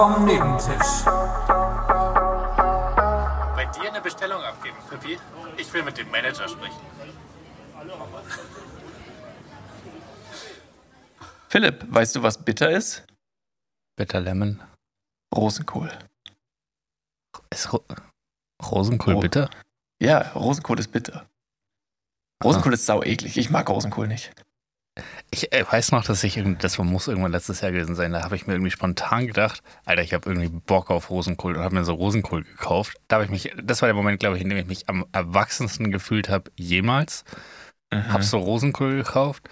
vom 0.00 0.24
Nebentisch. 0.24 1.04
Bei 3.54 3.66
dir 3.66 3.90
eine 3.90 4.00
Bestellung 4.00 4.40
abgeben, 4.42 4.78
Pippi? 4.88 5.18
Ich 5.58 5.70
will 5.74 5.82
mit 5.82 5.98
dem 5.98 6.10
Manager 6.10 6.48
sprechen. 6.48 6.80
Philipp, 11.50 11.84
weißt 11.90 12.16
du, 12.16 12.22
was 12.22 12.42
bitter 12.42 12.70
ist? 12.70 13.04
Bitter 13.96 14.22
Lemon. 14.22 14.62
Rosenkohl. 15.36 15.92
Ist 17.50 17.70
Ro 17.70 17.84
Rosenkohl 18.72 19.16
Oh. 19.16 19.20
bitter? 19.20 19.50
Ja, 20.00 20.32
Rosenkohl 20.32 20.78
ist 20.78 20.90
bitter. 20.92 21.26
Rosenkohl 22.42 22.72
ist 22.72 22.86
sau 22.86 23.02
eklig. 23.02 23.36
Ich 23.36 23.50
mag 23.50 23.68
Rosenkohl 23.68 24.08
nicht. 24.08 24.32
Ich 25.32 25.52
äh, 25.52 25.64
weiß 25.70 25.92
noch, 25.92 26.04
dass 26.04 26.24
ich 26.24 26.36
irgendwie, 26.36 26.58
das 26.60 26.76
muss 26.78 27.06
irgendwann 27.06 27.30
letztes 27.30 27.60
Jahr 27.60 27.70
gewesen 27.70 27.94
sein, 27.94 28.12
da 28.12 28.24
habe 28.24 28.34
ich 28.34 28.46
mir 28.46 28.54
irgendwie 28.54 28.72
spontan 28.72 29.28
gedacht, 29.28 29.62
Alter, 29.84 30.02
ich 30.02 30.12
habe 30.12 30.28
irgendwie 30.28 30.48
Bock 30.48 30.90
auf 30.90 31.08
Rosenkohl 31.10 31.56
und 31.56 31.62
habe 31.62 31.76
mir 31.76 31.84
so 31.84 31.94
Rosenkohl 31.94 32.42
gekauft. 32.42 32.96
Da 33.06 33.16
habe 33.16 33.24
ich 33.24 33.30
mich, 33.30 33.52
das 33.62 33.80
war 33.80 33.86
der 33.86 33.94
Moment, 33.94 34.18
glaube 34.18 34.36
ich, 34.36 34.42
in 34.42 34.48
dem 34.48 34.58
ich 34.58 34.66
mich 34.66 34.88
am 34.88 35.06
erwachsensten 35.12 35.92
gefühlt 35.92 36.28
habe 36.28 36.50
jemals. 36.56 37.24
Mhm. 37.92 38.12
Hab 38.12 38.24
so 38.24 38.38
Rosenkohl 38.38 38.96
gekauft. 38.96 39.48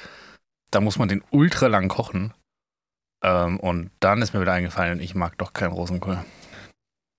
Da 0.70 0.80
muss 0.80 0.98
man 0.98 1.09
den 1.09 1.23
ultra 1.30 1.68
lang 1.68 1.88
kochen. 1.88 2.34
Ähm, 3.23 3.59
und 3.60 3.90
dann 4.01 4.23
ist 4.23 4.34
mir 4.34 4.40
wieder 4.40 4.52
eingefallen, 4.52 5.01
ich 5.01 5.15
mag 5.15 5.38
doch 5.38 5.52
keinen 5.52 5.73
Rosenkohl. 5.73 6.24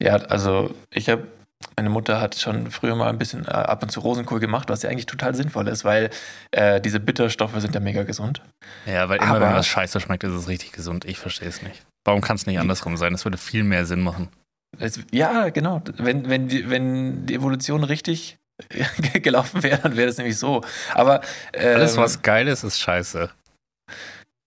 Ja, 0.02 0.16
also 0.16 0.74
ich 0.92 1.10
habe, 1.10 1.28
meine 1.76 1.90
Mutter 1.90 2.22
hat 2.22 2.36
schon 2.36 2.72
früher 2.72 2.96
mal 2.96 3.10
ein 3.10 3.18
bisschen 3.18 3.46
äh, 3.46 3.52
ab 3.52 3.84
und 3.84 3.90
zu 3.92 4.00
Rosenkohl 4.00 4.40
gemacht, 4.40 4.70
was 4.70 4.82
ja 4.84 4.90
eigentlich 4.90 5.06
total 5.06 5.36
sinnvoll 5.36 5.68
ist, 5.68 5.84
weil 5.84 6.10
äh, 6.52 6.80
diese 6.82 7.00
Bitterstoffe 7.00 7.60
sind 7.60 7.74
ja 7.76 7.82
mega 7.82 8.04
gesund. 8.04 8.42
Ja, 8.86 9.10
weil 9.10 9.18
immer 9.18 9.36
Aber- 9.36 9.42
wenn 9.48 9.54
was 9.56 9.68
scheiße 9.68 10.00
schmeckt, 10.00 10.24
ist 10.24 10.32
es 10.34 10.48
richtig 10.48 10.72
gesund. 10.72 11.06
Ich 11.06 11.20
verstehe 11.20 11.50
es 11.50 11.62
nicht. 11.62 11.86
Warum 12.06 12.22
kann 12.22 12.38
es 12.38 12.46
nicht 12.46 12.60
andersrum 12.60 12.96
sein? 12.98 13.12
Das 13.12 13.26
würde 13.26 13.38
viel 13.38 13.64
mehr 13.64 13.86
Sinn 13.86 14.02
machen. 14.02 14.30
Es, 14.78 15.00
ja, 15.12 15.50
genau. 15.50 15.82
Wenn, 15.98 16.30
wenn, 16.30 16.48
die, 16.48 16.70
wenn 16.70 17.26
die 17.26 17.36
Evolution 17.36 17.84
richtig 17.84 18.38
gelaufen 19.14 19.64
wäre, 19.64 19.80
dann 19.80 19.96
wäre 19.98 20.08
das 20.08 20.18
nämlich 20.18 20.38
so. 20.38 20.62
Aber 20.94 21.22
ähm, 21.54 21.76
Alles, 21.76 21.98
was 21.98 22.22
geil 22.22 22.48
ist, 22.48 22.64
ist 22.64 22.80
scheiße. 22.80 23.30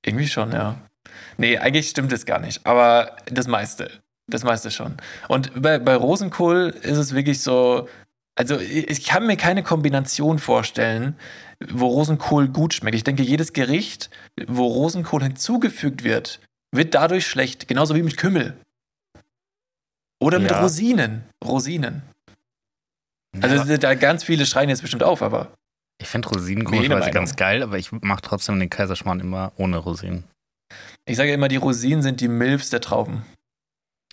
Irgendwie 0.04 0.28
schon, 0.28 0.52
ja. 0.52 0.76
Nee, 1.38 1.58
eigentlich 1.58 1.88
stimmt 1.88 2.12
es 2.12 2.24
gar 2.26 2.38
nicht. 2.38 2.64
Aber 2.66 3.16
das 3.26 3.46
meiste. 3.46 4.01
Das 4.28 4.44
meiste 4.44 4.70
schon. 4.70 4.96
Und 5.28 5.60
bei, 5.60 5.78
bei 5.78 5.94
Rosenkohl 5.96 6.74
ist 6.82 6.98
es 6.98 7.14
wirklich 7.14 7.40
so. 7.42 7.88
Also, 8.34 8.58
ich 8.58 9.04
kann 9.04 9.26
mir 9.26 9.36
keine 9.36 9.62
Kombination 9.62 10.38
vorstellen, 10.38 11.16
wo 11.68 11.86
Rosenkohl 11.86 12.48
gut 12.48 12.72
schmeckt. 12.72 12.94
Ich 12.96 13.04
denke, 13.04 13.22
jedes 13.22 13.52
Gericht, 13.52 14.08
wo 14.46 14.64
Rosenkohl 14.66 15.22
hinzugefügt 15.22 16.02
wird, 16.02 16.40
wird 16.74 16.94
dadurch 16.94 17.26
schlecht. 17.26 17.68
Genauso 17.68 17.94
wie 17.94 18.02
mit 18.02 18.16
Kümmel. 18.16 18.56
Oder 20.20 20.38
mit 20.38 20.50
Ja. 20.50 20.60
Rosinen. 20.62 21.24
Rosinen. 21.44 22.02
Also, 23.40 23.70
Ja, 23.70 23.76
da 23.76 23.94
ganz 23.94 24.24
viele 24.24 24.46
schreien 24.46 24.68
jetzt 24.70 24.82
bestimmt 24.82 25.02
auf, 25.02 25.20
aber. 25.22 25.52
ich 26.00 26.08
finde 26.08 26.28
Meinung. 27.06 27.14
ganz 27.14 27.36
geil, 27.36 27.62
aber 27.62 27.76
ich 27.78 27.92
mache 27.92 28.22
trotzdem 28.22 28.58
den 28.60 28.70
Kaiserschmarrn 28.70 29.20
immer 29.20 29.52
ohne 29.56 29.76
Rosinen. 29.78 30.24
Ich 31.04 31.16
sage 31.16 31.32
immer, 31.32 31.48
die 31.48 31.56
Rosinen 31.56 32.02
sind 32.02 32.20
die 32.20 32.28
Milfs 32.28 32.70
der 32.70 32.80
Trauben. 32.80 33.24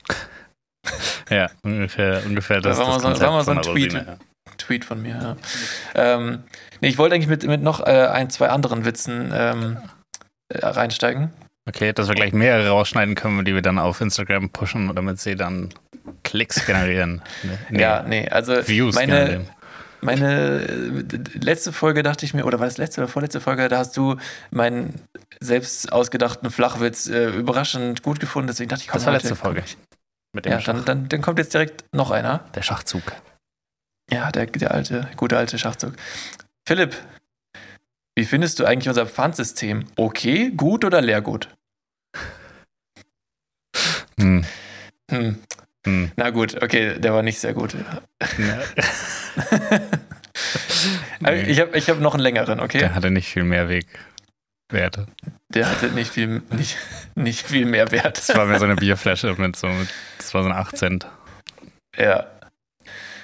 Ja, 1.29 1.49
ungefähr, 1.61 2.23
ungefähr 2.25 2.59
das. 2.61 2.77
war 2.77 2.87
mal 2.87 2.93
das 3.01 3.19
so- 3.19 3.25
war 3.25 3.31
mal 3.31 3.43
so 3.43 3.51
ein 3.51 3.61
Tweet. 3.61 3.95
Tweet 4.57 4.83
von 4.83 5.01
mir, 5.01 5.15
ja. 5.15 5.37
Ähm, 5.95 6.43
nee, 6.81 6.87
ich 6.89 6.97
wollte 6.97 7.15
eigentlich 7.15 7.27
mit, 7.29 7.43
mit 7.45 7.61
noch 7.61 7.79
äh, 7.81 8.07
ein, 8.07 8.29
zwei 8.29 8.49
anderen 8.49 8.83
Witzen 8.85 9.31
ähm, 9.33 9.77
äh, 10.53 10.65
reinsteigen. 10.65 11.31
Okay, 11.67 11.93
dass 11.93 12.07
wir 12.07 12.15
gleich 12.15 12.33
mehrere 12.33 12.69
rausschneiden 12.69 13.13
können, 13.15 13.45
die 13.45 13.53
wir 13.53 13.61
dann 13.61 13.77
auf 13.77 14.01
Instagram 14.01 14.49
pushen, 14.49 14.93
damit 14.95 15.19
sie 15.19 15.35
dann 15.35 15.69
Klicks 16.23 16.65
generieren. 16.65 17.21
Nee, 17.69 17.79
Ja, 17.81 18.03
nee, 18.03 18.27
also 18.27 18.67
Views 18.67 18.95
meine, 18.95 19.13
generieren. 19.13 19.49
meine 20.01 20.61
äh, 20.61 21.39
letzte 21.39 21.71
Folge 21.71 22.01
dachte 22.01 22.25
ich 22.25 22.33
mir, 22.33 22.45
oder 22.45 22.59
war 22.59 22.65
das 22.65 22.77
letzte 22.77 23.01
oder 23.01 23.07
vorletzte 23.07 23.39
Folge, 23.39 23.67
da 23.69 23.77
hast 23.77 23.95
du 23.95 24.15
meinen 24.49 24.95
selbst 25.39 25.93
ausgedachten 25.93 26.49
Flachwitz 26.49 27.07
äh, 27.07 27.27
überraschend 27.29 28.01
gut 28.01 28.19
gefunden, 28.19 28.47
deswegen 28.47 28.69
dachte 28.69 28.81
ich, 28.81 28.87
komm, 28.89 28.95
Das 28.97 29.05
war 29.05 29.13
heute 29.13 29.27
letzte 29.27 29.35
Folge. 29.35 29.63
Mit 30.33 30.45
dem 30.45 30.51
Ja, 30.53 30.59
Schach, 30.61 30.73
dann, 30.73 30.85
dann, 30.85 31.09
dann 31.09 31.21
kommt 31.21 31.39
jetzt 31.39 31.53
direkt 31.53 31.83
noch 31.93 32.11
einer. 32.11 32.39
der 32.55 32.61
Schachzug. 32.61 33.03
Ja, 34.11 34.31
der, 34.31 34.45
der 34.47 34.71
alte, 34.71 35.07
gute 35.17 35.37
alte 35.37 35.57
Schachzug. 35.59 35.93
Philipp, 36.67 36.95
wie 38.15 38.25
findest 38.25 38.59
du 38.59 38.65
eigentlich 38.65 38.89
unser 38.89 39.05
Pfandsystem? 39.05 39.85
Okay, 39.95 40.51
gut 40.55 40.83
oder 40.85 41.01
leergut? 41.01 41.49
Hm. 44.19 44.43
Hm. 45.09 45.39
Hm. 45.85 46.11
Na 46.17 46.29
gut, 46.29 46.61
okay, 46.61 46.99
der 46.99 47.13
war 47.13 47.23
nicht 47.23 47.39
sehr 47.39 47.53
gut. 47.53 47.75
Nee. 48.37 48.53
Ich 51.47 51.59
habe 51.59 51.77
ich 51.77 51.89
hab 51.89 51.99
noch 51.99 52.13
einen 52.13 52.23
längeren, 52.23 52.61
okay? 52.61 52.77
Der 52.79 52.95
hatte 52.95 53.11
nicht 53.11 53.27
viel 53.27 53.43
Mehrwegwerte. 54.69 55.07
Der 55.49 55.69
hatte 55.69 55.87
nicht 55.89 56.11
viel, 56.11 56.41
nicht, 56.51 56.77
nicht 57.15 57.47
viel 57.47 57.65
mehr 57.65 57.91
Wert. 57.91 58.17
Das 58.17 58.35
war 58.35 58.45
mir 58.45 58.59
so 58.59 58.65
eine 58.65 58.75
Bierflasche 58.75 59.33
mit 59.37 59.55
so, 59.55 59.67
mit, 59.67 59.89
das 60.17 60.33
war 60.33 60.43
so 60.43 60.49
ein 60.49 60.55
8 60.55 60.77
Cent. 60.77 61.07
Ja. 61.97 62.27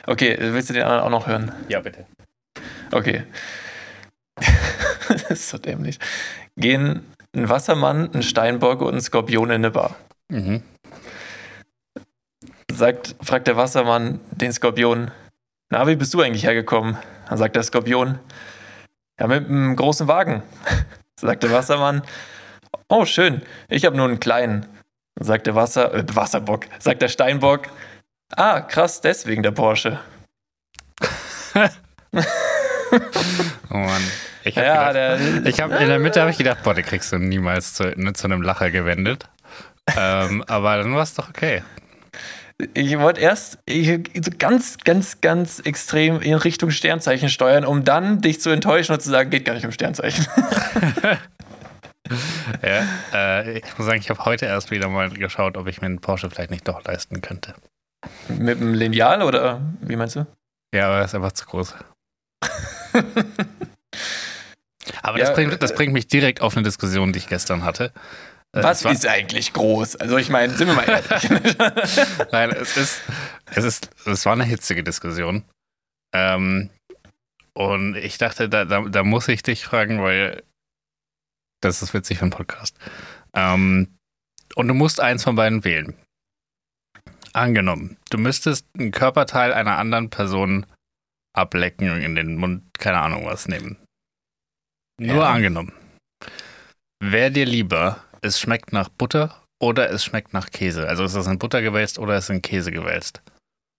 Okay, 0.08 0.38
willst 0.40 0.70
du 0.70 0.74
den 0.74 0.84
anderen 0.84 1.02
auch 1.02 1.10
noch 1.10 1.28
hören? 1.28 1.52
Ja, 1.70 1.80
bitte. 1.80 2.06
Okay. 2.92 3.24
das 5.08 5.24
ist 5.30 5.50
so 5.50 5.58
dämlich. 5.58 6.00
Gehen 6.58 7.02
ein 7.36 7.50
Wassermann, 7.50 8.14
ein 8.14 8.24
Steinbock 8.24 8.82
und 8.82 8.96
ein 8.96 9.02
Skorpion 9.02 9.50
in 9.50 9.56
eine 9.56 9.72
Bar. 9.72 9.96
Mhm. 10.30 10.64
Sagt, 12.72 13.16
fragt 13.22 13.48
der 13.48 13.58
Wassermann 13.58 14.20
den 14.32 14.52
Skorpion, 14.52 15.12
na, 15.70 15.88
wie 15.88 15.96
bist 15.96 16.14
du 16.14 16.22
eigentlich 16.22 16.44
hergekommen? 16.44 16.98
Dann 17.28 17.38
sagt 17.38 17.56
der 17.56 17.64
Skorpion, 17.64 18.20
ja, 19.20 19.28
mit 19.28 19.48
einem 19.48 19.76
großen 19.76 20.08
Wagen. 20.08 20.44
Sagt 21.20 21.44
der 21.44 21.52
Wassermann, 21.52 22.02
oh, 22.90 23.06
schön, 23.06 23.42
ich 23.70 23.86
habe 23.86 23.96
nur 23.96 24.06
einen 24.08 24.20
kleinen. 24.20 24.66
Sagt 25.18 25.48
der 25.48 25.56
Wasser, 25.56 25.94
äh, 25.94 26.04
Wasserbock, 26.14 26.66
sagt 26.80 27.02
der 27.02 27.08
Steinbock, 27.08 27.70
ah, 28.36 28.60
krass, 28.62 29.00
deswegen 29.00 29.44
der 29.44 29.52
Porsche. 29.52 30.00
Oh 33.72 33.78
Mann. 33.78 34.02
Ich 34.44 34.58
habe 34.58 34.68
Ja, 34.68 34.86
hab, 35.64 35.82
in 35.82 35.88
der 35.90 36.00
Mitte 36.00 36.22
habe 36.22 36.32
ich 36.32 36.38
gedacht, 36.38 36.64
boah, 36.64 36.74
den 36.74 36.86
kriegst 36.86 37.12
du 37.12 37.18
niemals 37.18 37.74
zu, 37.74 37.92
ne, 38.00 38.14
zu 38.14 38.26
einem 38.28 38.42
Lacher 38.42 38.70
gewendet. 38.70 39.28
ähm, 39.98 40.44
aber 40.48 40.78
dann 40.78 40.94
war 40.94 41.02
es 41.04 41.14
doch 41.16 41.30
okay. 41.30 41.64
Ich 42.74 42.98
wollte 43.00 43.20
erst 43.20 43.60
ganz, 44.40 44.78
ganz, 44.78 45.20
ganz 45.20 45.60
extrem 45.60 46.22
in 46.22 46.36
Richtung 46.36 46.72
Sternzeichen 46.72 47.28
steuern, 47.30 47.66
um 47.66 47.84
dann 47.84 48.22
dich 48.22 48.40
zu 48.40 48.50
enttäuschen 48.50 48.94
und 48.94 49.02
zu 49.02 49.10
sagen, 49.10 49.30
geht 49.30 49.44
gar 49.44 49.54
nicht 49.54 49.66
um 49.66 49.72
Sternzeichen. 49.72 50.26
Ja, 52.62 52.84
äh, 53.14 53.58
ich 53.58 53.78
muss 53.78 53.88
sagen, 53.88 54.00
ich 54.00 54.10
habe 54.10 54.24
heute 54.26 54.46
erst 54.46 54.70
wieder 54.72 54.88
mal 54.90 55.10
geschaut, 55.10 55.58
ob 55.58 55.68
ich 55.68 55.82
mir 55.82 55.88
einen 55.88 56.00
Porsche 56.00 56.30
vielleicht 56.30 56.52
nicht 56.52 56.68
doch 56.68 56.84
leisten 56.84 57.22
könnte. 57.22 57.56
Mit 58.28 58.60
dem 58.60 58.74
Lineal 58.74 59.24
oder 59.24 59.62
wie 59.82 59.96
meinst 59.96 60.16
du? 60.16 60.28
Ja, 60.74 60.88
aber 60.88 60.98
er 60.98 61.06
ist 61.06 61.16
einfach 61.16 61.32
zu 61.32 61.46
groß. 61.46 61.74
aber 65.02 65.18
das, 65.18 65.30
Ja, 65.30 65.34
bringt, 65.34 65.62
das 65.62 65.74
bringt 65.74 65.94
mich 65.94 66.08
direkt 66.08 66.42
auf 66.42 66.56
eine 66.56 66.64
Diskussion, 66.64 67.12
die 67.12 67.20
ich 67.20 67.28
gestern 67.28 67.64
hatte. 67.64 67.92
Äh, 68.56 68.64
Was 68.64 68.86
ist 68.86 69.06
eigentlich 69.06 69.54
groß? 69.54 69.98
Also 69.98 70.18
ich 70.18 70.30
meine, 70.30 70.54
sind 70.54 70.68
wir 70.70 70.76
mal 70.76 70.88
ehrlich. 70.88 71.30
Nein, 72.32 72.52
es 72.52 72.78
ist, 72.78 73.02
es 73.54 73.64
ist, 73.64 73.90
es 74.06 74.26
war 74.26 74.34
eine 74.34 74.46
hitzige 74.46 74.84
Diskussion. 74.84 75.44
Ähm, 76.14 76.70
und 77.54 77.96
ich 77.96 78.18
dachte, 78.18 78.48
da, 78.50 78.66
da, 78.66 78.82
da 78.82 79.04
muss 79.04 79.28
ich 79.28 79.44
dich 79.44 79.66
fragen, 79.66 80.02
weil 80.02 80.44
das 81.62 81.82
ist 81.82 81.94
witzig 81.94 82.18
für 82.20 82.24
einen 82.24 82.32
Podcast. 82.32 82.78
Ähm, 83.34 83.98
und 84.56 84.68
du 84.68 84.74
musst 84.74 85.00
eins 85.02 85.24
von 85.24 85.36
beiden 85.36 85.64
wählen. 85.66 85.96
Angenommen, 87.34 87.98
du 88.10 88.18
müsstest 88.18 88.66
ein 88.78 88.92
Körperteil 88.92 89.52
einer 89.52 89.78
anderen 89.78 90.10
Person 90.10 90.66
ablecken, 91.34 92.02
in 92.02 92.16
den 92.16 92.38
Mund, 92.38 92.64
keine 92.80 93.00
Ahnung 93.00 93.26
was 93.26 93.50
nehmen. 93.50 93.76
Nur 94.98 95.24
Ja. 95.24 95.32
angenommen. 95.34 95.74
Wäre 97.04 97.32
dir 97.32 97.46
lieber, 97.46 98.05
es 98.26 98.40
schmeckt 98.40 98.74
nach 98.74 98.90
Butter 98.90 99.44
oder 99.60 99.90
es 99.90 100.04
schmeckt 100.04 100.34
nach 100.34 100.50
Käse? 100.52 100.88
Also 100.88 101.04
ist 101.06 101.16
das 101.16 101.28
in 101.28 101.40
Butter 101.40 101.62
gewälzt 101.62 102.00
oder 102.00 102.18
ist 102.18 102.26
es 102.26 102.30
in 102.32 102.42
Käse 102.42 102.72
gewälzt? 102.72 103.22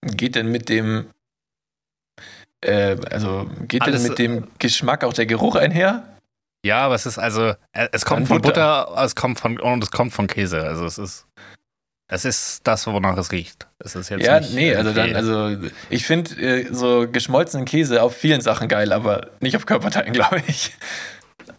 geht 0.03 0.37
denn 0.37 0.51
mit 0.53 0.69
dem 0.69 1.07
äh, 2.65 2.97
also 3.11 3.51
geht 3.67 3.83
Alles- 3.83 4.03
denn 4.03 4.09
mit 4.11 4.19
dem 4.19 4.49
Geschmack 4.59 5.05
auch 5.05 5.13
der 5.13 5.27
Geruch 5.27 5.57
einher? 5.57 6.05
Ja, 6.65 6.85
aber 6.87 6.95
es 6.95 7.07
ist 7.07 7.19
also, 7.19 7.55
äh, 7.73 7.89
es 7.93 8.05
kommt 8.05 8.27
von 8.29 8.41
Butter. 8.41 8.87
Butter, 8.87 9.05
es 9.05 9.15
kommt 9.15 9.39
von, 9.39 9.59
und 9.61 9.83
es 9.85 9.91
kommt 9.91 10.13
von 10.13 10.27
Käse. 10.27 10.63
Also 10.63 10.85
es 10.87 10.99
ist, 10.99 11.27
es 12.09 12.25
ist 12.25 12.61
das, 12.67 12.87
wonach 12.87 13.17
es 13.19 13.31
riecht. 13.31 13.69
Es 13.79 13.95
ist 13.95 14.09
jetzt 14.09 14.25
Ja, 14.25 14.41
nicht 14.41 14.55
nee, 14.55 14.75
also 14.75 14.93
dann, 14.93 15.15
also 15.15 15.57
ich 15.91 16.07
finde 16.07 16.35
äh, 16.41 16.73
so 16.73 17.07
geschmolzenen 17.11 17.67
Käse 17.67 18.03
auf 18.03 18.17
vielen 18.17 18.41
Sachen 18.41 18.69
geil, 18.69 18.93
aber 18.93 19.31
nicht 19.41 19.57
auf 19.57 19.67
Körperteilen, 19.67 20.13
glaube 20.13 20.43
ich. 20.47 20.75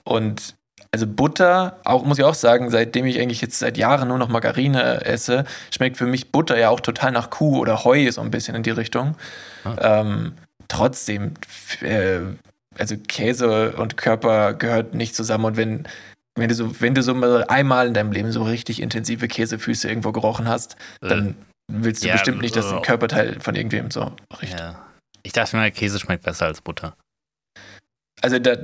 Und 0.04 0.56
Also 0.98 1.06
Butter, 1.06 1.80
auch 1.84 2.06
muss 2.06 2.18
ich 2.18 2.24
auch 2.24 2.34
sagen, 2.34 2.72
seitdem 2.72 3.06
ich 3.06 3.20
eigentlich 3.20 3.40
jetzt 3.40 3.60
seit 3.60 3.78
Jahren 3.78 4.08
nur 4.08 4.18
noch 4.18 4.30
Margarine 4.30 5.06
esse, 5.06 5.46
schmeckt 5.70 5.96
für 5.96 6.08
mich 6.08 6.32
Butter 6.32 6.58
ja 6.58 6.70
auch 6.70 6.80
total 6.80 7.12
nach 7.12 7.30
Kuh 7.30 7.60
oder 7.60 7.84
Heu 7.84 8.12
so 8.12 8.20
ein 8.20 8.32
bisschen 8.32 8.56
in 8.56 8.64
die 8.64 8.72
Richtung. 8.72 9.14
Ah. 9.64 10.02
Ähm, 10.02 10.34
trotzdem, 10.68 11.36
äh, 11.82 12.22
also 12.80 12.96
Käse 12.98 13.74
und 13.74 13.96
Körper 13.96 14.56
gehört 14.56 14.96
nicht 14.96 15.14
zusammen. 15.14 15.46
Und 15.46 15.56
wenn, 15.56 15.88
wenn 16.34 16.50
du 16.50 16.56
so, 16.56 16.82
wenn 16.82 16.96
du 16.96 17.04
so 17.04 17.14
mal 17.14 17.44
einmal 17.44 17.86
in 17.86 17.94
deinem 17.94 18.12
Leben 18.12 18.32
so 18.32 18.42
richtig 18.42 18.82
intensive 18.82 19.28
Käsefüße 19.28 19.88
irgendwo 19.88 20.12
gerochen 20.12 20.48
hast, 20.48 20.78
dann 21.02 21.36
willst 21.72 22.04
du 22.04 22.08
ja, 22.08 22.14
bestimmt 22.14 22.42
nicht, 22.42 22.56
dass 22.56 22.72
äh, 22.72 22.76
ein 22.78 22.82
Körperteil 22.82 23.40
von 23.40 23.54
irgendwem 23.54 23.92
so 23.92 24.14
riecht. 24.42 24.60
Ja. 24.60 24.84
Ich 25.22 25.34
dachte 25.34 25.58
mir, 25.58 25.70
Käse 25.70 26.00
schmeckt 26.00 26.24
besser 26.24 26.48
als 26.48 26.62
Butter. 26.62 26.96
Also 28.22 28.40
da, 28.40 28.56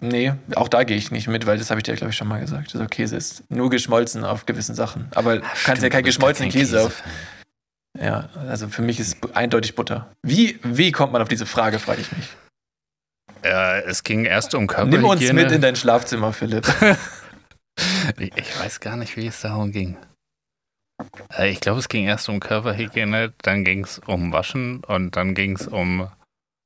nee, 0.00 0.34
auch 0.54 0.68
da 0.68 0.84
gehe 0.84 0.96
ich 0.96 1.10
nicht 1.10 1.26
mit, 1.26 1.46
weil 1.46 1.56
das 1.56 1.70
habe 1.70 1.80
ich 1.80 1.84
dir, 1.84 1.94
glaube 1.94 2.10
ich, 2.10 2.16
schon 2.16 2.28
mal 2.28 2.40
gesagt. 2.40 2.74
Also 2.74 2.86
Käse 2.86 3.16
ist 3.16 3.50
nur 3.50 3.70
geschmolzen 3.70 4.24
auf 4.24 4.44
gewissen 4.44 4.74
Sachen. 4.74 5.08
Aber 5.14 5.36
du 5.36 5.40
kannst 5.40 5.66
ja 5.66 5.74
Stimmt, 5.74 5.92
keinen 5.92 6.04
bist 6.04 6.20
gar 6.20 6.28
geschmolzenen 6.28 6.50
kein 6.50 6.60
Käse 6.60 6.82
auf. 6.82 7.02
Käsefan. 7.02 7.12
Ja, 8.00 8.28
also 8.48 8.68
für 8.68 8.82
mich 8.82 9.00
ist 9.00 9.18
eindeutig 9.34 9.74
Butter. 9.74 10.10
Wie, 10.22 10.58
wie 10.62 10.92
kommt 10.92 11.12
man 11.12 11.22
auf 11.22 11.28
diese 11.28 11.46
Frage, 11.46 11.78
frage 11.78 12.00
ich 12.00 12.12
mich. 12.12 12.28
Äh, 13.42 13.82
es 13.82 14.02
ging 14.02 14.24
erst 14.24 14.54
um 14.54 14.66
Körperhygiene. 14.66 15.02
Nimm 15.02 15.10
uns 15.10 15.32
mit 15.32 15.52
in 15.52 15.60
dein 15.60 15.76
Schlafzimmer, 15.76 16.32
Philipp. 16.32 16.66
ich, 18.18 18.32
ich 18.36 18.60
weiß 18.60 18.80
gar 18.80 18.96
nicht, 18.96 19.16
wie 19.16 19.26
es 19.26 19.40
darum 19.40 19.72
ging. 19.72 19.96
Äh, 21.36 21.50
ich 21.50 21.60
glaube, 21.60 21.80
es 21.80 21.88
ging 21.88 22.06
erst 22.06 22.28
um 22.28 22.40
Körperhygiene, 22.40 23.32
dann 23.42 23.64
ging 23.64 23.84
es 23.84 23.98
um 23.98 24.32
Waschen 24.32 24.84
und 24.84 25.16
dann 25.16 25.34
ging 25.34 25.56
es 25.56 25.66
um, 25.66 26.08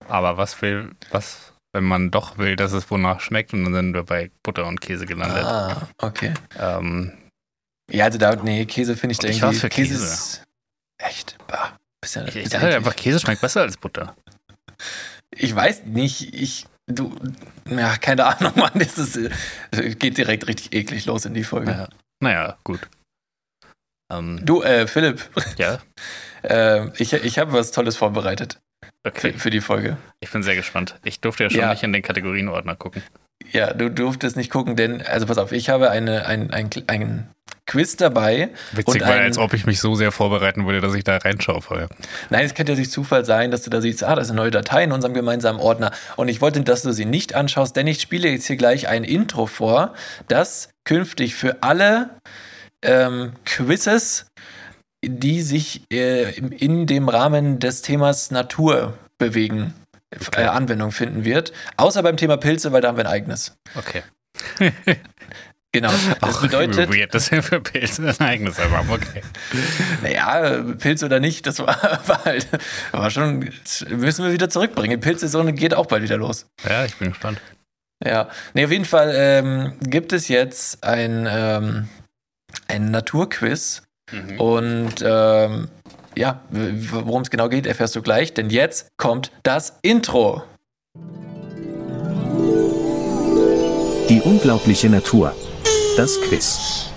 aber 0.08 0.36
was 0.36 0.60
will, 0.62 0.92
was, 1.10 1.54
wenn 1.76 1.84
man 1.84 2.10
doch 2.10 2.38
will, 2.38 2.56
dass 2.56 2.72
es 2.72 2.90
wonach 2.90 3.20
schmeckt 3.20 3.52
und 3.52 3.64
dann 3.64 3.74
sind 3.74 3.92
wir 3.94 4.02
bei 4.02 4.30
Butter 4.42 4.66
und 4.66 4.80
Käse 4.80 5.04
gelandet. 5.04 5.44
ah, 5.44 5.86
okay. 5.98 6.32
Ähm, 6.58 7.12
Ja, 7.92 8.06
also 8.06 8.16
da, 8.18 8.34
nee, 8.36 8.64
Käse 8.64 8.96
finde 8.96 9.12
ich 9.12 9.18
da 9.18 9.28
Ich 9.28 9.36
irgendwie. 9.36 9.46
war's 9.46 9.60
für 9.60 9.68
Käse. 9.68 9.94
ist 9.94 10.42
echt, 10.98 11.36
bah, 11.46 11.76
bisschen, 12.00 12.26
ich, 12.28 12.36
ich 12.36 12.44
bisschen 12.44 12.60
dachte 12.62 12.76
einfach, 12.76 12.96
Käse 12.96 13.20
schmeckt 13.20 13.42
besser 13.42 13.60
als 13.60 13.76
Butter. 13.76 14.16
Ich 15.34 15.54
weiß 15.54 15.82
nicht, 15.84 16.34
ich, 16.34 16.66
du, 16.90 17.14
ja, 17.68 17.96
keine 17.98 18.24
Ahnung, 18.24 18.52
Mann, 18.56 18.72
das 18.74 18.96
ist, 18.96 19.16
äh, 19.16 19.94
geht 19.94 20.16
direkt 20.16 20.46
richtig 20.48 20.72
eklig 20.72 21.04
los 21.04 21.26
in 21.26 21.34
die 21.34 21.44
Folge. 21.44 21.72
Ja. 21.72 21.88
Naja, 22.22 22.56
gut. 22.64 22.88
Ähm, 24.10 24.40
Du, 24.46 24.62
äh, 24.62 24.86
Philipp, 24.86 25.28
ja, 25.58 25.78
äh, 26.42 26.88
ich, 27.00 27.12
ich 27.12 27.38
habe 27.38 27.52
was 27.52 27.70
Tolles 27.72 27.96
vorbereitet 27.96 28.58
okay. 29.06 29.32
für 29.36 29.50
die 29.50 29.60
Folge. 29.60 29.96
Ich 30.20 30.30
bin 30.30 30.42
sehr 30.42 30.56
gespannt. 30.56 30.96
Ich 31.04 31.20
durfte 31.20 31.44
ja 31.44 31.50
schon 31.50 31.60
Ja. 31.60 31.70
nicht 31.70 31.82
in 31.82 31.92
den 31.92 32.02
Kategorienordner 32.02 32.76
gucken. 32.76 33.02
Ja, 33.52 33.72
du 33.72 33.90
durftest 33.90 34.36
nicht 34.36 34.50
gucken, 34.50 34.76
denn, 34.76 35.02
also 35.02 35.26
pass 35.26 35.38
auf, 35.38 35.52
ich 35.52 35.68
habe 35.68 35.90
eine, 35.90 36.26
ein, 36.26 36.50
ein, 36.50 36.68
ein 36.88 37.28
Quiz 37.66 37.96
dabei. 37.96 38.50
Witzig, 38.72 39.02
weil 39.02 39.20
als 39.20 39.38
ob 39.38 39.52
ich 39.52 39.66
mich 39.66 39.80
so 39.80 39.94
sehr 39.94 40.12
vorbereiten 40.12 40.66
würde, 40.66 40.80
dass 40.80 40.94
ich 40.94 41.04
da 41.04 41.16
reinschaue 41.16 41.62
vorher. 41.62 41.88
Nein, 42.30 42.46
es 42.46 42.54
könnte 42.54 42.72
ja 42.72 42.76
durch 42.76 42.90
Zufall 42.90 43.24
sein, 43.24 43.50
dass 43.50 43.62
du 43.62 43.70
da 43.70 43.80
siehst, 43.80 44.04
ah, 44.04 44.14
das 44.14 44.26
ist 44.26 44.30
eine 44.30 44.40
neue 44.40 44.50
Datei 44.50 44.84
in 44.84 44.92
unserem 44.92 45.14
gemeinsamen 45.14 45.60
Ordner. 45.60 45.90
Und 46.16 46.28
ich 46.28 46.40
wollte, 46.40 46.60
dass 46.62 46.82
du 46.82 46.92
sie 46.92 47.04
nicht 47.04 47.34
anschaust, 47.34 47.76
denn 47.76 47.86
ich 47.86 48.00
spiele 48.00 48.28
jetzt 48.28 48.46
hier 48.46 48.56
gleich 48.56 48.88
ein 48.88 49.04
Intro 49.04 49.46
vor, 49.46 49.94
das 50.28 50.70
künftig 50.84 51.34
für 51.34 51.62
alle 51.62 52.10
ähm, 52.82 53.32
Quizzes, 53.44 54.26
die 55.04 55.42
sich 55.42 55.82
äh, 55.92 56.30
in 56.38 56.86
dem 56.86 57.08
Rahmen 57.08 57.58
des 57.58 57.82
Themas 57.82 58.30
Natur 58.30 58.94
bewegen, 59.18 59.74
Okay. 60.14 60.42
äh, 60.42 60.46
Anwendung 60.46 60.92
finden 60.92 61.24
wird. 61.24 61.52
Außer 61.76 62.02
beim 62.02 62.16
Thema 62.16 62.36
Pilze, 62.36 62.72
weil 62.72 62.80
da 62.80 62.88
haben 62.88 62.96
wir 62.96 63.04
ein 63.06 63.12
eigenes. 63.12 63.56
Okay. 63.74 64.02
Genau. 65.72 65.90
Das 65.90 66.22
Auch 66.22 66.40
bedeutet, 66.40 66.88
weird, 66.90 67.12
dass 67.12 67.30
wir 67.30 67.42
für 67.42 67.60
Pilze 67.60 68.02
ein 68.08 68.26
eigenes 68.26 68.58
haben. 68.58 68.88
Okay. 68.88 69.20
Naja, 70.02 70.62
Pilz 70.78 71.02
oder 71.02 71.20
nicht, 71.20 71.46
das 71.46 71.58
war, 71.58 71.76
war 72.06 72.24
halt, 72.24 72.48
war 72.92 73.10
schon, 73.10 73.50
müssen 73.90 74.24
wir 74.24 74.32
wieder 74.32 74.48
zurückbringen. 74.48 74.98
Pilzsaison 75.00 75.54
geht 75.54 75.74
auch 75.74 75.84
bald 75.84 76.02
wieder 76.02 76.16
los. 76.16 76.46
Ja, 76.66 76.86
ich 76.86 76.96
bin 76.96 77.10
gespannt. 77.10 77.42
Ja, 78.02 78.30
nee, 78.54 78.64
auf 78.64 78.70
jeden 78.70 78.86
Fall 78.86 79.12
ähm, 79.14 79.72
gibt 79.80 80.14
es 80.14 80.28
jetzt 80.28 80.82
ein, 80.82 81.26
ähm, 81.28 81.88
ein 82.68 82.90
Naturquiz 82.90 83.82
Mhm. 84.12 84.40
und 84.40 84.94
ähm, 85.04 85.68
ja, 86.16 86.40
worum 86.50 87.22
es 87.22 87.30
genau 87.30 87.48
geht, 87.48 87.66
erfährst 87.66 87.94
du 87.96 88.02
gleich, 88.02 88.32
denn 88.32 88.50
jetzt 88.50 88.88
kommt 88.96 89.32
das 89.42 89.78
Intro. 89.82 90.42
Die 94.08 94.20
unglaubliche 94.22 94.88
Natur. 94.88 95.34
Das 95.96 96.20
Quiz. 96.22 96.88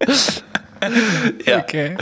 Ja, 1.46 1.58
Okay. 1.58 1.96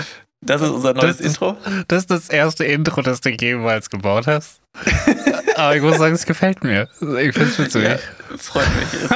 Das 0.48 0.62
ist 0.62 0.70
unser 0.70 0.94
neues 0.94 1.16
Das 1.18 1.20
ist- 1.26 1.26
Intro. 1.34 1.56
Das 1.88 1.98
ist 2.02 2.10
das 2.10 2.28
erste 2.28 2.64
Intro, 2.64 3.02
das 3.02 3.20
du 3.20 3.30
jemals 3.30 3.90
gebaut 3.90 4.26
hast. 4.26 4.60
Aber 5.56 5.74
ich 5.76 5.82
muss 5.82 5.98
sagen, 5.98 6.14
es 6.14 6.24
gefällt 6.26 6.62
mir. 6.62 6.88
Ich 7.00 7.32
finde 7.34 7.44
es 7.50 7.58
witzig. 7.58 7.82
Ja, 7.84 7.98
freut 8.36 8.66
mich. 8.76 9.10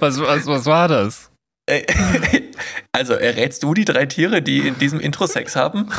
Was, 0.00 0.18
was, 0.20 0.46
was 0.46 0.66
war 0.66 0.88
das? 0.88 1.30
Äh, 1.66 1.82
also, 2.92 3.14
errätst 3.14 3.62
du 3.62 3.72
die 3.74 3.84
drei 3.84 4.06
Tiere, 4.06 4.42
die 4.42 4.66
in 4.66 4.78
diesem 4.78 5.00
Intro 5.00 5.26
Sex 5.26 5.54
haben? 5.56 5.90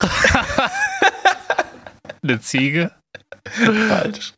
Eine 2.22 2.40
Ziege? 2.40 2.90
Falsch. 3.88 4.32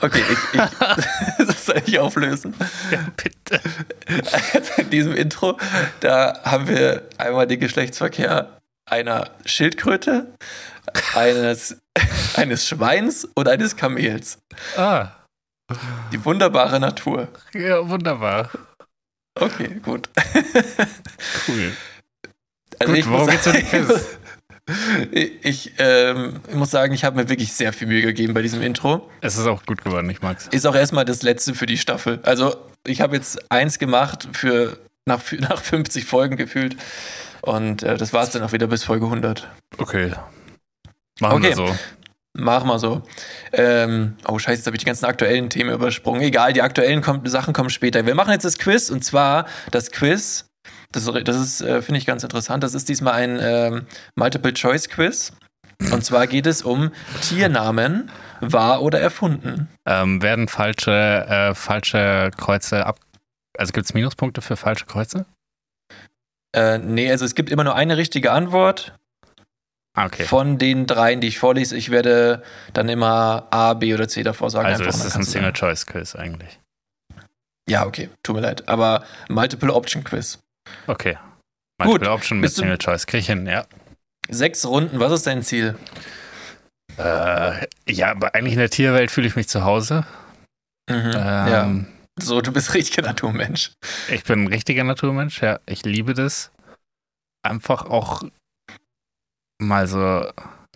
Okay, 0.00 0.22
ich, 0.30 0.38
ich 0.60 0.60
das 1.46 1.66
soll 1.66 1.82
ich 1.86 1.98
auflösen. 1.98 2.54
Ja, 2.90 3.00
bitte. 3.16 3.60
Also 4.52 4.72
in 4.82 4.90
diesem 4.90 5.14
Intro, 5.14 5.58
da 6.00 6.40
haben 6.44 6.68
wir 6.68 7.08
einmal 7.16 7.46
den 7.46 7.60
Geschlechtsverkehr 7.60 8.58
einer 8.84 9.30
Schildkröte, 9.44 10.32
eines, 11.14 11.76
eines 12.36 12.66
Schweins 12.66 13.26
und 13.34 13.48
eines 13.48 13.76
Kamels. 13.76 14.38
Ah, 14.76 15.10
Die 16.12 16.24
wunderbare 16.24 16.80
Natur. 16.80 17.28
ja, 17.54 17.86
wunderbar. 17.88 18.50
Okay, 19.38 19.80
gut. 19.82 20.08
Cool. 21.46 21.72
Also 22.80 22.92
Gut, 22.92 22.98
ich 22.98 23.06
muss, 23.06 23.28
geht's 23.28 23.46
in 23.46 23.52
dem 23.54 23.66
Quiz? 23.68 24.17
Ich, 25.10 25.72
ähm, 25.78 26.40
muss 26.52 26.70
sagen, 26.70 26.92
ich 26.94 27.04
habe 27.04 27.16
mir 27.16 27.28
wirklich 27.28 27.52
sehr 27.52 27.72
viel 27.72 27.88
Mühe 27.88 28.02
gegeben 28.02 28.34
bei 28.34 28.42
diesem 28.42 28.62
Intro. 28.62 29.08
Es 29.20 29.36
ist 29.36 29.46
auch 29.46 29.64
gut 29.64 29.82
geworden, 29.82 30.08
ich 30.10 30.22
mag's. 30.22 30.48
Ist 30.48 30.66
auch 30.66 30.74
erstmal 30.74 31.04
das 31.04 31.22
letzte 31.22 31.54
für 31.54 31.66
die 31.66 31.78
Staffel. 31.78 32.20
Also 32.22 32.56
ich 32.86 33.00
habe 33.00 33.16
jetzt 33.16 33.50
eins 33.50 33.78
gemacht 33.78 34.28
für 34.32 34.78
nach, 35.06 35.20
nach 35.38 35.60
50 35.60 36.04
Folgen 36.04 36.36
gefühlt. 36.36 36.76
Und 37.42 37.82
äh, 37.82 37.96
das 37.96 38.12
war 38.12 38.22
es 38.24 38.30
dann 38.30 38.42
auch 38.42 38.52
wieder 38.52 38.66
bis 38.66 38.84
Folge 38.84 39.06
100. 39.06 39.48
Okay. 39.78 40.12
Machen 41.20 41.36
Okay. 41.38 41.48
wir 41.48 41.54
so. 41.56 41.76
Mach 42.34 42.62
mal 42.62 42.78
so. 42.78 43.02
Ähm, 43.52 44.16
oh 44.28 44.38
scheiße, 44.38 44.58
jetzt 44.58 44.66
habe 44.66 44.76
ich 44.76 44.80
die 44.80 44.86
ganzen 44.86 45.06
aktuellen 45.06 45.50
Themen 45.50 45.70
übersprungen. 45.72 46.20
Egal, 46.22 46.52
die 46.52 46.62
aktuellen 46.62 47.02
Sachen 47.24 47.52
kommen 47.52 47.70
später. 47.70 48.06
Wir 48.06 48.14
machen 48.14 48.32
jetzt 48.32 48.44
das 48.44 48.58
Quiz 48.58 48.90
und 48.90 49.04
zwar 49.04 49.46
das 49.72 49.90
Quiz, 49.90 50.47
das, 50.92 51.04
das 51.24 51.36
ist, 51.36 51.60
äh, 51.60 51.82
finde 51.82 51.98
ich 51.98 52.06
ganz 52.06 52.22
interessant, 52.22 52.62
das 52.62 52.74
ist 52.74 52.88
diesmal 52.88 53.14
ein 53.14 53.38
ähm, 53.40 53.86
Multiple-Choice-Quiz. 54.16 55.32
Und 55.92 56.04
zwar 56.04 56.26
geht 56.26 56.46
es 56.46 56.62
um 56.62 56.90
Tiernamen, 57.22 58.10
wahr 58.40 58.82
oder 58.82 59.00
erfunden. 59.00 59.68
Ähm, 59.86 60.20
werden 60.22 60.48
falsche, 60.48 60.90
äh, 60.90 61.54
falsche 61.54 62.30
Kreuze 62.36 62.84
ab. 62.84 62.98
Also 63.56 63.72
gibt 63.72 63.86
es 63.86 63.94
Minuspunkte 63.94 64.40
für 64.42 64.56
falsche 64.56 64.86
Kreuze? 64.86 65.26
Äh, 66.54 66.78
nee, 66.78 67.10
also 67.10 67.24
es 67.24 67.34
gibt 67.34 67.50
immer 67.50 67.64
nur 67.64 67.74
eine 67.74 67.96
richtige 67.96 68.32
Antwort 68.32 68.94
Ah, 69.96 70.06
okay. 70.06 70.24
von 70.24 70.58
den 70.58 70.86
dreien, 70.86 71.20
die 71.20 71.28
ich 71.28 71.38
vorlese. 71.38 71.76
Ich 71.76 71.90
werde 71.90 72.42
dann 72.72 72.88
immer 72.88 73.48
A, 73.50 73.74
B 73.74 73.94
oder 73.94 74.08
C 74.08 74.22
davor 74.22 74.50
sagen. 74.50 74.66
Also 74.66 74.84
ist 74.84 75.04
das 75.04 75.16
ein. 75.16 75.24
Single-Choice-Quiz 75.24 76.14
eigentlich. 76.14 76.60
Ja, 77.68 77.84
okay, 77.84 78.08
tut 78.22 78.36
mir 78.36 78.42
leid. 78.42 78.68
Aber 78.68 79.04
Multiple-Option-Quiz. 79.28 80.38
Okay. 80.86 81.14
Gut. 81.80 81.86
Multiple 81.86 82.10
Option 82.10 82.38
mit 82.40 82.46
Bist 82.48 82.58
du- 82.58 82.62
Single-Choice. 82.62 83.06
Krieg 83.06 83.20
ich 83.20 83.26
hin, 83.26 83.46
ja. 83.46 83.66
Sechs 84.28 84.66
Runden, 84.66 84.98
was 85.00 85.12
ist 85.12 85.26
dein 85.26 85.42
Ziel? 85.42 85.76
Äh, 86.98 87.66
ja, 87.88 88.10
aber 88.10 88.34
eigentlich 88.34 88.54
in 88.54 88.58
der 88.58 88.70
Tierwelt 88.70 89.10
fühle 89.10 89.26
ich 89.28 89.36
mich 89.36 89.48
zu 89.48 89.64
Hause. 89.64 90.04
Mhm. 90.90 91.10
ja, 91.12 91.62
Ähm, 91.64 91.86
so, 92.20 92.40
du 92.40 92.52
bist 92.52 92.74
richtiger 92.74 93.02
Naturmensch. 93.02 93.72
Ich 94.10 94.24
bin 94.24 94.44
ein 94.44 94.48
richtiger 94.48 94.84
Naturmensch, 94.84 95.40
ja. 95.42 95.60
Ich 95.66 95.84
liebe 95.84 96.14
das. 96.14 96.50
Einfach 97.46 97.86
auch 97.86 98.22
mal 99.62 99.86
so 99.86 100.28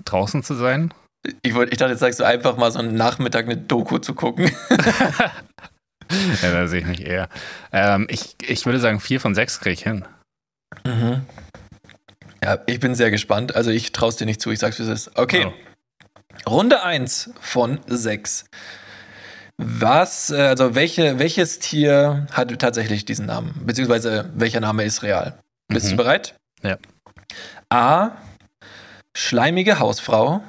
draußen 0.05 0.43
zu 0.45 0.55
sein. 0.55 0.95
Ich, 1.43 1.55
wollt, 1.55 1.73
ich 1.73 1.79
dachte, 1.79 1.93
jetzt 1.93 2.01
sagst 2.01 2.21
du 2.21 2.25
einfach 2.25 2.57
mal 2.57 2.71
so 2.73 2.79
einen 2.79 2.95
Nachmittag 2.95 3.45
eine 3.47 3.57
Doku 3.57 3.99
zu 3.99 4.15
gucken. 4.15 4.51
ja, 6.43 6.51
da 6.53 6.67
sehe 6.67 6.81
ich 6.81 6.87
mich 6.87 7.05
eher. 7.07 7.29
Ähm, 7.73 8.07
ich, 8.11 8.37
ich 8.43 8.65
würde 8.67 8.79
sagen, 8.81 9.01
vier 9.01 9.21
von 9.21 9.35
sechs 9.35 9.61
kriege 9.61 9.75
ich 9.75 9.83
hin. 9.83 10.05
Mhm. 10.85 11.25
Ja, 12.43 12.59
ich 12.67 12.81
bin 12.81 12.95
sehr 12.95 13.11
gespannt. 13.11 13.55
Also 13.55 13.71
ich 13.71 13.93
traue 13.93 14.09
es 14.09 14.17
dir 14.17 14.25
nicht 14.27 14.41
zu, 14.41 14.51
ich 14.51 14.59
sag's 14.59 14.79
wie 14.79 14.83
es 14.83 14.89
ist. 14.89 15.17
Okay. 15.19 15.47
Oh. 15.47 16.51
Runde 16.51 16.83
1 16.83 17.31
von 17.41 17.79
6. 17.87 18.47
Was, 19.59 20.31
äh, 20.31 20.41
also 20.41 20.75
welche, 20.75 21.19
welches 21.19 21.59
Tier 21.61 22.27
hat 22.33 22.59
tatsächlich 22.59 23.05
diesen 23.05 23.27
Namen? 23.27 23.55
Beziehungsweise 23.65 24.31
welcher 24.35 24.61
Name 24.61 24.83
ist 24.85 25.03
real? 25.03 25.39
Bist 25.69 25.87
Mhm. 25.87 25.91
du 25.91 25.97
bereit? 25.99 26.35
Ja. 26.63 26.79
A. 27.71 28.13
Schleimige 29.17 29.79
Hausfrau. 29.79 30.43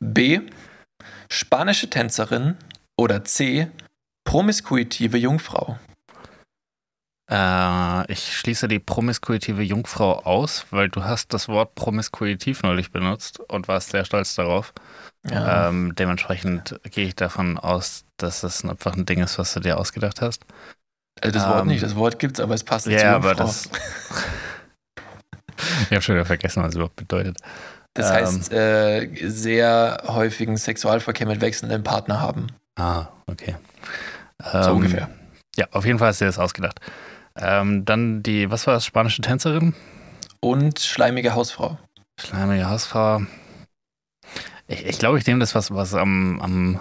B. 0.00 0.40
Spanische 1.30 1.88
Tänzerin. 1.88 2.56
Oder 2.98 3.24
C. 3.24 3.68
Promiskuitive 4.24 5.18
Jungfrau. 5.18 5.78
Äh, 7.30 8.12
ich 8.12 8.36
schließe 8.36 8.68
die 8.68 8.78
promiskuitive 8.78 9.62
Jungfrau 9.62 10.20
aus, 10.24 10.66
weil 10.70 10.88
du 10.90 11.04
hast 11.04 11.32
das 11.32 11.48
Wort 11.48 11.74
promiskuitiv 11.74 12.62
neulich 12.62 12.90
benutzt 12.90 13.40
und 13.40 13.68
warst 13.68 13.90
sehr 13.90 14.04
stolz 14.04 14.34
darauf. 14.34 14.72
Ja. 15.26 15.68
Ähm, 15.68 15.94
dementsprechend 15.94 16.78
gehe 16.90 17.06
ich 17.06 17.16
davon 17.16 17.58
aus, 17.58 18.04
dass 18.18 18.42
das 18.42 18.62
einfach 18.64 18.94
ein 18.94 19.06
Ding 19.06 19.22
ist, 19.22 19.38
was 19.38 19.54
du 19.54 19.60
dir 19.60 19.78
ausgedacht 19.78 20.20
hast. 20.20 20.44
also 21.22 21.38
das 21.38 21.48
Wort 21.48 21.62
ähm, 21.62 21.68
nicht, 21.68 21.82
das 21.82 21.96
Wort 21.96 22.18
gibt's, 22.18 22.40
aber 22.40 22.54
es 22.54 22.64
passt 22.64 22.86
nicht 22.86 23.00
Ja, 23.00 23.12
zu 23.12 23.16
aber 23.16 23.34
das. 23.34 23.70
ich 25.84 25.90
habe 25.92 26.02
schon 26.02 26.16
wieder 26.16 26.26
vergessen, 26.26 26.62
was 26.62 26.70
es 26.70 26.74
überhaupt 26.74 26.96
bedeutet. 26.96 27.38
Das 27.94 28.10
Ähm. 28.10 28.16
heißt, 28.16 28.52
äh, 28.52 29.28
sehr 29.30 30.02
häufigen 30.08 30.56
Sexualverkehr 30.56 31.26
mit 31.26 31.40
wechselnden 31.40 31.84
Partner 31.84 32.20
haben. 32.20 32.48
Ah, 32.76 33.06
okay. 33.26 33.54
So 34.52 34.58
Ähm, 34.58 34.76
ungefähr. 34.76 35.10
Ja, 35.56 35.66
auf 35.72 35.84
jeden 35.86 35.98
Fall 35.98 36.08
hast 36.08 36.20
du 36.20 36.24
dir 36.24 36.28
das 36.30 36.38
ausgedacht. 36.38 36.80
Ähm, 37.36 37.84
dann 37.84 38.22
die, 38.22 38.50
was 38.50 38.66
war 38.66 38.74
das, 38.74 38.84
spanische 38.86 39.22
Tänzerin? 39.22 39.74
Und 40.40 40.80
schleimige 40.80 41.34
Hausfrau. 41.34 41.78
Schleimige 42.20 42.68
Hausfrau. 42.68 43.22
Ich, 44.66 44.84
ich 44.86 44.98
glaube, 44.98 45.18
ich 45.18 45.26
nehme 45.26 45.40
das, 45.40 45.54
was, 45.54 45.72
was 45.72 45.94
am, 45.94 46.40
am 46.40 46.80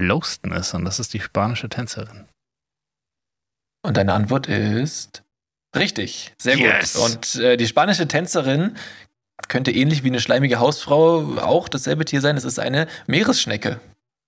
lowsten 0.00 0.52
ist, 0.52 0.74
und 0.74 0.84
das 0.84 0.98
ist 1.00 1.12
die 1.14 1.20
spanische 1.20 1.68
Tänzerin. 1.68 2.26
Und 3.82 3.96
deine 3.96 4.14
Antwort 4.14 4.46
ist 4.48 5.22
richtig. 5.76 6.34
Sehr 6.40 6.56
Yes. 6.56 6.94
gut. 6.94 7.04
Und 7.04 7.34
äh, 7.36 7.56
die 7.56 7.66
spanische 7.66 8.08
Tänzerin 8.08 8.76
könnte 9.48 9.70
ähnlich 9.70 10.02
wie 10.02 10.08
eine 10.08 10.20
schleimige 10.20 10.58
Hausfrau 10.58 11.36
auch 11.38 11.68
dasselbe 11.68 12.04
Tier 12.04 12.20
sein. 12.20 12.36
Es 12.36 12.44
ist 12.44 12.58
eine 12.58 12.88
Meeresschnecke. 13.06 13.80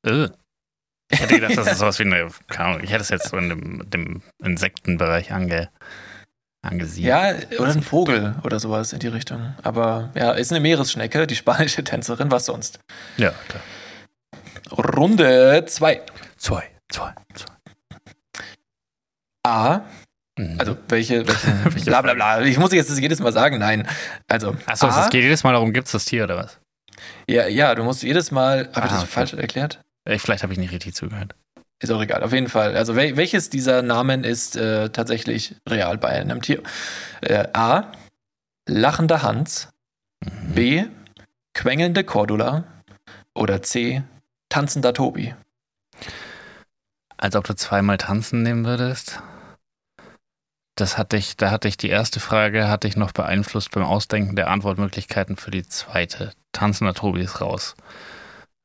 Äh. 0.07 0.29
Ich 1.11 1.21
hätte 1.21 1.35
gedacht, 1.41 1.57
das 1.57 1.67
ist 1.73 1.79
sowas 1.79 1.99
wie 1.99 2.05
eine, 2.05 2.29
keine 2.49 2.69
Ahnung, 2.69 2.85
ich 2.85 2.91
hätte 2.91 3.03
es 3.03 3.09
jetzt 3.09 3.29
so 3.29 3.37
in 3.39 3.49
dem, 3.49 3.91
dem 3.91 4.23
Insektenbereich 4.45 5.33
ange, 5.33 5.71
angesiedelt. 6.63 7.49
Ja, 7.51 7.59
oder 7.59 7.73
ein 7.73 7.83
Vogel 7.83 8.35
oder 8.45 8.61
sowas 8.61 8.93
in 8.93 8.99
die 8.99 9.09
Richtung. 9.09 9.55
Aber 9.63 10.11
ja, 10.15 10.33
ist 10.33 10.53
eine 10.53 10.61
Meeresschnecke, 10.61 11.27
die 11.27 11.37
spanische 11.37 11.83
Tänzerin, 11.83 12.31
was 12.31 12.45
sonst. 12.47 12.79
Ja, 13.17 13.33
klar. 13.49 13.63
Runde 14.97 15.65
2. 15.67 16.03
Zwei, 16.37 16.65
zwei, 16.91 17.15
zwei. 17.35 17.55
A. 19.47 19.81
Mhm. 20.39 20.57
Also 20.61 20.77
welche, 20.89 21.27
welche, 21.27 21.65
Welche 21.65 21.85
bla 21.87 22.03
bla 22.03 22.15
bla. 22.15 22.43
Ich 22.43 22.59
muss 22.59 22.73
jetzt 22.73 22.91
das 22.91 23.01
jedes 23.01 23.19
Mal 23.21 23.33
sagen, 23.33 23.59
nein. 23.59 23.89
Also 24.29 24.55
Achso, 24.67 24.89
es 24.89 25.09
geht 25.11 25.23
jedes 25.23 25.43
Mal 25.43 25.53
darum, 25.53 25.73
gibt 25.73 25.87
es 25.87 25.93
das 25.93 26.05
Tier 26.05 26.25
oder 26.25 26.37
was? 26.37 26.59
ja, 27.27 27.47
ja, 27.47 27.75
du 27.75 27.83
musst 27.85 28.03
jedes 28.03 28.31
Mal, 28.31 28.69
habe 28.75 28.87
ich 28.87 28.93
Ah, 28.93 28.97
das 28.97 29.03
okay. 29.05 29.11
falsch 29.13 29.33
erklärt? 29.35 29.81
Äh, 30.09 30.19
Vielleicht 30.19 30.43
habe 30.43 30.53
ich 30.53 30.59
nicht 30.59 30.73
richtig 30.73 30.95
zugehört. 30.95 31.35
Ist 31.81 31.93
auch 31.93 32.03
egal, 32.03 32.25
auf 32.25 32.33
jeden 32.33 32.49
Fall. 32.49 32.77
Also 32.77 32.97
wel 32.97 33.17
welches 33.17 33.51
dieser 33.51 33.83
Namen 33.83 34.25
ist 34.25 34.57
äh, 34.57 34.91
tatsächlich 34.91 35.55
real 35.69 35.97
bei 35.97 36.09
einem 36.09 36.43
Tier? 36.43 36.63
Äh, 37.21 37.47
A. 37.53 37.93
Lachender 38.69 39.23
Hans. 39.23 39.69
Mhm. 40.25 40.55
B. 40.55 40.85
Quengelnde 41.55 42.03
Cordula. 42.03 42.65
Oder 43.35 43.63
C. 43.63 44.03
Tanzender 44.49 44.93
Tobi. 44.93 45.35
Als 47.17 47.37
ob 47.37 47.45
du 47.45 47.55
zweimal 47.55 47.99
tanzen 47.99 48.43
nehmen 48.43 48.65
würdest. 48.65 49.23
Das 50.75 50.97
hatte 50.97 51.17
ich, 51.17 51.37
da 51.37 51.51
hatte 51.51 51.69
ich 51.69 51.77
die 51.77 51.89
erste 51.89 52.21
Frage, 52.21 52.69
hatte 52.69 52.89
ich 52.89 52.97
noch 52.97 53.13
beeinflusst 53.13 53.73
beim 53.73 53.85
Ausdenken 53.85 54.37
der 54.37 54.49
Antwortmöglichkeiten 54.49 55.37
für 55.37 55.51
die 55.51 55.67
zweite. 55.67 56.33
Tanzender 56.53 56.95
Tobi 56.95 57.23
ist 57.23 57.41
raus. 57.41 57.75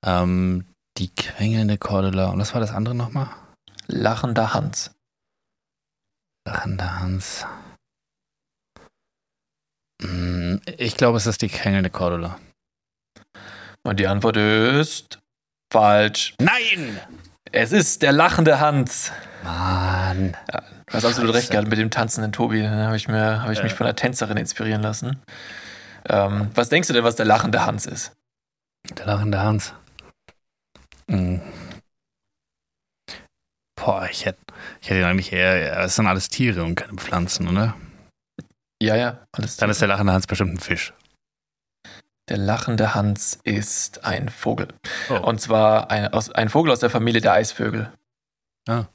Ähm, 0.05 0.65
die 0.97 1.13
quengelnde 1.13 1.77
Cordula. 1.77 2.29
Und 2.29 2.39
was 2.39 2.53
war 2.53 2.61
das 2.61 2.71
andere 2.71 2.95
nochmal? 2.95 3.29
Lachender 3.87 4.53
Hans. 4.53 4.91
Lachender 6.47 6.99
Hans. 6.99 7.45
Hm, 10.01 10.61
Ich 10.77 10.97
glaube, 10.97 11.17
es 11.17 11.25
ist 11.27 11.41
die 11.41 11.49
quengelnde 11.49 11.89
Cordula. 11.89 12.39
Und 13.85 13.99
die 13.99 14.07
Antwort 14.07 14.37
ist 14.37 15.19
falsch. 15.71 16.35
Nein! 16.39 16.99
Es 17.51 17.71
ist 17.71 18.01
der 18.01 18.11
lachende 18.13 18.59
Hans. 18.59 19.11
Mann. 19.43 20.35
Du 20.87 20.93
hast 20.93 21.05
absolut 21.05 21.33
recht 21.35 21.51
gehabt 21.51 21.67
mit 21.67 21.77
dem 21.77 21.91
tanzenden 21.91 22.31
Tobi. 22.31 22.61
Da 22.63 22.69
habe 22.85 22.95
ich, 22.95 23.07
mir- 23.07 23.41
habe 23.41 23.53
ich 23.53 23.61
mich 23.61 23.71
Ja. 23.73 23.77
von 23.77 23.85
der 23.85 23.95
Tänzerin 23.95 24.37
inspirieren 24.37 24.81
lassen. 24.81 25.21
Ähm, 26.09 26.49
was 26.55 26.69
denkst 26.69 26.87
du 26.87 26.93
denn, 26.93 27.03
was 27.03 27.15
der 27.15 27.25
lachende 27.25 27.65
Hans 27.65 27.85
ist? 27.85 28.11
Der 28.97 29.05
lachende 29.05 29.39
Hans. 29.41 29.73
Hm. 31.09 31.41
Boah, 33.75 34.07
ich 34.09 34.25
hätte, 34.25 34.39
ich 34.81 34.89
hätte 34.89 35.05
eigentlich 35.05 35.31
eher, 35.33 35.79
es 35.81 35.95
sind 35.95 36.07
alles 36.07 36.29
Tiere 36.29 36.63
und 36.63 36.75
keine 36.75 36.97
Pflanzen, 36.97 37.47
oder? 37.47 37.75
Ja, 38.81 38.95
ja. 38.95 39.25
Alles 39.33 39.57
Dann 39.57 39.69
ist 39.69 39.81
der 39.81 39.89
lachende 39.89 40.13
Hans 40.13 40.25
bestimmt 40.27 40.53
ein 40.53 40.59
Fisch. 40.59 40.93
der 42.29 42.37
lachende 42.37 42.95
Hans 42.95 43.37
ist 43.43 44.05
ein 44.05 44.29
Vogel. 44.29 44.69
Oh. 45.09 45.15
Und 45.17 45.41
zwar 45.41 45.91
ein, 45.91 46.07
aus, 46.13 46.29
ein 46.31 46.49
Vogel 46.49 46.71
aus 46.71 46.79
der 46.79 46.89
Familie 46.89 47.19
der 47.21 47.33
Eisvögel. 47.33 47.91
Ah. 48.67 48.85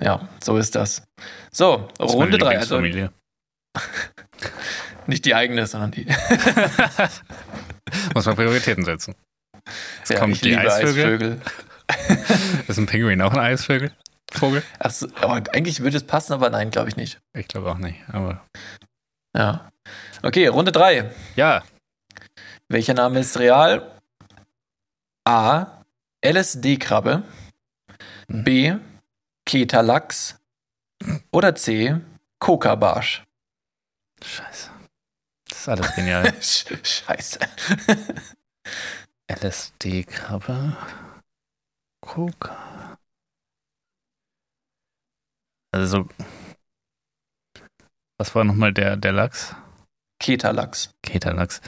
Ja, 0.00 0.28
so 0.42 0.56
ist 0.56 0.74
das. 0.76 1.02
So, 1.50 1.88
Das 1.98 2.12
Runde 2.12 2.38
3. 2.38 2.58
Also 2.58 2.80
nicht 5.06 5.24
die 5.24 5.34
eigene, 5.34 5.66
sondern 5.66 5.90
die. 5.90 6.06
Muss 8.14 8.26
man 8.26 8.36
Prioritäten 8.36 8.84
setzen. 8.84 9.16
Es 10.02 10.08
Ja, 10.10 10.18
kommt 10.18 10.34
ich 10.34 10.40
die 10.40 10.56
Eisvögel. 10.56 11.40
Eisvögel. 11.88 12.62
Ist 12.68 12.78
ein 12.78 12.86
Pinguin 12.86 13.20
auch 13.22 13.32
ein 13.32 13.38
Eisvögel? 13.40 13.92
Vogel? 14.32 14.62
Achso, 14.78 15.08
aber 15.20 15.42
eigentlich 15.52 15.80
würde 15.80 15.96
es 15.96 16.06
passen, 16.06 16.32
aber 16.32 16.50
nein, 16.50 16.70
glaube 16.70 16.88
ich 16.88 16.96
nicht. 16.96 17.18
Ich 17.34 17.48
glaube 17.48 17.70
auch 17.70 17.78
nicht, 17.78 17.98
aber. 18.08 18.46
Ja. 19.36 19.70
Okay, 20.22 20.46
Runde 20.46 20.70
3. 20.72 21.10
Ja, 21.36 21.62
Welcher 22.68 22.94
Name 22.94 23.18
ist 23.18 23.36
real? 23.38 23.98
A. 25.26 25.82
LSD-Krabbe. 26.24 27.24
B. 28.28 28.74
Ketalachs. 29.44 30.36
Oder 31.32 31.56
C. 31.56 31.96
Coca-Barsch. 32.38 33.24
scheiße. 34.24 34.70
Das 35.48 35.58
ist 35.58 35.68
alles 35.68 35.94
genial. 35.96 36.24
Sch- 36.40 36.78
Scheiße. 36.86 37.40
LSD-Krabbe. 39.30 40.76
Coca. 42.00 42.98
Also 45.72 45.86
so. 45.86 46.08
Was 48.18 48.34
war 48.34 48.44
nochmal 48.44 48.72
der, 48.72 48.96
der 48.96 49.12
Lachs? 49.12 49.54
Ketalachs. 50.18 50.90
Keterlachs. 51.02 51.60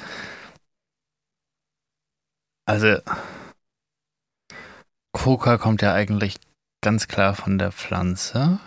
Also, 2.66 2.98
Coca 5.12 5.56
kommt 5.58 5.82
ja 5.82 5.94
eigentlich 5.94 6.38
ganz 6.82 7.06
klar 7.08 7.34
von 7.34 7.58
der 7.58 7.72
Pflanze. 7.72 8.58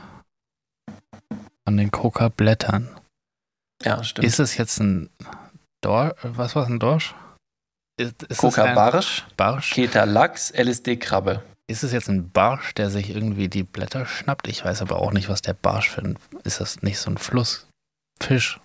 Von 1.65 1.77
den 1.77 1.91
Coca-Blättern. 1.91 2.99
Ja, 3.83 4.03
stimmt. 4.03 4.25
Ist 4.25 4.39
es 4.39 4.57
jetzt 4.57 4.79
ein 4.79 5.09
Dorsch? 5.81 6.15
Was 6.23 6.55
war 6.55 6.63
es, 6.63 6.69
ein 6.69 6.79
Dorsch? 6.79 7.13
Ist, 7.97 8.23
ist 8.23 8.31
es 8.31 8.31
ein 8.31 8.37
Coca-Barsch, 8.37 9.25
Barsch? 9.37 9.71
Ketalachs, 9.71 10.51
LSD-Krabbe. 10.51 11.43
Ist 11.67 11.83
es 11.83 11.91
jetzt 11.93 12.09
ein 12.09 12.29
Barsch, 12.29 12.73
der 12.75 12.89
sich 12.89 13.09
irgendwie 13.09 13.47
die 13.47 13.63
Blätter 13.63 14.05
schnappt? 14.05 14.47
Ich 14.47 14.63
weiß 14.63 14.81
aber 14.81 14.97
auch 14.99 15.11
nicht, 15.11 15.29
was 15.29 15.41
der 15.41 15.53
Barsch 15.53 15.89
für 15.89 16.01
ein. 16.01 16.19
Ist 16.43 16.59
das 16.61 16.81
nicht 16.83 16.99
so 16.99 17.09
ein 17.09 17.17
Flussfisch? 17.17 18.59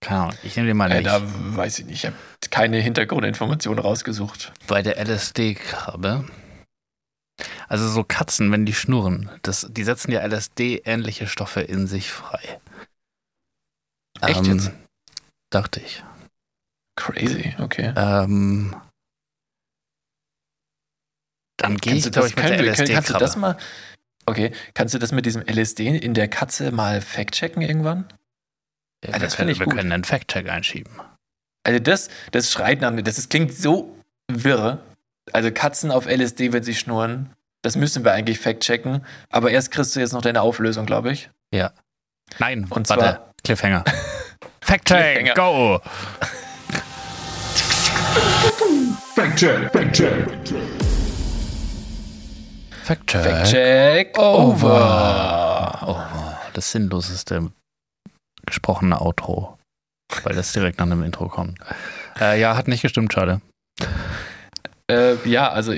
Keine 0.00 0.20
Ahnung, 0.20 0.36
ich 0.42 0.56
nehme 0.56 0.68
den 0.68 0.76
mal 0.76 0.90
Äh, 0.92 0.98
nicht. 0.98 1.06
da 1.06 1.20
weiß 1.22 1.78
ich 1.80 1.86
nicht. 1.86 2.04
Ich 2.04 2.06
habe 2.06 2.16
keine 2.50 2.78
Hintergrundinformationen 2.78 3.82
rausgesucht. 3.82 4.52
Bei 4.66 4.82
der 4.82 4.98
LSD-Krabbe. 5.04 6.24
Also 7.68 7.88
so 7.88 8.04
Katzen, 8.04 8.50
wenn 8.52 8.64
die 8.64 8.72
schnurren, 8.74 9.28
das, 9.42 9.66
die 9.70 9.84
setzen 9.84 10.10
ja 10.10 10.24
LSD-ähnliche 10.26 11.26
Stoffe 11.26 11.60
in 11.60 11.86
sich 11.86 12.10
frei. 12.12 12.60
Echt 14.22 14.46
jetzt? 14.46 14.70
Dachte 15.50 15.80
ich. 15.80 16.02
Crazy, 16.96 17.54
okay. 17.60 17.92
Ähm, 17.96 18.74
dann 21.58 21.76
gehe 21.78 21.94
ich, 21.94 22.02
glaube 22.02 22.20
das, 22.20 22.26
ich, 22.30 22.36
mit 22.36 22.44
der 22.44 22.50
können 22.56 22.64
wir- 22.64 22.74
können- 22.74 22.92
kannst 22.94 23.10
du 23.10 23.14
das 23.14 23.36
mal, 23.36 23.56
Okay, 24.28 24.50
kannst 24.74 24.92
du 24.92 24.98
das 24.98 25.12
mit 25.12 25.24
diesem 25.24 25.42
LSD 25.46 25.86
in 25.86 26.12
der 26.12 26.26
Katze 26.26 26.72
mal 26.72 27.00
fact-checken 27.00 27.62
irgendwann? 27.62 28.06
Ja, 29.04 29.12
wir 29.12 29.20
das 29.20 29.36
können, 29.36 29.50
finde 29.50 29.52
ich 29.52 29.58
wir 29.60 29.66
gut. 29.66 29.76
können 29.76 29.92
einen 29.92 30.02
Fact-Check 30.02 30.48
einschieben. 30.48 30.92
Also 31.64 31.78
das, 31.78 32.08
das 32.32 32.50
schreit 32.50 32.80
nach 32.80 32.90
mir, 32.90 33.04
das 33.04 33.18
ist, 33.18 33.30
klingt 33.30 33.54
so 33.54 33.96
wirr. 34.28 34.82
Also 35.32 35.52
Katzen 35.52 35.92
auf 35.92 36.06
LSD, 36.06 36.52
wenn 36.52 36.64
sie 36.64 36.74
schnurren, 36.74 37.32
das 37.62 37.76
müssen 37.76 38.02
wir 38.04 38.12
eigentlich 38.14 38.40
fact-checken. 38.40 39.04
Aber 39.30 39.52
erst 39.52 39.70
kriegst 39.70 39.94
du 39.94 40.00
jetzt 40.00 40.12
noch 40.12 40.22
deine 40.22 40.42
Auflösung, 40.42 40.86
glaube 40.86 41.12
ich. 41.12 41.30
Nein, 42.40 42.66
Und 42.68 42.88
warte. 42.88 43.02
zwar- 43.04 43.34
Cliffhanger. 43.44 43.84
Fact-Check, 44.60 45.36
go! 45.36 45.80
Fact-check, 49.14 49.72
Fact-check. 49.72 50.28
Fact-Check. 52.84 53.22
Fact-check 53.22 54.18
over. 54.18 55.82
Oh, 55.86 55.96
das 56.52 56.70
sinnloseste 56.72 57.50
gesprochene 58.46 59.00
Outro. 59.00 59.58
Weil 60.22 60.34
das 60.34 60.52
direkt 60.52 60.78
nach 60.78 60.86
einem 60.86 61.02
Intro 61.02 61.28
kommt. 61.28 61.58
Äh, 62.20 62.40
ja, 62.40 62.56
hat 62.56 62.68
nicht 62.68 62.82
gestimmt, 62.82 63.12
schade. 63.12 63.40
Äh, 64.90 65.16
ja, 65.28 65.50
also 65.50 65.74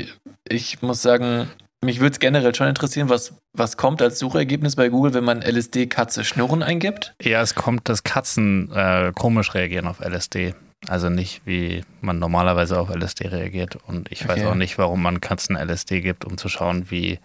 ich 0.49 0.83
muss 0.83 1.01
sagen, 1.01 1.49
mich 1.83 2.01
würde 2.01 2.13
es 2.13 2.19
generell 2.19 2.55
schon 2.55 2.69
interessieren, 2.69 3.09
was, 3.09 3.35
was 3.57 3.77
kommt 3.77 4.03
als 4.03 4.19
Suchergebnis 4.19 4.77
bei 4.77 4.89
Google, 4.89 5.15
wenn 5.15 5.25
man 5.25 5.41
LSD-Katze 5.41 6.25
Schnurren 6.25 6.63
eingibt. 6.63 7.15
Ja, 7.23 7.41
es 7.41 7.55
kommt, 7.55 7.89
dass 7.89 8.03
Katzen 8.03 8.71
äh, 8.73 9.13
komisch 9.15 9.55
reagieren 9.55 9.87
auf 9.87 10.01
LSD. 10.01 10.55
Also 10.87 11.09
nicht, 11.11 11.43
wie 11.45 11.85
man 12.01 12.19
normalerweise 12.19 12.79
auf 12.79 12.89
LSD 12.95 13.29
reagiert. 13.29 13.77
Und 13.87 14.11
ich 14.13 14.27
weiß 14.29 14.39
Okay. 14.39 14.47
auch 14.47 14.55
nicht, 14.55 14.79
warum 14.79 15.03
man 15.03 15.21
Katzen 15.21 15.57
LSD 15.57 16.01
gibt, 16.01 16.25
um 16.25 16.39
zu 16.39 16.49
schauen, 16.49 16.91
wie 16.91 17.19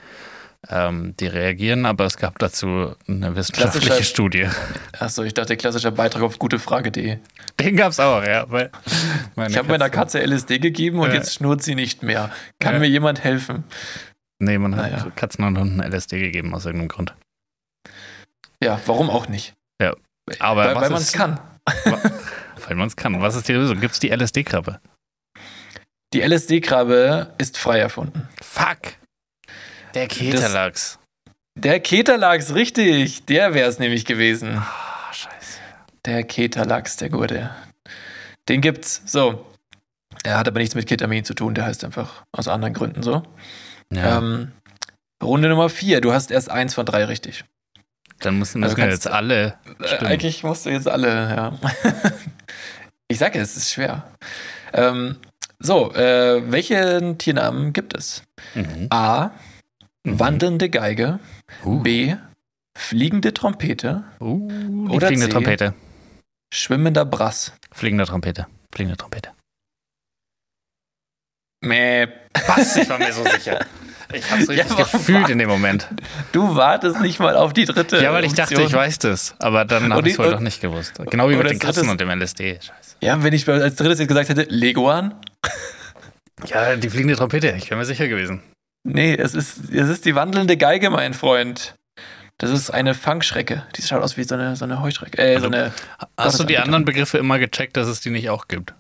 ähm, 0.70 1.14
die 1.20 1.28
reagieren. 1.28 1.86
Aber 1.86 2.06
es 2.06 2.18
gab 2.18 2.40
dazu 2.40 2.96
eine 3.08 3.36
wissenschaftliche 3.36 3.88
Klassischer- 3.88 4.04
Studie. 4.04 4.48
Achso, 4.98 5.24
ich 5.24 5.34
dachte, 5.34 5.56
klassischer 5.58 5.92
Beitrag 5.92 6.24
auf 6.24 6.40
gutefrage.de. 6.40 7.18
Den 7.60 7.76
gab 7.78 7.92
es 7.92 8.00
auch, 8.00 8.24
ja. 8.24 8.46
Ich 9.48 9.58
habe 9.58 9.68
meiner 9.68 9.90
Katze 9.90 10.20
LSD 10.26 10.58
gegeben 10.60 11.00
und 11.00 11.10
Ja. 11.10 11.16
jetzt 11.16 11.34
schnurrt 11.36 11.62
sie 11.62 11.76
nicht 11.76 12.02
mehr. 12.02 12.32
Kann 12.60 12.74
Ja. 12.76 12.80
mir 12.80 12.88
jemand 12.88 13.24
helfen? 13.24 13.66
Nee, 14.40 14.58
man 14.58 14.76
hat 14.76 14.92
Naja. 14.92 15.12
Katzen 15.16 15.46
und 15.46 15.58
Hunden 15.60 15.80
LSD 15.80 16.20
gegeben 16.20 16.56
aus 16.56 16.66
irgendeinem 16.66 16.88
Grund. 16.90 17.14
Ja, 18.64 18.80
warum 18.88 19.10
auch 19.10 19.28
nicht? 19.28 19.54
Ja. 19.82 19.94
Aber 20.40 20.66
weil 20.66 20.76
weil 20.76 20.90
man 20.90 21.02
es 21.02 21.12
kann. 21.14 21.40
Weil 22.68 22.76
man 22.76 22.88
es 22.88 22.96
kann. 22.96 23.22
Was 23.22 23.36
ist 23.36 23.48
die 23.48 23.54
Lösung? 23.54 23.80
Gibt 23.80 23.94
es 23.94 24.00
die 24.00 24.10
LSD-Krabbe? 24.10 24.80
Die 26.14 26.22
LSD-Krabbe 26.22 27.34
ist 27.38 27.58
frei 27.58 27.80
erfunden. 27.80 28.28
Fuck! 28.42 28.94
Der 29.94 30.08
Keterlachs. 30.08 31.00
Der 31.56 31.80
Keterlachs, 31.80 32.54
richtig. 32.54 33.26
Der 33.26 33.54
wäre 33.54 33.70
es 33.70 33.80
nämlich 33.80 34.06
gewesen. 34.06 34.58
Ah, 34.58 35.14
scheiße. 35.14 35.60
Der 36.06 36.24
Keterlachs, 36.24 36.98
der 36.98 37.10
Gute. 37.10 37.52
Den 38.50 38.62
gibt's. 38.62 39.02
So. 39.06 39.46
Er 40.24 40.38
hat 40.38 40.48
aber 40.48 40.60
nichts 40.60 40.76
mit 40.76 40.88
Ketamin 40.88 41.26
zu 41.26 41.34
tun, 41.34 41.54
der 41.54 41.66
heißt 41.66 41.84
einfach 41.84 42.24
aus 42.32 42.48
anderen 42.48 42.74
Gründen 42.74 43.04
so. 43.04 43.24
Ja, 43.92 44.18
Ähm, 44.20 44.52
Runde 45.22 45.50
Nummer 45.50 45.70
vier. 45.70 46.02
Du 46.02 46.14
hast 46.14 46.32
erst 46.32 46.50
eins 46.50 46.74
von 46.74 46.86
drei 46.86 47.06
richtig. 47.06 47.46
Dann 48.26 48.40
müssen, 48.40 48.62
müssen 48.62 48.82
also 48.82 48.92
jetzt 48.92 49.08
alle. 49.08 49.58
Äh, 49.80 49.88
Stimmt. 49.88 50.04
eigentlich 50.04 50.44
musst 50.44 50.66
du 50.66 50.70
jetzt 50.70 50.88
alle, 50.88 51.10
ja. 51.10 51.60
ich 53.08 53.18
sage 53.18 53.40
es, 53.40 53.52
es 53.52 53.58
ist 53.58 53.72
schwer. 53.74 54.12
Ähm, 54.74 55.18
so, 55.60 55.94
äh, 55.94 56.52
welchen 56.52 57.18
Tiernamen 57.18 57.74
gibt 57.74 57.96
es? 57.96 58.24
Mhm. 58.56 58.88
A. 58.90 59.32
Mhm. 60.06 60.20
Wandelnde 60.20 60.70
Geige. 60.70 61.20
Uh, 61.64 61.82
B. 61.82 62.16
Fliegende 62.78 63.34
Trompete. 63.34 64.04
uh, 64.20 64.90
Oder 64.90 65.08
fliegende 65.08 65.28
C. 65.28 65.32
Trompete. 65.32 65.74
Schwimmender 66.54 67.06
Brass. 67.06 67.54
Fliegende 67.72 68.06
Trompete. 68.06 68.48
Fliegende 68.74 68.98
Trompete. 68.98 69.32
Mäh. 71.62 72.08
Was? 72.48 72.76
Ich 72.76 72.90
war 72.90 72.98
mir 72.98 73.14
so 73.14 73.24
sicher. 73.24 73.66
Ich 74.14 74.32
hab's 74.32 74.48
richtig 74.50 74.70
Ja, 74.78 74.84
gefühlt 74.92 75.30
in 75.30 75.38
dem 75.40 75.50
Moment. 75.50 75.88
Du 76.32 76.56
wartest 76.56 77.02
nicht 77.02 77.20
mal 77.20 77.36
auf 77.36 77.54
die 77.54 77.66
dritte. 77.66 78.02
Ja, 78.02 78.14
weil 78.14 78.24
ich 78.26 78.34
dachte, 78.34 78.54
Option. 78.56 78.68
ich 78.68 78.74
weiß 78.74 79.00
das. 79.00 79.36
Aber 79.40 79.66
dann 79.66 79.94
habe 79.94 80.08
ich 80.08 80.14
es 80.14 80.20
wohl 80.20 80.28
und- 80.28 80.34
doch 80.34 80.40
nicht 80.40 80.62
gewusst. 80.62 80.94
Genau 81.10 81.30
wie 81.30 81.36
mit 81.36 81.50
den 81.50 81.60
Katzen 81.60 81.90
und 81.90 82.00
dem 82.00 82.10
LSD. 82.10 82.56
Scheiße. 82.62 82.96
Ja, 83.02 83.22
wenn 83.24 83.34
ich 83.34 83.48
als 83.50 83.76
drittes 83.76 84.00
jetzt 84.00 84.08
gesagt 84.08 84.30
hätte, 84.30 84.44
Leguan. 84.50 85.16
Ja, 86.48 86.76
die 86.76 86.90
fliegende 86.90 87.16
Trompete. 87.16 87.52
Ich 87.58 87.70
wäre 87.70 87.78
mir 87.80 87.86
sicher 87.86 88.08
gewesen. 88.08 88.42
Nee, 88.86 89.16
es 89.16 89.34
ist, 89.34 89.72
es 89.72 89.90
ist 89.90 90.06
die 90.06 90.16
wandelnde 90.16 90.58
Geige, 90.58 90.90
mein 90.90 91.14
Freund. 91.14 91.76
Das 92.38 92.50
ist 92.50 92.70
eine 92.72 92.94
Fangschrecke. 92.96 93.64
Die 93.78 93.82
schaut 93.82 94.02
aus 94.02 94.18
wie 94.18 94.24
so 94.24 94.36
eine, 94.36 94.56
so 94.56 94.66
eine 94.66 94.82
Heuschrecke. 94.82 95.18
Äh, 95.20 95.40
so 95.40 95.46
Also- 95.46 95.48
eine, 95.58 95.72
Hast 96.18 96.40
du 96.40 96.44
die 96.44 96.58
anderen 96.58 96.84
Begriffe 96.84 97.18
immer 97.18 97.40
gecheckt, 97.40 97.78
dass 97.78 97.88
es 97.88 98.02
die 98.02 98.10
nicht 98.10 98.30
auch 98.30 98.48
gibt? 98.48 98.74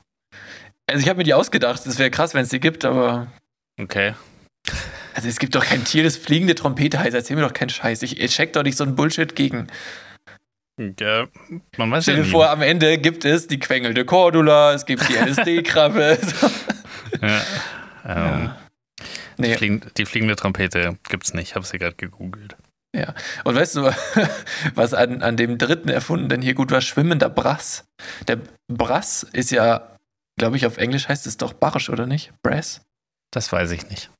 also 0.90 1.02
ich 1.02 1.08
habe 1.08 1.18
mir 1.18 1.24
die 1.24 1.34
ausgedacht. 1.34 1.86
Das 1.86 1.98
wäre 2.00 2.12
krass, 2.12 2.34
wenn 2.34 2.44
es 2.44 2.50
die 2.50 2.60
gibt, 2.60 2.84
aber 2.84 3.28
Okay. 3.80 4.14
Also 5.16 5.28
es 5.28 5.40
gibt 5.40 5.56
doch 5.56 5.66
kein 5.66 5.84
Tier, 5.84 6.04
das 6.04 6.18
fliegende 6.18 6.56
Trompete 6.56 7.00
heißt. 7.00 7.14
Erzähl 7.14 7.36
mir 7.36 7.42
doch 7.44 7.54
keinen 7.54 7.70
Scheiß. 7.70 8.02
Ich, 8.04 8.20
ich 8.20 8.32
check 8.32 8.54
doch 8.54 8.64
nicht 8.64 8.78
so 8.78 8.84
einen 8.84 8.96
Bullshit 8.96 9.36
gegen. 9.36 9.68
Ja, 11.00 11.28
man 11.78 11.92
weiß 11.92 12.04
Stell 12.06 12.16
ja 12.16 12.22
dir 12.22 12.26
nie. 12.26 12.32
vor, 12.32 12.50
am 12.50 12.62
Ende 12.64 12.98
gibt 12.98 13.26
es 13.26 13.46
die 13.48 13.60
quengelnde 13.60 14.06
Cordula, 14.06 14.74
es 14.74 14.86
gibt 14.86 15.08
die 15.08 15.14
LSD-Krabbe. 15.18 16.18
Ja. 17.22 17.42
Ähm, 18.06 18.52
Nee. 19.38 19.48
die, 19.52 19.58
fliegende, 19.58 19.88
die 19.96 20.06
fliegende 20.06 20.36
Trompete 20.36 20.98
gibt's 21.08 21.34
nicht. 21.34 21.50
Ich 21.50 21.56
habe 21.56 21.66
sie 21.66 21.78
gerade 21.78 21.96
gegoogelt. 21.96 22.58
Und 23.46 23.56
weißt 23.56 23.78
du, 23.78 23.90
was 24.76 24.94
an, 24.94 25.24
an 25.24 25.38
dem 25.38 25.58
dritten 25.58 25.88
erfunden 25.88 26.28
denn 26.28 26.42
hier 26.42 26.54
gut 26.54 26.70
war? 26.72 26.82
Schwimmender 26.82 27.30
Brass. 27.30 27.86
Der 28.28 28.40
Brass 28.68 29.24
ist 29.32 29.52
ja, 29.52 29.98
glaube 30.38 30.58
ich, 30.58 30.66
auf 30.66 30.78
Englisch 30.78 31.08
heißt 31.08 31.26
es 31.28 31.38
doch 31.38 31.54
Barsch, 31.54 31.90
oder 31.90 32.06
nicht? 32.06 32.34
Brass? 32.44 32.82
Das 33.32 33.52
weiß 33.52 33.72
ich 33.72 33.90
nicht. 33.90 34.12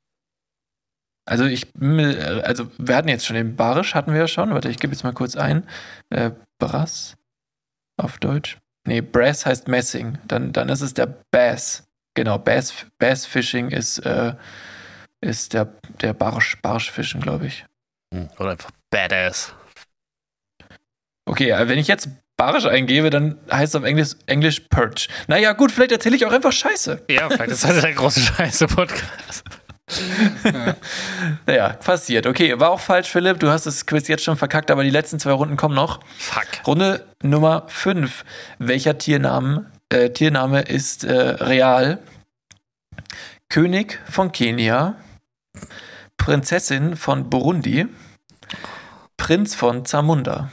Also 1.26 1.46
ich, 1.46 1.74
mir- 1.76 2.44
also 2.46 2.70
wir 2.78 2.96
hatten 2.96 3.08
jetzt 3.08 3.26
schon 3.26 3.36
den 3.36 3.56
Barisch, 3.56 3.96
hatten 3.96 4.12
wir 4.12 4.20
ja 4.20 4.28
schon. 4.28 4.54
Warte, 4.54 4.70
ich 4.70 4.78
gebe 4.80 4.94
jetzt 4.94 5.04
mal 5.04 5.14
kurz 5.14 5.36
ein. 5.36 5.68
Äh, 6.10 6.32
Brass 6.60 7.16
auf 7.98 8.18
Deutsch. 8.18 8.58
Nee, 8.86 9.02
Brass 9.02 9.46
heißt 9.46 9.68
Messing. 9.68 10.18
Dann, 10.28 10.52
dann 10.52 10.68
ist 10.70 10.82
es 10.82 10.94
der 10.94 11.06
Bass. 11.32 11.84
Genau, 12.16 12.38
Bass, 12.38 12.74
Bass 13.00 13.26
Fishing 13.26 13.70
ist, 13.72 14.00
äh, 14.00 14.34
ist 15.22 15.54
der, 15.54 15.74
der 16.02 16.14
Barsch, 16.14 16.58
Barschfischen, 16.62 17.22
glaube 17.22 17.48
ich. 17.48 17.66
Hm, 18.14 18.30
Oder 18.40 18.52
einfach 18.52 18.72
Badass. 18.90 19.54
Okay, 21.26 21.52
äh, 21.52 21.68
wenn 21.70 21.80
ich 21.80 21.88
jetzt 21.88 22.10
Barisch 22.36 22.66
eingebe, 22.66 23.10
dann 23.10 23.40
heißt 23.50 23.74
es 23.74 23.80
auf 23.80 23.86
Englisch, 23.86 24.12
Englisch 24.26 24.60
Perch. 24.62 25.08
Naja, 25.28 25.54
gut, 25.54 25.72
vielleicht 25.72 25.92
erzähle 25.94 26.16
ich 26.18 26.26
auch 26.26 26.32
einfach 26.34 26.52
Scheiße. 26.52 27.04
Ja, 27.10 27.30
vielleicht 27.30 27.52
ist 27.52 27.64
das 27.64 27.80
der 27.80 27.94
große 27.94 28.20
Scheiße-Podcast. 28.20 29.44
Naja, 31.46 31.70
passiert. 31.70 32.28
Okay, 32.28 32.60
war 32.60 32.72
auch 32.72 32.80
falsch, 32.80 33.10
Philipp. 33.10 33.40
Du 33.40 33.50
hast 33.50 33.66
das 33.66 33.86
Quiz 33.86 34.08
jetzt 34.08 34.24
schon 34.24 34.38
verkackt, 34.38 34.72
aber 34.72 34.84
die 34.84 34.90
letzten 34.90 35.20
zwei 35.20 35.32
Runden 35.32 35.58
kommen 35.58 35.76
noch. 35.76 36.00
Fuck. 36.18 36.48
Runde 36.66 37.06
Nummer 37.22 37.64
5. 37.68 38.24
Welcher 38.60 38.98
Tiernamen, 38.98 39.72
äh, 39.90 40.10
Tiername 40.10 40.62
ist 40.62 41.04
äh, 41.04 41.14
real? 41.14 42.00
König 43.50 44.00
von 44.10 44.32
Kenia, 44.32 44.96
Prinzessin 46.18 46.96
von 46.96 47.30
Burundi, 47.30 47.88
Prinz 49.18 49.54
von 49.54 49.86
Zamunda. 49.86 50.50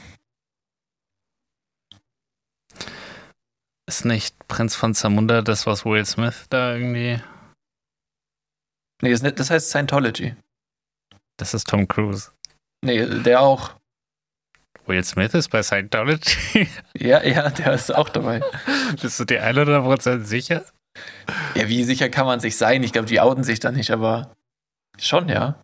Ist 3.87 4.05
nicht 4.05 4.37
Prinz 4.49 4.77
von 4.77 4.95
Zamunda 4.95 5.43
das, 5.43 5.67
was 5.67 5.85
Will 5.85 6.05
Smith 6.05 6.47
da 6.51 6.75
irgendwie. 6.75 7.21
Nee, 9.01 9.11
das, 9.11 9.23
das 9.35 9.51
heißt 9.51 9.71
Scientology. 9.71 10.35
Das 11.37 11.55
ist 11.55 11.69
Tom 11.69 11.89
Cruise. 11.89 12.31
Nee, 12.85 13.07
der 13.23 13.41
auch. 13.41 13.73
Will 14.87 15.03
Smith 15.05 15.35
ist 15.35 15.51
bei 15.51 15.63
Scientology. 15.63 16.69
Ja, 16.99 17.23
ja, 17.23 17.49
der 17.49 17.73
ist 17.73 17.95
auch 17.95 18.09
dabei. 18.11 18.43
Bist 19.01 19.19
du 19.19 19.25
dir 19.25 19.43
100% 19.43 20.25
sicher? 20.25 20.65
Ja, 21.55 21.69
wie 21.69 21.85
sicher 21.85 22.11
kann 22.11 22.27
man 22.27 22.41
sich 22.41 22.57
sein? 22.57 22.83
Ich 22.83 22.93
glaube, 22.93 23.09
die 23.09 23.21
outen 23.21 23.45
sich 23.45 23.61
da 23.61 23.73
nicht, 23.73 23.91
aber 23.91 24.35
schon, 24.99 25.29
ja. 25.29 25.63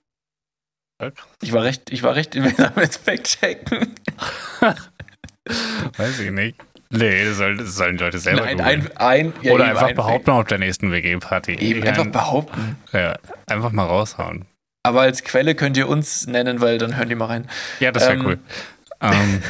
Ich 1.42 1.53
war 1.53 1.62
recht, 1.62 1.90
ich 1.90 2.03
war 2.03 2.14
recht, 2.14 2.35
wir 2.42 2.55
sollen 2.55 2.72
jetzt 2.77 3.05
fact-checken. 3.05 3.94
Weiß 5.96 6.18
ich 6.20 6.31
nicht. 6.31 6.57
Nee, 6.90 7.25
das, 7.25 7.37
soll, 7.37 7.57
das 7.57 7.75
sollen 7.75 7.96
die 7.96 8.05
Leute 8.05 8.18
selber 8.18 8.44
Nein, 8.44 8.61
ein, 8.61 8.96
ein, 8.96 9.33
ja, 9.42 9.53
Oder 9.53 9.64
einfach 9.66 9.88
ein 9.88 9.94
behaupten 9.96 10.31
auf 10.31 10.46
der 10.46 10.59
nächsten 10.59 10.92
WG-Party. 10.92 11.55
Eben 11.55 11.83
Ich 11.83 11.88
einfach 11.88 12.07
behaupten. 12.07 12.77
ja, 12.92 13.16
einfach 13.46 13.72
mal 13.72 13.85
raushauen. 13.85 14.44
Aber 14.85 15.01
als 15.01 15.25
Quelle 15.25 15.55
könnt 15.57 15.77
ihr 15.77 15.88
uns 15.88 16.27
nennen, 16.29 16.61
weil 16.61 16.79
dann 16.79 16.96
hören 16.96 17.09
die 17.09 17.16
mal 17.16 17.27
rein. 17.27 17.49
Ja, 17.81 17.90
das 17.90 18.05
wäre 18.05 18.14
Ähm, 18.14 18.25
cool. 18.27 18.38
Ähm, 19.03 19.42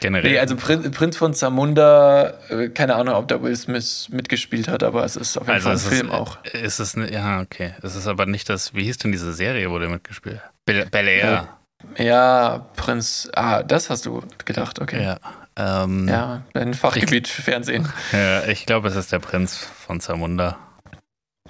generell. 0.00 0.32
Nee, 0.32 0.38
also 0.40 0.56
Prin 0.56 0.90
Prinz 0.90 1.16
von 1.16 1.34
Zamunda, 1.34 2.34
äh, 2.48 2.68
keine 2.70 2.96
Ahnung, 2.96 3.14
ob 3.14 3.28
da 3.28 3.40
Will 3.40 3.54
Smith 3.54 4.08
mitgespielt 4.10 4.66
hat, 4.66 4.82
aber 4.82 5.04
es 5.04 5.14
ist 5.14 5.36
auf 5.38 5.46
jeden 5.46 5.54
also 5.54 5.68
Fall 5.68 5.76
ein 5.76 5.78
Film 5.78 6.06
ist, 6.08 6.12
auch. 6.12 6.44
Ist 6.44 6.80
es 6.80 6.96
ne, 6.96 7.12
ja, 7.12 7.40
okay. 7.40 7.74
Es 7.82 7.94
ist 7.94 8.08
aber 8.08 8.26
nicht 8.26 8.48
das, 8.48 8.74
wie 8.74 8.82
hieß 8.82 8.98
denn 8.98 9.12
diese 9.12 9.32
Serie, 9.34 9.70
wo 9.70 9.78
der 9.78 9.88
mitgespielt 9.88 10.42
hat? 10.42 10.50
Bel, 10.64 10.86
Bel 10.86 11.06
Air. 11.06 11.48
Ja. 11.96 12.04
Ja, 12.04 12.66
Prinz. 12.74 13.30
Ah, 13.36 13.62
das 13.62 13.88
hast 13.88 14.06
du 14.06 14.22
gedacht, 14.44 14.80
okay. 14.80 15.02
Ja. 15.02 15.18
Ähm, 15.56 16.08
Ja, 16.08 16.42
dein 16.52 16.74
Fachgebiet 16.74 17.28
Fernsehen. 17.28 17.88
ja, 18.12 18.44
ich 18.44 18.66
glaube, 18.66 18.88
es 18.88 18.96
ist 18.96 19.12
der 19.12 19.18
Prinz 19.18 19.56
von 19.56 20.00
Zamunda. 20.00 20.58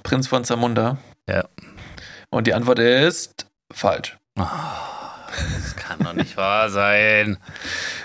Prinz 0.03 0.29
von 0.29 0.45
Zamunda. 0.45 0.99
Ja. 1.29 1.45
Und 2.31 2.47
die 2.47 2.55
Antwort 2.55 2.79
ist 2.79 3.47
falsch. 3.73 4.16
Das 4.35 5.77
kann 5.77 5.99
doch 6.01 6.12
nicht 6.12 6.37
wahr 6.37 6.71
sein. 6.71 7.38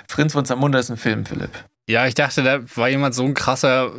Prinz 0.07 0.33
von 0.33 0.45
Zamunda 0.45 0.79
ist 0.79 0.89
ein 0.89 0.97
Film, 0.97 1.25
Philipp. 1.25 1.51
Ja, 1.87 2.07
ich 2.07 2.15
dachte, 2.15 2.43
da 2.43 2.59
war 2.75 2.89
jemand 2.89 3.13
so 3.13 3.23
ein 3.23 3.33
krasser 3.33 3.91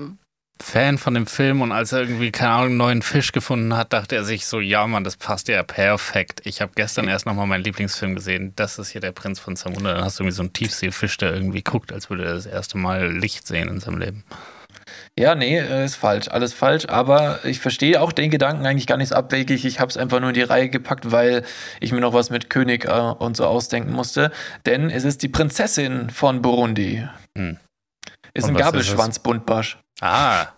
Fan 0.63 0.97
von 0.97 1.15
dem 1.15 1.27
Film 1.27 1.61
und 1.61 1.73
als 1.73 1.93
er 1.93 2.01
irgendwie, 2.01 2.31
keine 2.31 2.53
Ahnung, 2.53 2.67
einen 2.67 2.77
neuen 2.77 3.03
Fisch 3.03 3.33
gefunden 3.33 3.77
hat, 3.77 3.93
dachte 3.93 4.17
er 4.17 4.25
sich 4.25 4.47
so, 4.47 4.61
ja 4.61 4.87
Mann, 4.87 5.05
das 5.05 5.17
passt 5.17 5.49
ja 5.49 5.63
perfekt. 5.63 6.41
Ich 6.45 6.63
habe 6.63 6.73
gestern 6.75 7.09
erst 7.09 7.27
nochmal 7.27 7.47
meinen 7.47 7.65
Lieblingsfilm 7.65 8.15
gesehen. 8.15 8.53
Das 8.57 8.79
ist 8.79 8.91
hier 8.91 9.01
der 9.01 9.13
Prinz 9.13 9.41
von 9.41 9.57
Zamunda. 9.57 9.93
Dann 9.93 10.05
hast 10.05 10.19
du 10.19 10.23
irgendwie 10.23 10.37
so 10.37 10.43
einen 10.43 10.53
Tiefseefisch, 10.53 11.17
der 11.19 11.35
irgendwie 11.35 11.63
guckt, 11.63 11.93
als 11.93 12.09
würde 12.09 12.25
er 12.25 12.35
das 12.35 12.47
erste 12.47 12.79
Mal 12.79 13.13
Licht 13.13 13.47
sehen 13.47 13.69
in 13.69 13.81
seinem 13.81 13.99
Leben. 13.99 14.25
Ja, 15.19 15.35
nee, 15.35 15.59
äh, 15.59 15.85
ist 15.85 15.97
falsch. 15.97 16.29
Alles 16.29 16.55
falsch. 16.55 16.87
Aber 16.89 17.45
ich 17.45 17.61
verstehe 17.61 18.01
auch 18.01 18.13
den 18.13 18.31
Gedanken 18.31 18.65
eigentlich 18.65 18.87
gar 18.87 18.97
nicht 18.97 19.13
abwegig. 19.13 19.65
Ich 19.65 19.81
habe 19.81 19.91
es 19.91 19.97
einfach 19.97 20.21
nur 20.21 20.31
in 20.31 20.35
die 20.35 20.43
Reihe 20.43 20.69
gepackt, 20.69 21.11
weil 21.11 21.45
ich 21.81 21.93
mir 21.93 22.01
noch 22.01 22.15
was 22.15 22.31
mit 22.31 22.51
König 22.51 22.87
äh, 22.87 22.91
und 22.91 23.37
so 23.37 23.47
ausdenken 23.47 23.93
musste. 23.93 24.33
Denn 24.65 24.91
es 24.91 25.05
ist 25.05 25.23
die 25.23 25.29
Prinzessin 25.29 26.11
von 26.11 26.41
Burundi. 26.41 27.07
Hm. 27.37 27.59
Ist 28.35 28.45
Und 28.45 28.51
ein? 28.51 28.57
Gabelschwanzbuntbarsch. 28.57 29.79
Ah. 30.03 30.49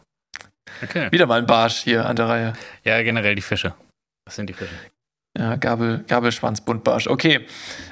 Okay. 0.82 1.12
Wieder 1.12 1.26
mal 1.26 1.38
ein 1.38 1.46
Barsch 1.46 1.76
hier 1.76 2.06
an 2.06 2.16
der 2.16 2.28
Reihe. 2.28 2.52
Ja, 2.82 3.02
generell 3.02 3.34
die 3.34 3.42
Fische. 3.42 3.74
Was 4.24 4.36
sind 4.36 4.48
die 4.48 4.54
Fische? 4.54 4.74
Ja, 5.36 5.56
Gabel, 5.56 6.02
Gabelschwanzbuntbarsch. 6.08 7.08
Okay. 7.08 7.46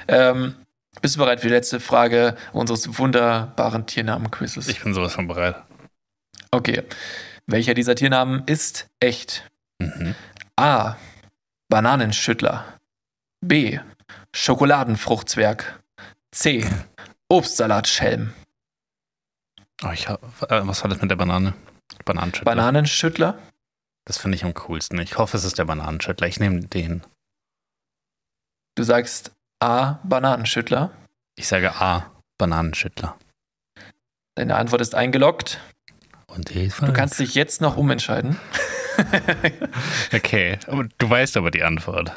Ähm, 0.07 0.55
bist 1.01 1.15
du 1.15 1.19
bereit 1.19 1.41
für 1.41 1.47
die 1.47 1.53
letzte 1.53 1.79
Frage 1.79 2.35
unseres 2.53 2.97
wunderbaren 2.97 3.85
Tiernamen-Quizzes? 3.85 4.67
Ich 4.67 4.81
bin 4.81 4.93
sowas 4.93 5.13
von 5.13 5.27
bereit. 5.27 5.55
Okay. 6.51 6.83
Welcher 7.45 7.73
dieser 7.73 7.95
Tiernamen 7.95 8.43
ist 8.47 8.89
echt? 8.99 9.49
Mhm. 9.79 10.15
A. 10.55 10.95
Bananenschüttler. 11.69 12.79
B. 13.41 13.79
Schokoladenfruchtzwerg. 14.35 15.79
C. 16.31 16.65
Obstsalatschelm. 17.27 18.33
Oh, 19.85 19.91
ich 19.91 20.07
hab, 20.07 20.21
äh, 20.51 20.65
was 20.67 20.83
war 20.83 20.89
das 20.89 21.01
mit 21.01 21.11
der 21.11 21.15
Banane? 21.15 21.53
Bananenschüttler. 22.05 22.45
Bananenschüttler? 22.55 23.37
Das 24.05 24.17
finde 24.17 24.35
ich 24.35 24.43
am 24.43 24.53
coolsten. 24.53 24.99
Ich 24.99 25.17
hoffe, 25.17 25.37
es 25.37 25.43
ist 25.43 25.57
der 25.57 25.65
Bananenschüttler. 25.65 26.27
Ich 26.27 26.39
nehme 26.39 26.61
den. 26.61 27.03
Du 28.75 28.83
sagst 28.83 29.31
A. 29.59 29.99
Bananenschüttler. 30.03 30.91
Ich 31.35 31.47
sage 31.47 31.75
A. 31.75 32.11
Bananenschüttler. 32.37 33.17
Deine 34.35 34.55
Antwort 34.55 34.81
ist 34.81 34.95
eingeloggt. 34.95 35.59
Und 36.27 36.49
die 36.49 36.69
Du 36.69 36.91
kannst 36.93 37.19
dich 37.19 37.35
jetzt 37.35 37.61
noch 37.61 37.77
umentscheiden. 37.77 38.37
Okay, 40.13 40.59
aber 40.67 40.87
du 40.99 41.09
weißt 41.09 41.35
aber 41.37 41.49
die 41.49 41.63
Antwort. 41.63 42.11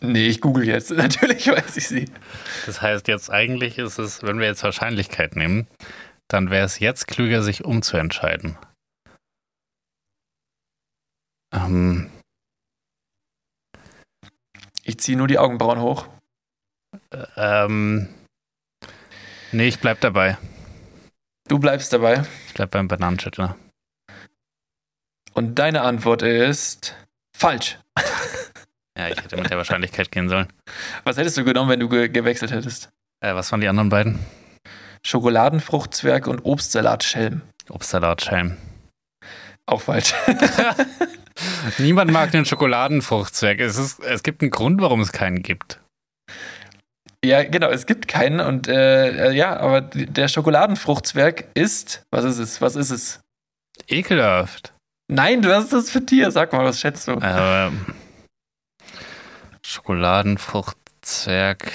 Nee, 0.00 0.26
ich 0.26 0.40
google 0.40 0.66
jetzt. 0.66 0.90
Natürlich 0.96 1.46
weiß 1.46 1.76
ich 1.76 1.88
sie. 1.88 2.10
Das 2.66 2.80
heißt, 2.80 3.08
jetzt 3.08 3.30
eigentlich 3.30 3.78
ist 3.78 3.98
es, 3.98 4.22
wenn 4.22 4.38
wir 4.38 4.46
jetzt 4.46 4.62
Wahrscheinlichkeit 4.62 5.36
nehmen, 5.36 5.66
dann 6.34 6.50
wäre 6.50 6.66
es 6.66 6.80
jetzt 6.80 7.06
klüger, 7.06 7.42
sich 7.44 7.64
umzuentscheiden. 7.64 8.58
Ähm, 11.52 12.10
Ich 14.82 14.98
ziehe 14.98 15.16
nur 15.16 15.28
die 15.28 15.38
Augenbrauen 15.38 15.80
hoch. 15.80 16.06
ähm, 17.36 18.08
nee, 19.52 19.68
ich 19.68 19.78
bleib 19.78 20.00
dabei. 20.00 20.36
Du 21.48 21.58
bleibst 21.58 21.92
dabei. 21.92 22.24
Ich 22.48 22.54
bleib 22.54 22.70
beim 22.72 22.88
Bananenschüttler. 22.88 23.56
Und 25.32 25.54
deine 25.58 25.82
Antwort 25.82 26.22
ist 26.22 26.96
falsch. 27.36 27.78
Ja, 28.96 29.08
ich 29.08 29.20
hätte 29.20 29.36
mit 29.36 29.50
der 29.50 29.56
Wahrscheinlichkeit 29.56 30.12
gehen 30.12 30.28
sollen. 30.28 30.46
Was 31.02 31.16
hättest 31.16 31.36
du 31.36 31.42
genommen, 31.44 31.68
wenn 31.68 31.80
du 31.80 31.88
ge 31.88 32.08
gewechselt 32.08 32.52
hättest? 32.52 32.92
Äh, 33.18 33.34
was 33.34 33.50
waren 33.50 33.60
die 33.60 33.66
anderen 33.66 33.88
beiden? 33.88 34.20
Schokoladenfruchtzwerg 35.06 36.26
und 36.26 36.44
Obstsalatschelm. 36.44 37.42
Obstsalat, 37.68 38.22
Schelm. 38.22 38.56
Auch 39.66 39.82
falsch. 39.82 40.14
Niemand 41.78 42.12
mag 42.12 42.30
den 42.30 42.44
Schokoladenfruchtzwerg. 42.44 43.60
Es, 43.60 43.78
ist, 43.78 44.00
es 44.00 44.22
gibt 44.22 44.42
einen 44.42 44.50
Grund, 44.50 44.80
warum 44.80 45.00
es 45.00 45.12
keinen 45.12 45.42
gibt. 45.42 45.80
ja, 47.24 47.42
genau, 47.44 47.70
es 47.70 47.86
gibt 47.86 48.08
keinen 48.08 48.40
und 48.40 48.68
äh, 48.68 49.30
äh, 49.30 49.32
ja, 49.32 49.56
aber 49.56 49.80
der 49.80 50.28
Schokoladenfruchtzwerg 50.28 51.46
ist, 51.54 52.02
was 52.10 52.24
ist 52.24 52.38
es? 52.38 52.60
Was 52.60 52.76
ist 52.76 52.90
es? 52.90 53.20
Ekelhaft. 53.88 54.74
Nein, 55.08 55.42
du 55.42 55.54
hast 55.54 55.72
das 55.72 55.90
für 55.90 56.04
Tier. 56.04 56.30
Sag 56.30 56.52
mal, 56.52 56.64
was 56.64 56.80
schätzt 56.80 57.08
du? 57.08 57.18
Ähm, 57.22 57.86
Schokoladenfruchtzwerg. 59.66 61.72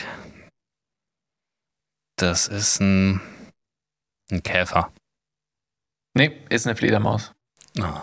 Das 2.19 2.47
ist 2.47 2.81
ein, 2.81 3.21
ein 4.29 4.43
Käfer. 4.43 4.91
Nee, 6.13 6.31
ist 6.49 6.67
eine 6.67 6.75
Fledermaus. 6.75 7.31
Oh. 7.79 8.01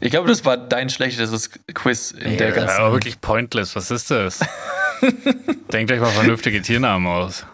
Ich 0.00 0.10
glaube, 0.10 0.26
das 0.26 0.44
war 0.44 0.56
dein 0.56 0.90
schlechtestes 0.90 1.50
Quiz 1.72 2.10
in 2.10 2.36
der 2.36 2.50
ganzen. 2.50 2.76
aber 2.76 2.92
wirklich 2.92 3.20
pointless. 3.20 3.76
Was 3.76 3.92
ist 3.92 4.10
das? 4.10 4.40
Denkt 5.72 5.92
euch 5.92 6.00
mal 6.00 6.10
vernünftige 6.10 6.62
Tiernamen 6.62 7.06
aus. 7.06 7.46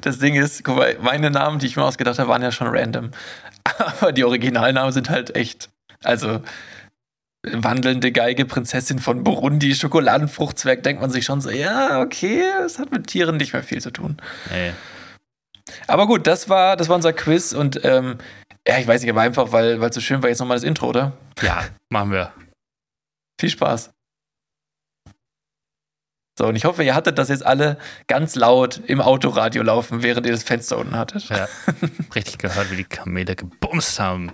Das 0.00 0.20
Ding 0.20 0.36
ist, 0.36 0.62
guck 0.62 0.76
mal, 0.76 0.96
meine 1.00 1.32
Namen, 1.32 1.58
die 1.58 1.66
ich 1.66 1.76
mir 1.76 1.82
ausgedacht 1.82 2.20
habe, 2.20 2.28
waren 2.28 2.42
ja 2.42 2.52
schon 2.52 2.68
random. 2.68 3.10
Aber 3.64 4.12
die 4.12 4.22
Originalnamen 4.22 4.92
sind 4.92 5.10
halt 5.10 5.34
echt. 5.34 5.70
Also, 6.04 6.40
wandelnde 7.42 8.12
Geige, 8.12 8.44
Prinzessin 8.44 9.00
von 9.00 9.24
Burundi, 9.24 9.74
Schokoladenfruchtzwerg, 9.74 10.84
denkt 10.84 11.00
man 11.00 11.10
sich 11.10 11.24
schon 11.24 11.40
so, 11.40 11.50
ja, 11.50 12.00
okay, 12.00 12.44
es 12.64 12.78
hat 12.78 12.92
mit 12.92 13.08
Tieren 13.08 13.38
nicht 13.38 13.54
mehr 13.54 13.64
viel 13.64 13.80
zu 13.80 13.90
tun. 13.90 14.18
Ey. 14.52 14.72
Aber 15.86 16.06
gut, 16.06 16.26
das 16.26 16.48
war, 16.48 16.76
das 16.76 16.88
war 16.88 16.96
unser 16.96 17.12
Quiz 17.12 17.52
und 17.52 17.84
ähm, 17.84 18.18
ja, 18.66 18.78
ich 18.78 18.86
weiß 18.86 19.00
nicht, 19.00 19.10
aber 19.10 19.20
einfach, 19.20 19.52
weil 19.52 19.82
es 19.82 19.94
so 19.94 20.00
schön 20.00 20.22
war, 20.22 20.28
jetzt 20.28 20.40
nochmal 20.40 20.56
das 20.56 20.64
Intro, 20.64 20.88
oder? 20.88 21.12
Ja, 21.40 21.64
machen 21.90 22.10
wir. 22.12 22.32
Viel 23.40 23.50
Spaß. 23.50 23.90
So, 26.38 26.46
und 26.46 26.56
ich 26.56 26.66
hoffe, 26.66 26.84
ihr 26.84 26.94
hattet 26.94 27.16
das 27.18 27.28
jetzt 27.30 27.46
alle 27.46 27.78
ganz 28.08 28.34
laut 28.34 28.82
im 28.86 29.00
Autoradio 29.00 29.62
laufen, 29.62 30.02
während 30.02 30.26
ihr 30.26 30.32
das 30.32 30.42
Fenster 30.42 30.76
unten 30.76 30.96
hattet. 30.96 31.28
Ja. 31.30 31.48
Richtig 32.14 32.38
gehört, 32.38 32.70
wie 32.70 32.76
die 32.76 32.84
Kamele 32.84 33.34
gebumst 33.34 33.98
haben. 33.98 34.32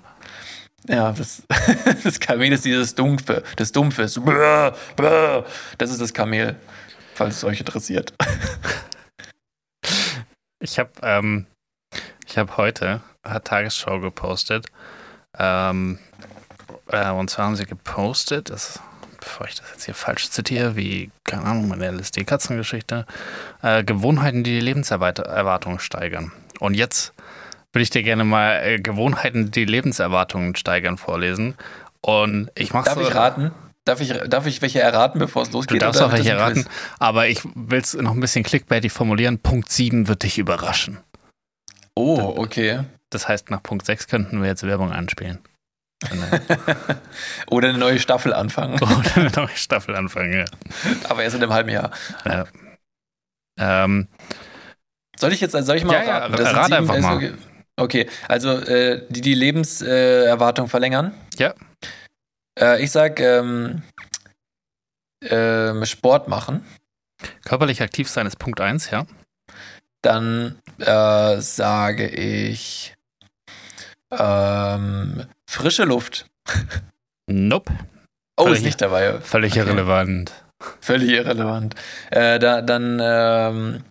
Ja, 0.89 1.13
das, 1.13 1.45
das 2.03 2.19
Kamel 2.19 2.53
ist 2.53 2.65
dieses 2.65 2.97
Dumpfe, 2.97 3.45
das 3.55 3.71
Dumpfe. 3.71 4.03
Das 5.79 5.91
ist 5.91 6.01
das 6.01 6.13
Kamel, 6.13 6.57
falls 7.15 7.37
es 7.37 7.45
euch 7.45 7.61
interessiert. 7.61 8.15
Ich 10.63 10.79
habe 10.79 10.91
ähm, 11.03 11.47
ich 12.27 12.39
hab 12.39 12.57
heute 12.57 13.01
hat 13.25 13.47
Tagesschau 13.47 14.01
gepostet. 14.01 14.67
Ähm, 15.39 15.99
äh, 16.89 17.11
und 17.11 17.31
zwar 17.31 17.47
haben 17.47 17.57
sie 17.57 17.67
gepostet, 17.67 18.51
das, 18.51 18.81
bevor 19.19 19.47
ich 19.47 19.57
das 19.57 19.71
jetzt 19.73 19.85
hier 19.85 19.95
falsch 19.95 20.31
zitiere, 20.31 20.77
wie, 20.77 21.11
keine 21.25 21.45
Ahnung, 21.45 21.69
meine 21.69 21.91
LSD-Katzengeschichte, 21.91 23.07
äh, 23.63 23.83
Gewohnheiten, 23.83 24.45
die 24.45 24.53
die 24.53 24.61
Lebenserwartung 24.61 25.79
steigern. 25.79 26.33
Und 26.61 26.75
jetzt 26.75 27.13
würde 27.73 27.83
ich 27.83 27.91
dir 27.91 28.03
gerne 28.03 28.25
mal 28.25 28.63
äh, 28.63 28.79
Gewohnheiten, 28.79 29.51
die 29.51 29.65
Lebenserwartungen 29.65 30.55
steigern, 30.55 30.97
vorlesen. 30.97 31.57
Und 32.01 32.51
ich 32.55 32.73
mache 32.73 32.87
Darf 32.87 33.01
ich 33.01 33.15
raten? 33.15 33.53
Darf 33.85 34.01
ich, 34.01 34.13
darf 34.29 34.47
ich 34.47 34.63
welche 34.63 34.81
erraten, 34.81 35.19
bevor 35.19 35.43
es 35.43 35.51
Du 35.51 35.57
losgeht? 35.59 35.83
darfst 35.83 36.01
oder 36.01 36.09
auch 36.11 36.13
welche 36.13 36.39
ein 36.41 36.53
Quiz? 36.53 36.65
raten, 36.67 36.75
aber 37.01 37.27
ich 37.29 37.41
will 37.55 37.81
es 37.81 37.95
noch 37.95 38.13
ein 38.13 38.21
bisschen 38.21 38.45
clickbaitig 38.45 38.93
formulieren. 38.93 39.39
Punkt 39.41 39.71
7 39.73 40.07
wird 40.07 40.23
dich 40.23 40.39
überraschen. 40.39 40.99
Oh, 41.95 42.35
okay. 42.37 42.81
Das 43.11 43.27
heißt, 43.29 43.51
nach 43.51 43.63
Punkt 43.63 43.85
6 43.85 44.07
könnten 44.07 44.41
wir 44.41 44.49
jetzt 44.49 44.63
Werbung 44.67 44.93
einspielen. 44.93 45.39
Oder 47.51 47.69
eine 47.71 47.79
neue 47.79 47.99
Staffel 47.99 48.33
anfangen. 48.33 48.75
Oder 48.83 49.17
eine 49.17 49.31
neue 49.35 49.57
Staffel 49.57 49.95
anfangen, 49.97 50.33
ja. 50.33 50.45
Aber 51.09 51.23
erst 51.23 51.37
in 51.37 51.43
einem 51.43 51.53
halben 51.53 51.69
Jahr. 51.71 51.91
ja. 52.25 52.45
Ähm, 53.59 54.09
Soll 55.19 55.33
ich 55.33 55.41
jetzt, 55.41 55.53
soll 55.53 55.77
ich 55.77 55.85
mal 55.85 55.93
Ja, 55.95 56.05
ja, 56.05 56.19
raten? 56.19 56.33
Das 56.33 56.49
sind 56.49 56.57
rat 56.57 56.73
einfach 56.73 56.99
mal. 56.99 57.35
Okay, 57.77 58.09
also 58.29 58.51
äh, 58.59 59.03
die 59.11 59.21
die 59.21 59.35
Lebenserwartung 59.35 60.69
verlängern. 60.69 61.13
Ja. 61.37 61.55
Äh, 62.59 62.83
ich 62.83 62.91
sag 62.91 63.21
ähm, 63.21 63.83
ähm, 65.23 65.85
Sport 65.87 66.29
machen. 66.29 66.65
körperlich 67.45 67.83
aktiv 67.83 68.09
sein 68.09 68.27
ist 68.27 68.39
Punkt 68.39 68.61
1, 68.61 68.91
ja. 68.91 69.07
Dann 70.03 70.59
äh, 70.79 71.41
sage 71.41 72.09
ich 72.09 72.95
ähm, 74.11 75.25
frische 75.49 75.85
Luft. 75.85 76.27
Nope. 77.29 77.73
Oh, 78.37 78.45
Völlig- 78.45 78.59
ist 78.59 78.65
nicht 78.65 78.81
dabei. 78.81 79.21
Völlig 79.21 79.53
Okay. 79.53 79.61
irrelevant. 79.61 80.33
Völlig 80.81 81.11
irrelevant. 81.11 81.77
Äh, 82.11 82.39
da, 82.41 82.61
dann 82.61 82.99
ähm, 83.01 83.85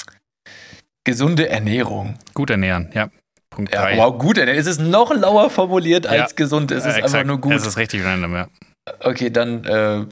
gesunde 1.06 1.47
Ernährung. 1.50 2.19
Gut 2.34 2.50
ernähren, 2.50 2.91
ja. 2.93 3.10
Punkt 3.52 3.74
Ja, 3.74 3.84
3. 3.84 3.98
wow, 3.98 4.18
gut, 4.18 4.38
es 4.40 4.66
ist 4.66 4.80
noch 4.80 5.14
lauer 5.14 5.50
formuliert 5.52 6.08
als 6.08 6.32
Ja. 6.32 6.36
gesund. 6.36 6.72
Es 6.72 6.80
ist 6.80 6.86
Äh, 6.86 6.88
einfach 6.96 7.04
exakt. 7.04 7.28
nur 7.28 7.38
gut. 7.40 7.54
Es 7.54 7.66
ist 7.68 7.78
richtig 7.78 8.04
random, 8.04 8.34
ja. 8.34 8.48
Okay, 9.02 9.30
dann, 9.30 9.64
äh, 9.66 10.00
äh, 10.00 10.06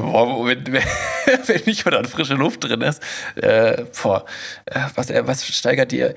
boah, 0.00 0.46
wenn, 0.46 0.64
wenn, 1.46 1.60
nicht 1.66 1.84
mal 1.84 1.90
dann 1.92 2.06
frische 2.06 2.34
Luft 2.34 2.64
drin 2.64 2.80
ist, 2.80 3.02
äh, 3.36 3.84
boah, 4.02 4.24
äh, 4.64 4.80
was, 4.94 5.10
äh, 5.10 5.22
was 5.26 5.46
steigert 5.46 5.92
dir? 5.92 6.14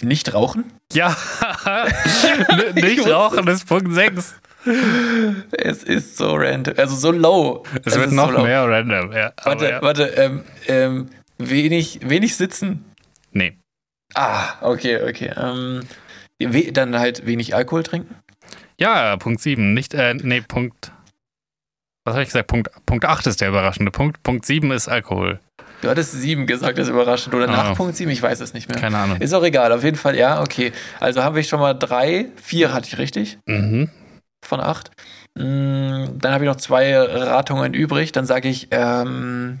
Nicht 0.00 0.32
rauchen? 0.34 0.72
Ja, 0.92 1.14
nicht 2.74 3.06
rauchen 3.06 3.46
ist 3.48 3.66
Punkt 3.68 3.92
6. 3.92 4.34
Es 5.52 5.82
ist 5.82 6.16
so 6.16 6.34
random, 6.36 6.74
also 6.78 6.96
so 6.96 7.10
low. 7.12 7.62
Es 7.84 7.94
wird 7.94 8.06
ist 8.06 8.12
noch 8.12 8.32
so 8.32 8.38
mehr 8.42 8.66
random, 8.66 9.12
ja. 9.12 9.32
Warte, 9.44 9.68
ja. 9.68 9.82
warte, 9.82 10.04
ähm, 10.16 10.44
ähm, 10.66 11.10
wenig, 11.36 12.00
wenig 12.02 12.34
sitzen. 12.36 12.86
Nee. 13.32 13.58
Ah, 14.14 14.54
okay, 14.60 15.00
okay. 15.08 15.32
Ähm, 15.36 15.82
dann 16.72 16.98
halt 16.98 17.26
wenig 17.26 17.54
Alkohol 17.54 17.82
trinken. 17.82 18.14
Ja, 18.78 19.16
Punkt 19.16 19.40
7. 19.40 19.74
Nicht, 19.74 19.94
äh, 19.94 20.14
nee, 20.14 20.40
Punkt. 20.40 20.92
Was 22.04 22.14
habe 22.14 22.22
ich 22.22 22.28
gesagt? 22.28 22.48
Punkt, 22.48 22.68
Punkt 22.86 23.04
8 23.04 23.26
ist 23.26 23.40
der 23.40 23.48
überraschende 23.48 23.90
Punkt. 23.90 24.22
Punkt 24.22 24.44
7 24.44 24.70
ist 24.72 24.88
Alkohol. 24.88 25.40
Du 25.80 25.90
hattest 25.90 26.12
sieben 26.12 26.46
gesagt, 26.46 26.78
das 26.78 26.86
ist 26.86 26.92
überraschend. 26.92 27.34
Oder 27.34 27.46
nach 27.46 27.70
Ah. 27.70 27.74
Punkt 27.74 27.94
sieben, 27.96 28.10
ich 28.10 28.22
weiß 28.22 28.40
es 28.40 28.54
nicht 28.54 28.70
mehr. 28.70 28.78
Keine 28.80 28.96
Ahnung. 28.96 29.18
Ist 29.20 29.34
auch 29.34 29.42
egal, 29.42 29.70
auf 29.70 29.84
jeden 29.84 29.98
Fall, 29.98 30.16
ja, 30.16 30.40
okay. 30.40 30.72
Also 30.98 31.22
haben 31.22 31.34
wir 31.36 31.42
schon 31.42 31.60
mal 31.60 31.74
drei, 31.74 32.28
vier 32.36 32.72
hatte 32.72 32.88
ich 32.88 32.96
richtig 32.98 33.38
Mhm. 33.46 33.90
von 34.44 34.60
acht. 34.60 34.90
Mm, 35.34 36.06
Dann 36.18 36.32
habe 36.32 36.44
ich 36.44 36.48
noch 36.48 36.56
zwei 36.56 36.96
Ratungen 36.98 37.74
übrig. 37.74 38.12
Dann 38.12 38.24
sage 38.24 38.48
ich, 38.48 38.68
ähm, 38.70 39.60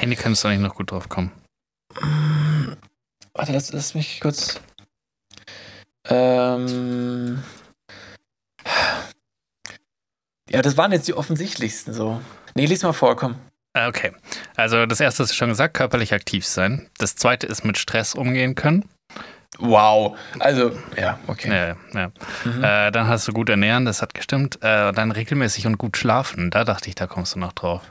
Eine 0.00 0.16
kannst 0.16 0.42
du 0.42 0.48
eigentlich 0.48 0.60
noch 0.62 0.74
gut 0.74 0.90
drauf 0.90 1.08
kommen. 1.08 1.30
Warte, 3.34 3.52
lass, 3.52 3.72
lass 3.72 3.94
mich 3.94 4.20
kurz. 4.20 4.60
Ähm, 6.08 7.42
ja, 10.50 10.62
das 10.62 10.76
waren 10.76 10.92
jetzt 10.92 11.08
die 11.08 11.14
offensichtlichsten 11.14 11.94
so. 11.94 12.20
Nee, 12.54 12.66
lies 12.66 12.82
mal 12.82 12.92
vor, 12.92 13.16
komm. 13.16 13.36
Äh, 13.74 13.88
Okay. 13.88 14.12
Also 14.56 14.84
das 14.86 15.00
erste 15.00 15.22
ist 15.22 15.34
schon 15.34 15.48
gesagt, 15.48 15.74
körperlich 15.74 16.12
aktiv 16.12 16.46
sein. 16.46 16.90
Das 16.98 17.16
zweite 17.16 17.46
ist 17.46 17.64
mit 17.64 17.78
Stress 17.78 18.14
umgehen 18.14 18.54
können. 18.54 18.84
Wow. 19.58 20.16
Also, 20.38 20.72
ja, 20.96 21.18
okay. 21.26 21.48
Ja, 21.48 21.76
ja. 21.98 22.12
Mhm. 22.44 22.64
Äh, 22.64 22.90
dann 22.90 23.06
hast 23.06 23.28
du 23.28 23.32
gut 23.32 23.48
ernähren, 23.48 23.84
das 23.84 24.02
hat 24.02 24.14
gestimmt. 24.14 24.56
Äh, 24.62 24.92
dann 24.92 25.10
regelmäßig 25.12 25.66
und 25.66 25.78
gut 25.78 25.96
schlafen. 25.96 26.50
Da 26.50 26.64
dachte 26.64 26.88
ich, 26.88 26.94
da 26.94 27.06
kommst 27.06 27.34
du 27.34 27.38
noch 27.38 27.52
drauf. 27.52 27.82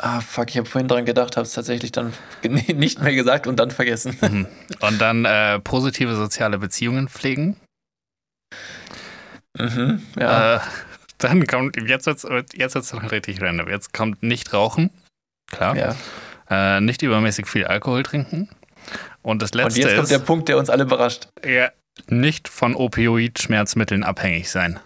Ah, 0.00 0.20
fuck, 0.20 0.50
ich 0.50 0.58
habe 0.58 0.68
vorhin 0.68 0.86
dran 0.86 1.04
gedacht, 1.04 1.36
habe 1.36 1.44
es 1.44 1.52
tatsächlich 1.52 1.90
dann 1.90 2.12
nicht 2.42 3.02
mehr 3.02 3.14
gesagt 3.14 3.46
und 3.46 3.56
dann 3.56 3.70
vergessen. 3.72 4.16
Mhm. 4.20 4.46
Und 4.80 5.00
dann 5.00 5.24
äh, 5.24 5.58
positive 5.58 6.14
soziale 6.14 6.58
Beziehungen 6.58 7.08
pflegen. 7.08 7.56
Mhm, 9.58 10.02
ja. 10.18 10.56
Äh, 10.56 10.60
dann 11.18 11.46
kommt, 11.48 11.76
jetzt 11.88 12.06
wird's, 12.06 12.24
jetzt 12.54 12.74
wird's 12.76 12.90
dann 12.90 13.06
richtig 13.06 13.42
random. 13.42 13.68
Jetzt 13.68 13.92
kommt 13.92 14.22
nicht 14.22 14.52
rauchen. 14.52 14.90
Klar. 15.50 15.76
ja. 15.76 15.96
Äh, 16.48 16.80
nicht 16.80 17.02
übermäßig 17.02 17.48
viel 17.48 17.64
Alkohol 17.64 18.04
trinken. 18.04 18.48
Und 19.22 19.42
das 19.42 19.50
Und 19.50 19.56
letzte 19.56 19.80
jetzt 19.80 19.94
kommt 19.94 20.04
ist, 20.04 20.12
der 20.12 20.18
Punkt, 20.20 20.48
der 20.48 20.58
uns 20.58 20.70
alle 20.70 20.84
überrascht. 20.84 21.28
ja, 21.44 21.70
nicht 22.06 22.48
von 22.48 22.76
Opioid-Schmerzmitteln 22.76 24.04
abhängig 24.04 24.48
sein. 24.50 24.78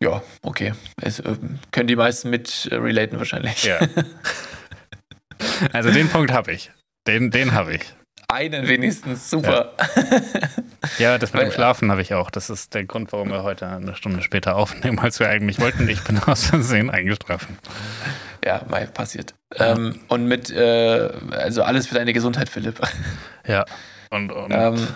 Ja, 0.00 0.22
okay. 0.42 0.72
Es, 1.00 1.20
äh, 1.20 1.36
können 1.72 1.88
die 1.88 1.96
meisten 1.96 2.30
mit 2.30 2.68
äh, 2.70 2.76
relaten 2.76 3.18
wahrscheinlich. 3.18 3.64
Ja. 3.64 3.80
also 5.72 5.90
den 5.90 6.08
Punkt 6.08 6.32
habe 6.32 6.52
ich. 6.52 6.70
Den, 7.06 7.30
den 7.30 7.52
habe 7.52 7.74
ich. 7.74 7.82
Einen 8.28 8.66
wenigstens, 8.66 9.30
super. 9.30 9.74
Ja, 10.98 11.18
das 11.18 11.32
mit 11.32 11.42
dem 11.42 11.52
Schlafen 11.52 11.90
habe 11.90 12.02
ich 12.02 12.14
auch. 12.14 12.30
Das 12.30 12.50
ist 12.50 12.74
der 12.74 12.84
Grund, 12.84 13.12
warum 13.12 13.30
wir 13.30 13.42
heute 13.42 13.66
eine 13.66 13.94
Stunde 13.94 14.22
später 14.22 14.56
aufnehmen, 14.56 14.98
als 14.98 15.20
wir 15.20 15.28
eigentlich 15.28 15.60
wollten. 15.60 15.88
Ich 15.88 16.02
bin 16.04 16.18
aus 16.26 16.46
Versehen 16.46 16.90
eingeschlafen. 16.90 17.58
Ja, 18.44 18.62
mal 18.68 18.86
passiert. 18.86 19.34
Ähm, 19.56 20.00
und 20.08 20.26
mit, 20.26 20.50
äh, 20.50 21.10
also 21.32 21.62
alles 21.62 21.86
für 21.86 21.94
deine 21.94 22.12
Gesundheit, 22.12 22.48
Philipp. 22.48 22.80
Ja. 23.46 23.64
Und, 24.10 24.30
und 24.30 24.50
Ähm, 24.52 24.88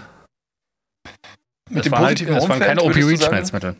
mit 1.71 1.85
dem 1.85 1.93
waren, 1.93 2.05
halt, 2.05 2.19
positiven 2.19 2.37
es 2.37 2.49
waren 2.49 2.61
keine? 2.61 2.83
Opioid-Schmerzmittel. 2.83 3.77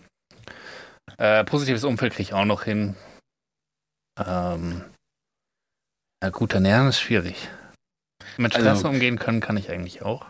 Äh, 1.19 1.45
positives 1.45 1.85
Umfeld 1.85 2.13
kriege 2.15 2.23
ich 2.23 2.35
auch 2.35 2.45
noch 2.45 2.63
hin. 2.65 2.95
Ähm, 4.19 4.85
ja, 6.23 6.31
gut 6.31 6.53
ernähren 6.55 6.89
ist 6.89 7.01
schwierig. 7.01 7.49
Mit 8.37 8.53
Stress 8.55 8.67
Also- 8.67 8.89
umgehen 8.89 9.19
können 9.19 9.41
kann 9.41 9.57
ich 9.57 9.71
eigentlich 9.71 10.03
auch. 10.03 10.27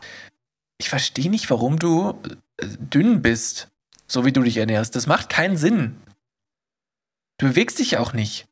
Ich 0.81 0.89
verstehe 0.89 1.31
nicht, 1.31 1.51
warum 1.51 1.79
du 1.79 2.21
äh, 2.59 2.67
dünn 2.79 3.21
bist, 3.23 3.69
so 4.07 4.25
wie 4.25 4.33
du 4.33 4.43
dich 4.43 4.57
ernährst. 4.57 4.95
Das 4.97 5.07
macht 5.07 5.29
keinen 5.29 5.57
Sinn. 5.57 6.01
Du 7.39 7.49
bewegst 7.49 7.79
dich 7.79 7.99
auch 7.99 8.13
nicht. 8.13 8.47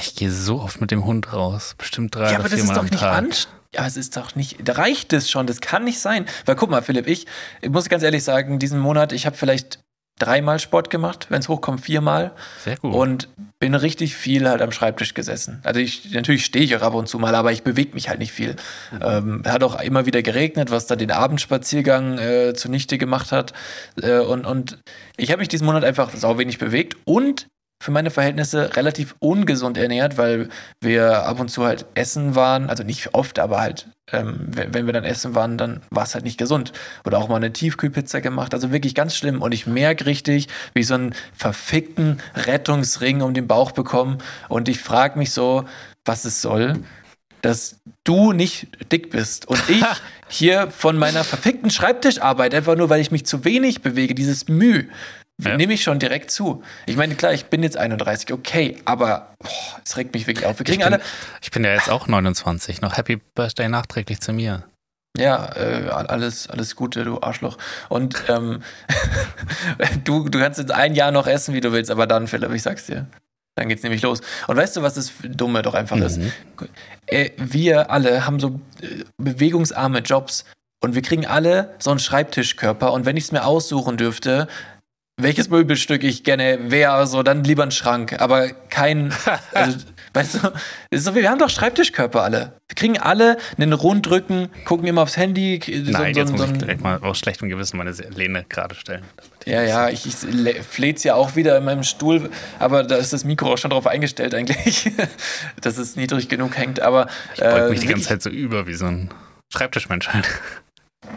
Ich 0.00 0.14
gehe 0.14 0.30
so 0.30 0.60
oft 0.60 0.80
mit 0.80 0.90
dem 0.90 1.04
Hund 1.04 1.32
raus. 1.32 1.74
Bestimmt 1.76 2.14
drei 2.14 2.24
ja, 2.24 2.28
oder 2.30 2.38
aber 2.40 2.48
das 2.48 2.60
ist 2.60 2.70
doch 2.70 2.76
am 2.78 2.84
nicht 2.86 3.00
Tag. 3.00 3.16
anstrengend. 3.18 3.60
Ja, 3.74 3.86
es 3.86 3.96
ist 3.96 4.16
doch 4.16 4.36
nicht. 4.36 4.56
Da 4.68 4.74
reicht 4.74 5.12
es 5.12 5.28
schon. 5.28 5.46
Das 5.48 5.60
kann 5.60 5.82
nicht 5.82 5.98
sein. 5.98 6.26
Weil 6.44 6.54
guck 6.54 6.70
mal, 6.70 6.82
Philipp, 6.82 7.08
ich, 7.08 7.26
ich 7.60 7.70
muss 7.70 7.88
ganz 7.88 8.04
ehrlich 8.04 8.22
sagen, 8.22 8.60
diesen 8.60 8.78
Monat, 8.78 9.12
ich 9.12 9.26
habe 9.26 9.36
vielleicht 9.36 9.80
dreimal 10.18 10.58
Sport 10.58 10.90
gemacht, 10.90 11.26
wenn 11.28 11.40
es 11.40 11.48
hochkommt, 11.48 11.80
viermal. 11.80 12.32
Sehr 12.62 12.76
gut. 12.76 12.94
Und 12.94 13.28
bin 13.58 13.74
richtig 13.74 14.14
viel 14.14 14.48
halt 14.48 14.62
am 14.62 14.72
Schreibtisch 14.72 15.14
gesessen. 15.14 15.60
Also 15.64 15.80
ich, 15.80 16.12
natürlich 16.12 16.44
stehe 16.44 16.64
ich 16.64 16.76
auch 16.76 16.82
ab 16.82 16.94
und 16.94 17.08
zu 17.08 17.18
mal, 17.18 17.34
aber 17.34 17.52
ich 17.52 17.62
bewege 17.62 17.94
mich 17.94 18.08
halt 18.08 18.18
nicht 18.18 18.32
viel. 18.32 18.56
Ähm, 19.00 19.42
hat 19.46 19.62
auch 19.62 19.80
immer 19.80 20.06
wieder 20.06 20.22
geregnet, 20.22 20.70
was 20.70 20.86
dann 20.86 20.98
den 20.98 21.10
Abendspaziergang 21.10 22.18
äh, 22.18 22.54
zunichte 22.54 22.98
gemacht 22.98 23.32
hat. 23.32 23.52
Äh, 24.00 24.18
und, 24.18 24.46
und 24.46 24.78
ich 25.16 25.30
habe 25.30 25.40
mich 25.40 25.48
diesen 25.48 25.66
Monat 25.66 25.84
einfach 25.84 26.14
sau 26.14 26.38
wenig 26.38 26.58
bewegt 26.58 26.96
und 27.04 27.46
für 27.82 27.90
meine 27.90 28.10
Verhältnisse 28.10 28.76
relativ 28.76 29.14
ungesund 29.18 29.76
ernährt, 29.76 30.16
weil 30.16 30.48
wir 30.80 31.24
ab 31.26 31.40
und 31.40 31.50
zu 31.50 31.64
halt 31.64 31.86
essen 31.94 32.34
waren, 32.34 32.70
also 32.70 32.82
nicht 32.82 33.14
oft, 33.14 33.38
aber 33.38 33.60
halt, 33.60 33.88
ähm, 34.12 34.48
wenn, 34.48 34.74
wenn 34.74 34.86
wir 34.86 34.92
dann 34.92 35.04
essen 35.04 35.34
waren, 35.34 35.56
dann 35.56 35.82
war 35.90 36.04
es 36.04 36.14
halt 36.14 36.24
nicht 36.24 36.38
gesund. 36.38 36.72
Oder 37.04 37.18
auch 37.18 37.28
mal 37.28 37.36
eine 37.36 37.52
Tiefkühlpizza 37.52 38.20
gemacht, 38.20 38.54
also 38.54 38.70
wirklich 38.72 38.94
ganz 38.94 39.16
schlimm. 39.16 39.40
Und 39.40 39.52
ich 39.52 39.66
merke 39.66 40.06
richtig, 40.06 40.48
wie 40.74 40.80
ich 40.80 40.86
so 40.86 40.94
einen 40.94 41.14
verfickten 41.34 42.20
Rettungsring 42.34 43.22
um 43.22 43.34
den 43.34 43.46
Bauch 43.46 43.72
bekomme. 43.72 44.18
Und 44.48 44.68
ich 44.68 44.80
frage 44.80 45.18
mich 45.18 45.30
so, 45.30 45.64
was 46.04 46.24
es 46.24 46.42
soll, 46.42 46.80
dass 47.40 47.80
du 48.04 48.32
nicht 48.32 48.68
dick 48.92 49.10
bist 49.10 49.46
und 49.46 49.60
ich 49.68 49.84
hier 50.28 50.70
von 50.70 50.98
meiner 50.98 51.24
verfickten 51.24 51.70
Schreibtischarbeit, 51.70 52.54
einfach 52.54 52.76
nur 52.76 52.90
weil 52.90 53.00
ich 53.00 53.10
mich 53.10 53.26
zu 53.26 53.44
wenig 53.44 53.82
bewege, 53.82 54.14
dieses 54.14 54.48
Mühe, 54.48 54.86
Ja. 55.42 55.56
nehme 55.56 55.72
ich 55.72 55.82
schon 55.82 55.98
direkt 55.98 56.30
zu. 56.30 56.62
Ich 56.86 56.96
meine, 56.96 57.16
klar, 57.16 57.32
ich 57.32 57.46
bin 57.46 57.62
jetzt 57.64 57.76
31, 57.76 58.32
okay, 58.32 58.76
aber 58.84 59.34
es 59.84 59.96
regt 59.96 60.14
mich 60.14 60.26
wirklich 60.28 60.46
auf. 60.46 60.58
Wir 60.60 60.64
kriegen 60.64 60.80
ich, 60.80 60.86
bin, 60.86 60.94
alle, 60.94 61.02
ich 61.42 61.50
bin 61.50 61.64
ja 61.64 61.72
jetzt 61.72 61.90
auch 61.90 62.06
29. 62.06 62.80
Noch 62.80 62.96
Happy 62.96 63.16
Birthday 63.34 63.68
nachträglich 63.68 64.20
zu 64.20 64.32
mir. 64.32 64.62
ja, 65.18 65.50
äh, 65.56 65.88
alles, 65.88 66.48
alles 66.48 66.76
Gute, 66.76 67.04
du 67.04 67.20
Arschloch. 67.20 67.58
Und 67.88 68.22
ähm, 68.28 68.62
du, 70.04 70.28
du 70.28 70.38
kannst 70.38 70.60
jetzt 70.60 70.70
ein 70.70 70.94
Jahr 70.94 71.10
noch 71.10 71.26
essen, 71.26 71.52
wie 71.52 71.60
du 71.60 71.72
willst, 71.72 71.90
aber 71.90 72.06
dann, 72.06 72.28
Philipp, 72.28 72.52
ich 72.52 72.62
sag's 72.62 72.86
dir. 72.86 73.06
Dann 73.56 73.68
geht's 73.68 73.82
nämlich 73.82 74.02
los. 74.02 74.20
Und 74.46 74.56
weißt 74.56 74.76
du, 74.76 74.82
was 74.82 74.94
das 74.94 75.12
Dumme 75.22 75.62
doch 75.62 75.74
einfach 75.74 75.96
ist? 75.96 76.18
Mhm. 76.18 76.32
äh, 77.06 77.30
wir 77.36 77.90
alle 77.90 78.26
haben 78.26 78.38
so 78.40 78.60
äh, 78.82 79.04
bewegungsarme 79.18 80.00
Jobs 80.00 80.44
und 80.80 80.94
wir 80.94 81.02
kriegen 81.02 81.26
alle 81.26 81.74
so 81.78 81.90
einen 81.90 82.00
Schreibtischkörper 82.00 82.92
und 82.92 83.06
wenn 83.06 83.16
ich 83.16 83.24
es 83.24 83.32
mir 83.32 83.44
aussuchen 83.44 83.96
dürfte, 83.96 84.48
welches 85.16 85.48
Möbelstück 85.48 86.02
ich 86.02 86.24
gerne 86.24 86.58
wäre, 86.72 87.06
so 87.06 87.22
dann 87.22 87.44
lieber 87.44 87.62
ein 87.62 87.70
Schrank, 87.70 88.20
aber 88.20 88.48
kein, 88.68 89.14
also, 89.52 89.78
weißt 90.12 90.34
du, 90.34 90.52
ist 90.90 91.04
so, 91.04 91.14
wir 91.14 91.30
haben 91.30 91.38
doch 91.38 91.48
Schreibtischkörper 91.50 92.22
alle. 92.22 92.54
Wir 92.68 92.74
kriegen 92.74 92.98
alle 92.98 93.36
einen 93.56 93.72
Rundrücken, 93.72 94.48
gucken 94.64 94.88
immer 94.88 95.02
aufs 95.02 95.16
Handy. 95.16 95.60
so- 95.64 95.92
Nein, 95.92 96.14
so- 96.14 96.20
jetzt 96.20 96.28
so 96.30 96.34
muss 96.36 96.50
ich 96.50 96.58
direkt 96.58 96.80
mal 96.82 96.98
aus 96.98 97.18
schlechtem 97.18 97.48
Gewissen 97.48 97.76
meine 97.76 97.92
Lehne 97.92 98.44
gerade 98.48 98.74
stellen. 98.74 99.04
ja, 99.46 99.62
ja, 99.62 99.88
ich, 99.88 100.04
ich 100.06 100.14
flehe 100.68 100.94
ja 100.98 101.14
auch 101.14 101.36
wieder 101.36 101.56
in 101.58 101.64
meinem 101.64 101.84
Stuhl, 101.84 102.28
aber 102.58 102.82
da 102.82 102.96
ist 102.96 103.12
das 103.12 103.24
Mikro 103.24 103.52
auch 103.52 103.58
schon 103.58 103.70
drauf 103.70 103.86
eingestellt 103.86 104.34
eigentlich, 104.34 104.90
dass 105.60 105.78
es 105.78 105.94
niedrig 105.94 106.28
genug 106.28 106.56
hängt. 106.56 106.80
Aber 106.80 107.06
Ich 107.34 107.40
beug 107.40 107.50
äh, 107.50 107.68
mich 107.70 107.80
die 107.80 107.88
wirklich- 107.88 107.90
ganze 107.90 108.08
Zeit 108.08 108.22
so 108.22 108.30
über 108.30 108.66
wie 108.66 108.74
so 108.74 108.86
ein 108.86 109.10
Schreibtischmensch 109.52 110.08
halt. 110.08 110.26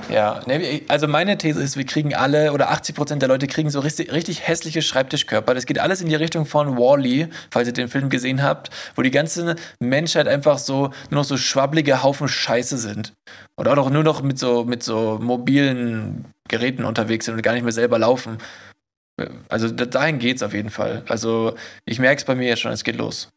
Ja, 0.10 0.42
also 0.88 1.08
meine 1.08 1.38
These 1.38 1.62
ist, 1.62 1.76
wir 1.76 1.86
kriegen 1.86 2.16
alle 2.16 2.54
oder 2.54 2.72
80% 2.72 3.18
der 3.18 3.28
Leute 3.28 3.48
kriegen 3.48 3.70
so 3.70 3.82
richtig, 3.82 4.12
richtig 4.14 4.48
hässliche 4.48 4.82
Schreibtischkörper. 4.82 5.54
Das 5.54 5.66
geht 5.66 5.80
alles 5.80 6.02
in 6.02 6.08
die 6.08 6.16
Richtung 6.16 6.46
von 6.46 6.78
Wally, 6.78 7.24
-E, 7.24 7.30
falls 7.52 7.68
ihr 7.68 7.74
den 7.74 7.90
Film 7.90 8.10
gesehen 8.10 8.42
habt, 8.42 8.70
wo 8.96 9.02
die 9.02 9.12
ganze 9.12 9.58
Menschheit 9.80 10.28
einfach 10.30 10.60
so 10.60 10.92
nur 11.10 11.22
noch 11.22 11.24
so 11.26 11.36
schwabbelige 11.36 12.04
Haufen 12.04 12.30
Scheiße 12.30 12.78
sind. 12.78 13.14
Oder 13.58 13.78
auch 13.78 13.90
nur 13.90 14.04
noch 14.04 14.22
mit 14.22 14.40
so, 14.40 14.64
mit 14.64 14.82
so 14.82 15.20
mobilen 15.22 16.26
Geräten 16.48 16.86
unterwegs 16.86 17.26
sind 17.26 17.36
und 17.36 17.42
gar 17.42 17.54
nicht 17.54 17.64
mehr 17.64 17.74
selber 17.74 18.00
laufen. 18.00 18.38
Also 19.50 19.70
dahin 19.70 20.20
geht's 20.20 20.44
auf 20.44 20.54
jeden 20.54 20.70
Fall. 20.70 21.04
Also 21.10 21.56
ich 21.86 22.00
merke 22.00 22.20
es 22.20 22.26
bei 22.26 22.36
mir 22.36 22.48
jetzt 22.48 22.62
schon, 22.62 22.72
es 22.72 22.84
geht 22.84 22.98
los. 22.98 23.30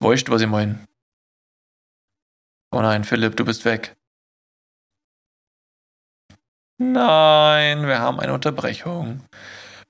Wurscht, 0.00 0.28
was 0.30 0.42
ich 0.42 0.48
meine. 0.48 0.78
Oh 2.74 2.82
nein, 2.82 3.04
Philipp, 3.04 3.36
du 3.36 3.44
bist 3.44 3.64
weg. 3.64 3.94
Nein, 6.76 7.86
wir 7.86 8.00
haben 8.00 8.18
eine 8.18 8.34
Unterbrechung. 8.34 9.22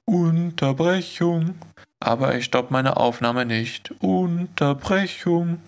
Unterbrechung. 0.05 1.55
Aber 1.99 2.35
ich 2.37 2.45
stopp 2.45 2.71
meine 2.71 2.99
Aufnahme 2.99 3.47
nicht. 3.47 3.93
Unterbrechung. 4.03 5.63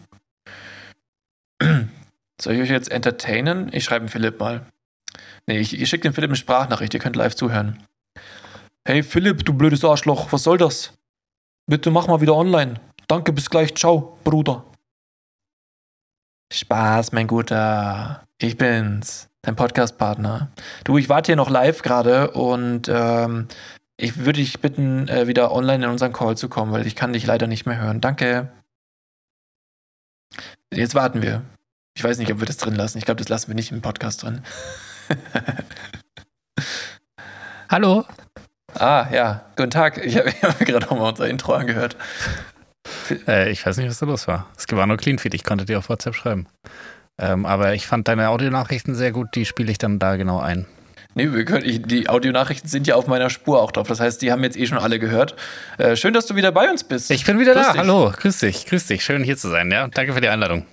Soll 2.39 2.53
ich 2.53 2.61
euch 2.61 2.69
jetzt 2.69 2.91
entertainen? 2.91 3.71
Ich 3.73 3.85
schreibe 3.85 4.09
Philipp 4.09 4.39
mal. 4.39 4.67
Nee, 5.47 5.61
ich, 5.61 5.81
ich 5.81 5.89
schicke 5.89 6.03
dem 6.03 6.13
Philipp 6.13 6.29
eine 6.29 6.37
Sprachnachricht, 6.37 6.93
ihr 6.93 7.01
könnt 7.01 7.17
live 7.17 7.35
zuhören. 7.35 7.83
Hey 8.87 9.03
Philipp, 9.03 9.43
du 9.47 9.55
blödes 9.55 9.83
Arschloch, 9.87 10.33
was 10.33 10.43
soll 10.43 10.59
das? 10.59 10.93
Bitte 11.67 11.91
mach 11.91 12.09
mal 12.09 12.21
wieder 12.21 12.35
online. 12.35 12.75
Danke, 13.09 13.33
bis 13.33 13.49
gleich. 13.49 13.75
Ciao, 13.75 14.19
Bruder. 14.23 14.67
Spaß, 16.53 17.13
mein 17.13 17.27
Guter. 17.27 18.25
Ich 18.41 18.57
bin's, 18.57 19.29
dein 19.43 19.57
Podcast-Partner. 19.57 20.53
Du, 20.85 20.97
ich 20.97 21.09
warte 21.09 21.29
hier 21.29 21.37
noch 21.37 21.51
live 21.51 21.83
gerade 21.83 22.31
und 22.31 22.89
ähm, 22.89 23.49
ich 23.97 24.19
würde 24.19 24.41
dich 24.41 24.61
bitten, 24.61 25.09
äh, 25.09 25.27
wieder 25.27 25.53
online 25.53 25.85
in 25.85 25.91
unseren 25.91 26.13
Call 26.13 26.37
zu 26.37 26.49
kommen, 26.49 26.73
weil 26.73 26.87
ich 26.87 26.95
kann 26.95 27.13
dich 27.13 27.27
leider 27.27 27.47
nicht 27.47 27.67
mehr 27.67 27.81
hören. 27.81 28.01
Danke. 28.01 28.53
Jetzt 30.73 30.95
warten 30.95 31.23
wir. 31.23 31.43
Ich 31.97 32.05
weiß 32.05 32.19
nicht, 32.19 32.31
ob 32.31 32.41
wir 32.41 32.47
das 32.47 32.59
drin 32.59 32.75
lassen. 32.75 32.99
Ich 32.99 33.07
glaube, 33.07 33.19
das 33.19 33.29
lassen 33.29 33.49
wir 33.49 33.55
nicht 33.55 33.73
im 33.73 33.81
Podcast 33.81 34.23
drin. 34.23 34.43
Hallo. 37.71 38.05
Ah, 38.75 39.09
ja. 39.11 39.47
Guten 39.57 39.71
Tag. 39.71 39.99
Ich 40.05 40.17
habe 40.19 40.31
hab 40.43 40.61
mir 40.61 40.67
gerade 40.67 40.87
nochmal 40.87 41.11
unser 41.11 41.29
Intro 41.29 41.55
angehört. 41.55 41.97
Äh, 43.27 43.51
ich 43.51 43.65
weiß 43.67 43.77
nicht, 43.79 43.89
was 43.89 43.99
da 43.99 44.07
los 44.07 44.27
war. 44.29 44.47
Es 44.57 44.67
war 44.71 44.87
nur 44.87 44.97
Cleanfeed. 44.97 45.35
Ich 45.35 45.45
konnte 45.45 45.65
dir 45.65 45.79
auf 45.79 45.89
WhatsApp 45.89 46.15
schreiben. 46.15 46.47
Ähm, 47.19 47.47
aber 47.47 47.75
ich 47.75 47.87
fand 47.87 48.09
deine 48.09 48.29
Audionachrichten 48.29 48.95
sehr 48.95 49.13
gut. 49.13 49.29
Die 49.35 49.45
spiele 49.47 49.71
ich 49.71 49.79
dann 49.79 49.99
da 49.99 50.17
genau 50.17 50.41
ein. 50.41 50.67
Nee, 51.15 51.33
wir 51.33 51.47
können, 51.47 51.65
ich, 51.65 51.81
die 51.83 52.11
Audionachrichten 52.11 52.69
sind 52.69 52.87
ja 52.87 52.95
auf 52.95 53.07
meiner 53.07 53.31
Spur 53.31 53.63
auch 53.63 53.73
drauf. 53.73 53.89
Das 53.89 54.01
heißt, 54.01 54.21
die 54.21 54.33
haben 54.33 54.45
jetzt 54.45 54.59
eh 54.59 54.67
schon 54.67 54.77
alle 54.77 54.99
gehört. 54.99 55.35
Äh, 55.79 55.97
schön, 55.97 56.13
dass 56.13 56.27
du 56.27 56.37
wieder 56.37 56.53
bei 56.53 56.69
uns 56.71 56.85
bist. 56.85 57.11
Ich 57.11 57.25
bin 57.25 57.39
wieder 57.39 57.55
Grüß 57.55 57.67
da. 57.67 57.73
dich. 57.73 57.81
Hallo. 57.81 58.13
Grüß 58.15 58.39
dich. 58.41 58.67
Grüß 58.67 58.87
dich. 58.87 59.03
Schön 59.03 59.25
hier 59.25 59.39
zu 59.39 59.49
sein. 59.49 59.71
Ja, 59.71 59.89
danke 59.89 60.13
für 60.13 60.21
die 60.21 60.29
Einladung. 60.29 60.67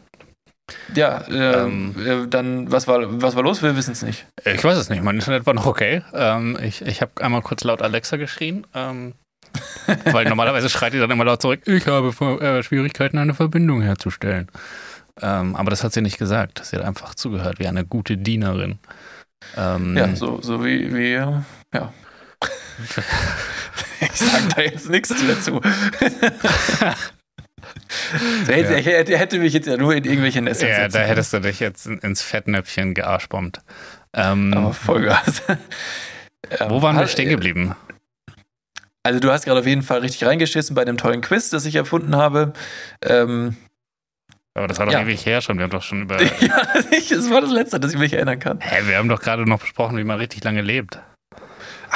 Ja, 0.95 1.19
äh, 1.29 1.63
Ähm. 1.63 1.95
äh, 2.05 2.27
dann, 2.27 2.69
was 2.71 2.87
war, 2.87 2.99
was 3.21 3.35
war 3.37 3.43
los? 3.43 3.61
Wir 3.63 3.75
wissen 3.77 3.91
es 3.91 4.01
nicht. 4.01 4.25
Ich 4.45 4.63
weiß 4.63 4.77
es 4.77 4.89
nicht. 4.89 5.01
Mein 5.03 5.15
Internet 5.15 5.45
war 5.45 5.53
noch 5.53 5.65
okay. 5.65 6.01
Ähm, 6.13 6.57
ich 6.61 6.81
ich 6.81 7.01
habe 7.01 7.11
einmal 7.21 7.41
kurz 7.41 7.63
laut 7.63 7.81
Alexa 7.81 8.17
geschrien. 8.17 8.67
Ähm, 8.73 9.13
weil 10.05 10.25
normalerweise 10.25 10.69
schreit 10.69 10.93
die 10.93 10.99
dann 10.99 11.11
immer 11.11 11.25
laut 11.25 11.41
zurück, 11.41 11.61
ich 11.65 11.85
habe 11.87 12.09
äh, 12.41 12.63
Schwierigkeiten, 12.63 13.17
eine 13.17 13.33
Verbindung 13.33 13.81
herzustellen. 13.81 14.47
Ähm, 15.21 15.55
aber 15.55 15.69
das 15.69 15.83
hat 15.83 15.93
sie 15.93 16.01
nicht 16.01 16.17
gesagt. 16.17 16.61
Sie 16.65 16.75
hat 16.75 16.83
einfach 16.83 17.13
zugehört, 17.15 17.59
wie 17.59 17.67
eine 17.67 17.85
gute 17.85 18.17
Dienerin. 18.17 18.79
Ähm, 19.57 19.95
Ja, 19.97 20.15
so, 20.15 20.41
so 20.41 20.63
wie, 20.65 20.93
wie, 20.93 21.13
äh, 21.13 21.33
ja. 21.73 21.93
ich 24.01 24.11
sag 24.11 24.55
da 24.55 24.61
jetzt 24.61 24.89
nichts 24.89 25.09
dazu. 25.09 25.61
So, 28.45 28.51
hätte, 28.51 28.73
Ja. 28.73 28.79
hätte, 28.79 29.17
hätte 29.17 29.39
mich 29.39 29.53
jetzt 29.53 29.67
ja 29.67 29.77
nur 29.77 29.95
in 29.95 30.03
irgendwelche 30.03 30.41
Nester 30.41 30.67
Ja, 30.69 30.87
da 30.87 30.99
hättest 30.99 31.31
du 31.33 31.39
dich 31.39 31.59
jetzt 31.59 31.85
in- 31.87 31.99
ins 31.99 32.21
Fettnäpfchen 32.21 32.93
gearschbombt. 32.93 33.61
Ähm, 34.13 34.53
Aber 34.55 34.73
Vollgas. 34.73 35.41
Wo 36.67 36.81
waren 36.81 36.95
wir 36.97 37.03
hat- 37.03 37.09
stehen 37.09 37.29
geblieben? 37.29 37.75
Also 39.03 39.19
du 39.19 39.31
hast 39.31 39.45
gerade 39.45 39.59
auf 39.59 39.65
jeden 39.67 39.81
Fall 39.81 39.99
richtig 39.99 40.25
reingeschissen 40.25 40.75
bei 40.75 40.85
dem 40.85 40.97
tollen 40.97 41.21
Quiz, 41.21 41.49
das 41.49 41.65
ich 41.65 41.75
erfunden 41.75 42.15
habe. 42.15 42.53
Ähm, 43.03 43.57
Aber 44.53 44.67
das 44.67 44.79
war 44.79 44.85
doch 44.85 44.93
Ja. 44.93 45.01
ewig 45.01 45.25
her 45.25 45.41
schon. 45.41 45.57
Wir 45.57 45.63
haben 45.63 45.71
doch 45.71 45.81
schon 45.83 46.03
über. 46.03 46.21
ja, 46.41 46.61
das 47.09 47.29
war 47.29 47.41
das 47.41 47.51
Letzte, 47.51 47.79
das 47.79 47.91
ich 47.93 47.99
mich 47.99 48.13
erinnern 48.13 48.39
kann. 48.39 48.59
Hä, 48.61 48.83
wir 48.87 48.97
haben 48.97 49.09
doch 49.09 49.21
gerade 49.21 49.43
noch 49.47 49.59
besprochen, 49.59 49.97
wie 49.97 50.03
man 50.05 50.19
richtig 50.19 50.43
lange 50.43 50.61
lebt. 50.61 50.99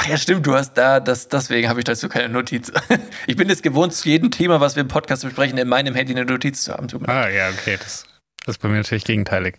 Ach 0.00 0.06
ja, 0.06 0.16
stimmt, 0.16 0.46
du 0.46 0.54
hast 0.54 0.74
da, 0.74 1.00
das, 1.00 1.26
deswegen 1.28 1.68
habe 1.68 1.80
ich 1.80 1.84
dazu 1.84 2.08
keine 2.08 2.28
Notiz. 2.28 2.70
Ich 3.26 3.36
bin 3.36 3.50
es 3.50 3.62
gewohnt, 3.62 3.92
zu 3.94 4.08
jedem 4.08 4.30
Thema, 4.30 4.60
was 4.60 4.76
wir 4.76 4.82
im 4.82 4.88
Podcast 4.88 5.22
besprechen, 5.24 5.58
in 5.58 5.68
meinem 5.68 5.94
Handy 5.94 6.12
eine 6.14 6.24
Notiz 6.24 6.62
zu 6.64 6.72
haben. 6.72 6.86
Ah, 7.06 7.28
ja, 7.28 7.48
okay. 7.50 7.76
Das, 7.78 8.06
das 8.46 8.56
ist 8.56 8.62
bei 8.62 8.68
mir 8.68 8.76
natürlich 8.76 9.04
gegenteilig. 9.04 9.56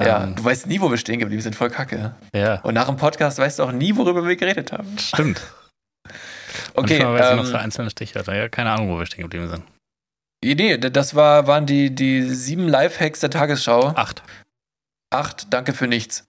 Ja, 0.00 0.24
Ähm, 0.24 0.34
du 0.36 0.44
weißt 0.44 0.66
nie, 0.68 0.80
wo 0.80 0.90
wir 0.90 0.96
stehen 0.96 1.18
geblieben 1.18 1.42
sind, 1.42 1.54
voll 1.54 1.70
kacke. 1.70 2.14
ja, 2.34 2.60
Und 2.62 2.74
nach 2.74 2.86
dem 2.86 2.96
Podcast 2.96 3.38
weißt 3.38 3.58
du 3.58 3.64
auch 3.64 3.72
nie, 3.72 3.94
worüber 3.96 4.26
wir 4.26 4.36
geredet 4.36 4.72
haben. 4.72 4.96
stimmt. 4.98 5.40
Okay, 6.74 6.98
Manchmal 6.98 7.20
weiß 7.20 7.30
ich 7.30 7.36
noch 7.36 7.44
so 7.44 7.54
ähm, 7.54 7.60
einzelne 7.60 7.90
Stichwörter. 7.90 8.34
Ja, 8.34 8.48
keine 8.48 8.70
Ahnung, 8.70 8.88
wo 8.90 8.98
wir 8.98 9.06
stehen 9.06 9.22
geblieben 9.22 9.48
sind. 9.48 9.64
nee, 10.42 10.78
das 10.78 11.14
war, 11.14 11.46
waren 11.46 11.66
die, 11.66 11.94
die 11.94 12.22
sieben 12.22 12.68
Lifehacks 12.68 13.20
der 13.20 13.30
Tagesschau. 13.30 13.88
Acht. 13.88 14.22
Acht, 15.10 15.52
danke 15.52 15.72
für 15.72 15.86
nichts. 15.86 16.24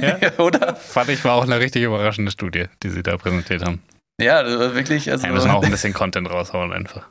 Ja? 0.00 0.18
Oder? 0.38 0.74
Fand 0.76 1.10
ich 1.10 1.24
war 1.24 1.34
auch 1.34 1.44
eine 1.44 1.60
richtig 1.60 1.82
überraschende 1.82 2.30
Studie, 2.30 2.66
die 2.82 2.90
sie 2.90 3.02
da 3.02 3.16
präsentiert 3.16 3.64
haben. 3.64 3.82
Ja, 4.20 4.44
wirklich, 4.74 5.10
also 5.10 5.26
Wir 5.26 5.32
müssen 5.32 5.50
auch 5.50 5.62
ein 5.62 5.70
bisschen 5.70 5.92
Content 5.92 6.30
raushauen 6.30 6.72
einfach. 6.72 7.06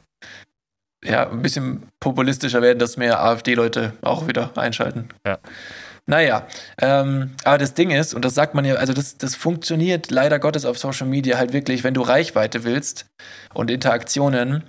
ja, 1.04 1.30
ein 1.30 1.42
bisschen 1.42 1.84
populistischer 2.00 2.62
werden, 2.62 2.80
dass 2.80 2.98
mehr 2.98 3.22
AfD-Leute 3.22 3.94
auch 4.02 4.28
wieder 4.28 4.52
einschalten. 4.58 5.10
Ja. 5.26 5.38
Naja, 6.08 6.48
ähm, 6.80 7.32
aber 7.44 7.58
das 7.58 7.74
Ding 7.74 7.90
ist, 7.90 8.14
und 8.14 8.24
das 8.24 8.36
sagt 8.36 8.54
man 8.54 8.64
ja, 8.64 8.76
also 8.76 8.94
das, 8.94 9.18
das 9.18 9.36
funktioniert 9.36 10.12
leider 10.12 10.38
Gottes 10.38 10.66
auf 10.66 10.78
Social 10.78 11.08
Media 11.08 11.38
halt 11.38 11.52
wirklich, 11.52 11.84
wenn 11.84 11.96
du 11.96 12.02
Reichweite 12.02 12.64
willst 12.64 13.08
und 13.56 13.72
Interaktionen, 13.72 14.64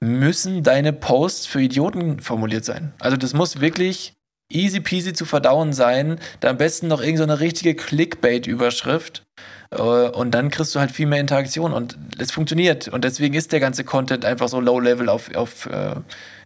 müssen 0.00 0.62
deine 0.62 0.92
Posts 0.92 1.46
für 1.46 1.60
Idioten 1.60 2.20
formuliert 2.20 2.64
sein. 2.64 2.92
Also 2.98 3.16
das 3.16 3.34
muss 3.34 3.60
wirklich 3.60 4.14
easy 4.50 4.80
peasy 4.80 5.12
zu 5.12 5.26
verdauen 5.26 5.72
sein, 5.72 6.18
da 6.40 6.50
am 6.50 6.56
besten 6.56 6.88
noch 6.88 7.00
irgendeine 7.00 7.18
so 7.18 7.32
eine 7.34 7.40
richtige 7.40 7.74
Clickbait-Überschrift 7.74 9.22
äh, 9.70 9.80
und 9.80 10.32
dann 10.32 10.50
kriegst 10.50 10.74
du 10.74 10.80
halt 10.80 10.90
viel 10.90 11.06
mehr 11.06 11.20
Interaktion 11.20 11.72
und 11.72 11.96
es 12.18 12.32
funktioniert 12.32 12.88
und 12.88 13.04
deswegen 13.04 13.34
ist 13.34 13.52
der 13.52 13.60
ganze 13.60 13.84
Content 13.84 14.24
einfach 14.24 14.48
so 14.48 14.58
low 14.60 14.80
level 14.80 15.08
auf, 15.08 15.32
auf 15.36 15.66
äh, 15.66 15.94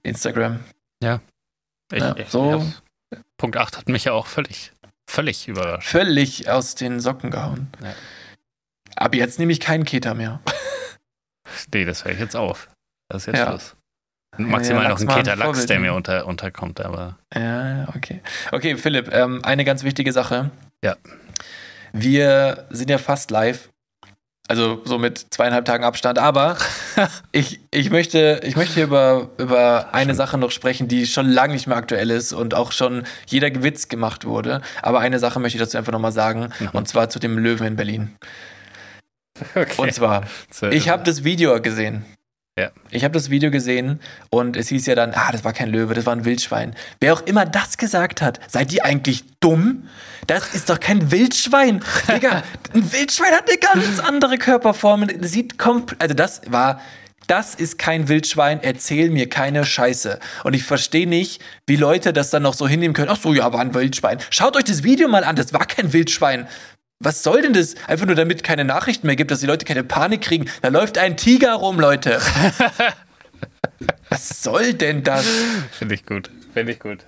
Instagram. 0.02 0.60
Ich, 1.92 2.00
Ja, 2.00 2.14
ich, 2.18 2.28
so. 2.28 2.50
ja. 2.50 2.62
Punkt 3.44 3.58
8 3.58 3.76
hat 3.76 3.88
mich 3.90 4.04
ja 4.04 4.12
auch 4.12 4.26
völlig, 4.26 4.72
völlig 5.06 5.48
überrascht. 5.48 5.86
Völlig 5.86 6.48
aus 6.48 6.76
den 6.76 6.98
Socken 6.98 7.30
gehauen. 7.30 7.68
Ja. 7.82 7.92
Ab 8.96 9.14
jetzt 9.14 9.38
nehme 9.38 9.52
ich 9.52 9.60
keinen 9.60 9.84
Keter 9.84 10.14
mehr. 10.14 10.40
Nee, 11.72 11.84
das 11.84 12.04
höre 12.04 12.12
ich 12.12 12.18
jetzt 12.18 12.34
auf. 12.34 12.68
Das 13.08 13.22
ist 13.22 13.26
jetzt 13.26 13.36
Ja. 13.36 13.48
Schluss. 13.50 13.76
Maximal 14.38 14.84
Ja, 14.84 14.88
noch 14.88 15.00
ein 15.00 15.06
Keter 15.08 15.36
Lachs, 15.36 15.66
der 15.66 15.78
mir 15.78 15.92
unter, 15.92 16.26
unterkommt, 16.26 16.80
aber 16.80 17.18
Ja, 17.34 17.86
okay. 17.94 18.22
Okay, 18.50 18.76
Philipp, 18.78 19.12
ähm, 19.12 19.44
eine 19.44 19.64
ganz 19.64 19.84
wichtige 19.84 20.12
Sache. 20.12 20.50
Ja. 20.82 20.96
Wir 21.92 22.66
sind 22.70 22.88
ja 22.88 22.96
fast 22.98 23.30
live. 23.30 23.68
Also 24.46 24.82
so 24.84 24.98
mit 24.98 25.26
zweieinhalb 25.30 25.64
Tagen 25.64 25.84
Abstand. 25.84 26.18
Aber 26.18 26.56
ich, 27.32 27.60
ich, 27.70 27.90
möchte, 27.90 28.40
ich 28.44 28.56
möchte 28.56 28.74
hier 28.74 28.84
über, 28.84 29.30
über 29.38 29.94
eine 29.94 30.14
Sache 30.14 30.36
noch 30.36 30.50
sprechen, 30.50 30.86
die 30.86 31.06
schon 31.06 31.30
lange 31.30 31.54
nicht 31.54 31.66
mehr 31.66 31.78
aktuell 31.78 32.10
ist 32.10 32.32
und 32.32 32.54
auch 32.54 32.72
schon 32.72 33.04
jeder 33.26 33.62
Witz 33.62 33.88
gemacht 33.88 34.26
wurde. 34.26 34.60
Aber 34.82 35.00
eine 35.00 35.18
Sache 35.18 35.40
möchte 35.40 35.56
ich 35.56 35.62
dazu 35.62 35.78
einfach 35.78 35.92
nochmal 35.92 36.12
sagen. 36.12 36.50
Mhm. 36.58 36.68
Und 36.72 36.88
zwar 36.88 37.08
zu 37.08 37.18
dem 37.18 37.38
Löwen 37.38 37.66
in 37.66 37.76
Berlin. 37.76 38.16
okay. 39.54 39.72
Und 39.78 39.94
zwar, 39.94 40.24
ich 40.70 40.88
habe 40.88 41.02
das 41.04 41.24
Video 41.24 41.60
gesehen. 41.60 42.04
Ja. 42.56 42.70
Ich 42.92 43.02
habe 43.02 43.12
das 43.14 43.30
Video 43.30 43.50
gesehen 43.50 43.98
und 44.30 44.56
es 44.56 44.68
hieß 44.68 44.86
ja 44.86 44.94
dann, 44.94 45.12
ah, 45.12 45.32
das 45.32 45.42
war 45.42 45.52
kein 45.52 45.70
Löwe, 45.70 45.92
das 45.92 46.06
war 46.06 46.14
ein 46.14 46.24
Wildschwein. 46.24 46.76
Wer 47.00 47.14
auch 47.14 47.22
immer 47.22 47.44
das 47.46 47.78
gesagt 47.78 48.22
hat, 48.22 48.38
seid 48.46 48.72
ihr 48.72 48.84
eigentlich 48.84 49.24
dumm? 49.40 49.88
Das 50.28 50.54
ist 50.54 50.70
doch 50.70 50.78
kein 50.78 51.10
Wildschwein. 51.10 51.82
Digga, 52.08 52.44
ein 52.72 52.92
Wildschwein 52.92 53.32
hat 53.32 53.48
eine 53.48 53.58
ganz 53.58 53.98
andere 53.98 54.38
Körperform. 54.38 55.08
Sieht 55.22 55.58
komplett, 55.58 56.00
also 56.00 56.14
das 56.14 56.42
war, 56.46 56.80
das 57.26 57.56
ist 57.56 57.76
kein 57.76 58.06
Wildschwein, 58.06 58.62
erzähl 58.62 59.10
mir 59.10 59.28
keine 59.28 59.64
Scheiße. 59.64 60.20
Und 60.44 60.54
ich 60.54 60.62
verstehe 60.62 61.08
nicht, 61.08 61.42
wie 61.66 61.74
Leute 61.74 62.12
das 62.12 62.30
dann 62.30 62.44
noch 62.44 62.54
so 62.54 62.68
hinnehmen 62.68 62.94
können. 62.94 63.10
Ach 63.10 63.20
so, 63.20 63.34
ja, 63.34 63.52
war 63.52 63.60
ein 63.60 63.74
Wildschwein. 63.74 64.18
Schaut 64.30 64.56
euch 64.56 64.64
das 64.64 64.84
Video 64.84 65.08
mal 65.08 65.24
an, 65.24 65.34
das 65.34 65.52
war 65.52 65.66
kein 65.66 65.92
Wildschwein. 65.92 66.46
Was 67.04 67.22
soll 67.22 67.42
denn 67.42 67.52
das? 67.52 67.74
Einfach 67.86 68.06
nur 68.06 68.14
damit 68.14 68.42
keine 68.42 68.64
Nachrichten 68.64 69.06
mehr 69.06 69.16
gibt, 69.16 69.30
dass 69.30 69.40
die 69.40 69.46
Leute 69.46 69.64
keine 69.64 69.84
Panik 69.84 70.22
kriegen. 70.22 70.50
Da 70.62 70.68
läuft 70.68 70.96
ein 70.98 71.16
Tiger 71.16 71.54
rum, 71.54 71.78
Leute. 71.78 72.18
Was 74.08 74.42
soll 74.42 74.72
denn 74.74 75.02
das? 75.02 75.26
Finde 75.72 75.94
ich 75.94 76.06
gut. 76.06 76.30
Finde 76.54 76.72
ich 76.72 76.80
gut. 76.80 77.06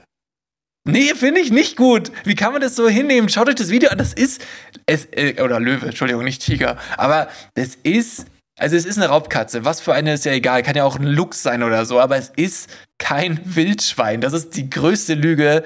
Nee, 0.84 1.14
finde 1.14 1.40
ich 1.40 1.50
nicht 1.50 1.76
gut. 1.76 2.12
Wie 2.24 2.34
kann 2.34 2.52
man 2.52 2.60
das 2.60 2.76
so 2.76 2.88
hinnehmen? 2.88 3.28
Schaut 3.28 3.48
euch 3.48 3.54
das 3.54 3.70
Video 3.70 3.90
an. 3.90 3.98
Das 3.98 4.12
ist. 4.12 4.44
Es, 4.86 5.08
äh, 5.12 5.40
oder 5.42 5.58
Löwe, 5.58 5.86
Entschuldigung, 5.86 6.24
nicht 6.24 6.42
Tiger. 6.42 6.76
Aber 6.96 7.28
das 7.54 7.74
ist. 7.74 8.26
Also, 8.58 8.76
es 8.76 8.84
ist 8.84 8.96
eine 8.96 9.08
Raubkatze. 9.08 9.64
Was 9.64 9.80
für 9.80 9.94
eine 9.94 10.14
ist 10.14 10.24
ja 10.24 10.32
egal. 10.32 10.62
Kann 10.62 10.76
ja 10.76 10.84
auch 10.84 10.98
ein 10.98 11.06
Luchs 11.06 11.42
sein 11.42 11.62
oder 11.62 11.86
so. 11.86 12.00
Aber 12.00 12.16
es 12.16 12.32
ist 12.36 12.70
kein 12.98 13.40
Wildschwein. 13.44 14.20
Das 14.20 14.32
ist 14.32 14.56
die 14.56 14.68
größte 14.68 15.14
Lüge 15.14 15.64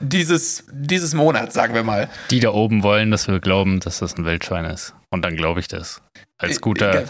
dieses, 0.00 0.64
dieses 0.72 1.14
Monats, 1.14 1.54
sagen 1.54 1.74
wir 1.74 1.82
mal. 1.82 2.08
Die 2.30 2.40
da 2.40 2.50
oben 2.50 2.82
wollen, 2.82 3.10
dass 3.10 3.28
wir 3.28 3.40
glauben, 3.40 3.80
dass 3.80 3.98
das 4.00 4.16
ein 4.16 4.24
Wildschwein 4.24 4.64
ist. 4.64 4.94
Und 5.10 5.22
dann 5.24 5.36
glaube 5.36 5.60
ich 5.60 5.68
das. 5.68 6.02
Als 6.38 6.60
guter, 6.60 7.02
Äh, 7.02 7.04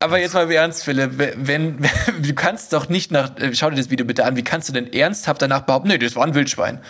Aber 0.00 0.18
jetzt 0.18 0.34
mal 0.34 0.44
im 0.44 0.50
Ernst, 0.50 0.84
Philipp, 0.84 1.12
wenn, 1.36 1.78
du 2.22 2.34
kannst 2.34 2.72
doch 2.72 2.88
nicht 2.88 3.10
nach, 3.12 3.36
äh, 3.38 3.54
schau 3.54 3.70
dir 3.70 3.76
das 3.76 3.90
Video 3.90 4.06
bitte 4.06 4.24
an, 4.24 4.36
wie 4.36 4.42
kannst 4.42 4.68
du 4.68 4.72
denn 4.72 4.92
ernsthaft 4.92 5.42
danach 5.42 5.62
behaupten, 5.62 5.88
nee, 5.88 5.98
das 5.98 6.16
war 6.16 6.24
ein 6.24 6.34
Wildschwein. 6.34 6.80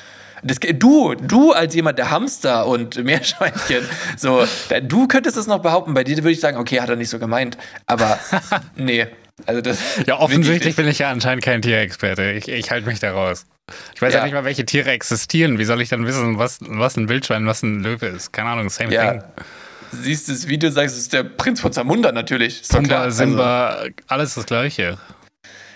Das, 0.44 0.58
du, 0.58 1.14
du 1.14 1.52
als 1.52 1.72
jemand, 1.74 1.98
der 1.98 2.10
Hamster 2.10 2.66
und 2.66 2.96
Meerschweinchen, 3.04 3.84
so, 4.16 4.44
du 4.82 5.06
könntest 5.06 5.36
das 5.36 5.46
noch 5.46 5.60
behaupten. 5.60 5.94
Bei 5.94 6.02
dir 6.02 6.16
würde 6.16 6.30
ich 6.32 6.40
sagen, 6.40 6.56
okay, 6.56 6.80
hat 6.80 6.88
er 6.88 6.96
nicht 6.96 7.10
so 7.10 7.18
gemeint. 7.20 7.56
Aber 7.86 8.18
nee, 8.76 9.06
also 9.46 9.60
das. 9.60 9.78
Ja, 10.06 10.18
offensichtlich 10.20 10.76
bin 10.76 10.88
ich 10.88 10.98
ja 10.98 11.10
anscheinend 11.10 11.44
kein 11.44 11.62
Tierexperte. 11.62 12.32
Ich, 12.32 12.48
ich 12.48 12.70
halte 12.70 12.86
mich 12.86 13.00
da 13.00 13.12
raus. 13.12 13.46
Ich 13.94 14.02
weiß 14.02 14.12
ja. 14.12 14.20
Ja. 14.20 14.24
nicht 14.24 14.34
mal, 14.34 14.44
welche 14.44 14.66
Tiere 14.66 14.90
existieren. 14.90 15.58
Wie 15.58 15.64
soll 15.64 15.80
ich 15.80 15.88
dann 15.88 16.06
wissen, 16.06 16.38
was, 16.38 16.58
was 16.62 16.96
ein 16.96 17.08
Wildschwein, 17.08 17.46
was 17.46 17.62
ein 17.62 17.82
Löwe 17.82 18.06
ist? 18.06 18.32
Keine 18.32 18.50
Ahnung, 18.50 18.68
same 18.70 18.92
Ja. 18.92 19.12
thing. 19.12 19.22
Siehst 19.92 20.28
das 20.28 20.48
Video, 20.48 20.70
sagst, 20.70 20.96
es 20.96 21.02
ist 21.02 21.12
der 21.12 21.22
Prinz 21.22 21.60
von 21.60 21.72
Zamunda 21.72 22.12
natürlich. 22.12 22.62
Ist. 22.62 22.72
Pumba, 22.72 23.10
Simba, 23.10 23.84
alles 24.06 24.34
das 24.34 24.46
Gleiche. 24.46 24.98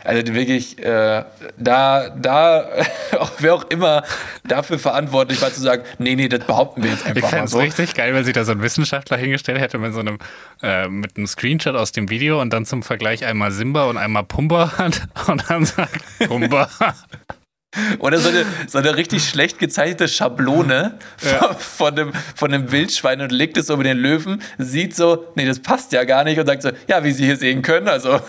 Also, 0.07 0.35
wirklich, 0.35 0.79
äh, 0.79 1.25
da, 1.59 2.11
da, 2.11 2.69
auch 3.19 3.33
wer 3.39 3.55
auch 3.55 3.65
immer 3.71 4.05
dafür 4.45 4.79
verantwortlich 4.79 5.43
war 5.43 5.53
zu 5.53 5.61
sagen, 5.61 5.83
nee, 5.99 6.15
nee, 6.15 6.29
das 6.29 6.45
behaupten 6.45 6.83
wir 6.83 6.91
jetzt 6.91 7.03
Ich 7.03 7.07
einfach 7.09 7.23
mal 7.23 7.29
fände 7.29 7.45
es 7.47 7.51
so. 7.51 7.59
richtig 7.59 7.95
geil, 7.95 8.15
wenn 8.15 8.25
sich 8.25 8.35
da 8.35 8.45
so 8.45 8.53
ein 8.53 8.63
Wissenschaftler 8.63 9.17
hingestellt 9.17 9.59
hätte 9.61 9.79
mit 9.79 9.93
so 9.93 10.01
einem, 10.01 10.19
äh, 10.63 10.89
mit 10.89 11.17
einem 11.17 11.27
Screenshot 11.27 11.75
aus 11.75 11.91
dem 11.91 12.09
Video 12.09 12.41
und 12.41 12.53
dann 12.53 12.65
zum 12.65 12.85
Vergleich 12.85 13.25
einmal 13.25 13.51
Simba 13.51 13.85
und 13.87 13.97
einmal 13.97 14.23
Pumba 14.23 14.75
hat 14.79 15.03
und 15.27 15.45
dann 15.49 15.65
sagt 15.65 16.03
Pumba. 16.27 16.69
Oder 17.99 18.19
so 18.19 18.29
eine, 18.29 18.45
so 18.67 18.79
eine 18.79 18.97
richtig 18.97 19.29
schlecht 19.29 19.59
gezeichnete 19.59 20.09
Schablone 20.09 20.99
Ja. 21.25 21.55
von, 21.55 21.57
von, 21.59 21.99
einem, 21.99 22.13
von 22.35 22.53
einem 22.55 22.71
Wildschwein 22.73 23.21
und 23.21 23.33
legt 23.33 23.57
es 23.57 23.71
über 23.71 23.85
den 23.85 23.99
Löwen, 23.99 24.43
sieht 24.59 24.95
so, 24.97 25.27
nee, 25.35 25.45
das 25.47 25.61
passt 25.61 25.93
ja 25.93 26.05
gar 26.05 26.25
nicht 26.25 26.39
und 26.39 26.47
sagt 26.47 26.63
so, 26.63 26.71
ja, 26.89 27.05
wie 27.05 27.13
Sie 27.13 27.25
hier 27.25 27.37
sehen 27.37 27.63
können, 27.63 27.89
also 27.89 28.21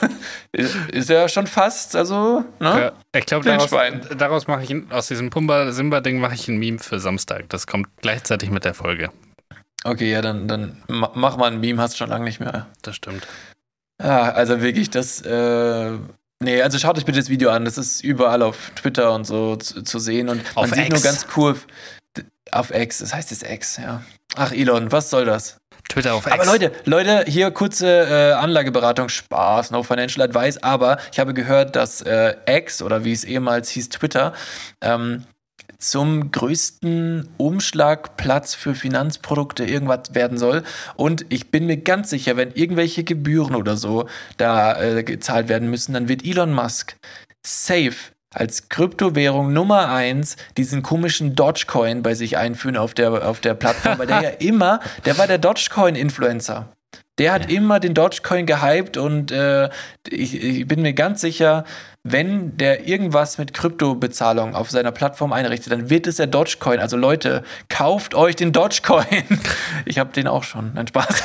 ist, 0.52 0.76
ist 0.92 1.10
ja 1.10 1.28
schon 1.30 1.48
fast, 1.48 1.96
also, 1.96 2.44
ne? 2.60 2.92
Ja, 3.14 3.20
ich 3.20 3.26
glaube, 3.26 3.46
daraus, 3.46 3.70
daraus 4.18 4.48
mache 4.48 4.64
ich, 4.64 4.76
aus 4.92 5.08
diesem 5.08 5.30
Pumba-Simba-Ding 5.30 6.20
mache 6.20 6.36
ich 6.36 6.48
ein 6.48 6.58
Meme 6.58 6.80
für 6.80 7.00
Samstag. 7.00 7.46
Das 7.50 7.68
kommt 7.68 7.88
gleichzeitig 8.02 8.50
mit 8.50 8.66
der 8.66 8.74
Folge. 8.74 9.10
Okay, 9.84 10.12
ja, 10.12 10.22
dann, 10.22 10.48
dann 10.48 10.82
ma- 10.88 11.12
mach 11.16 11.38
mal 11.38 11.52
ein 11.52 11.60
Meme, 11.60 11.82
hast 11.82 11.94
du 11.94 11.98
schon 12.00 12.10
lange 12.10 12.26
nicht 12.26 12.40
mehr. 12.40 12.68
Das 12.82 12.96
stimmt. 12.96 13.28
Ja, 14.02 14.32
also 14.32 14.62
wirklich, 14.62 14.90
das, 14.90 15.22
äh, 15.22 15.92
nee, 16.42 16.62
also 16.62 16.78
schaut 16.78 16.98
euch 16.98 17.06
bitte 17.06 17.20
das 17.20 17.30
Video 17.30 17.50
an, 17.50 17.66
das 17.66 17.78
ist 17.78 18.04
überall 18.04 18.42
auf 18.42 18.72
Twitter 18.76 19.14
und 19.14 19.26
so 19.26 19.56
zu, 19.56 19.82
zu 19.84 20.00
sehen 20.00 20.30
und 20.30 20.42
Auf 20.56 20.70
man 20.70 20.80
sieht 20.80 20.90
X. 20.90 20.94
nur 20.94 21.02
ganz 21.02 21.28
cool, 21.36 21.56
auf 22.52 22.72
X, 22.72 23.00
das 23.00 23.14
heißt 23.14 23.32
jetzt 23.32 23.50
X, 23.50 23.78
ja. 23.78 24.04
Ach, 24.36 24.52
Elon, 24.52 24.92
was 24.92 25.10
soll 25.10 25.26
das? 25.26 25.58
Twitter 25.90 26.14
auf 26.14 26.26
X. 26.26 26.34
Aber 26.34 26.46
Leute, 26.46 26.72
Leute, 26.86 27.26
hier 27.28 27.52
kurze 27.52 27.88
äh, 27.88 28.34
Anlageberatung, 28.34 29.10
Spaß, 29.10 29.72
no 29.72 29.84
financial 29.84 30.26
advice, 30.28 30.62
aber 30.62 30.98
ich 31.12 31.20
habe 31.20 31.34
gehört, 31.34 31.76
dass 31.76 32.02
äh, 32.02 32.36
X 32.46 32.82
oder 32.82 33.04
wie 33.04 33.14
es 33.14 33.24
ehemals 33.24 33.70
hieß, 33.70 33.90
Twitter, 33.90 34.34
ähm, 34.82 35.24
zum 35.80 36.32
größten 36.32 37.30
Umschlagplatz 37.38 38.56
für 38.56 38.76
Finanzprodukte 38.76 39.66
irgendwas 39.66 40.14
werden 40.14 40.38
soll. 40.38 40.64
Und 40.96 41.26
ich 41.30 41.52
bin 41.52 41.68
mir 41.68 41.78
ganz 41.78 42.10
sicher, 42.10 42.38
wenn 42.38 42.52
irgendwelche 42.54 43.04
Gebühren 43.04 43.56
oder 43.56 43.78
so 43.78 44.08
da 44.38 44.82
äh, 44.82 45.04
gezahlt 45.04 45.50
werden 45.50 45.70
müssen, 45.70 45.94
dann 45.94 46.08
wird 46.08 46.26
Elon 46.26 46.54
Musk 46.54 46.96
safe 47.46 48.12
als 48.34 48.70
Kryptowährung 48.70 49.54
Nummer 49.54 49.90
eins 49.90 50.36
diesen 50.58 50.84
komischen 50.84 51.36
Dogecoin 51.36 52.04
bei 52.04 52.14
sich 52.14 52.38
einführen 52.38 52.78
auf 52.78 52.94
der, 52.94 53.28
auf 53.28 53.40
der 53.40 53.54
Plattform, 53.54 53.98
weil 54.00 54.08
der 54.08 54.22
ja 54.22 54.30
immer, 54.40 54.80
der 55.06 55.18
war 55.18 55.28
der 55.28 55.38
Dogecoin-Influencer. 55.38 56.70
Der 57.18 57.34
hat 57.34 57.52
immer 57.52 57.80
den 57.80 57.96
Dogecoin 57.96 58.46
gehypt 58.46 58.98
und 58.98 59.32
äh, 59.32 59.70
ich, 60.08 60.44
ich 60.44 60.68
bin 60.68 60.84
mir 60.84 60.94
ganz 60.94 61.22
sicher, 61.22 61.64
wenn 62.12 62.58
der 62.58 62.88
irgendwas 62.88 63.38
mit 63.38 63.54
Kryptobezahlung 63.54 64.56
auf 64.56 64.70
seiner 64.70 64.92
Plattform 64.92 65.34
einrichtet, 65.34 65.72
dann 65.72 65.90
wird 65.90 66.08
es 66.08 66.18
der 66.18 66.28
Dogecoin. 66.28 66.80
Also 66.80 66.98
Leute, 66.98 67.44
kauft 67.70 68.16
euch 68.16 68.36
den 68.36 68.52
Dogecoin. 68.52 69.06
Ich 69.86 70.00
habe 70.00 70.12
den 70.12 70.28
auch 70.28 70.44
schon. 70.44 70.74
Nein, 70.74 70.88
Spaß. 70.88 71.24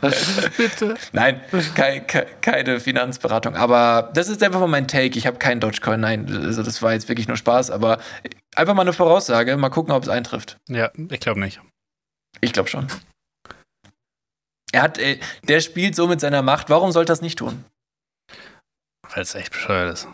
Bitte. 0.56 0.94
Nein, 1.12 1.40
kei, 1.74 2.00
kei, 2.00 2.26
keine 2.40 2.80
Finanzberatung. 2.80 3.54
Aber 3.54 4.10
das 4.14 4.28
ist 4.28 4.42
einfach 4.42 4.60
mal 4.60 4.66
mein 4.66 4.88
Take. 4.88 5.18
Ich 5.18 5.26
habe 5.26 5.38
keinen 5.38 5.60
Dogecoin. 5.60 6.00
Nein, 6.00 6.26
also 6.44 6.62
das 6.62 6.82
war 6.82 6.92
jetzt 6.92 7.08
wirklich 7.08 7.28
nur 7.28 7.36
Spaß. 7.36 7.70
Aber 7.70 7.98
einfach 8.54 8.74
mal 8.74 8.82
eine 8.82 8.92
Voraussage. 8.92 9.56
Mal 9.56 9.70
gucken, 9.70 9.92
ob 9.92 10.02
es 10.02 10.08
eintrifft. 10.08 10.58
Ja, 10.68 10.90
ich 11.10 11.20
glaube 11.20 11.40
nicht. 11.40 11.60
Ich 12.40 12.52
glaube 12.52 12.68
schon. 12.68 12.88
Er 14.72 14.82
hat, 14.82 14.98
äh, 14.98 15.18
der 15.48 15.60
spielt 15.60 15.94
so 15.94 16.06
mit 16.06 16.20
seiner 16.20 16.42
Macht. 16.42 16.70
Warum 16.70 16.92
sollte 16.92 17.12
er 17.12 17.14
das 17.14 17.22
nicht 17.22 17.38
tun? 17.38 17.64
Weil 19.16 19.22
es 19.22 19.34
echt 19.34 19.50
bescheuert 19.50 19.94
ist. 19.94 20.08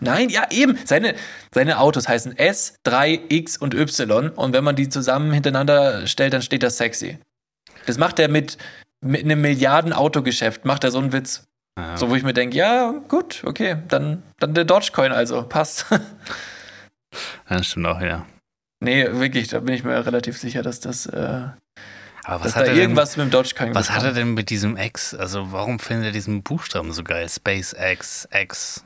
Nein, 0.00 0.28
ja, 0.28 0.46
eben. 0.50 0.76
Seine, 0.84 1.14
seine 1.54 1.78
Autos 1.78 2.08
heißen 2.08 2.36
S, 2.36 2.74
3, 2.82 3.20
X 3.28 3.56
und 3.56 3.74
Y. 3.74 4.30
Und 4.30 4.52
wenn 4.52 4.64
man 4.64 4.74
die 4.74 4.88
zusammen 4.88 5.32
hintereinander 5.32 6.06
stellt, 6.08 6.32
dann 6.32 6.42
steht 6.42 6.64
das 6.64 6.76
sexy. 6.78 7.18
Das 7.86 7.96
macht 7.96 8.18
er 8.18 8.28
mit, 8.28 8.58
mit 9.00 9.22
einem 9.22 9.40
Milliarden-Autogeschäft. 9.40 10.64
Macht 10.64 10.82
er 10.82 10.90
so 10.90 10.98
einen 10.98 11.12
Witz. 11.12 11.46
Ja. 11.78 11.96
So, 11.96 12.10
wo 12.10 12.16
ich 12.16 12.24
mir 12.24 12.32
denke, 12.32 12.56
ja, 12.56 12.90
gut, 13.06 13.42
okay, 13.46 13.76
dann, 13.86 14.24
dann 14.40 14.52
der 14.52 14.64
Dogecoin 14.64 15.12
also, 15.12 15.42
passt. 15.48 15.86
Das 17.48 17.66
stimmt 17.68 17.86
auch, 17.86 18.00
ja. 18.00 18.26
nee, 18.80 19.06
wirklich, 19.12 19.46
da 19.48 19.60
bin 19.60 19.74
ich 19.74 19.84
mir 19.84 20.04
relativ 20.04 20.38
sicher, 20.38 20.62
dass 20.62 20.80
das, 20.80 21.06
äh, 21.06 21.48
Aber 22.30 22.44
dass 22.44 22.54
was 22.54 22.54
da 22.54 22.60
hat, 22.60 22.68
er 22.68 22.74
irgendwas 22.80 23.16
mit 23.16 23.26
dem 23.26 23.30
Dogecoin 23.32 23.66
denn, 23.66 23.74
was 23.74 23.90
hat 23.90 24.04
er 24.04 24.12
denn 24.12 24.34
mit 24.34 24.50
diesem 24.50 24.76
X? 24.76 25.14
Also, 25.14 25.50
warum 25.50 25.80
findet 25.80 26.06
er 26.06 26.12
diesen 26.12 26.44
Buchstaben 26.44 26.92
so 26.92 27.02
geil? 27.02 27.28
SpaceX, 27.28 28.28
X, 28.30 28.84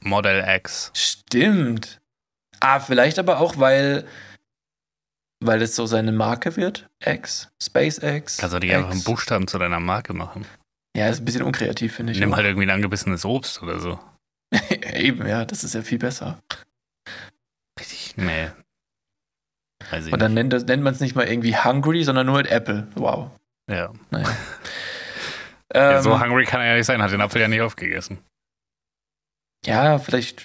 Model 0.00 0.44
X. 0.44 0.90
Stimmt. 0.92 2.00
Ah, 2.58 2.80
vielleicht 2.80 3.20
aber 3.20 3.38
auch, 3.38 3.58
weil, 3.58 4.04
weil 5.38 5.62
es 5.62 5.76
so 5.76 5.86
seine 5.86 6.10
Marke 6.10 6.56
wird. 6.56 6.90
X, 7.04 7.48
SpaceX. 7.62 8.38
Kannst 8.38 8.54
du 8.54 8.58
X. 8.58 8.74
einfach 8.74 8.90
einen 8.90 9.04
Buchstaben 9.04 9.46
zu 9.46 9.58
deiner 9.58 9.78
Marke 9.78 10.12
machen? 10.12 10.44
Ja, 10.96 11.08
ist 11.08 11.20
ein 11.20 11.24
bisschen 11.24 11.42
unkreativ, 11.42 11.94
finde 11.94 12.12
ich. 12.12 12.18
Nimm 12.18 12.32
auch. 12.32 12.36
halt 12.38 12.46
irgendwie 12.46 12.66
ein 12.66 12.70
angebissenes 12.70 13.24
Obst 13.24 13.62
oder 13.62 13.78
so. 13.78 14.00
Eben, 14.92 15.24
ja, 15.28 15.44
das 15.44 15.62
ist 15.62 15.74
ja 15.74 15.82
viel 15.82 15.98
besser. 15.98 16.42
Richtig, 17.78 18.16
nee. 18.16 18.50
Weiß 19.90 20.06
ich 20.06 20.12
Und 20.12 20.20
dann 20.20 20.34
nicht. 20.34 20.50
nennt, 20.52 20.66
nennt 20.68 20.82
man 20.82 20.94
es 20.94 21.00
nicht 21.00 21.14
mal 21.14 21.26
irgendwie 21.26 21.56
Hungry, 21.56 22.04
sondern 22.04 22.26
nur 22.26 22.36
mit 22.38 22.46
Apple. 22.48 22.86
Wow. 22.94 23.30
Ja. 23.70 23.92
Naja. 24.10 24.26
ja. 25.74 25.96
ähm, 25.96 26.02
So 26.02 26.20
hungry 26.20 26.44
kann 26.44 26.60
er 26.60 26.68
ja 26.68 26.76
nicht 26.76 26.86
sein, 26.86 27.02
hat 27.02 27.12
den 27.12 27.20
Apfel 27.20 27.40
ja 27.40 27.48
nicht 27.48 27.60
aufgegessen. 27.62 28.18
ja, 29.66 29.98
vielleicht 29.98 30.42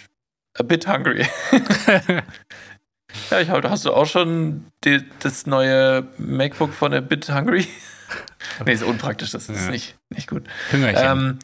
a 0.58 0.64
bit 0.64 0.88
hungry. 0.88 1.26
ja, 3.32 3.40
ich, 3.40 3.50
hab- 3.50 3.64
hast 3.70 3.86
du 3.86 3.94
auch 3.94 4.06
schon 4.06 4.66
die, 4.84 5.04
das 5.20 5.46
neue 5.46 6.08
MacBook 6.18 6.74
von 6.74 6.94
a 6.94 7.02
bit 7.02 7.30
hungry? 7.30 7.68
nee, 8.66 8.74
ist 8.74 8.84
unpraktisch, 8.84 9.32
das 9.32 9.50
ist 9.50 9.66
Ja. 9.66 9.72
nicht, 9.72 9.98
nicht 10.10 10.30
gut. 10.30 10.44
Hüngerchen. 10.72 11.06
Ähm, 11.06 11.40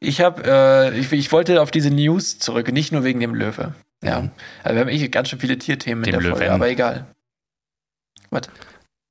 ich 0.00 0.20
habe, 0.20 0.42
äh, 0.44 0.98
ich, 0.98 1.12
ich 1.12 1.32
wollte 1.32 1.60
auf 1.62 1.70
diese 1.70 1.90
News 1.90 2.38
zurück, 2.38 2.72
nicht 2.72 2.92
nur 2.92 3.04
wegen 3.04 3.20
dem 3.20 3.34
Löwe. 3.34 3.74
Ja, 4.02 4.22
Mhm. 4.22 4.30
also 4.62 4.74
wir 4.74 4.80
haben 4.80 4.88
eh 4.88 5.08
ganz 5.08 5.28
schön 5.28 5.38
viele 5.40 5.58
Tierthemen 5.58 6.04
in 6.04 6.12
Dem 6.12 6.20
der 6.22 6.30
Folge, 6.30 6.44
Löwen. 6.46 6.54
aber 6.54 6.68
egal. 6.68 7.06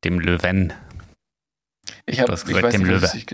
Dem 0.03 0.19
Löwen. 0.19 0.73
Ich 2.05 2.19
habe, 2.21 2.33
ich 2.33 2.43
gesagt, 2.45 2.63
weiß 2.63 2.71
dem 2.73 2.83
nicht, 2.83 3.01
was 3.01 3.13
Löwe. 3.13 3.17
ich 3.17 3.25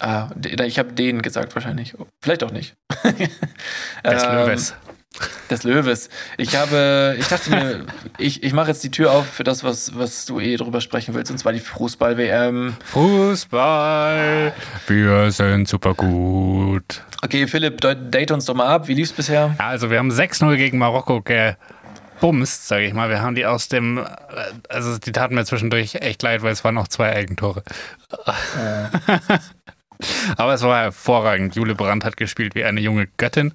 Ah, 0.00 0.30
ich 0.64 0.78
habe 0.78 0.92
den 0.94 1.22
gesagt 1.22 1.54
wahrscheinlich. 1.54 1.94
Vielleicht 2.20 2.42
auch 2.42 2.50
nicht. 2.50 2.74
Des 3.04 3.30
Ähm, 4.04 4.34
Löwes. 4.34 4.74
Des 5.50 5.62
Löwes. 5.64 6.08
Ich 6.38 6.56
habe, 6.56 7.16
ich 7.18 7.28
dachte 7.28 7.50
mir, 7.50 7.86
ich, 8.18 8.42
ich 8.42 8.52
mache 8.52 8.68
jetzt 8.68 8.82
die 8.84 8.90
Tür 8.90 9.12
auf 9.12 9.26
für 9.26 9.44
das, 9.44 9.64
was, 9.64 9.96
was 9.96 10.24
du 10.26 10.40
eh 10.40 10.56
drüber 10.56 10.80
sprechen 10.80 11.14
willst, 11.14 11.30
und 11.30 11.38
zwar 11.38 11.52
die 11.52 11.60
Fußball-WM. 11.60 12.76
Fußball. 12.84 14.52
Wir 14.86 15.30
sind 15.30 15.68
super 15.68 15.94
gut. 15.94 17.02
Okay, 17.22 17.46
Philipp, 17.46 17.80
date 17.80 18.30
uns 18.32 18.46
doch 18.46 18.54
mal 18.54 18.66
ab. 18.66 18.88
Wie 18.88 18.94
lief's 18.94 19.12
bisher? 19.12 19.54
Also 19.58 19.90
wir 19.90 19.98
haben 19.98 20.10
6-0 20.10 20.56
gegen 20.56 20.78
Marokko 20.78 21.22
gebumst, 21.22 22.66
sage 22.66 22.84
ich 22.86 22.94
mal. 22.94 23.10
Wir 23.10 23.20
haben 23.22 23.34
die 23.34 23.46
aus 23.46 23.68
dem, 23.68 23.98
äh, 23.98 24.02
also 24.68 24.98
die 24.98 25.12
taten 25.12 25.34
mir 25.34 25.44
zwischendurch 25.44 25.94
echt 25.96 26.22
leid, 26.22 26.42
weil 26.42 26.52
es 26.52 26.64
waren 26.64 26.74
noch 26.74 26.88
zwei 26.88 27.14
Eigentore. 27.14 27.62
Aber 30.36 30.54
es 30.54 30.62
war 30.62 30.82
hervorragend. 30.82 31.54
Jule 31.54 31.74
Brandt 31.74 32.04
hat 32.04 32.16
gespielt 32.16 32.54
wie 32.54 32.64
eine 32.64 32.80
junge 32.80 33.06
Göttin. 33.18 33.52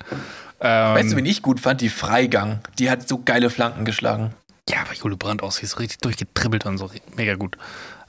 Ähm, 0.59 0.95
Weißt 0.95 1.11
du, 1.11 1.17
wen 1.17 1.25
ich 1.25 1.41
gut 1.41 1.59
fand? 1.59 1.81
Die 1.81 1.89
Freigang. 1.89 2.61
Die 2.79 2.89
hat 2.89 3.07
so 3.07 3.21
geile 3.23 3.49
Flanken 3.49 3.85
geschlagen. 3.85 4.33
Ja, 4.69 4.81
aber 4.81 4.93
Jule 4.93 5.15
Brandt 5.15 5.41
sie 5.53 5.63
ist 5.63 5.79
richtig 5.79 5.99
durchgetribbelt 5.99 6.65
und 6.65 6.77
so, 6.77 6.89
mega 7.15 7.35
gut. 7.35 7.57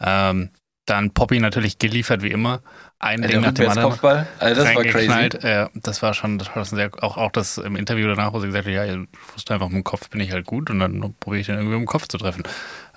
Ähm, 0.00 0.50
dann 0.86 1.10
Poppy 1.10 1.38
natürlich 1.38 1.78
geliefert 1.78 2.22
wie 2.22 2.30
immer. 2.30 2.62
Ein 2.98 3.22
Ding 3.22 3.42
nach 3.42 3.52
dem 3.52 3.68
anderen. 3.68 3.92
Rückwärtskopfball. 3.92 4.26
Also 4.38 4.64
das 4.64 4.74
war 4.74 4.84
crazy. 4.84 5.46
Äh, 5.46 5.68
das 5.74 6.02
war 6.02 6.14
schon, 6.14 6.38
das 6.38 6.48
war 6.48 6.64
schon 6.64 6.76
sehr, 6.76 6.90
auch, 7.02 7.16
auch 7.16 7.30
das 7.30 7.58
im 7.58 7.76
Interview 7.76 8.08
danach, 8.08 8.32
wo 8.32 8.40
sie 8.40 8.46
gesagt 8.46 8.66
hat, 8.66 8.72
ja, 8.72 8.84
ich 8.84 8.98
wusste 9.34 9.54
einfach, 9.54 9.68
mit 9.68 9.76
dem 9.76 9.84
Kopf 9.84 10.08
bin 10.08 10.20
ich 10.20 10.32
halt 10.32 10.46
gut 10.46 10.70
und 10.70 10.80
dann 10.80 11.14
probiere 11.20 11.40
ich 11.40 11.46
den 11.46 11.56
irgendwie 11.56 11.76
im 11.76 11.86
Kopf 11.86 12.08
zu 12.08 12.18
treffen. 12.18 12.42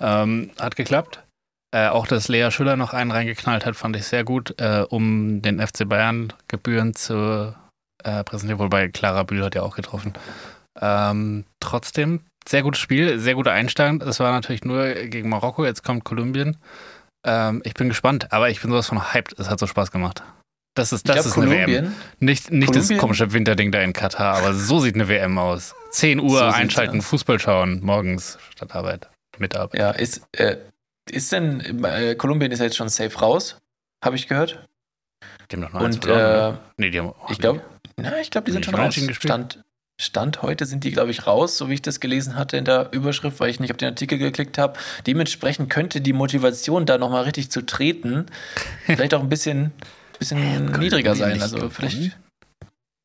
Ähm, 0.00 0.50
hat 0.58 0.74
geklappt. 0.74 1.22
Äh, 1.70 1.88
auch, 1.88 2.06
dass 2.06 2.28
Lea 2.28 2.50
Schüller 2.50 2.76
noch 2.76 2.92
einen 2.92 3.10
reingeknallt 3.10 3.64
hat, 3.64 3.76
fand 3.76 3.96
ich 3.96 4.04
sehr 4.04 4.24
gut, 4.24 4.58
äh, 4.58 4.84
um 4.88 5.40
den 5.40 5.64
FC 5.64 5.88
Bayern 5.88 6.32
Gebühren 6.48 6.94
zu 6.94 7.54
äh, 8.04 8.24
präsentieren. 8.24 8.58
Wobei 8.58 8.88
Clara 8.88 9.22
Bühl 9.22 9.44
hat 9.44 9.54
ja 9.54 9.62
auch 9.62 9.76
getroffen. 9.76 10.12
Ähm, 10.80 11.44
trotzdem, 11.60 12.20
sehr 12.46 12.62
gutes 12.62 12.80
Spiel, 12.80 13.18
sehr 13.18 13.34
guter 13.34 13.52
Einstand. 13.52 14.02
Es 14.02 14.20
war 14.20 14.32
natürlich 14.32 14.64
nur 14.64 14.92
gegen 14.94 15.28
Marokko, 15.28 15.64
jetzt 15.64 15.84
kommt 15.84 16.04
Kolumbien. 16.04 16.56
Ähm, 17.24 17.62
ich 17.64 17.74
bin 17.74 17.88
gespannt, 17.88 18.32
aber 18.32 18.50
ich 18.50 18.60
bin 18.60 18.70
sowas 18.70 18.88
von 18.88 19.12
hyped. 19.12 19.38
Es 19.38 19.48
hat 19.50 19.58
so 19.60 19.66
Spaß 19.66 19.90
gemacht. 19.90 20.22
Das 20.74 20.92
ist, 20.92 21.06
das 21.08 21.20
ich 21.20 21.26
ist 21.26 21.34
glaub, 21.34 21.46
eine 21.48 21.66
WM. 21.66 21.92
Nicht, 22.18 22.50
nicht 22.50 22.74
das 22.74 22.86
Kolumbien- 22.88 22.98
komische 22.98 23.32
Winterding 23.34 23.70
da 23.72 23.80
in 23.82 23.92
Katar, 23.92 24.36
aber 24.38 24.54
so 24.54 24.78
sieht 24.80 24.94
eine 24.94 25.06
WM 25.08 25.36
aus. 25.38 25.74
10 25.90 26.18
Uhr 26.18 26.38
So 26.38 26.44
einschalten, 26.46 26.98
aus. 27.00 27.06
Fußball 27.06 27.38
schauen, 27.38 27.80
morgens 27.82 28.38
statt 28.56 28.74
Arbeit, 28.74 29.10
mit 29.38 29.54
Arbeit. 29.54 29.78
ja, 29.78 29.90
ist, 29.90 30.22
äh, 30.32 30.56
ist 31.10 31.30
denn, 31.30 31.84
äh, 31.84 32.14
Kolumbien 32.14 32.50
ist 32.52 32.60
ja 32.60 32.64
jetzt 32.64 32.76
schon 32.76 32.88
safe 32.88 33.14
raus, 33.18 33.58
habe 34.02 34.16
ich 34.16 34.26
gehört. 34.28 34.66
Die 35.50 35.56
haben 35.56 35.70
noch 35.70 35.74
Und 35.78 36.06
äh, 36.06 36.10
oder? 36.10 36.60
nee, 36.78 36.88
die 36.88 36.98
haben, 37.00 37.12
ich 37.28 37.38
glaube, 37.38 37.60
na, 37.96 38.20
ich 38.20 38.30
glaube, 38.30 38.46
die 38.46 38.52
sind 38.52 38.64
schon 38.64 38.74
raus. 38.74 38.94
Stand, 38.94 39.62
Stand 40.00 40.42
heute 40.42 40.66
sind 40.66 40.84
die, 40.84 40.90
glaube 40.90 41.10
ich, 41.10 41.26
raus, 41.26 41.56
so 41.56 41.68
wie 41.68 41.74
ich 41.74 41.82
das 41.82 42.00
gelesen 42.00 42.36
hatte 42.36 42.56
in 42.56 42.64
der 42.64 42.92
Überschrift, 42.92 43.38
weil 43.40 43.50
ich 43.50 43.60
nicht 43.60 43.70
auf 43.70 43.76
den 43.76 43.88
Artikel 43.88 44.18
geklickt 44.18 44.58
habe. 44.58 44.78
Dementsprechend 45.06 45.70
könnte 45.70 46.00
die 46.00 46.12
Motivation, 46.12 46.86
da 46.86 46.98
nochmal 46.98 47.24
richtig 47.24 47.50
zu 47.50 47.62
treten, 47.62 48.26
vielleicht 48.86 49.14
auch 49.14 49.20
ein 49.20 49.28
bisschen, 49.28 49.72
bisschen 50.18 50.66
niedriger 50.72 51.14
sein. 51.14 51.40
Also 51.40 51.56
gewonnen? 51.56 51.70
vielleicht 51.70 52.18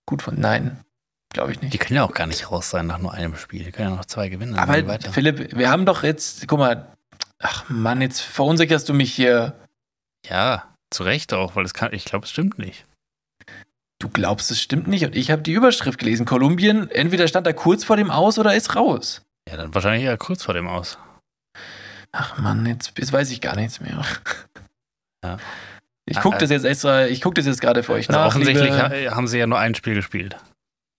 gut 0.07 0.23
von. 0.23 0.39
Nein, 0.39 0.79
glaube 1.33 1.51
ich 1.51 1.61
nicht. 1.61 1.73
Die 1.73 1.77
können 1.77 1.97
ja 1.97 2.03
auch 2.03 2.13
gar 2.13 2.25
nicht 2.25 2.49
raus 2.51 2.71
sein 2.71 2.87
nach 2.87 2.97
nur 2.97 3.13
einem 3.13 3.35
Spiel. 3.35 3.63
Die 3.63 3.71
können 3.71 3.89
ja 3.89 3.95
noch 3.95 4.05
zwei 4.05 4.29
gewinnen. 4.29 4.55
Aber 4.55 4.87
weiter. 4.87 5.11
Philipp, 5.11 5.55
wir 5.55 5.69
haben 5.69 5.85
doch 5.85 6.01
jetzt, 6.01 6.47
guck 6.47 6.57
mal, 6.57 6.87
ach 7.37 7.69
Mann, 7.69 8.01
jetzt 8.01 8.21
verunsicherst 8.21 8.89
du 8.89 8.95
mich 8.95 9.13
hier. 9.13 9.53
Ja, 10.25 10.73
zu 10.89 11.03
Recht 11.03 11.31
auch, 11.33 11.55
weil 11.55 11.65
es 11.65 11.75
kann, 11.75 11.93
ich 11.93 12.05
glaube, 12.05 12.25
es 12.25 12.31
stimmt 12.31 12.57
nicht. 12.57 12.86
Du 13.99 14.09
glaubst, 14.09 14.51
es 14.51 14.61
stimmt 14.61 14.87
nicht 14.87 15.03
und 15.05 15.15
ich 15.15 15.31
habe 15.31 15.41
die 15.41 15.53
Überschrift 15.53 15.97
gelesen. 15.99 16.25
Kolumbien, 16.25 16.89
entweder 16.91 17.27
stand 17.27 17.47
da 17.47 17.53
kurz 17.53 17.83
vor 17.83 17.97
dem 17.97 18.11
Aus 18.11 18.37
oder 18.37 18.55
ist 18.55 18.75
raus. 18.75 19.23
Ja, 19.49 19.57
dann 19.57 19.73
wahrscheinlich 19.73 20.03
eher 20.03 20.17
kurz 20.17 20.43
vor 20.43 20.53
dem 20.53 20.67
Aus. 20.67 20.97
Ach 22.11 22.37
Mann, 22.37 22.65
jetzt, 22.65 22.93
jetzt 22.97 23.11
weiß 23.11 23.31
ich 23.31 23.41
gar 23.41 23.55
nichts 23.55 23.79
mehr. 23.79 24.01
Ja. 25.25 25.37
Ich 26.05 26.17
Ah, 26.19 26.21
gucke 26.21 26.35
äh. 26.35 26.39
das 26.39 26.51
jetzt 26.51 26.63
extra, 26.63 27.07
ich 27.07 27.21
gucke 27.21 27.33
das 27.33 27.47
jetzt 27.47 27.59
gerade 27.59 27.81
für 27.81 27.93
euch 27.93 28.07
Also 28.07 28.19
nach. 28.19 28.27
offensichtlich 28.27 28.69
liebe- 28.71 29.09
ha- 29.09 29.15
haben 29.15 29.27
sie 29.27 29.39
ja 29.39 29.47
nur 29.47 29.57
ein 29.57 29.73
Spiel 29.73 29.95
gespielt. 29.95 30.37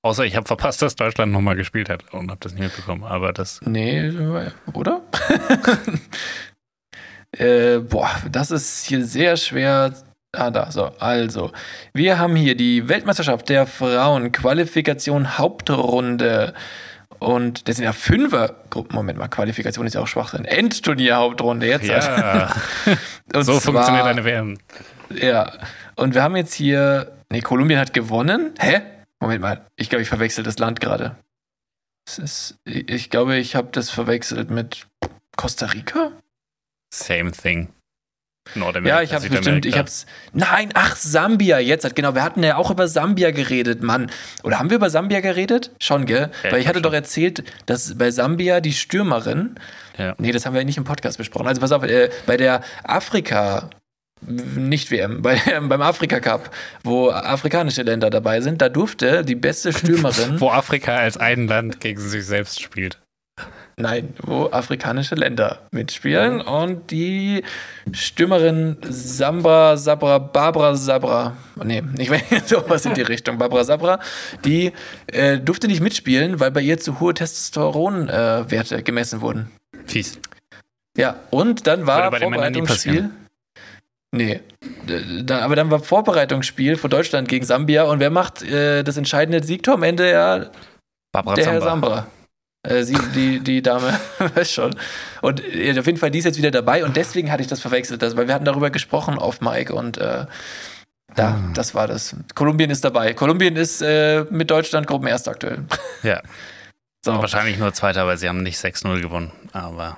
Außer 0.02 0.24
ich 0.24 0.34
habe 0.36 0.44
verpasst, 0.46 0.82
dass 0.82 0.96
Deutschland 0.96 1.30
nochmal 1.32 1.54
gespielt 1.54 1.88
hat 1.88 2.12
und 2.12 2.28
habe 2.30 2.40
das 2.40 2.52
nicht 2.52 2.62
mitbekommen. 2.64 3.04
Aber 3.04 3.32
das, 3.32 3.60
Nee, 3.62 4.10
oder? 4.74 5.02
äh, 7.38 7.78
boah, 7.78 8.10
das 8.30 8.50
ist 8.50 8.86
hier 8.86 9.04
sehr 9.04 9.36
schwer. 9.36 9.94
Ah, 10.36 10.50
da, 10.50 10.70
so. 10.70 10.92
Also, 10.98 11.52
wir 11.94 12.18
haben 12.18 12.36
hier 12.36 12.54
die 12.54 12.88
Weltmeisterschaft 12.88 13.48
der 13.48 13.66
Frauen, 13.66 14.30
Qualifikation 14.32 15.38
Hauptrunde. 15.38 16.52
Und 17.18 17.66
das 17.68 17.76
sind 17.76 17.84
ja 17.84 17.92
Fünfergruppen. 17.92 18.94
Moment 18.94 19.18
mal, 19.18 19.28
Qualifikation 19.28 19.86
ist 19.86 19.94
ja 19.94 20.00
auch 20.02 20.06
Schwachsinn. 20.06 20.44
Endturnier 20.44 21.16
Hauptrunde 21.16 21.66
jetzt. 21.66 21.86
ja, 21.86 22.54
Und 23.34 23.44
so 23.44 23.58
zwar- 23.58 23.72
funktioniert 23.72 24.04
eine 24.06 24.24
WM. 24.24 24.58
Ja. 25.10 25.50
Und 25.96 26.14
wir 26.14 26.22
haben 26.22 26.36
jetzt 26.36 26.54
hier. 26.54 27.12
Nee, 27.30 27.40
Kolumbien 27.40 27.78
hat 27.80 27.92
gewonnen. 27.92 28.52
Hä? 28.58 28.82
Moment 29.20 29.40
mal. 29.42 29.66
Ich 29.76 29.88
glaube, 29.88 30.02
ich 30.02 30.08
verwechsel 30.08 30.44
das 30.44 30.58
Land 30.58 30.80
gerade. 30.80 31.16
Ist. 32.06 32.56
Ich 32.64 33.10
glaube, 33.10 33.36
ich 33.36 33.56
habe 33.56 33.68
das 33.72 33.90
verwechselt 33.90 34.50
mit 34.50 34.86
Costa 35.36 35.66
Rica? 35.66 36.12
Same 36.94 37.32
thing. 37.32 37.68
Nordamerika, 38.54 38.96
Ja, 38.98 39.02
ich 39.02 39.12
habe 39.14 39.24
es 39.24 39.30
bestimmt. 39.30 39.66
Ich 39.66 39.78
hab's. 39.78 40.06
Nein, 40.32 40.70
ach, 40.74 40.96
Sambia. 40.96 41.58
Jetzt 41.58 41.84
hat 41.84 41.94
genau. 41.96 42.14
Wir 42.14 42.22
hatten 42.22 42.42
ja 42.42 42.56
auch 42.56 42.70
über 42.70 42.88
Sambia 42.88 43.30
geredet, 43.30 43.82
Mann. 43.82 44.10
Oder 44.42 44.58
haben 44.58 44.70
wir 44.70 44.76
über 44.76 44.90
Sambia 44.90 45.20
geredet? 45.20 45.70
Schon, 45.80 46.06
gell? 46.06 46.30
Ja, 46.44 46.52
Weil 46.52 46.60
ich 46.60 46.68
hatte 46.68 46.80
glaub 46.80 46.92
doch 46.92 46.96
erzählt, 46.96 47.44
dass 47.66 47.96
bei 47.96 48.10
Sambia 48.10 48.60
die 48.60 48.72
Stürmerin. 48.72 49.56
Ja. 49.96 50.14
Nee, 50.18 50.32
das 50.32 50.46
haben 50.46 50.54
wir 50.54 50.64
nicht 50.64 50.78
im 50.78 50.84
Podcast 50.84 51.18
besprochen. 51.18 51.46
Also 51.46 51.60
pass 51.60 51.72
auf, 51.72 51.82
äh, 51.84 52.10
bei 52.26 52.36
der 52.36 52.62
Afrika. 52.84 53.70
Nicht 54.26 54.90
WM, 54.90 55.22
bei, 55.22 55.36
beim 55.60 55.80
Afrika 55.80 56.18
Cup, 56.18 56.50
wo 56.82 57.10
afrikanische 57.10 57.82
Länder 57.82 58.10
dabei 58.10 58.40
sind, 58.40 58.60
da 58.60 58.68
durfte 58.68 59.24
die 59.24 59.36
beste 59.36 59.72
Stürmerin, 59.76 60.40
Wo 60.40 60.50
Afrika 60.50 60.96
als 60.96 61.16
ein 61.16 61.46
Land 61.46 61.80
gegen 61.80 62.00
sich 62.00 62.26
selbst 62.26 62.60
spielt. 62.60 62.98
Nein, 63.78 64.14
wo 64.22 64.46
afrikanische 64.50 65.14
Länder 65.14 65.60
mitspielen 65.70 66.40
und 66.40 66.90
die 66.90 67.44
Stürmerin 67.92 68.76
Sambra 68.82 69.76
Sabra, 69.76 70.18
Barbara 70.18 70.74
Sabra, 70.74 71.36
nee, 71.62 71.82
nicht 71.82 72.10
mehr 72.10 72.22
sowas 72.46 72.84
in 72.84 72.94
die 72.94 73.02
Richtung, 73.02 73.38
Barbara 73.38 73.64
Sabra, 73.64 74.00
die 74.44 74.72
äh, 75.06 75.38
durfte 75.38 75.66
nicht 75.66 75.80
mitspielen, 75.80 76.40
weil 76.40 76.50
bei 76.50 76.60
ihr 76.60 76.78
zu 76.78 77.00
hohe 77.00 77.14
Testosteronwerte 77.14 78.76
äh, 78.76 78.82
gemessen 78.82 79.20
wurden. 79.20 79.50
Fies. 79.86 80.18
Ja, 80.96 81.16
und 81.30 81.66
dann 81.66 81.86
war 81.86 82.12
Vorbereitungsspiel. 82.12 83.10
Nee, 84.10 84.40
da, 85.22 85.40
aber 85.40 85.54
dann 85.54 85.70
war 85.70 85.80
Vorbereitungsspiel 85.80 86.76
für 86.76 86.88
Deutschland 86.88 87.28
gegen 87.28 87.44
Sambia 87.44 87.84
und 87.84 88.00
wer 88.00 88.10
macht 88.10 88.42
äh, 88.42 88.82
das 88.82 88.96
entscheidende 88.96 89.44
Siegtor 89.44 89.74
am 89.74 89.82
Ende? 89.82 90.10
Ja, 90.10 90.46
Barbara 91.12 91.36
der 91.36 91.44
Herr 91.44 91.60
Zamba. 91.60 91.88
Sambra. 91.88 92.06
Äh, 92.68 92.82
sie, 92.84 92.96
die, 93.14 93.40
die 93.40 93.62
Dame, 93.62 93.98
weiß 94.18 94.52
schon. 94.52 94.74
Und 95.22 95.42
äh, 95.42 95.78
auf 95.78 95.86
jeden 95.86 95.98
Fall, 95.98 96.10
die 96.10 96.18
ist 96.18 96.24
jetzt 96.24 96.38
wieder 96.38 96.50
dabei 96.50 96.84
und 96.84 96.96
deswegen 96.96 97.30
hatte 97.32 97.42
ich 97.42 97.48
das 97.48 97.60
verwechselt, 97.60 98.02
das, 98.02 98.16
weil 98.16 98.26
wir 98.28 98.34
hatten 98.34 98.44
darüber 98.44 98.70
gesprochen 98.70 99.18
auf 99.18 99.40
Mike 99.40 99.74
und 99.74 99.96
äh, 99.98 100.26
da, 101.14 101.28
Ah. 101.30 101.50
das 101.54 101.74
war 101.74 101.86
das. 101.86 102.14
Kolumbien 102.34 102.70
ist 102.70 102.84
dabei. 102.84 103.14
Kolumbien 103.14 103.56
ist 103.56 103.80
äh, 103.80 104.24
mit 104.30 104.50
Deutschland 104.50 104.86
Gruppenerst 104.86 105.28
aktuell. 105.28 105.64
Ja, 106.02 106.20
So. 107.04 107.18
wahrscheinlich 107.18 107.58
nur 107.58 107.72
Zweiter, 107.72 108.06
weil 108.06 108.18
sie 108.18 108.28
haben 108.28 108.42
nicht 108.42 108.58
6-0 108.58 109.00
gewonnen. 109.00 109.32
Aber 109.52 109.96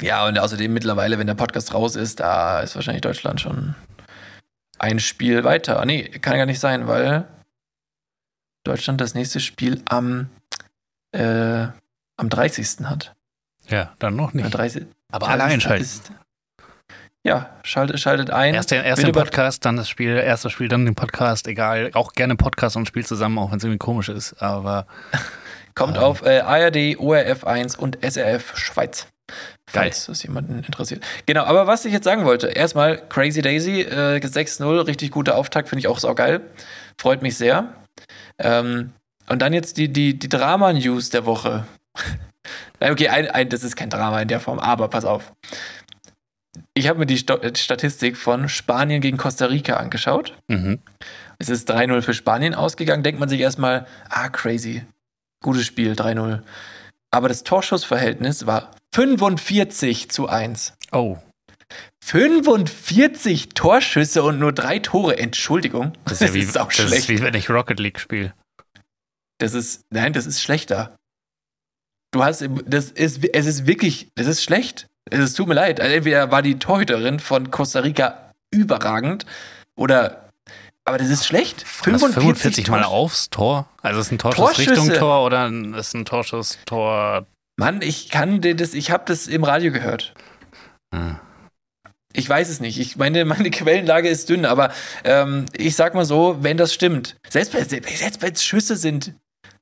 Ja, 0.00 0.26
und 0.26 0.38
außerdem 0.38 0.72
mittlerweile, 0.72 1.18
wenn 1.18 1.26
der 1.26 1.34
Podcast 1.34 1.74
raus 1.74 1.96
ist, 1.96 2.20
da 2.20 2.60
ist 2.60 2.74
wahrscheinlich 2.76 3.02
Deutschland 3.02 3.40
schon 3.40 3.74
ein 4.78 5.00
Spiel 5.00 5.42
weiter. 5.44 5.84
Nee, 5.84 6.04
kann 6.04 6.36
gar 6.36 6.46
nicht 6.46 6.60
sein, 6.60 6.86
weil 6.86 7.24
Deutschland 8.64 9.00
das 9.00 9.14
nächste 9.14 9.40
Spiel 9.40 9.82
am, 9.86 10.28
äh, 11.12 11.68
am 12.16 12.28
30. 12.28 12.84
hat. 12.84 13.14
ja, 13.68 13.92
dann 13.98 14.16
noch 14.16 14.32
nicht. 14.32 14.50
30. 14.50 14.86
Aber 15.12 15.28
alle 15.28 15.42
30. 15.42 15.54
einschalten. 15.54 15.84
Ist, 15.84 16.12
ja, 17.22 17.50
schaltet, 17.62 18.00
schaltet 18.00 18.30
ein. 18.30 18.54
Erst 18.54 18.70
den, 18.70 18.82
erst 18.82 19.02
den 19.02 19.12
Podcast, 19.12 19.64
dann 19.66 19.76
das 19.76 19.90
Spiel, 19.90 20.16
erst 20.16 20.44
das 20.44 20.52
Spiel, 20.52 20.68
dann 20.68 20.86
den 20.86 20.94
Podcast. 20.94 21.46
Egal, 21.46 21.90
auch 21.92 22.12
gerne 22.12 22.34
Podcast 22.36 22.76
und 22.76 22.86
Spiel 22.86 23.04
zusammen, 23.04 23.38
auch 23.38 23.50
wenn 23.50 23.58
es 23.58 23.64
irgendwie 23.64 23.78
komisch 23.78 24.08
ist. 24.08 24.42
Aber 24.42 24.86
Kommt 25.74 25.96
ähm, 25.96 26.02
auf 26.02 26.22
äh, 26.22 26.40
ARD, 26.40 26.98
ORF1 26.98 27.78
und 27.78 27.98
SRF 28.02 28.56
Schweiz. 28.56 29.06
Geil. 29.72 29.84
Falls 29.84 30.06
das 30.06 30.22
jemanden 30.24 30.58
interessiert. 30.64 31.04
Genau, 31.26 31.44
aber 31.44 31.66
was 31.66 31.84
ich 31.84 31.92
jetzt 31.92 32.04
sagen 32.04 32.24
wollte, 32.24 32.48
erstmal 32.48 32.96
Crazy 33.08 33.40
Daisy, 33.40 33.82
äh, 33.82 34.18
6-0, 34.18 34.86
richtig 34.86 35.12
guter 35.12 35.36
Auftakt, 35.36 35.68
finde 35.68 35.80
ich 35.80 35.88
auch 35.88 35.98
saugeil. 35.98 36.40
Freut 36.98 37.22
mich 37.22 37.36
sehr. 37.36 37.72
Ähm, 38.38 38.92
und 39.30 39.40
dann 39.40 39.52
jetzt 39.52 39.76
die, 39.76 39.88
die, 39.92 40.18
die 40.18 40.28
Drama-News 40.28 41.10
der 41.10 41.26
Woche. 41.26 41.66
Okay, 42.82 43.08
ein, 43.08 43.30
ein, 43.30 43.50
das 43.50 43.62
ist 43.62 43.76
kein 43.76 43.90
Drama 43.90 44.22
in 44.22 44.28
der 44.28 44.40
Form, 44.40 44.58
aber 44.58 44.88
pass 44.88 45.04
auf. 45.04 45.34
Ich 46.72 46.88
habe 46.88 46.98
mir 46.98 47.04
die 47.04 47.18
Sto 47.18 47.38
Statistik 47.54 48.16
von 48.16 48.48
Spanien 48.48 49.02
gegen 49.02 49.18
Costa 49.18 49.44
Rica 49.46 49.76
angeschaut. 49.76 50.34
mhm. 50.48 50.78
Es 51.38 51.50
ist 51.50 51.70
3-0 51.70 52.00
für 52.00 52.14
Spanien 52.14 52.54
ausgegangen. 52.54 53.02
Denkt 53.02 53.20
man 53.20 53.28
sich 53.28 53.40
erstmal, 53.40 53.86
ah, 54.08 54.30
crazy. 54.30 54.82
Gutes 55.42 55.66
Spiel, 55.66 55.92
3-0. 55.92 56.40
Aber 57.10 57.28
das 57.28 57.44
Torschussverhältnis 57.44 58.46
war 58.46 58.70
45 58.94 60.10
zu 60.10 60.28
1. 60.28 60.72
oh, 60.92 61.18
45 62.02 63.50
Torschüsse 63.50 64.22
und 64.22 64.38
nur 64.38 64.52
drei 64.52 64.78
Tore. 64.78 65.18
Entschuldigung. 65.18 65.92
das 66.04 66.20
ist 66.20 66.28
ja 66.28 66.34
wie, 66.34 66.58
auch 66.58 66.68
das 66.68 66.78
ist 66.78 66.88
schlecht. 66.88 67.08
wie 67.10 67.20
wenn 67.20 67.34
ich 67.34 67.50
Rocket 67.50 67.78
League 67.78 68.00
spiele. 68.00 68.32
Das 69.40 69.54
ist, 69.54 69.82
nein, 69.90 70.12
das 70.12 70.26
ist 70.26 70.42
schlechter. 70.42 70.94
Du 72.12 72.22
hast, 72.22 72.46
das 72.66 72.90
ist, 72.90 73.24
es 73.24 73.46
ist 73.46 73.66
wirklich, 73.66 74.08
das 74.14 74.26
ist 74.26 74.42
schlecht. 74.42 74.86
Es 75.10 75.18
ist, 75.18 75.34
tut 75.34 75.48
mir 75.48 75.54
leid. 75.54 75.80
Also 75.80 75.94
entweder 75.94 76.30
war 76.30 76.42
die 76.42 76.58
Torhüterin 76.58 77.20
von 77.20 77.50
Costa 77.50 77.80
Rica 77.80 78.32
überragend 78.50 79.24
oder, 79.76 80.28
aber 80.84 80.98
das 80.98 81.08
ist 81.08 81.24
schlecht. 81.24 81.64
War 81.86 81.92
das 81.92 82.02
45, 82.02 82.66
45 82.66 82.68
Mal 82.68 82.84
aufs 82.84 83.30
Tor? 83.30 83.66
Also 83.80 84.00
ist 84.00 84.06
es 84.06 84.12
ein 84.12 84.18
Torschuss. 84.18 84.58
Richtung 84.58 84.92
Tor 84.92 85.24
oder 85.24 85.48
ist 85.48 85.88
es 85.88 85.94
ein 85.94 86.04
Torschuss 86.04 86.58
Tor? 86.66 87.26
Mann, 87.56 87.80
ich 87.80 88.10
kann 88.10 88.42
dir 88.42 88.54
das, 88.54 88.74
ich 88.74 88.90
habe 88.90 89.04
das 89.06 89.26
im 89.26 89.44
Radio 89.44 89.72
gehört. 89.72 90.14
Hm. 90.94 91.18
Ich 92.12 92.28
weiß 92.28 92.48
es 92.48 92.60
nicht. 92.60 92.78
Ich 92.78 92.96
meine, 92.96 93.24
meine 93.24 93.50
Quellenlage 93.50 94.08
ist 94.08 94.28
dünn, 94.28 94.44
aber 94.44 94.72
ähm, 95.04 95.46
ich 95.56 95.76
sag 95.76 95.94
mal 95.94 96.04
so, 96.04 96.38
wenn 96.40 96.56
das 96.56 96.74
stimmt, 96.74 97.16
selbst 97.28 97.54
wenn 97.54 97.68
selbst 97.68 98.20
wenn 98.20 98.32
es 98.32 98.44
Schüsse 98.44 98.76
sind, 98.76 99.14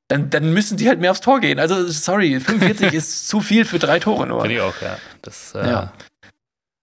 dann, 0.09 0.29
dann 0.29 0.51
müssen 0.53 0.75
die 0.77 0.87
halt 0.89 0.99
mehr 0.99 1.11
aufs 1.11 1.21
Tor 1.21 1.39
gehen. 1.39 1.59
Also 1.59 1.87
sorry, 1.87 2.39
45 2.39 2.93
ist 2.93 3.27
zu 3.29 3.39
viel 3.39 3.63
für 3.63 3.79
drei 3.79 3.99
Tore 3.99 4.27
nur. 4.27 4.41
Finde 4.41 4.55
ich 4.55 4.61
auch, 4.61 4.81
ja. 4.81 4.97
Das, 5.21 5.55
äh, 5.55 5.65
Ja. 5.67 5.93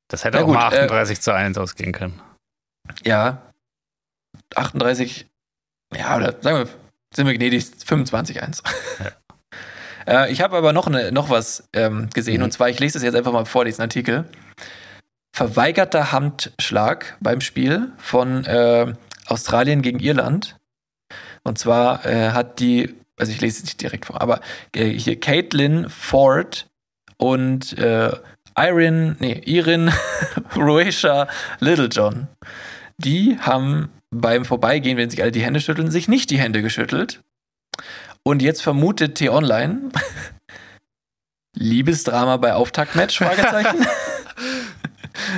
Das 0.08 0.24
hätte 0.24 0.38
Na 0.38 0.42
auch 0.44 0.46
gut, 0.46 0.54
mal 0.54 0.72
äh, 0.72 0.84
38 0.84 1.20
zu 1.20 1.34
1 1.34 1.58
ausgehen 1.58 1.92
können. 1.92 2.20
Ja. 3.04 3.42
38, 4.54 5.26
ja, 5.94 6.16
oder 6.16 6.34
sagen 6.40 6.58
wir, 6.58 6.68
sind 7.14 7.26
wir 7.26 7.34
gnädig, 7.34 7.64
25-1. 7.64 8.62
Äh, 10.08 10.30
ich 10.30 10.40
habe 10.40 10.56
aber 10.56 10.72
noch, 10.72 10.86
eine, 10.86 11.10
noch 11.10 11.30
was 11.30 11.68
ähm, 11.72 12.08
gesehen, 12.14 12.36
Mhm. 12.38 12.44
und 12.44 12.52
zwar, 12.52 12.68
ich 12.68 12.78
lese 12.78 12.96
es 12.96 13.02
jetzt 13.02 13.16
einfach 13.16 13.32
mal 13.32 13.44
vor, 13.44 13.64
diesen 13.64 13.82
Artikel. 13.82 14.24
Verweigerter 15.34 16.12
Handschlag 16.12 17.16
beim 17.20 17.40
Spiel 17.40 17.90
von 17.98 18.44
äh, 18.44 18.94
Australien 19.26 19.82
gegen 19.82 19.98
Irland. 19.98 20.58
Und 21.42 21.58
zwar 21.58 22.06
äh, 22.06 22.30
hat 22.30 22.60
die, 22.60 22.94
also 23.18 23.32
ich 23.32 23.40
lese 23.40 23.58
es 23.58 23.64
nicht 23.64 23.80
direkt 23.80 24.06
vor, 24.06 24.20
aber 24.20 24.40
äh, 24.74 24.86
hier 24.86 25.18
Caitlin 25.18 25.88
Ford 25.88 26.66
und 27.16 27.76
äh, 27.78 28.12
Irin, 28.58 29.16
nee, 29.20 29.42
Irin 29.44 29.92
Roesha 30.56 31.28
Littlejohn, 31.60 32.28
die 32.98 33.38
haben 33.38 33.90
beim 34.10 34.44
Vorbeigehen, 34.44 34.96
wenn 34.96 35.10
sich 35.10 35.22
alle 35.22 35.32
die 35.32 35.42
Hände 35.42 35.60
schütteln, 35.60 35.90
sich 35.90 36.08
nicht 36.08 36.30
die 36.30 36.38
Hände 36.38 36.62
geschüttelt. 36.62 37.20
Und 38.22 38.42
jetzt 38.42 38.62
vermutet 38.62 39.16
T-Online 39.16 39.90
Liebesdrama 41.54 42.36
bei 42.36 42.54
Auftaktmatch? 42.54 43.18
Fragezeichen. 43.18 43.86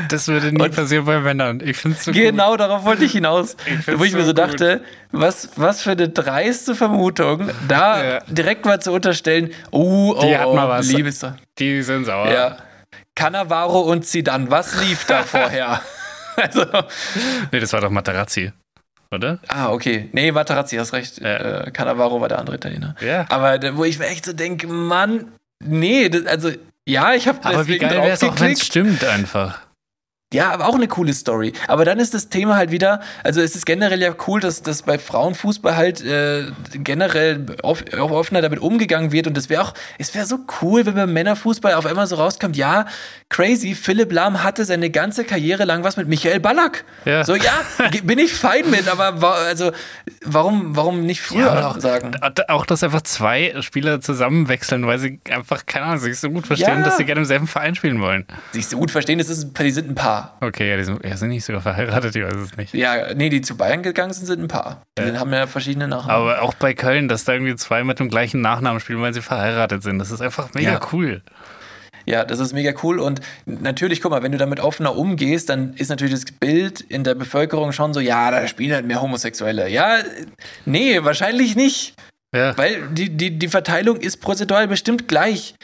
Das 0.09 0.29
würde 0.29 0.53
nie 0.53 0.63
Und- 0.63 0.75
passieren 0.75 1.05
bei 1.05 1.19
Männern. 1.21 1.61
Ich 1.65 1.77
finde 1.77 1.97
es 1.99 2.05
so 2.05 2.13
genau, 2.13 2.57
darauf 2.57 2.85
wollte 2.85 3.05
ich 3.05 3.13
hinaus. 3.13 3.57
Ich 3.67 3.85
find's 3.85 4.01
Wo 4.01 4.05
ich 4.05 4.13
mir 4.13 4.21
so 4.21 4.27
so 4.29 4.35
gut. 4.35 4.39
dachte, 4.39 4.83
was, 5.13 5.51
was 5.57 5.83
für 5.83 5.93
eine 5.93 6.09
dreiste 6.09 6.75
Vermutung, 6.75 7.51
da 7.69 8.05
Ja. 8.05 8.19
direkt 8.29 8.65
mal 8.65 8.81
zu 8.81 8.93
unterstellen, 8.93 9.51
oh, 9.71 10.15
oh, 10.17 10.23
Die 10.23 10.37
hat 10.37 10.47
mal 10.53 10.69
was. 10.69 10.91
Gut. 10.93 11.15
Die 11.59 11.83
sind 11.83 12.05
sauer. 12.05 12.31
Ja. 12.31 12.57
Cannavaro 13.15 13.81
und 13.81 14.07
Zidane, 14.07 14.51
was 14.51 14.81
lief 14.85 15.05
da 15.07 15.23
vorher? 15.25 15.81
also, 16.37 16.65
Nee, 17.51 17.61
das 17.61 17.73
war 17.73 17.81
doch 17.81 17.91
Materazzi, 17.91 18.53
oder? 19.11 19.39
ah, 19.49 19.71
okay. 19.73 20.09
Nee, 20.13 20.31
Materazzi, 20.31 20.77
hast 20.77 20.93
recht. 20.93 21.19
Ja. 21.21 21.63
Äh, 21.65 21.71
Cannavaro 21.73 22.21
war 22.21 22.29
der 22.29 22.39
andere 22.39 22.57
Italiener. 22.57 22.95
Ja. 23.01 23.27
Aber 23.29 23.59
wo 23.77 23.85
ich 23.85 23.99
mir 23.99 24.07
echt 24.07 24.25
so 24.25 24.33
denke, 24.33 24.69
Mann, 24.69 25.33
nee, 25.65 26.09
das, 26.09 26.27
also 26.27 26.51
ja, 26.87 27.13
ich 27.13 27.27
habe 27.29 27.39
Aber 27.45 27.67
wie 27.67 27.79
geil 27.79 27.91
wäre 27.91 28.11
es 28.11 28.23
auch, 28.23 28.39
wenn 28.41 28.53
es 28.53 28.65
stimmt 28.65 29.05
einfach. 29.05 29.59
Ja, 30.35 30.51
aber 30.53 30.69
auch 30.69 30.75
eine 30.75 30.89
coole 30.89 31.15
Story. 31.15 31.55
Aber 31.69 31.87
dann 31.87 31.99
ist 31.99 32.13
das 32.13 32.29
Thema 32.29 32.57
halt 32.57 32.71
wieder, 32.71 33.01
also 33.25 33.41
es 33.41 33.57
ist 33.57 33.65
generell 33.65 34.03
ja 34.03 34.15
cool, 34.27 34.41
dass, 34.41 34.61
dass 34.61 34.83
bei 34.83 34.99
Frauenfußball 34.99 35.75
halt 35.75 36.05
äh, 36.05 36.49
generell 36.75 37.47
off, 37.63 37.83
auch 37.99 38.11
offener 38.11 38.43
damit 38.43 38.59
umgegangen 38.61 39.11
wird. 39.11 39.27
Und 39.27 39.39
das 39.39 39.49
wäre 39.49 39.63
auch, 39.63 39.73
es 39.99 40.15
wäre 40.15 40.27
so 40.27 40.41
cool, 40.61 40.85
wenn 40.85 40.95
beim 40.97 41.15
Männerfußball 41.15 41.73
auf 41.73 41.87
einmal 41.87 42.07
so 42.07 42.17
rauskommt, 42.17 42.59
ja, 42.59 42.85
crazy, 43.31 43.75
Philipp 43.75 44.13
Lahm 44.13 44.43
hatte 44.43 44.67
seine 44.67 44.91
ganze 44.91 45.25
Karriere 45.25 45.65
lang 45.65 45.83
was 45.83 45.97
mit 45.97 46.09
Michael 46.09 46.41
Ballack. 46.41 46.85
Ja. 47.07 47.25
So, 47.25 47.35
ja, 47.35 47.53
bin 48.03 48.19
ich 48.19 48.35
fein 48.35 48.69
mit, 48.69 48.87
aber 48.87 49.23
wa 49.23 49.33
also 49.33 49.73
warum, 50.27 50.77
warum 50.77 51.07
nicht 51.07 51.23
früher 51.23 51.47
Ja, 51.47 51.69
auch, 51.71 51.81
sagen? 51.81 52.11
auch, 52.49 52.67
dass 52.67 52.83
einfach 52.83 53.01
zwei 53.03 53.55
Spieler 53.63 54.03
zusammenwechseln, 54.03 54.87
weil 54.87 54.99
sie 54.99 55.21
einfach, 55.31 55.65
keine 55.65 55.87
Ahnung, 55.87 56.01
sich 56.01 56.19
so 56.19 56.29
gut 56.29 56.47
verstehen, 56.47 56.81
Ja. 56.81 56.85
dass 56.85 56.99
sie 56.99 57.07
gerne 57.07 57.21
im 57.23 57.27
selben 57.27 57.47
Verein 57.47 57.75
spielen 57.75 58.03
wollen. 58.03 58.27
Sich 58.53 58.67
so 58.69 58.77
gut 58.77 58.91
verstehen, 58.91 59.19
das 59.19 59.31
ist, 59.31 59.59
die 59.59 59.71
sind 59.71 59.89
ein 59.89 59.95
Paar. 59.95 60.18
Okay, 60.41 60.69
ja, 60.71 60.77
die 60.77 60.85
sind, 60.85 61.05
ja, 61.05 61.17
sind 61.17 61.31
nicht 61.31 61.45
sogar 61.45 61.61
verheiratet, 61.63 62.15
ich 62.17 62.23
weiß 62.25 62.37
es 62.37 62.57
nicht. 62.57 62.75
Ja, 62.75 63.15
nee, 63.15 63.29
die 63.29 63.41
zu 63.41 63.57
Bayern 63.57 63.83
gegangen 63.83 64.13
sind, 64.13 64.27
sind 64.27 64.41
ein 64.43 64.49
Paar. 64.49 64.83
Die 64.99 65.03
Ja. 65.03 65.19
haben 65.19 65.33
ja 65.33 65.47
verschiedene 65.47 65.89
Nachnamen. 65.89 66.11
Aber 66.23 66.43
auch 66.43 66.55
bei 66.55 66.75
Köln, 66.75 67.09
dass 67.09 67.25
da 67.25 67.33
irgendwie 67.33 67.57
zwei 67.57 67.85
mit 67.85 67.99
dem 67.99 68.09
gleichen 68.09 68.41
Nachnamen 68.41 68.81
spielen, 68.81 69.01
weil 69.01 69.15
sie 69.15 69.23
verheiratet 69.23 69.83
sind. 69.83 69.99
Das 69.99 70.11
ist 70.11 70.21
einfach 70.21 70.53
mega 70.55 70.73
Ja. 70.73 70.81
cool. 70.93 71.23
Ja, 72.07 72.25
das 72.25 72.39
ist 72.39 72.55
mega 72.55 72.73
cool. 72.83 73.01
Und 73.01 73.21
natürlich, 73.45 74.01
guck 74.01 74.13
mal, 74.13 74.23
wenn 74.23 74.33
du 74.33 74.39
damit 74.39 74.61
offener 74.61 74.97
umgehst, 74.97 75.51
dann 75.51 75.75
ist 75.75 75.91
natürlich 75.91 76.15
das 76.15 76.25
Bild 76.33 76.81
in 76.81 77.05
der 77.05 77.15
Bevölkerung 77.15 77.73
schon 77.73 77.93
so, 77.93 78.01
ja, 78.01 78.31
da 78.31 78.47
spielen 78.49 78.73
halt 78.73 78.87
mehr 78.87 79.03
Homosexuelle. 79.03 79.69
Ja, 79.69 79.99
nee, 80.65 81.05
wahrscheinlich 81.05 81.55
nicht. 81.55 81.95
Ja. 82.35 82.57
Weil 82.57 82.89
die, 82.89 83.11
die, 83.11 83.39
die 83.39 83.49
Verteilung 83.49 83.97
ist 83.99 84.19
prozentual 84.19 84.69
bestimmt 84.69 85.07
gleich 85.09 85.55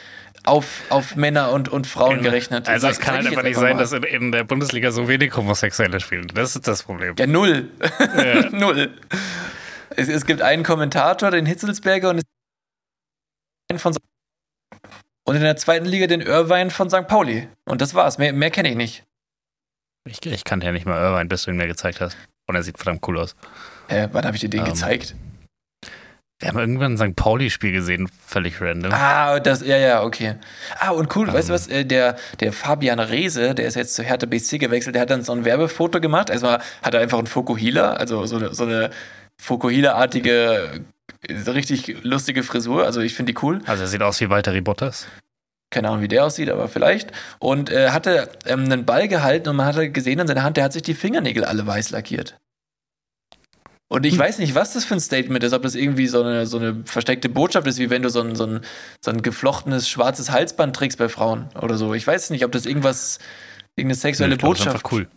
auf, 0.45 0.83
auf 0.89 1.15
Männer 1.15 1.51
und, 1.51 1.69
und 1.69 1.87
Frauen 1.87 2.21
gerechnet. 2.21 2.67
Also 2.69 2.87
es 2.87 2.99
kann 2.99 3.15
halt 3.15 3.27
einfach 3.27 3.43
nicht 3.43 3.55
sein, 3.55 3.75
mal. 3.75 3.81
dass 3.81 3.91
in, 3.91 4.03
in 4.03 4.31
der 4.31 4.43
Bundesliga 4.43 4.91
so 4.91 5.07
wenig 5.07 5.35
Homosexuelle 5.35 5.99
spielen. 5.99 6.27
Das 6.33 6.55
ist 6.55 6.67
das 6.67 6.83
Problem. 6.83 7.15
Ja, 7.17 7.27
null. 7.27 7.69
Ja. 8.17 8.49
null. 8.51 8.93
Es, 9.95 10.07
es 10.07 10.25
gibt 10.25 10.41
einen 10.41 10.63
Kommentator, 10.63 11.31
den 11.31 11.45
Hitzelsberger, 11.45 12.11
und, 12.11 12.21
es 13.73 13.81
von 13.81 13.95
und 15.27 15.35
in 15.35 15.41
der 15.41 15.57
zweiten 15.57 15.85
Liga 15.85 16.05
den 16.07 16.21
Irvine 16.21 16.69
von 16.69 16.89
St. 16.89 17.07
Pauli. 17.07 17.47
Und 17.65 17.81
das 17.81 17.95
war's. 17.95 18.17
Mehr, 18.17 18.31
mehr 18.31 18.51
kenne 18.51 18.69
ich 18.69 18.75
nicht. 18.75 19.03
Ich, 20.07 20.23
ich 20.23 20.43
kannte 20.43 20.67
ja 20.67 20.71
nicht 20.71 20.85
mal 20.85 21.01
Irvine, 21.01 21.27
bis 21.27 21.43
du 21.43 21.51
ihn 21.51 21.57
mir 21.57 21.67
gezeigt 21.67 21.99
hast. 21.99 22.15
Und 22.47 22.55
er 22.55 22.61
sieht 22.61 22.77
verdammt 22.77 23.05
cool 23.07 23.17
aus. 23.17 23.35
Hä, 23.87 24.07
wann 24.11 24.25
habe 24.25 24.35
ich 24.35 24.41
dir 24.41 24.49
den 24.49 24.59
Ähm, 24.61 24.67
gezeigt? 24.67 25.15
Wir 26.39 26.49
haben 26.49 26.59
irgendwann 26.59 26.93
ein 26.93 26.97
St. 26.97 27.15
Pauli-Spiel 27.15 27.71
gesehen, 27.71 28.09
völlig 28.27 28.59
random. 28.59 28.91
Ah, 28.91 29.39
das, 29.39 29.65
ja, 29.65 29.77
ja, 29.77 30.03
okay. 30.03 30.35
Ah, 30.79 30.89
und 30.89 31.15
cool, 31.15 31.31
weißt 31.31 31.47
du 31.47 31.53
Ähm. 31.53 31.55
was, 31.55 31.67
äh, 31.67 31.85
der, 31.85 32.17
der 32.41 32.51
Fabian 32.51 32.99
Reese, 32.99 33.55
der 33.55 33.65
ist 33.67 33.75
jetzt 33.75 33.95
zu 33.95 34.03
Hertha 34.03 34.25
BC 34.25 34.59
gewechselt, 34.59 34.95
der 34.95 35.03
hat 35.03 35.09
dann 35.09 35.23
so 35.23 35.31
ein 35.31 35.45
Werbefoto 35.45 36.01
gemacht. 36.01 36.29
Erstmal 36.29 36.59
hat 36.81 36.93
er 36.93 36.99
einfach 36.99 37.19
einen 37.19 37.27
Fokuhila, 37.27 37.93
also 37.93 38.25
so 38.25 38.35
eine, 38.35 38.53
so 38.53 38.65
eine 38.65 38.89
Fokuhila-artige, 39.41 40.81
äh, 41.27 41.49
richtig 41.49 42.03
lustige 42.03 42.43
Frisur. 42.43 42.85
Also 42.85 42.99
ich 42.99 43.13
finde 43.15 43.31
die 43.33 43.39
cool. 43.41 43.61
Also 43.65 43.83
er 43.83 43.87
sieht 43.87 44.01
aus 44.01 44.19
wie 44.19 44.29
Walter 44.29 44.59
Bottas. 44.59 45.07
Keine 45.69 45.87
Ahnung, 45.87 46.01
wie 46.01 46.07
der 46.09 46.25
aussieht, 46.25 46.49
aber 46.49 46.67
vielleicht. 46.67 47.11
Und 47.39 47.71
äh, 47.71 47.91
hatte 47.91 48.29
ähm, 48.45 48.65
einen 48.65 48.85
Ball 48.85 49.07
gehalten 49.07 49.49
und 49.49 49.55
man 49.55 49.67
hatte 49.67 49.89
gesehen 49.89 50.19
an 50.19 50.27
seiner 50.27 50.43
Hand, 50.43 50.57
der 50.57 50.65
hat 50.65 50.73
sich 50.73 50.83
die 50.83 50.93
Fingernägel 50.93 51.45
alle 51.45 51.65
weiß 51.65 51.91
lackiert. 51.91 52.37
Und 53.87 54.05
ich 54.05 54.17
weiß 54.17 54.39
nicht, 54.39 54.55
was 54.55 54.73
das 54.73 54.85
für 54.85 54.95
ein 54.95 54.99
Statement 54.99 55.43
ist, 55.43 55.53
ob 55.53 55.63
das 55.63 55.75
irgendwie 55.75 56.07
so 56.07 56.21
eine, 56.21 56.45
so 56.45 56.57
eine 56.57 56.83
versteckte 56.85 57.29
Botschaft 57.29 57.67
ist, 57.67 57.79
wie 57.79 57.89
wenn 57.89 58.01
du 58.01 58.09
so 58.09 58.21
ein, 58.21 58.35
so, 58.35 58.45
ein, 58.45 58.61
so 59.03 59.11
ein 59.11 59.21
geflochtenes 59.21 59.87
schwarzes 59.89 60.31
Halsband 60.31 60.75
trägst 60.75 60.97
bei 60.97 61.09
Frauen 61.09 61.49
oder 61.61 61.77
so. 61.77 61.93
Ich 61.93 62.05
weiß 62.05 62.29
nicht, 62.31 62.45
ob 62.45 62.51
das 62.51 62.65
irgendwas, 62.65 63.19
irgendeine 63.75 63.95
sexuelle 63.99 64.33
Ich 64.35 64.39
glaub, 64.39 64.53
das 64.53 64.65
ist 64.65 64.65
Botschaft 64.73 64.91
cool. 64.91 65.07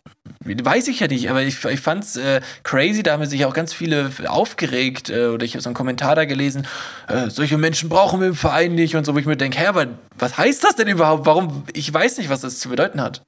Weiß 0.45 0.89
ich 0.89 1.01
ja 1.01 1.07
nicht, 1.07 1.31
aber 1.31 1.43
ich, 1.43 1.64
ich 1.64 1.81
fand's 1.81 2.16
äh, 2.16 2.43
crazy, 2.62 3.03
da 3.03 3.12
haben 3.12 3.25
sich 3.25 3.47
auch 3.47 3.55
ganz 3.55 3.73
viele 3.73 4.11
aufgeregt 4.27 5.09
äh, 5.09 5.27
oder 5.27 5.45
ich 5.47 5.55
habe 5.55 5.62
so 5.62 5.71
einen 5.71 5.75
Kommentar 5.75 6.16
da 6.16 6.27
gelesen, 6.27 6.66
äh, 7.07 7.31
solche 7.31 7.57
Menschen 7.57 7.89
brauchen 7.89 8.21
wir 8.21 8.29
im 8.29 8.35
Verein 8.35 8.75
nicht 8.75 8.95
und 8.95 9.07
so, 9.07 9.14
wo 9.14 9.19
ich 9.19 9.25
mir 9.27 9.39
denke, 9.39 9.59
hä, 9.59 9.66
aber 9.66 9.87
was 10.19 10.37
heißt 10.37 10.62
das 10.64 10.77
denn 10.77 10.89
überhaupt? 10.89 11.25
Warum? 11.25 11.64
Ich 11.73 11.93
weiß 11.93 12.19
nicht, 12.19 12.29
was 12.29 12.43
das 12.43 12.59
zu 12.61 12.69
bedeuten 12.69 13.01
hat. 13.01 13.23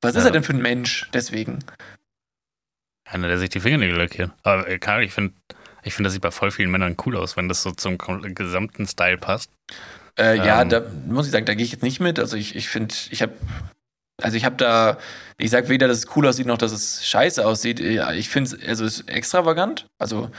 Was 0.00 0.14
ist 0.14 0.22
Ja. 0.22 0.28
er 0.28 0.32
denn 0.32 0.42
für 0.44 0.54
ein 0.54 0.62
Mensch 0.62 1.08
deswegen? 1.12 1.58
Einer, 3.10 3.28
der 3.28 3.38
sich 3.38 3.50
die 3.50 3.60
Fingernägel 3.60 3.96
lackiert. 3.96 4.30
Aber 4.42 4.68
äh, 4.68 4.78
Ahnung, 4.84 5.02
ich 5.02 5.12
finde, 5.12 5.34
ich 5.82 5.94
find, 5.94 6.06
das 6.06 6.12
sieht 6.12 6.22
bei 6.22 6.30
voll 6.30 6.50
vielen 6.50 6.70
Männern 6.70 6.96
cool 7.06 7.16
aus, 7.16 7.36
wenn 7.36 7.48
das 7.48 7.62
so 7.62 7.70
zum 7.70 7.96
gesamten 7.98 8.86
Style 8.86 9.18
passt. 9.18 9.50
Äh, 10.18 10.36
ja, 10.36 10.62
Ähm. 10.62 10.68
da 10.68 10.82
muss 11.06 11.26
ich 11.26 11.32
sagen, 11.32 11.46
da 11.46 11.54
gehe 11.54 11.64
ich 11.64 11.72
jetzt 11.72 11.82
nicht 11.82 12.00
mit. 12.00 12.18
Also 12.18 12.36
ich, 12.36 12.56
ich 12.56 12.68
finde, 12.68 12.94
ich 13.10 13.22
habe 13.22 13.32
also 14.22 14.36
ich 14.36 14.44
habe 14.44 14.56
da, 14.56 14.98
ich 15.38 15.50
sag 15.50 15.68
weder, 15.68 15.88
dass 15.88 15.98
es 15.98 16.16
cool 16.16 16.26
aussieht, 16.26 16.46
noch 16.46 16.58
dass 16.58 16.72
es 16.72 17.06
scheiße 17.06 17.46
aussieht. 17.46 17.80
Ich 17.80 18.28
finde 18.28 18.56
es, 18.56 18.68
also 18.68 18.84
es 18.84 19.00
ist 19.00 19.08
extravagant. 19.08 19.86
Also 19.98 20.30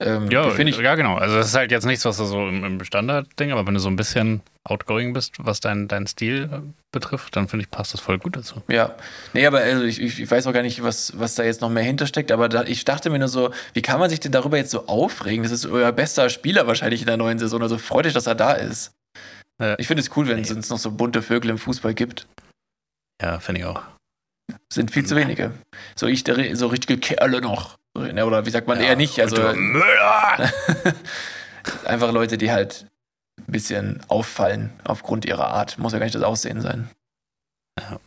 ähm, 0.00 0.30
Ja, 0.30 0.50
finde 0.50 0.70
ich, 0.72 0.78
ja, 0.78 0.94
genau. 0.94 1.16
Also 1.16 1.36
das 1.36 1.48
ist 1.48 1.54
halt 1.54 1.70
jetzt 1.70 1.84
nichts, 1.86 2.04
was 2.04 2.16
du 2.16 2.24
so 2.24 2.48
im, 2.48 2.64
im 2.64 2.84
Standard-Ding, 2.84 3.52
aber 3.52 3.66
wenn 3.66 3.74
du 3.74 3.80
so 3.80 3.88
ein 3.88 3.96
bisschen 3.96 4.40
outgoing 4.64 5.12
bist, 5.12 5.34
was 5.38 5.60
dein, 5.60 5.88
dein 5.88 6.06
Stil 6.06 6.48
äh, 6.52 6.60
betrifft, 6.90 7.36
dann 7.36 7.48
finde 7.48 7.64
ich, 7.64 7.70
passt 7.70 7.92
das 7.92 8.00
voll 8.00 8.18
gut 8.18 8.36
dazu. 8.36 8.62
Ja, 8.68 8.94
nee, 9.34 9.46
aber 9.46 9.58
also 9.60 9.84
ich, 9.84 10.00
ich 10.00 10.30
weiß 10.30 10.46
auch 10.46 10.52
gar 10.52 10.62
nicht, 10.62 10.82
was, 10.82 11.12
was 11.18 11.34
da 11.34 11.44
jetzt 11.44 11.60
noch 11.60 11.70
mehr 11.70 11.82
hintersteckt, 11.82 12.32
aber 12.32 12.48
da, 12.48 12.62
ich 12.64 12.84
dachte 12.84 13.10
mir 13.10 13.18
nur 13.18 13.28
so, 13.28 13.50
wie 13.72 13.82
kann 13.82 14.00
man 14.00 14.10
sich 14.10 14.20
denn 14.20 14.32
darüber 14.32 14.56
jetzt 14.56 14.70
so 14.70 14.86
aufregen? 14.86 15.42
Das 15.42 15.52
ist 15.52 15.66
euer 15.66 15.92
bester 15.92 16.28
Spieler 16.30 16.66
wahrscheinlich 16.66 17.00
in 17.02 17.06
der 17.06 17.16
neuen 17.16 17.38
Saison, 17.38 17.62
also 17.62 17.78
freut 17.78 18.06
euch, 18.06 18.14
dass 18.14 18.26
er 18.26 18.34
da 18.34 18.52
ist. 18.52 18.92
Ja. 19.60 19.76
Ich 19.78 19.86
finde 19.86 20.02
es 20.02 20.10
cool, 20.16 20.26
wenn 20.26 20.40
es 20.40 20.50
Nee. 20.50 20.60
noch 20.70 20.78
so 20.78 20.90
bunte 20.90 21.22
Vögel 21.22 21.50
im 21.50 21.58
Fußball 21.58 21.94
gibt. 21.94 22.26
Ja, 23.24 23.40
finde 23.40 23.62
ich 23.62 23.66
auch. 23.66 23.82
Sind 24.70 24.90
viel 24.90 25.06
zu 25.06 25.16
wenige. 25.16 25.52
So 25.96 26.06
ich, 26.06 26.24
der, 26.24 26.54
so 26.56 26.66
richtige 26.66 26.98
Kerle 26.98 27.40
noch. 27.40 27.78
Ne, 27.96 28.26
Oder 28.26 28.44
wie 28.44 28.50
sagt 28.50 28.68
man 28.68 28.78
eher 28.80 28.96
nicht, 28.96 29.18
also 29.18 29.36
Müller! 29.54 30.52
einfach 31.86 32.12
Leute, 32.12 32.36
die 32.36 32.52
halt 32.52 32.86
ein 33.38 33.52
bisschen 33.52 34.02
auffallen 34.08 34.74
aufgrund 34.84 35.24
ihrer 35.24 35.46
Art. 35.46 35.78
Muss 35.78 35.94
ja 35.94 35.98
gar 35.98 36.04
nicht 36.04 36.14
das 36.14 36.22
Aussehen 36.22 36.60
sein. 36.60 36.90
Ja. 37.80 37.98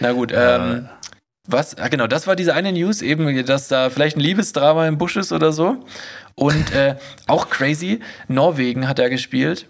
Na 0.00 0.12
gut, 0.12 0.32
ähm, 0.34 0.88
Was? 1.46 1.76
Ah, 1.76 1.88
genau, 1.88 2.06
das 2.06 2.26
war 2.26 2.34
diese 2.34 2.54
eine 2.54 2.72
News, 2.72 3.02
eben, 3.02 3.44
dass 3.44 3.68
da 3.68 3.90
vielleicht 3.90 4.16
ein 4.16 4.20
Liebesdrama 4.20 4.88
im 4.88 4.96
Busch 4.96 5.16
ist 5.16 5.32
oder 5.32 5.52
so. 5.52 5.84
Und 6.34 6.72
äh, 6.72 6.96
auch 7.26 7.50
crazy, 7.50 8.00
Norwegen 8.28 8.88
hat 8.88 8.98
er 8.98 9.10
gespielt. 9.10 9.68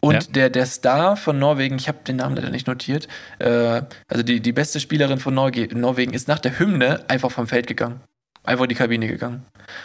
Und 0.00 0.14
Ja. 0.14 0.20
der, 0.30 0.50
der 0.50 0.66
Star 0.66 1.16
von 1.16 1.38
Norwegen, 1.38 1.76
ich 1.76 1.88
habe 1.88 1.98
den 2.06 2.16
Namen 2.16 2.36
leider 2.36 2.50
nicht 2.50 2.66
notiert, 2.66 3.06
äh, 3.38 3.82
also 4.08 4.22
die, 4.22 4.40
die 4.40 4.52
beste 4.52 4.80
Spielerin 4.80 5.18
von 5.18 5.34
Norge 5.34 5.68
Norwegen 5.74 6.14
ist 6.14 6.26
nach 6.26 6.38
der 6.38 6.58
Hymne 6.58 7.04
einfach 7.08 7.30
vom 7.30 7.46
Feld 7.46 7.66
gegangen. 7.66 8.00
Einfach 8.42 8.64
in 8.64 8.70
die 8.70 8.74
Kabine 8.74 9.06
gegangen. 9.06 9.44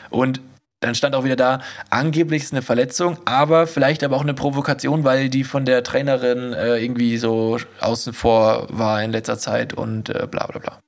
Und 0.10 0.40
dann 0.80 0.96
stand 0.96 1.16
auch 1.16 1.24
wieder 1.24 1.36
da, 1.36 1.62
angeblich 1.90 2.44
ist 2.44 2.54
eine 2.54 2.62
Verletzung, 2.62 3.18
aber 3.26 3.66
vielleicht 3.68 4.04
aber 4.04 4.16
auch 4.16 4.22
eine 4.22 4.34
Provokation, 4.34 5.04
weil 5.04 5.30
die 5.30 5.44
von 5.44 5.66
der 5.66 5.84
Trainerin 5.84 6.54
äh, 6.54 6.78
irgendwie 6.78 7.18
so 7.18 7.58
außen 7.80 8.14
vor 8.14 8.68
war 8.70 9.02
in 9.04 9.12
letzter 9.12 9.38
Zeit 9.38 9.74
und 9.74 10.10
äh, 10.10 10.28
bla 10.30 10.46
bla 10.48 10.60
bla. 10.60 10.80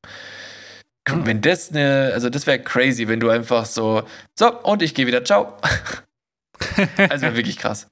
Hm. 1.10 1.26
Wenn 1.26 1.42
das 1.42 1.72
eine, 1.72 2.12
also 2.14 2.30
das 2.30 2.48
wäre 2.48 2.60
crazy, 2.60 3.08
wenn 3.08 3.20
du 3.20 3.30
einfach 3.30 3.66
so, 3.66 4.04
so, 4.38 4.54
und 4.62 4.82
ich 4.82 4.94
gehe 4.94 5.08
wieder, 5.08 5.24
ciao. 5.26 5.54
also 7.10 7.34
wirklich 7.34 7.58
krass. 7.58 7.88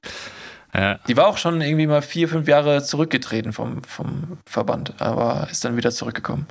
Ja. 0.76 1.00
Die 1.08 1.16
war 1.16 1.28
auch 1.28 1.38
schon 1.38 1.62
irgendwie 1.62 1.88
mal 1.88 2.02
vier, 2.02 2.28
fünf 2.28 2.48
Jahre 2.48 2.84
zurückgetreten 2.84 3.54
vom, 3.54 3.82
vom 3.84 4.38
Verband, 4.46 4.94
aber 5.02 5.48
ist 5.50 5.64
dann 5.64 5.78
wieder 5.78 5.92
zurückgekommen. 5.92 6.48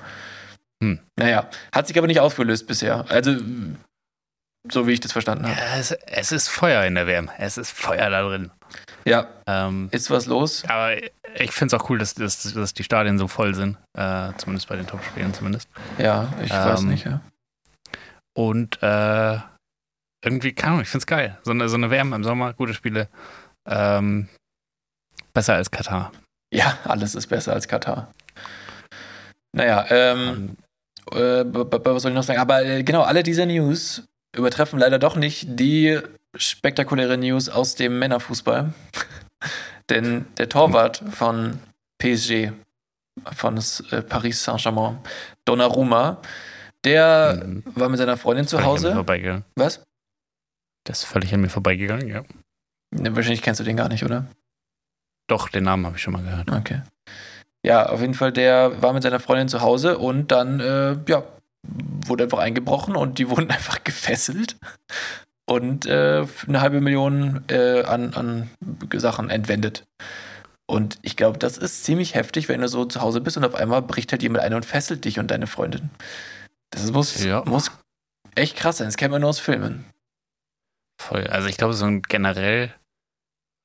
Hm. 0.82 0.98
Naja, 1.16 1.48
hat 1.72 1.86
sich 1.86 1.98
aber 1.98 2.06
nicht 2.06 2.20
aufgelöst 2.20 2.66
bisher. 2.66 3.04
Also, 3.08 3.36
so 4.70 4.86
wie 4.86 4.92
ich 4.92 5.00
das 5.00 5.12
verstanden 5.12 5.46
habe. 5.46 5.56
Ja, 5.58 5.76
es, 5.76 5.90
es 5.92 6.32
ist 6.32 6.48
Feuer 6.48 6.84
in 6.84 6.94
der 6.94 7.06
WM. 7.06 7.30
Es 7.38 7.58
ist 7.58 7.70
Feuer 7.72 8.08
da 8.08 8.22
drin. 8.22 8.50
Ja, 9.04 9.26
Ähm, 9.46 9.88
ist 9.92 10.10
was 10.10 10.24
los? 10.26 10.64
aber 10.68 10.96
ich 11.36 11.52
finde 11.52 11.76
es 11.76 11.80
auch 11.82 11.90
cool, 11.90 11.98
dass, 11.98 12.14
dass, 12.14 12.54
dass 12.54 12.72
die 12.72 12.84
Stadien 12.84 13.18
so 13.18 13.28
voll 13.28 13.54
sind. 13.54 13.76
Äh, 13.96 14.32
zumindest 14.38 14.68
bei 14.68 14.76
den 14.76 14.86
Top-Spielen 14.86 15.34
zumindest. 15.34 15.68
Ja, 15.98 16.32
ich 16.42 16.50
weiß 16.50 16.80
Ähm, 16.80 16.88
nicht, 16.88 17.04
ja. 17.04 17.20
Und 18.34 18.82
äh, 18.82 19.38
irgendwie, 20.24 20.52
keine 20.54 20.68
Ahnung, 20.72 20.82
ich 20.82 20.88
finde 20.88 21.02
es 21.02 21.06
geil. 21.06 21.38
So 21.42 21.50
eine, 21.50 21.68
so 21.68 21.76
eine 21.76 21.90
WM 21.90 22.12
im 22.14 22.24
Sommer, 22.24 22.54
gute 22.54 22.72
Spiele. 22.72 23.08
Ähm, 23.66 24.28
besser 25.32 25.54
als 25.54 25.70
Katar. 25.70 26.12
Ja, 26.52 26.78
alles 26.84 27.14
ist 27.14 27.26
besser 27.28 27.52
als 27.52 27.66
Katar. 27.68 28.12
Naja, 29.52 29.86
ähm, 29.90 30.56
äh, 31.12 31.44
b- 31.44 31.64
b- 31.64 31.78
was 31.84 32.02
soll 32.02 32.10
ich 32.12 32.16
noch 32.16 32.22
sagen? 32.24 32.40
Aber 32.40 32.64
äh, 32.64 32.82
genau, 32.82 33.02
alle 33.02 33.22
diese 33.22 33.46
News 33.46 34.02
übertreffen 34.36 34.78
leider 34.78 34.98
doch 34.98 35.16
nicht 35.16 35.46
die 35.48 35.98
spektakuläre 36.36 37.16
News 37.16 37.48
aus 37.48 37.74
dem 37.76 37.98
Männerfußball. 37.98 38.72
Denn 39.90 40.26
der 40.38 40.48
Torwart 40.48 41.02
von 41.12 41.58
PSG, 41.98 42.50
von 43.36 43.58
äh, 43.90 44.02
Paris 44.02 44.42
Saint-Germain, 44.44 44.98
Donnarumma, 45.44 46.20
der 46.84 47.42
Mhm. 47.44 47.62
war 47.74 47.88
mit 47.88 47.98
seiner 47.98 48.16
Freundin 48.16 48.46
zu 48.46 48.62
Hause. 48.64 48.90
Was? 49.56 49.82
Das 50.84 50.98
ist 51.00 51.04
völlig 51.04 51.32
an 51.32 51.40
mir 51.40 51.48
vorbeigegangen, 51.48 52.08
ja. 52.08 52.22
Ne, 52.94 53.14
wahrscheinlich 53.14 53.42
kennst 53.42 53.60
du 53.60 53.64
den 53.64 53.76
gar 53.76 53.88
nicht, 53.88 54.04
oder? 54.04 54.26
Doch, 55.28 55.48
den 55.48 55.64
Namen 55.64 55.84
habe 55.86 55.96
ich 55.96 56.02
schon 56.02 56.12
mal 56.12 56.22
gehört. 56.22 56.50
Okay. 56.50 56.82
Ja, 57.64 57.86
auf 57.88 58.00
jeden 58.00 58.14
Fall, 58.14 58.32
der 58.32 58.82
war 58.82 58.92
mit 58.92 59.02
seiner 59.02 59.20
Freundin 59.20 59.48
zu 59.48 59.60
Hause 59.62 59.98
und 59.98 60.30
dann, 60.30 60.60
äh, 60.60 60.96
ja, 61.08 61.24
wurde 62.06 62.24
einfach 62.24 62.38
eingebrochen 62.38 62.94
und 62.94 63.18
die 63.18 63.28
wurden 63.30 63.50
einfach 63.50 63.82
gefesselt 63.84 64.56
und 65.46 65.86
äh, 65.86 66.26
eine 66.46 66.60
halbe 66.60 66.80
Million 66.80 67.44
äh, 67.48 67.82
an, 67.84 68.14
an 68.14 68.50
Sachen 68.94 69.30
entwendet. 69.30 69.84
Und 70.66 70.98
ich 71.02 71.16
glaube, 71.16 71.38
das 71.38 71.58
ist 71.58 71.84
ziemlich 71.84 72.14
heftig, 72.14 72.48
wenn 72.48 72.60
du 72.60 72.68
so 72.68 72.84
zu 72.86 73.00
Hause 73.02 73.20
bist 73.20 73.36
und 73.36 73.44
auf 73.44 73.54
einmal 73.54 73.82
bricht 73.82 74.12
halt 74.12 74.22
jemand 74.22 74.44
ein 74.44 74.54
und 74.54 74.64
fesselt 74.64 75.04
dich 75.04 75.18
und 75.18 75.30
deine 75.30 75.46
Freundin. 75.46 75.90
Das 76.70 76.90
muss, 76.90 77.22
Ja. 77.22 77.42
muss 77.46 77.70
echt 78.34 78.56
krass 78.56 78.78
sein. 78.78 78.86
Das 78.88 78.96
kennt 78.96 79.10
man 79.12 79.20
nur 79.20 79.30
aus 79.30 79.40
Filmen. 79.40 79.84
Voll. 81.00 81.26
Also 81.26 81.48
ich 81.48 81.56
glaube, 81.58 81.74
so 81.74 81.84
ein 81.84 82.02
generell 82.02 82.72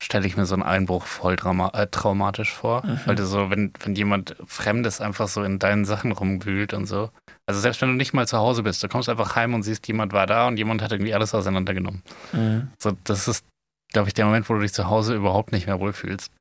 stelle 0.01 0.25
ich 0.25 0.37
mir 0.37 0.45
so 0.45 0.55
einen 0.55 0.63
Einbruch 0.63 1.05
voll 1.05 1.35
äh, 1.35 1.87
traumatisch 1.87 2.53
vor. 2.53 2.85
Mhm. 2.85 2.99
Weil 3.05 3.15
du 3.15 3.25
so, 3.25 3.49
wenn, 3.49 3.73
wenn 3.79 3.95
jemand 3.95 4.35
Fremdes 4.45 5.01
einfach 5.01 5.27
so 5.27 5.43
in 5.43 5.59
deinen 5.59 5.85
Sachen 5.85 6.11
rumwühlt 6.11 6.73
und 6.73 6.85
so. 6.85 7.09
Also 7.45 7.59
selbst 7.59 7.81
wenn 7.81 7.89
du 7.89 7.95
nicht 7.95 8.13
mal 8.13 8.27
zu 8.27 8.37
Hause 8.37 8.63
bist, 8.63 8.81
du 8.83 8.87
kommst 8.87 9.09
einfach 9.09 9.35
heim 9.35 9.53
und 9.53 9.63
siehst, 9.63 9.87
jemand 9.87 10.13
war 10.13 10.27
da 10.27 10.47
und 10.47 10.57
jemand 10.57 10.81
hat 10.81 10.91
irgendwie 10.91 11.13
alles 11.13 11.33
auseinandergenommen. 11.33 12.03
Mhm. 12.31 12.69
So, 12.77 12.93
das 13.03 13.27
ist, 13.27 13.43
glaube 13.91 14.07
ich, 14.07 14.13
der 14.13 14.25
Moment, 14.25 14.49
wo 14.49 14.53
du 14.53 14.61
dich 14.61 14.73
zu 14.73 14.87
Hause 14.87 15.15
überhaupt 15.15 15.51
nicht 15.51 15.67
mehr 15.67 15.79
wohlfühlst. 15.79 16.31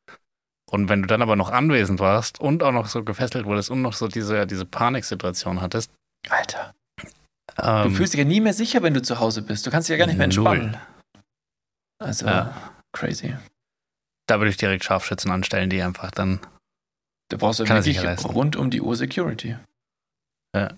Und 0.70 0.88
wenn 0.88 1.00
du 1.00 1.08
dann 1.08 1.22
aber 1.22 1.34
noch 1.34 1.50
anwesend 1.50 1.98
warst 1.98 2.40
und 2.40 2.62
auch 2.62 2.72
noch 2.72 2.86
so 2.86 3.02
gefesselt 3.02 3.46
wurdest 3.46 3.70
und 3.70 3.80
noch 3.80 3.94
so 3.94 4.06
diese, 4.06 4.46
diese 4.46 4.66
Paniksituation 4.66 5.62
hattest, 5.62 5.90
Alter. 6.28 6.74
Du 7.56 7.62
ähm, 7.64 7.94
fühlst 7.94 8.12
dich 8.12 8.18
ja 8.18 8.24
nie 8.24 8.40
mehr 8.40 8.52
sicher, 8.52 8.82
wenn 8.82 8.94
du 8.94 9.02
zu 9.02 9.18
Hause 9.18 9.42
bist. 9.42 9.66
Du 9.66 9.70
kannst 9.70 9.88
dich 9.88 9.94
ja 9.94 9.98
gar 9.98 10.06
nicht 10.06 10.18
mehr 10.18 10.26
entspannen. 10.26 10.72
Null. 10.72 10.80
Also, 11.98 12.26
Ja. 12.26 12.54
Crazy. 12.98 13.36
da 14.26 14.38
würde 14.38 14.50
ich 14.50 14.56
direkt 14.56 14.84
Scharfschützen 14.84 15.30
anstellen, 15.30 15.70
die 15.70 15.82
einfach 15.82 16.10
dann 16.10 16.40
Du 17.30 17.36
brauchst 17.36 17.60
ja 17.60 17.66
Kann 17.66 17.82
sich 17.82 18.00
wirklich 18.02 18.24
rund 18.34 18.56
um 18.56 18.70
die 18.70 18.80
Uhr 18.80 18.96
Security. 18.96 19.56
Ja. 20.56 20.70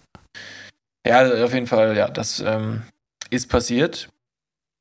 Ja, 1.06 1.18
also 1.18 1.44
auf 1.44 1.54
jeden 1.54 1.68
Fall, 1.68 1.96
ja, 1.96 2.08
das 2.08 2.40
ähm, 2.40 2.82
ist 3.30 3.48
passiert 3.48 4.08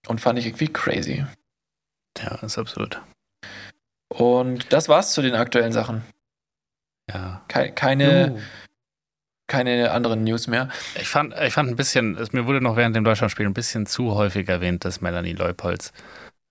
und 0.07 0.19
fand 0.19 0.39
ich 0.39 0.47
irgendwie 0.47 0.67
crazy. 0.73 1.25
Ja, 2.17 2.35
ist 2.41 2.57
absurd. 2.57 3.01
Und 4.11 4.73
das 4.73 4.89
war's 4.89 5.13
zu 5.13 5.21
den 5.21 5.35
aktuellen 5.35 5.71
Sachen. 5.71 6.01
Ja. 7.11 7.45
Kei- 7.47 7.69
keine, 7.69 8.31
Uh. 8.33 8.39
keine 9.47 9.91
anderen 9.91 10.23
News 10.23 10.47
mehr. 10.47 10.69
Ich 10.95 11.07
fand, 11.07 11.35
ich 11.39 11.53
fand 11.53 11.69
ein 11.69 11.75
bisschen, 11.75 12.17
es, 12.17 12.33
mir 12.33 12.47
wurde 12.47 12.61
noch 12.61 12.75
während 12.75 12.95
dem 12.95 13.03
Deutschlandspiel 13.03 13.45
ein 13.45 13.53
bisschen 13.53 13.85
zu 13.85 14.15
häufig 14.15 14.49
erwähnt, 14.49 14.85
dass 14.85 15.01
Melanie 15.01 15.33
Leupolz 15.33 15.93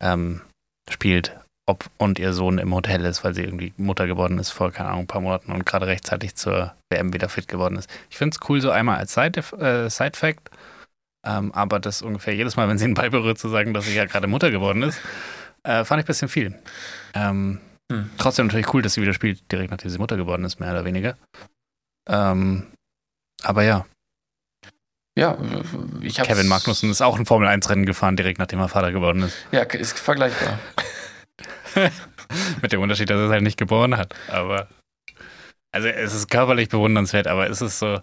ähm, 0.01 0.43
spielt 0.91 1.37
ob 1.67 1.85
und 1.99 2.19
ihr 2.19 2.33
Sohn 2.33 2.57
im 2.57 2.75
Hotel 2.75 3.05
ist, 3.05 3.25
weil 3.25 3.35
sie 3.35 3.43
irgendwie 3.43 3.75
Mutter 3.77 4.07
geworden 4.07 4.39
ist 4.39 4.51
vor, 4.51 4.73
keine 4.73 4.89
Ahnung, 4.89 5.03
ein 5.03 5.07
paar 5.07 5.21
Monaten 5.21 5.53
und 5.53 5.67
gerade 5.67 5.87
rechtzeitig 5.87 6.35
zur 6.35 6.75
WM 6.91 7.13
wieder 7.13 7.29
fit 7.29 7.47
geworden 7.47 7.77
ist. 7.77 7.91
Ich 8.09 8.17
finde 8.17 8.35
es 8.41 8.49
cool, 8.49 8.63
so 8.63 8.71
einmal 8.71 8.97
als 8.97 9.13
Side- 9.13 9.41
äh, 9.59 9.91
Side-Fact, 9.91 10.51
ähm, 11.27 11.53
aber 11.53 11.79
das 11.79 12.01
ungefähr 12.01 12.35
jedes 12.35 12.57
Mal, 12.57 12.69
wenn 12.71 12.79
sie 12.79 12.87
einen 12.87 12.95
Ball 12.95 13.11
berührt, 13.11 13.39
zu 13.39 13.51
sagen, 13.51 13.75
dass 13.75 13.85
sie 13.85 13.95
ja 13.95 14.07
gerade 14.07 14.27
Mutter 14.29 14.51
geworden 14.51 14.83
ist, 14.83 14.99
äh, 15.63 15.85
fand 15.85 16.01
ich 16.01 16.05
ein 16.05 16.07
bisschen 16.07 16.29
viel. 16.29 16.59
Ähm, 17.13 17.61
Hm. 17.91 18.11
Trotzdem 18.19 18.47
natürlich 18.47 18.73
cool, 18.75 18.83
dass 18.83 18.95
sie 18.95 19.03
wieder 19.03 19.15
spielt, 19.15 19.51
direkt 19.51 19.71
nachdem 19.71 19.91
sie 19.91 19.99
Mutter 19.99 20.17
geworden 20.17 20.45
ist, 20.45 20.61
mehr 20.61 20.73
oder 20.73 20.85
weniger. 20.85 21.17
Ähm, 22.09 22.67
aber 23.43 23.63
ja, 23.63 23.87
Ja, 25.19 25.37
ich 26.01 26.21
habe 26.21 26.29
Kevin 26.29 26.47
Magnussen 26.47 26.91
ist 26.91 27.03
auch 27.03 27.19
ein 27.19 27.27
Formel-1-Rennen 27.27 27.87
gefahren, 27.87 28.15
direkt 28.15 28.39
nachdem 28.39 28.61
er 28.61 28.69
Vater 28.69 28.93
geworden 28.93 29.23
ist. 29.23 29.37
Ja, 29.51 29.63
ist 29.63 29.99
vergleichbar. 29.99 30.61
Mit 32.63 32.73
dem 32.73 32.81
Unterschied, 32.81 33.11
dass 33.11 33.19
er 33.19 33.25
es 33.25 33.33
halt 33.33 33.43
nicht 33.43 33.59
geboren 33.59 33.97
hat. 33.97 34.15
Aber. 34.29 34.69
Also, 35.73 35.89
es 35.89 36.15
ist 36.15 36.31
körperlich 36.31 36.69
bewundernswert, 36.69 37.27
aber 37.27 37.51
es 37.51 37.61
ist 37.61 37.81
so. 37.81 37.99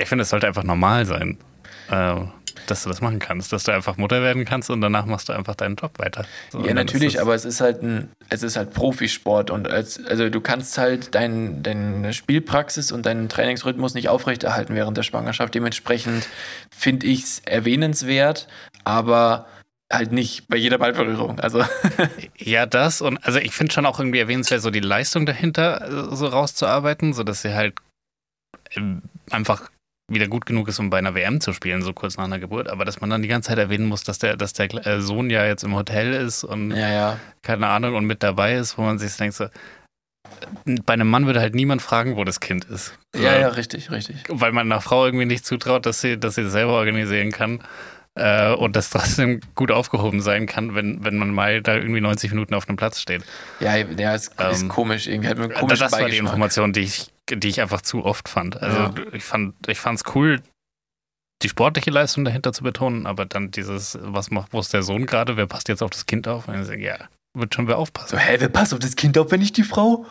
Ich 0.00 0.08
finde, 0.08 0.22
es 0.22 0.28
sollte 0.28 0.46
einfach 0.46 0.62
normal 0.62 1.04
sein, 1.04 1.36
äh, 1.90 2.20
dass 2.70 2.82
du 2.82 2.88
das 2.88 3.00
machen 3.00 3.18
kannst. 3.18 3.52
Dass 3.52 3.64
du 3.64 3.72
einfach 3.72 3.96
Mutter 3.96 4.22
werden 4.22 4.44
kannst 4.44 4.70
und 4.70 4.80
danach 4.80 5.06
machst 5.06 5.28
du 5.28 5.32
einfach 5.32 5.54
deinen 5.54 5.76
Job 5.76 5.98
weiter. 5.98 6.24
So, 6.50 6.60
Ja, 6.60 6.74
natürlich, 6.74 7.20
aber 7.20 7.34
es 7.34 7.44
ist 7.44 7.60
halt 7.60 7.82
ein, 7.82 8.10
es 8.28 8.42
ist 8.42 8.56
halt 8.56 8.72
Profisport 8.72 9.50
und 9.50 9.68
als, 9.68 10.04
also 10.04 10.28
du 10.28 10.40
kannst 10.40 10.78
halt 10.78 11.14
dein, 11.14 11.62
deine 11.62 12.12
Spielpraxis 12.12 12.92
und 12.92 13.06
deinen 13.06 13.28
Trainingsrhythmus 13.28 13.94
nicht 13.94 14.08
aufrechterhalten 14.08 14.74
während 14.74 14.96
der 14.96 15.02
Schwangerschaft. 15.02 15.54
Dementsprechend 15.54 16.28
finde 16.74 17.06
ich 17.06 17.24
es 17.24 17.38
erwähnenswert, 17.44 18.48
aber 18.84 19.46
halt 19.92 20.12
nicht 20.12 20.48
bei 20.48 20.56
jeder 20.56 20.78
Ballberührung. 20.78 21.40
Also 21.40 21.64
Ja, 22.36 22.66
das 22.66 23.00
und 23.00 23.18
also 23.24 23.38
ich 23.38 23.52
finde 23.52 23.72
schon 23.72 23.86
auch 23.86 23.98
irgendwie 23.98 24.18
erwähnenswert, 24.18 24.62
so 24.62 24.70
die 24.70 24.80
Leistung 24.80 25.26
dahinter 25.26 26.10
äh, 26.10 26.16
so 26.16 26.26
rauszuarbeiten, 26.26 27.12
sodass 27.12 27.42
sie 27.42 27.54
halt 27.54 27.74
ähm, 28.74 29.02
einfach 29.30 29.70
wieder 30.08 30.26
gut 30.26 30.46
genug 30.46 30.68
ist, 30.68 30.78
um 30.78 30.90
bei 30.90 30.98
einer 30.98 31.14
WM 31.14 31.40
zu 31.40 31.52
spielen, 31.52 31.82
so 31.82 31.92
kurz 31.92 32.16
nach 32.16 32.24
einer 32.24 32.38
Geburt, 32.38 32.68
aber 32.68 32.84
dass 32.84 33.00
man 33.00 33.10
dann 33.10 33.22
die 33.22 33.28
ganze 33.28 33.48
Zeit 33.48 33.58
erwähnen 33.58 33.86
muss, 33.86 34.04
dass 34.04 34.18
der, 34.18 34.36
dass 34.36 34.54
der 34.54 34.74
äh, 34.86 35.00
Sohn 35.00 35.30
ja 35.30 35.44
jetzt 35.44 35.64
im 35.64 35.74
Hotel 35.74 36.14
ist 36.14 36.44
und 36.44 36.70
ja, 36.70 36.88
ja. 36.88 37.20
keine 37.42 37.68
Ahnung 37.68 37.94
und 37.94 38.06
mit 38.06 38.22
dabei 38.22 38.54
ist, 38.56 38.78
wo 38.78 38.82
man 38.82 38.98
sich 38.98 39.14
denkt 39.16 39.34
so, 39.36 39.44
äh, 39.44 39.50
bei 40.84 40.94
einem 40.94 41.10
Mann 41.10 41.26
würde 41.26 41.40
halt 41.40 41.54
niemand 41.54 41.82
fragen, 41.82 42.16
wo 42.16 42.24
das 42.24 42.40
Kind 42.40 42.64
ist. 42.64 42.98
So, 43.14 43.22
Ja, 43.22 43.38
ja, 43.38 43.48
richtig, 43.48 43.90
richtig. 43.90 44.24
Weil 44.28 44.52
man 44.52 44.70
einer 44.70 44.80
Frau 44.80 45.04
irgendwie 45.04 45.26
nicht 45.26 45.44
zutraut, 45.44 45.84
dass 45.84 46.00
sie, 46.00 46.18
dass 46.18 46.36
sie 46.36 46.44
das 46.44 46.52
selber 46.52 46.72
organisieren 46.72 47.30
kann. 47.30 47.60
Äh, 48.14 48.52
und 48.54 48.74
das 48.74 48.90
trotzdem 48.90 49.40
gut 49.54 49.70
aufgehoben 49.70 50.20
sein 50.20 50.46
kann, 50.46 50.74
wenn, 50.74 51.04
wenn 51.04 51.18
man 51.18 51.32
mal 51.32 51.62
da 51.62 51.76
irgendwie 51.76 52.00
90 52.00 52.32
Minuten 52.32 52.54
auf 52.54 52.66
einem 52.68 52.76
Platz 52.76 53.00
steht. 53.00 53.22
Ja, 53.60 53.76
ja, 53.76 54.14
es 54.14 54.28
ist 54.28 54.62
Ähm, 54.62 54.68
komisch. 54.68 55.06
Irgendwie 55.06 55.28
hat 55.28 55.38
man 55.38 55.50
Das, 55.50 55.60
komischen 55.60 55.78
das 55.78 55.92
war 55.92 56.08
die. 56.08 56.16
Information, 56.16 56.72
die 56.72 56.80
ich, 56.80 57.06
die 57.36 57.48
ich 57.48 57.60
einfach 57.60 57.80
zu 57.82 58.04
oft 58.04 58.28
fand. 58.28 58.60
Also 58.62 58.76
Ja. 58.78 58.94
ich 59.12 59.24
fand 59.24 59.54
ich 59.68 59.78
fand's 59.80 60.02
cool, 60.14 60.40
die 61.42 61.48
sportliche 61.48 61.90
Leistung 61.90 62.24
dahinter 62.24 62.52
zu 62.52 62.62
betonen, 62.64 63.06
aber 63.06 63.24
dann 63.24 63.50
dieses, 63.50 63.96
was 64.02 64.30
macht, 64.30 64.52
wo 64.52 64.60
ist 64.60 64.72
der 64.72 64.82
Sohn 64.82 65.06
gerade, 65.06 65.36
wer 65.36 65.46
passt 65.46 65.68
jetzt 65.68 65.82
auf 65.82 65.90
das 65.90 66.06
Kind 66.06 66.26
auf? 66.26 66.48
Und 66.48 66.68
ich 66.68 66.80
ja, 66.80 66.96
wird 67.34 67.54
schon 67.54 67.68
wer 67.68 67.76
So, 67.76 67.82
aufpassen. 67.82 68.18
hä, 68.18 68.36
wer 68.40 68.48
passt 68.48 68.72
auf 68.74 68.80
das 68.80 68.96
Kind 68.96 69.16
auf, 69.18 69.30
wenn 69.30 69.38
nicht 69.40 69.56
die 69.56 69.62
Frau? 69.62 70.04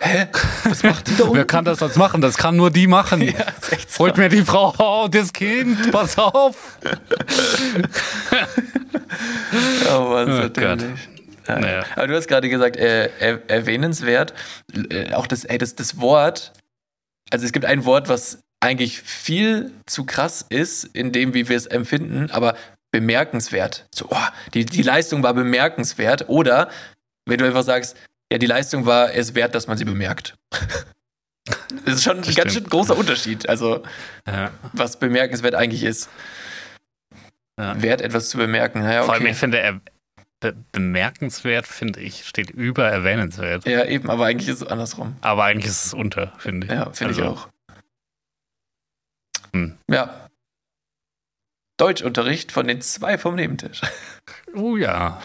Hä? 0.00 0.26
Was 0.64 0.82
macht 0.82 1.06
die 1.08 1.16
da 1.16 1.24
unten? 1.24 1.36
Wer 1.36 1.44
kann 1.46 1.64
das 1.64 1.78
sonst 1.78 1.96
machen? 1.96 2.20
Das 2.20 2.36
kann 2.36 2.56
nur 2.56 2.70
die 2.70 2.86
machen. 2.86 3.22
Ja, 3.26 3.46
so. 3.88 4.00
Holt 4.04 4.16
mir 4.18 4.28
die 4.28 4.42
Frau 4.42 4.74
oh, 4.78 5.08
das 5.08 5.32
Kind, 5.32 5.90
pass 5.92 6.18
auf. 6.18 6.78
Oh 9.90 10.08
Mann, 10.10 10.26
so 10.26 10.38
Oh 10.38 10.40
Gott. 10.42 10.56
dämlich. 10.56 11.08
Ja. 11.48 11.58
Naja. 11.58 11.84
Aber 11.96 12.06
du 12.06 12.16
hast 12.16 12.26
gerade 12.26 12.48
gesagt, 12.48 12.76
äh, 12.76 13.10
er, 13.20 13.48
erwähnenswert, 13.50 14.32
äh, 14.90 15.12
auch 15.12 15.26
das, 15.26 15.44
ey, 15.44 15.58
das, 15.58 15.74
das 15.74 16.00
Wort, 16.00 16.52
also 17.30 17.44
es 17.44 17.52
gibt 17.52 17.64
ein 17.64 17.84
Wort, 17.84 18.08
was 18.08 18.38
eigentlich 18.60 19.02
viel 19.02 19.72
zu 19.86 20.04
krass 20.04 20.44
ist, 20.48 20.84
in 20.84 21.12
dem, 21.12 21.34
wie 21.34 21.48
wir 21.48 21.56
es 21.56 21.66
empfinden, 21.66 22.30
aber 22.30 22.56
bemerkenswert. 22.92 23.86
So, 23.94 24.06
oh, 24.10 24.16
die, 24.54 24.64
die 24.64 24.82
Leistung 24.82 25.22
war 25.22 25.34
bemerkenswert. 25.34 26.28
Oder 26.28 26.70
wenn 27.26 27.38
du 27.38 27.44
einfach 27.44 27.64
sagst, 27.64 27.96
ja, 28.32 28.38
die 28.38 28.46
Leistung 28.46 28.86
war 28.86 29.12
es 29.12 29.34
wert, 29.34 29.54
dass 29.54 29.66
man 29.66 29.76
sie 29.76 29.84
bemerkt. 29.84 30.36
das 31.84 31.96
ist 31.96 32.04
schon 32.04 32.22
ein 32.22 32.34
ganz 32.34 32.54
schön 32.54 32.64
großer 32.64 32.96
Unterschied. 32.96 33.48
Also, 33.48 33.82
Ja. 34.26 34.50
was 34.72 34.98
bemerkenswert 34.98 35.54
eigentlich 35.54 35.82
ist. 35.82 36.08
Ja. 37.58 37.80
Wert, 37.82 38.00
etwas 38.00 38.30
zu 38.30 38.38
bemerken. 38.38 38.80
Naja, 38.80 39.02
Vor 39.04 39.14
allem, 39.14 39.22
okay. 39.24 39.32
ich 39.32 39.38
finde, 39.38 39.58
er, 39.58 39.80
be 40.52 40.54
bemerkenswert, 40.72 41.66
finde 41.66 42.00
ich, 42.00 42.26
steht 42.26 42.50
über 42.50 42.86
erwähnenswert. 42.88 43.66
Ja, 43.66 43.84
eben, 43.86 44.10
aber 44.10 44.26
eigentlich 44.26 44.48
ist 44.48 44.60
es 44.60 44.68
andersrum. 44.68 45.16
Aber 45.22 45.44
eigentlich 45.44 45.66
ist 45.66 45.86
es 45.86 45.94
unter, 45.94 46.32
finde 46.38 46.66
ich. 46.66 46.72
Ja, 46.72 46.90
finde 46.92 47.14
ich 47.14 47.20
Also, 47.20 47.32
auch. 47.32 47.48
Hm. 49.52 49.78
Ja. 49.90 50.28
Deutschunterricht 51.78 52.52
von 52.52 52.66
den 52.68 52.80
zwei 52.82 53.18
vom 53.18 53.34
Nebentisch. 53.34 53.80
Oh 54.54 54.76
ja. 54.76 55.20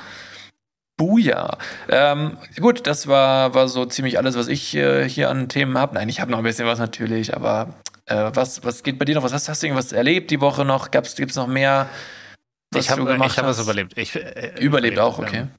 Buja. 0.97 1.57
Ähm, 1.88 2.38
gut, 2.59 2.88
das 2.88 3.07
war, 3.07 3.53
war 3.53 3.67
so 3.67 3.86
ziemlich 3.86 4.17
alles, 4.17 4.36
was 4.36 4.47
ich 4.47 4.76
äh, 4.76 5.07
hier 5.07 5.30
an 5.30 5.47
Themen 5.47 5.78
habe. 5.78 5.95
Nein, 5.95 6.09
ich 6.09 6.20
habe 6.20 6.32
noch 6.32 6.39
ein 6.39 6.43
bisschen 6.43 6.67
was 6.67 6.80
natürlich, 6.80 7.36
aber 7.36 7.76
äh, 8.07 8.32
was, 8.34 8.63
was 8.65 8.84
geht 8.84 8.97
bei 8.99 9.05
dir 9.05 9.15
noch? 9.15 9.24
Was 9.24 9.34
hast, 9.34 9.47
hast 9.47 9.61
du 9.61 9.67
irgendwas 9.67 9.91
erlebt 9.91 10.32
die 10.32 10.41
Woche 10.41 10.65
noch? 10.65 10.91
Gibt 10.91 11.07
es 11.20 11.36
noch 11.36 11.47
mehr? 11.47 11.88
Was 12.72 12.86
ich 12.86 12.91
habe 12.91 13.01
du 13.01 13.07
gemacht 13.07 13.32
ich 13.32 13.38
hab 13.38 13.45
was 13.45 13.57
hast? 13.57 13.63
überlebt. 13.63 13.97
Ich, 13.97 14.15
äh, 14.15 14.55
Überlebt 14.59 14.99
auch, 14.99 15.20
okay. 15.20 15.39
Ähm, 15.39 15.51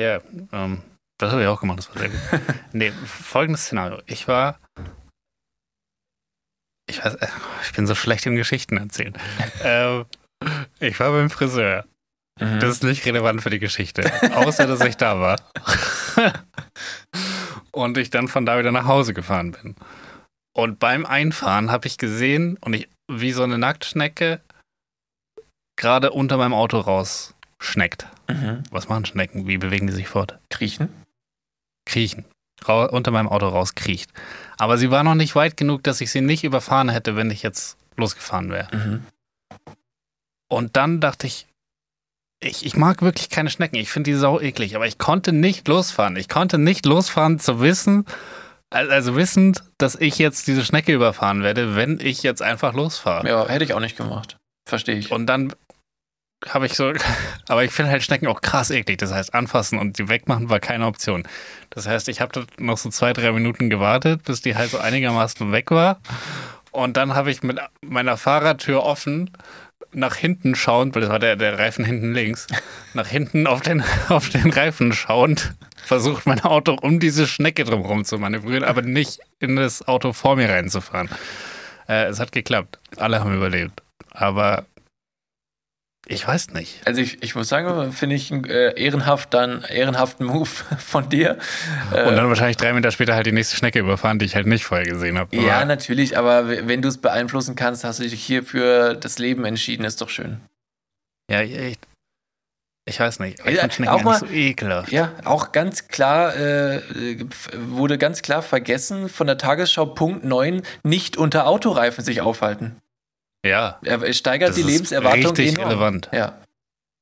ja, 0.00 0.20
ähm, 0.52 0.82
das 1.18 1.32
habe 1.32 1.42
ich 1.42 1.48
auch 1.48 1.60
gemacht, 1.60 1.78
das 1.78 1.88
war 1.90 1.98
sehr 1.98 2.08
gut. 2.10 2.20
nee, 2.72 2.92
folgendes 3.04 3.64
Szenario. 3.64 4.00
Ich 4.06 4.28
war. 4.28 4.58
Ich 6.88 7.04
weiß, 7.04 7.14
äh, 7.14 7.28
ich 7.62 7.72
bin 7.72 7.86
so 7.86 7.94
schlecht 7.94 8.26
im 8.26 8.36
Geschichten 8.36 8.76
erzählen. 8.76 9.14
ähm, 9.62 10.06
ich 10.80 10.98
war 11.00 11.12
beim 11.12 11.30
Friseur. 11.30 11.84
Mhm. 12.40 12.60
Das 12.60 12.70
ist 12.70 12.82
nicht 12.82 13.06
relevant 13.06 13.42
für 13.42 13.50
die 13.50 13.58
Geschichte. 13.58 14.10
Außer, 14.34 14.66
dass 14.66 14.80
ich 14.80 14.96
da 14.96 15.20
war. 15.20 15.36
und 17.72 17.96
ich 17.98 18.10
dann 18.10 18.28
von 18.28 18.46
da 18.46 18.58
wieder 18.58 18.72
nach 18.72 18.86
Hause 18.86 19.14
gefahren 19.14 19.52
bin. 19.52 19.76
Und 20.54 20.78
beim 20.78 21.06
Einfahren 21.06 21.70
habe 21.70 21.86
ich 21.86 21.98
gesehen 21.98 22.58
und 22.60 22.74
ich, 22.74 22.88
wie 23.10 23.32
so 23.32 23.42
eine 23.42 23.58
Nacktschnecke 23.58 24.40
gerade 25.82 26.12
unter 26.12 26.36
meinem 26.36 26.54
Auto 26.54 26.78
rausschneckt. 26.78 28.06
Mhm. 28.28 28.62
Was 28.70 28.88
machen 28.88 29.04
Schnecken? 29.04 29.46
Wie 29.48 29.58
bewegen 29.58 29.88
die 29.88 29.92
sich 29.92 30.08
fort? 30.08 30.38
Kriechen? 30.48 30.88
Kriechen. 31.84 32.24
Ra 32.64 32.84
unter 32.86 33.10
meinem 33.10 33.28
Auto 33.28 33.48
rauskriecht. 33.48 34.10
Aber 34.56 34.78
sie 34.78 34.90
war 34.92 35.02
noch 35.02 35.16
nicht 35.16 35.34
weit 35.34 35.56
genug, 35.56 35.82
dass 35.82 36.00
ich 36.00 36.12
sie 36.12 36.20
nicht 36.20 36.44
überfahren 36.44 36.88
hätte, 36.88 37.16
wenn 37.16 37.30
ich 37.32 37.42
jetzt 37.42 37.76
losgefahren 37.96 38.50
wäre. 38.50 38.68
Mhm. 38.74 39.04
Und 40.48 40.76
dann 40.76 41.00
dachte 41.00 41.26
ich, 41.26 41.46
ich, 42.40 42.64
ich 42.64 42.76
mag 42.76 43.02
wirklich 43.02 43.30
keine 43.30 43.50
Schnecken. 43.50 43.76
Ich 43.76 43.90
finde 43.90 44.10
die 44.12 44.16
sau 44.16 44.40
eklig. 44.40 44.76
Aber 44.76 44.86
ich 44.86 44.98
konnte 44.98 45.32
nicht 45.32 45.66
losfahren. 45.66 46.16
Ich 46.16 46.28
konnte 46.28 46.58
nicht 46.58 46.86
losfahren 46.86 47.40
zu 47.40 47.60
wissen, 47.60 48.04
al- 48.70 48.90
also 48.92 49.16
wissend, 49.16 49.64
dass 49.78 49.96
ich 49.96 50.18
jetzt 50.18 50.46
diese 50.46 50.64
Schnecke 50.64 50.92
überfahren 50.92 51.42
werde, 51.42 51.74
wenn 51.74 51.98
ich 52.00 52.22
jetzt 52.22 52.42
einfach 52.42 52.74
losfahre. 52.74 53.28
Ja, 53.28 53.48
hätte 53.48 53.64
ich 53.64 53.74
auch 53.74 53.80
nicht 53.80 53.96
gemacht. 53.96 54.38
Verstehe 54.64 54.96
ich. 54.96 55.10
Und 55.10 55.26
dann 55.26 55.52
habe 56.48 56.66
ich 56.66 56.74
so, 56.74 56.92
aber 57.48 57.64
ich 57.64 57.70
finde 57.70 57.90
halt 57.90 58.02
Schnecken 58.02 58.26
auch 58.26 58.40
krass 58.40 58.70
eklig. 58.70 58.98
Das 58.98 59.12
heißt, 59.12 59.34
anfassen 59.34 59.78
und 59.78 59.98
die 59.98 60.08
wegmachen 60.08 60.50
war 60.50 60.60
keine 60.60 60.86
Option. 60.86 61.24
Das 61.70 61.86
heißt, 61.86 62.08
ich 62.08 62.20
habe 62.20 62.46
noch 62.58 62.78
so 62.78 62.90
zwei, 62.90 63.12
drei 63.12 63.32
Minuten 63.32 63.70
gewartet, 63.70 64.24
bis 64.24 64.42
die 64.42 64.56
halt 64.56 64.70
so 64.70 64.78
einigermaßen 64.78 65.52
weg 65.52 65.70
war. 65.70 66.00
Und 66.70 66.96
dann 66.96 67.14
habe 67.14 67.30
ich 67.30 67.42
mit 67.42 67.60
meiner 67.82 68.16
Fahrradtür 68.16 68.82
offen 68.82 69.30
nach 69.94 70.16
hinten 70.16 70.54
schauend, 70.54 70.94
weil 70.94 71.02
das 71.02 71.10
war 71.10 71.18
der, 71.18 71.36
der 71.36 71.58
Reifen 71.58 71.84
hinten 71.84 72.14
links, 72.14 72.46
nach 72.94 73.06
hinten 73.06 73.46
auf 73.46 73.60
den, 73.60 73.84
auf 74.08 74.28
den 74.30 74.50
Reifen 74.50 74.92
schauend, 74.92 75.54
versucht 75.84 76.26
mein 76.26 76.40
Auto 76.40 76.76
um 76.80 76.98
diese 76.98 77.26
Schnecke 77.26 77.64
drumherum 77.64 78.04
zu 78.04 78.18
manövrieren, 78.18 78.64
aber 78.64 78.82
nicht 78.82 79.20
in 79.38 79.56
das 79.56 79.86
Auto 79.86 80.12
vor 80.12 80.36
mir 80.36 80.48
reinzufahren. 80.48 81.10
Äh, 81.88 82.06
es 82.06 82.20
hat 82.20 82.32
geklappt. 82.32 82.78
Alle 82.96 83.20
haben 83.20 83.34
überlebt. 83.34 83.82
Aber 84.10 84.64
ich 86.06 86.26
weiß 86.26 86.50
nicht. 86.50 86.80
Also 86.84 87.00
ich, 87.00 87.22
ich 87.22 87.34
muss 87.34 87.48
sagen, 87.48 87.92
finde 87.92 88.16
ich 88.16 88.32
einen 88.32 88.44
äh, 88.44 88.72
ehrenhaft, 88.80 89.32
dann 89.34 89.62
ehrenhaften 89.62 90.26
Move 90.26 90.48
von 90.78 91.08
dir. 91.08 91.38
Äh, 91.92 92.04
Und 92.08 92.16
dann 92.16 92.28
wahrscheinlich 92.28 92.56
drei 92.56 92.72
Meter 92.72 92.90
später 92.90 93.14
halt 93.14 93.26
die 93.26 93.32
nächste 93.32 93.56
Schnecke 93.56 93.78
überfahren, 93.78 94.18
die 94.18 94.24
ich 94.26 94.34
halt 94.34 94.46
nicht 94.46 94.64
vorher 94.64 94.86
gesehen 94.86 95.16
habe. 95.18 95.34
ja, 95.36 95.64
natürlich, 95.64 96.18
aber 96.18 96.48
wenn 96.48 96.82
du 96.82 96.88
es 96.88 96.98
beeinflussen 96.98 97.54
kannst, 97.54 97.84
hast 97.84 98.00
du 98.00 98.02
dich 98.04 98.22
hier 98.22 98.42
für 98.42 98.94
das 98.94 99.18
Leben 99.18 99.44
entschieden, 99.44 99.84
ist 99.84 100.00
doch 100.00 100.08
schön. 100.10 100.40
ja, 101.30 101.40
ich, 101.42 101.78
ich 102.84 102.98
weiß 102.98 103.20
nicht. 103.20 103.38
Ich 103.38 103.54
Ja, 103.54 103.60
finde 103.60 103.74
Schnecken 103.76 103.92
auch 103.92 104.02
mal- 104.02 104.18
so 104.18 104.26
ekelhaft. 104.26 104.90
Ja, 104.90 105.12
auch 105.24 105.52
ganz 105.52 105.86
klar, 105.86 106.34
äh, 106.36 106.80
wurde 107.56 107.96
ganz 107.96 108.22
klar 108.22 108.42
vergessen 108.42 109.08
von 109.08 109.28
der 109.28 109.38
Tagesschau 109.38 109.86
Punkt 109.86 110.24
9, 110.24 110.62
nicht 110.82 111.16
unter 111.16 111.46
Autoreifen 111.46 112.04
sich 112.04 112.20
aufhalten. 112.22 112.76
Ja, 113.44 113.78
Er 113.82 114.12
steigert 114.12 114.50
das 114.50 114.56
die 114.56 114.62
ist 114.62 114.66
Lebenserwartung 114.68 115.26
richtig 115.34 115.54
enorm. 115.54 115.68
relevant. 115.68 116.08
Ja. 116.12 116.38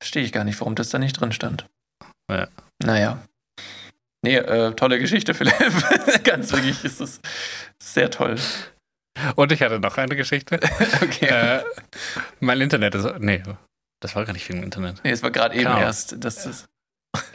Verstehe 0.01 0.23
ich 0.23 0.31
gar 0.31 0.43
nicht, 0.43 0.59
warum 0.59 0.75
das 0.75 0.89
da 0.89 0.97
nicht 0.97 1.13
drin 1.19 1.31
stand. 1.31 1.65
Ja. 2.29 2.47
Naja. 2.83 3.19
Nee, 4.23 4.37
äh, 4.37 4.73
tolle 4.73 4.99
Geschichte, 4.99 5.33
Philipp. 5.35 5.53
Ganz 6.23 6.51
wirklich 6.51 6.83
ist 6.83 6.99
es 7.01 7.19
sehr 7.81 8.09
toll. 8.09 8.37
Und 9.35 9.51
ich 9.51 9.61
hatte 9.61 9.79
noch 9.79 9.97
eine 9.97 10.15
Geschichte. 10.15 10.59
Okay. 11.03 11.25
äh, 11.27 11.63
mein 12.39 12.59
Internet 12.61 12.95
ist. 12.95 13.07
Nee, 13.19 13.43
das 13.99 14.15
war 14.15 14.25
gar 14.25 14.33
nicht 14.33 14.45
viel 14.45 14.55
im 14.55 14.63
Internet. 14.63 15.01
nee, 15.03 15.11
es 15.11 15.21
war 15.21 15.29
gerade 15.31 15.53
eben 15.55 15.65
Genau. 15.65 15.79
erst. 15.79 16.15
Das 16.23 16.45
ist, 16.45 16.67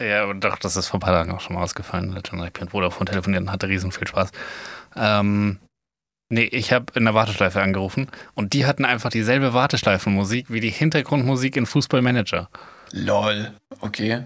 Ja, 0.01 0.25
und 0.25 0.41
doch, 0.43 0.59
das 0.59 0.75
ist 0.77 0.89
vor 0.89 0.99
ein 0.99 1.03
paar 1.03 1.13
Tagen 1.13 1.31
auch 1.33 1.41
schon 1.41 1.55
mal 1.55 1.63
ausgefallen. 1.63 2.15
Hat 2.15 2.27
schon 2.29 2.41
mit 2.41 2.71
Vodafone 2.71 3.09
telefoniert 3.11 3.43
und 3.43 3.53
hatte 3.53 3.69
riesen 3.69 3.93
viel 3.93 4.07
Spaß. 4.09 4.31
Ähm, 4.97 5.59
nee, 6.29 6.45
ich 6.45 6.73
habe 6.73 6.87
in 6.95 7.05
der 7.05 7.15
Warteschleife 7.15 7.61
angerufen 7.63 8.09
und 8.35 8.53
die 8.53 8.67
hatten 8.67 8.85
einfach 8.85 9.11
dieselbe 9.11 9.53
Warteschleifenmusik 9.55 10.47
wie 10.51 10.61
die 10.61 10.71
Hintergrundmusik 10.71 11.57
in 11.57 11.67
Fußballmanager. 11.67 12.49
lol. 12.93 13.53
Okay. 13.81 14.25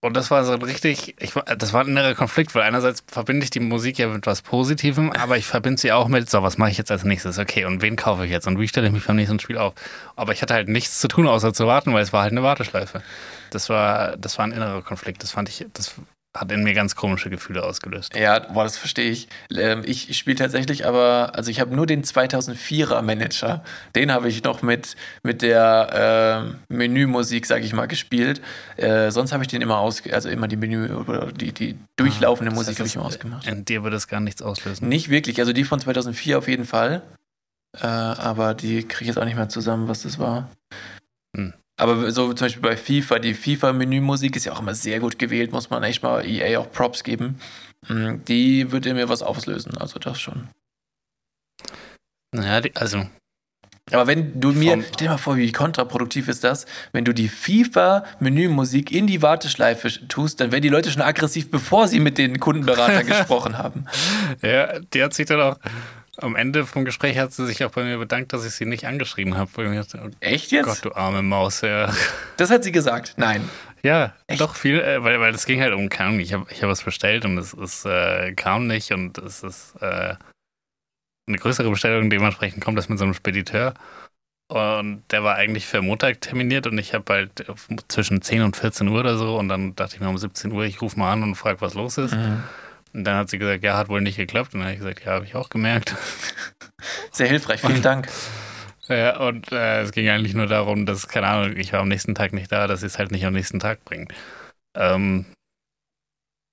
Und 0.00 0.16
das 0.16 0.30
war 0.30 0.44
so 0.44 0.52
ein 0.52 0.62
richtig, 0.62 1.16
ich, 1.18 1.34
war- 1.34 1.42
das 1.42 1.72
war 1.72 1.80
ein 1.82 1.88
innerer 1.88 2.14
Konflikt, 2.14 2.54
weil 2.54 2.62
einerseits 2.62 3.02
verbinde 3.08 3.42
ich 3.42 3.50
die 3.50 3.58
Musik 3.58 3.98
ja 3.98 4.06
mit 4.06 4.28
was 4.28 4.42
Positivem, 4.42 5.10
aber 5.10 5.36
ich 5.38 5.44
verbinde 5.46 5.80
sie 5.80 5.90
auch 5.90 6.06
mit, 6.06 6.30
so, 6.30 6.40
was 6.40 6.56
mache 6.56 6.70
ich 6.70 6.78
jetzt 6.78 6.92
als 6.92 7.02
nächstes? 7.02 7.36
Okay, 7.36 7.64
und 7.64 7.82
wen 7.82 7.96
kaufe 7.96 8.24
ich 8.24 8.30
jetzt? 8.30 8.46
Und 8.46 8.60
wie 8.60 8.68
stelle 8.68 8.86
ich 8.86 8.92
mich 8.92 9.04
beim 9.04 9.16
nächsten 9.16 9.40
Spiel 9.40 9.58
auf? 9.58 9.74
Aber 10.14 10.32
ich 10.32 10.40
hatte 10.40 10.54
halt 10.54 10.68
nichts 10.68 11.00
zu 11.00 11.08
tun, 11.08 11.26
außer 11.26 11.52
zu 11.52 11.66
warten, 11.66 11.92
weil 11.94 12.02
es 12.04 12.12
war 12.12 12.22
halt 12.22 12.30
eine 12.30 12.44
Warteschleife. 12.44 13.02
Das 13.50 13.68
war, 13.70 14.16
das 14.16 14.38
war 14.38 14.44
ein 14.46 14.52
innerer 14.52 14.82
Konflikt. 14.82 15.20
Das 15.24 15.32
fand 15.32 15.48
ich, 15.48 15.66
das 15.72 15.96
hat 16.40 16.50
in 16.52 16.62
mir 16.62 16.72
ganz 16.74 16.94
komische 16.96 17.30
Gefühle 17.30 17.62
ausgelöst. 17.64 18.14
Ja, 18.16 18.38
boah, 18.38 18.64
das 18.64 18.76
verstehe 18.76 19.10
ich. 19.10 19.28
Ähm, 19.54 19.82
ich 19.84 20.08
ich 20.10 20.18
spiele 20.18 20.36
tatsächlich 20.36 20.86
aber, 20.86 21.32
also 21.34 21.50
ich 21.50 21.60
habe 21.60 21.74
nur 21.74 21.86
den 21.86 22.02
2004er 22.04 23.02
Manager. 23.02 23.62
Den 23.94 24.12
habe 24.12 24.28
ich 24.28 24.42
noch 24.44 24.62
mit, 24.62 24.96
mit 25.22 25.42
der 25.42 26.54
äh, 26.70 26.72
Menümusik, 26.74 27.46
sage 27.46 27.64
ich 27.64 27.72
mal, 27.72 27.86
gespielt. 27.86 28.40
Äh, 28.76 29.10
sonst 29.10 29.32
habe 29.32 29.42
ich 29.44 29.48
den 29.48 29.60
immer 29.62 29.78
aus, 29.78 30.02
also 30.10 30.28
immer 30.28 30.48
die 30.48 30.56
Menü 30.56 30.92
oder 30.94 31.32
die, 31.32 31.52
die 31.52 31.76
durchlaufende 31.96 32.50
Das 32.50 32.58
Musik 32.58 32.78
habe 32.78 32.86
ich 32.88 32.94
immer 32.94 33.04
das- 33.04 33.14
ausgemacht. 33.14 33.46
In 33.46 33.64
dir 33.64 33.82
würde 33.82 33.96
es 33.96 34.08
gar 34.08 34.20
nichts 34.20 34.40
auslösen. 34.42 34.88
Nicht 34.88 35.08
wirklich, 35.10 35.40
also 35.40 35.52
die 35.52 35.64
von 35.64 35.80
2004 35.80 36.38
auf 36.38 36.48
jeden 36.48 36.64
Fall. 36.64 37.02
Äh, 37.76 37.86
aber 37.86 38.54
die 38.54 38.82
kriege 38.84 39.02
ich 39.02 39.08
jetzt 39.08 39.18
auch 39.18 39.24
nicht 39.26 39.36
mehr 39.36 39.48
zusammen, 39.48 39.88
was 39.88 40.02
das 40.02 40.18
war. 40.18 40.50
Hm. 41.36 41.52
Aber 41.78 42.10
so 42.10 42.32
zum 42.32 42.44
Beispiel 42.46 42.62
bei 42.62 42.76
FIFA, 42.76 43.20
die 43.20 43.34
FIFA-Menümusik 43.34 44.34
ist 44.36 44.44
ja 44.44 44.52
auch 44.52 44.60
immer 44.60 44.74
sehr 44.74 44.98
gut 45.00 45.18
gewählt, 45.18 45.52
muss 45.52 45.70
man 45.70 45.82
echt 45.84 46.02
mal 46.02 46.26
EA 46.26 46.58
auch 46.58 46.70
Props 46.70 47.04
geben. 47.04 47.38
Hm, 47.86 48.24
Die 48.26 48.70
würde 48.72 48.92
mir 48.94 49.08
was 49.08 49.22
auslösen, 49.22 49.78
also 49.78 49.98
das 50.00 50.20
schon. 50.20 50.48
Naja, 52.34 52.68
also, 52.74 53.06
Aber 53.92 54.06
wenn 54.06 54.38
du 54.40 54.52
mir, 54.52 54.82
stell 54.92 55.06
dir 55.06 55.10
mal 55.12 55.18
vor, 55.18 55.36
wie 55.36 55.50
kontraproduktiv 55.52 56.28
ist 56.28 56.44
das, 56.44 56.66
wenn 56.92 57.04
du 57.04 57.14
die 57.14 57.28
FIFA-Menümusik 57.28 58.90
in 58.92 59.06
die 59.06 59.22
Warteschleife 59.22 59.88
tust, 60.08 60.40
dann 60.40 60.50
werden 60.52 60.62
die 60.62 60.68
Leute 60.68 60.90
schon 60.90 61.00
aggressiv, 61.00 61.50
bevor 61.50 61.88
sie 61.88 62.00
mit 62.00 62.18
den 62.18 62.38
Kundenberatern 62.40 63.06
gesprochen 63.06 63.56
haben. 63.56 63.86
ja, 64.42 64.80
die 64.80 65.02
hat 65.02 65.14
sich 65.14 65.26
dann 65.26 65.40
auch, 65.40 65.56
am 66.20 66.36
Ende 66.36 66.66
vom 66.66 66.84
Gespräch 66.84 67.18
hat 67.18 67.32
sie 67.32 67.46
sich 67.46 67.64
auch 67.64 67.70
bei 67.70 67.84
mir 67.84 67.98
bedankt, 67.98 68.32
dass 68.32 68.44
ich 68.44 68.52
sie 68.52 68.66
nicht 68.66 68.86
angeschrieben 68.86 69.36
habe. 69.36 69.50
Oh 69.56 70.10
Echt 70.20 70.50
jetzt? 70.50 70.66
Gott, 70.66 70.84
du 70.84 70.92
arme 70.92 71.22
Maus, 71.22 71.60
ja. 71.60 71.92
Das 72.36 72.50
hat 72.50 72.64
sie 72.64 72.72
gesagt. 72.72 73.14
Nein. 73.16 73.48
Ja, 73.82 74.14
Echt? 74.26 74.40
doch 74.40 74.56
viel, 74.56 74.80
äh, 74.80 75.02
weil, 75.04 75.20
weil 75.20 75.34
es 75.34 75.46
ging 75.46 75.60
halt 75.60 75.72
um, 75.72 75.88
keine 75.88 76.08
Ahnung, 76.08 76.20
ich 76.20 76.32
habe 76.32 76.46
ich 76.50 76.62
hab 76.62 76.68
was 76.68 76.82
bestellt 76.82 77.24
und 77.24 77.38
es, 77.38 77.52
es 77.52 77.84
äh, 77.84 78.32
kam 78.32 78.66
nicht 78.66 78.90
und 78.92 79.18
es 79.18 79.44
ist 79.44 79.76
äh, 79.80 80.16
eine 81.28 81.38
größere 81.38 81.70
Bestellung, 81.70 82.10
dementsprechend 82.10 82.64
kommt 82.64 82.76
das 82.78 82.88
mit 82.88 82.98
so 82.98 83.04
einem 83.04 83.14
Spediteur. 83.14 83.74
Und 84.50 85.02
der 85.10 85.22
war 85.22 85.36
eigentlich 85.36 85.66
für 85.66 85.82
Montag 85.82 86.22
terminiert 86.22 86.66
und 86.66 86.78
ich 86.78 86.94
habe 86.94 87.12
halt 87.12 87.44
zwischen 87.88 88.22
10 88.22 88.42
und 88.42 88.56
14 88.56 88.88
Uhr 88.88 89.00
oder 89.00 89.18
so 89.18 89.38
und 89.38 89.48
dann 89.48 89.76
dachte 89.76 89.96
ich 89.96 90.00
mir 90.00 90.08
um 90.08 90.16
17 90.16 90.50
Uhr, 90.52 90.64
ich 90.64 90.80
rufe 90.80 90.98
mal 90.98 91.12
an 91.12 91.22
und 91.22 91.34
frage, 91.34 91.60
was 91.60 91.74
los 91.74 91.98
ist. 91.98 92.14
Mhm. 92.14 92.42
Und 92.92 93.04
dann 93.04 93.16
hat 93.16 93.30
sie 93.30 93.38
gesagt, 93.38 93.62
ja, 93.64 93.76
hat 93.76 93.88
wohl 93.88 94.00
nicht 94.00 94.16
geklappt. 94.16 94.54
Und 94.54 94.60
dann 94.60 94.68
habe 94.68 94.74
ich 94.74 94.80
gesagt, 94.80 95.04
ja, 95.04 95.12
habe 95.12 95.24
ich 95.24 95.34
auch 95.34 95.50
gemerkt. 95.50 95.94
Sehr 97.12 97.28
hilfreich, 97.28 97.60
vielen 97.60 97.82
Dank. 97.82 98.08
Äh, 98.88 99.16
und 99.18 99.52
äh, 99.52 99.82
es 99.82 99.92
ging 99.92 100.08
eigentlich 100.08 100.34
nur 100.34 100.46
darum, 100.46 100.86
dass, 100.86 101.08
keine 101.08 101.26
Ahnung, 101.26 101.56
ich 101.56 101.72
war 101.72 101.80
am 101.80 101.88
nächsten 101.88 102.14
Tag 102.14 102.32
nicht 102.32 102.50
da, 102.50 102.66
dass 102.66 102.80
sie 102.80 102.86
es 102.86 102.98
halt 102.98 103.10
nicht 103.10 103.26
am 103.26 103.34
nächsten 103.34 103.60
Tag 103.60 103.84
bringen. 103.84 104.08
Ähm, 104.74 105.26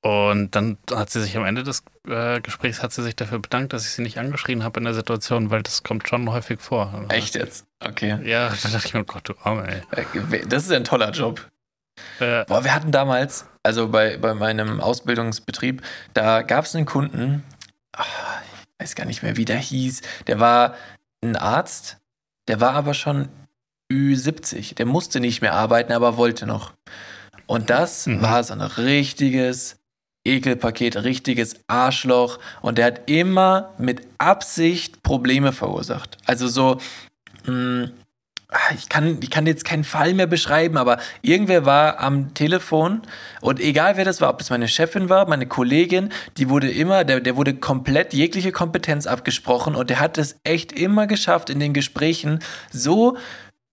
und 0.06 0.52
dann 0.56 0.78
hat 0.92 1.10
sie 1.10 1.22
sich 1.22 1.36
am 1.36 1.46
Ende 1.46 1.64
des 1.64 1.84
äh, 2.08 2.40
Gesprächs 2.42 2.84
hat 2.84 2.94
sie 2.94 3.02
sich 3.02 3.16
dafür 3.16 3.40
bedankt, 3.40 3.74
dass 3.74 3.86
ich 3.86 3.92
sie 3.94 4.04
nicht 4.04 4.20
angeschrien 4.20 4.64
habe 4.64 4.80
in 4.80 4.84
der 4.84 4.94
Situation, 4.94 5.50
weil 5.50 5.64
das 5.64 5.82
kommt 5.82 6.08
schon 6.08 6.30
häufig 6.30 6.60
vor. 6.60 7.06
Echt 7.10 7.34
jetzt? 7.34 7.66
Okay. 7.80 8.20
Ja, 8.24 8.50
da 8.50 8.70
dachte 8.70 8.86
ich 8.86 8.94
mir, 8.94 9.02
oh 9.02 9.06
Gott, 9.06 9.28
du 9.28 9.34
Arme, 9.44 9.68
ey. 9.92 10.02
Äh, 10.02 10.46
Das 10.48 10.64
ist 10.66 10.72
ein 10.72 10.84
toller 10.84 11.10
Job. 11.10 11.50
Äh, 12.20 12.46
Boah, 12.46 12.64
wir 12.64 12.76
hatten 12.76 12.92
damals, 12.92 13.48
also 13.66 13.90
bei, 13.90 14.18
bei 14.18 14.34
meinem 14.36 14.80
Ausbildungsbetrieb, 14.80 15.82
da 16.14 16.44
gab 16.44 16.66
es 16.66 16.76
einen 16.76 16.86
Kunden, 16.86 17.44
ah, 17.98 18.04
ich 18.78 18.84
weiß 18.84 18.96
gar 18.96 19.06
nicht 19.06 19.24
mehr, 19.24 19.38
wie 19.38 19.46
der 19.46 19.58
hieß. 19.58 20.02
Der 20.28 20.40
war 20.40 20.76
ein 21.24 21.36
Arzt, 21.36 21.98
der 22.48 22.62
war 22.62 22.74
aber 22.74 22.94
schon 22.94 23.28
Ü70. 23.92 24.76
Der 24.76 24.86
musste 24.86 25.20
nicht 25.20 25.42
mehr 25.42 25.54
arbeiten, 25.54 25.94
aber 25.94 26.18
wollte 26.18 26.46
noch. 26.46 26.74
Und 27.48 27.70
das 27.70 28.06
Mhm. 28.06 28.22
war 28.22 28.44
so 28.44 28.54
ein 28.54 28.62
richtiges 28.62 29.78
Ekelpaket, 30.26 30.98
richtiges 31.04 31.56
Arschloch. 31.68 32.40
Und 32.62 32.78
der 32.78 32.86
hat 32.86 33.10
immer 33.10 33.74
mit 33.78 34.08
Absicht 34.20 35.04
Probleme 35.04 35.54
verursacht. 35.54 36.18
Also 36.26 36.48
so, 36.48 36.80
mh, 37.46 37.86
ah, 37.86 38.05
ich 38.74 38.90
kann, 38.90 39.18
ich 39.22 39.30
kann 39.30 39.46
jetzt 39.48 39.66
keinen 39.66 39.84
Fall 39.84 40.14
mehr 40.14 40.28
beschreiben, 40.28 40.78
aber 40.78 40.98
irgendwer 41.22 41.66
war 41.66 42.00
am 42.00 42.34
Telefon 42.34 43.02
und 43.42 43.60
egal 43.60 43.98
wer 43.98 44.06
das 44.06 44.22
war, 44.22 44.30
ob 44.30 44.42
es 44.42 44.50
meine 44.50 44.68
Chefin 44.68 45.10
war, 45.10 45.28
meine 45.28 45.48
Kollegin, 45.48 46.12
die 46.38 46.50
wurde 46.50 46.72
immer, 46.72 47.04
der, 47.04 47.20
der 47.20 47.36
wurde 47.36 47.56
komplett 47.56 48.14
jegliche 48.14 48.52
Kompetenz 48.52 49.08
abgesprochen 49.08 49.76
und 49.76 49.90
der 49.90 50.00
hat 50.00 50.18
es 50.18 50.40
echt 50.44 50.72
immer 50.72 51.08
geschafft, 51.08 51.50
in 51.50 51.60
den 51.60 51.74
Gesprächen 51.74 52.40
so, 52.72 53.18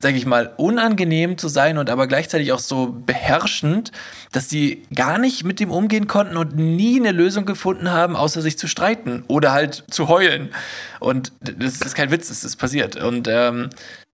sag 0.03 0.14
ich 0.16 0.26
mal, 0.26 0.53
unangenehm 0.57 1.39
zu 1.39 1.49
sein 1.49 1.78
und 1.78 1.89
aber 1.89 2.09
gleichzeitig 2.09 2.53
auch 2.53 2.59
so 2.59 2.89
beherrschend, 3.07 3.93
dass 4.33 4.49
die 4.49 4.83
gar 4.95 5.16
nicht 5.18 5.45
mit 5.45 5.61
dem 5.61 5.70
umgehen 5.70 6.09
konnten 6.09 6.37
und 6.37 6.57
nie 6.57 6.99
eine 6.99 7.12
Lösung 7.12 7.45
gefunden 7.45 7.91
haben, 7.91 8.16
außer 8.16 8.43
sich 8.43 8.59
zu 8.59 8.66
streiten 8.66 9.24
oder 9.28 9.53
halt 9.53 9.85
zu 9.91 10.09
heulen. 10.09 10.51
Und 10.99 11.33
das 11.41 11.80
ist 11.80 11.95
kein 11.95 12.11
Witz, 12.11 12.28
das 12.28 12.43
ist 12.43 12.57
passiert. 12.57 12.97
Und 12.97 13.28
ähm, 13.28 13.70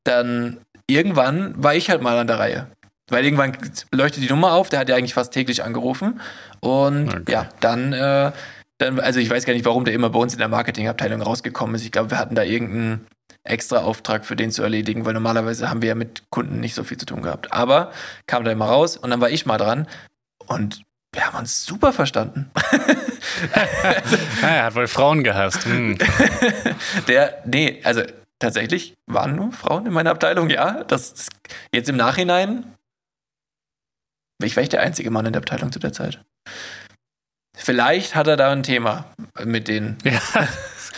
dann 0.08 0.58
irgendwann 0.86 1.54
war 1.62 1.74
ich 1.74 1.90
halt 1.90 2.02
mal 2.02 2.18
an 2.18 2.26
der 2.26 2.38
Reihe. 2.38 2.66
Weil 3.10 3.24
irgendwann 3.24 3.56
leuchtet 3.92 4.22
die 4.22 4.28
Nummer 4.28 4.52
auf, 4.52 4.68
der 4.68 4.80
hat 4.80 4.88
ja 4.88 4.96
eigentlich 4.96 5.14
fast 5.14 5.32
täglich 5.32 5.62
angerufen. 5.64 6.20
Und 6.60 7.08
Okay. 7.08 7.32
ja, 7.32 7.48
dann, 7.60 7.92
äh, 7.92 8.32
dann, 8.78 9.00
also 9.00 9.18
ich 9.20 9.30
weiß 9.30 9.44
gar 9.44 9.54
nicht, 9.54 9.64
warum 9.64 9.84
der 9.84 9.94
immer 9.94 10.10
bei 10.10 10.18
uns 10.18 10.34
in 10.34 10.38
der 10.38 10.48
Marketingabteilung 10.48 11.22
rausgekommen 11.22 11.74
ist. 11.74 11.84
Ich 11.84 11.92
glaube, 11.92 12.10
wir 12.10 12.18
hatten 12.18 12.34
da 12.34 12.42
irgendeinen 12.42 13.06
extra 13.44 13.78
Auftrag 13.78 14.26
für 14.26 14.36
den 14.36 14.50
zu 14.50 14.62
erledigen, 14.62 15.06
weil 15.06 15.14
normalerweise 15.14 15.70
haben 15.70 15.80
wir 15.80 15.88
ja 15.88 15.94
mit 15.94 16.24
Kunden 16.30 16.60
nicht 16.60 16.74
so 16.74 16.84
viel 16.84 16.98
zu 16.98 17.06
tun 17.06 17.22
gehabt. 17.22 17.52
Aber 17.52 17.92
kam 18.26 18.44
da 18.44 18.50
immer 18.52 18.66
raus 18.66 18.96
und 18.98 19.08
dann 19.10 19.20
war 19.22 19.30
ich 19.30 19.46
mal 19.46 19.56
dran 19.58 19.86
und 20.46 20.82
wir 21.14 21.26
haben 21.26 21.38
uns 21.38 21.64
super 21.64 21.94
verstanden. 21.94 22.50
ah, 24.42 24.46
er 24.46 24.64
hat 24.64 24.74
wohl 24.74 24.86
Frauen 24.86 25.24
gehasst. 25.24 25.64
Hm. 25.64 25.96
Der, 27.08 27.42
nee, 27.46 27.80
also 27.84 28.02
tatsächlich 28.38 28.94
waren 29.06 29.36
nur 29.36 29.52
Frauen 29.52 29.86
in 29.86 29.92
meiner 29.92 30.10
Abteilung, 30.10 30.50
ja. 30.50 30.84
Das, 30.84 31.28
jetzt 31.72 31.88
im 31.88 31.96
Nachhinein. 31.96 32.74
Ich 34.42 34.56
war 34.56 34.62
ich 34.62 34.68
der 34.68 34.80
einzige 34.80 35.10
Mann 35.10 35.26
in 35.26 35.32
der 35.32 35.40
Abteilung 35.40 35.72
zu 35.72 35.78
der 35.78 35.92
Zeit. 35.92 36.24
Vielleicht 37.56 38.14
hat 38.14 38.28
er 38.28 38.36
da 38.36 38.52
ein 38.52 38.62
Thema 38.62 39.06
mit 39.44 39.66
denen. 39.68 39.98
Ja, 40.04 40.20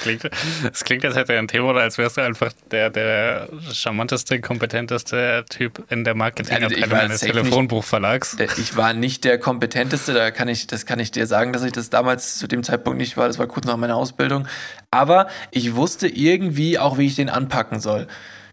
klingt, 0.00 0.24
das 0.64 0.84
klingt, 0.84 1.04
als 1.04 1.14
hätte 1.16 1.32
er 1.34 1.38
ein 1.38 1.48
Thema 1.48 1.70
oder 1.70 1.80
als 1.82 1.98
wärst 1.98 2.16
du 2.16 2.20
einfach 2.22 2.52
der, 2.70 2.90
der 2.90 3.48
charmanteste, 3.72 4.40
kompetenteste 4.40 5.44
Typ 5.48 5.84
in 5.90 6.04
der 6.04 6.12
Also 6.12 6.18
Marketingabteilung 6.18 6.90
war 6.90 7.00
eines 7.00 7.22
nicht- 7.22 7.32
Telefonbuchverlags. 7.32 8.36
Der- 8.36 8.48
Ich 8.58 8.76
war 8.76 8.92
nicht 8.92 9.24
der 9.24 9.38
kompetenteste, 9.38 10.12
da 10.14 10.30
kann 10.30 10.48
ich, 10.48 10.66
das 10.66 10.86
kann 10.86 10.98
ich 10.98 11.10
dir 11.10 11.26
sagen, 11.26 11.52
dass 11.52 11.62
ich 11.62 11.72
das 11.72 11.90
damals 11.90 12.38
zu 12.38 12.46
dem 12.46 12.62
Zeitpunkt 12.62 12.98
nicht 12.98 13.16
war. 13.16 13.26
Das 13.28 13.38
war 13.38 13.46
kurz 13.46 13.66
nach 13.66 13.76
meiner 13.76 13.96
Ausbildung. 13.96 14.46
Aber 14.90 15.28
ich 15.50 15.74
wusste 15.74 16.08
irgendwie 16.08 16.78
auch, 16.78 16.98
wie 16.98 17.06
ich 17.06 17.14
den 17.14 17.28
anpacken 17.30 17.80
soll. 17.80 18.06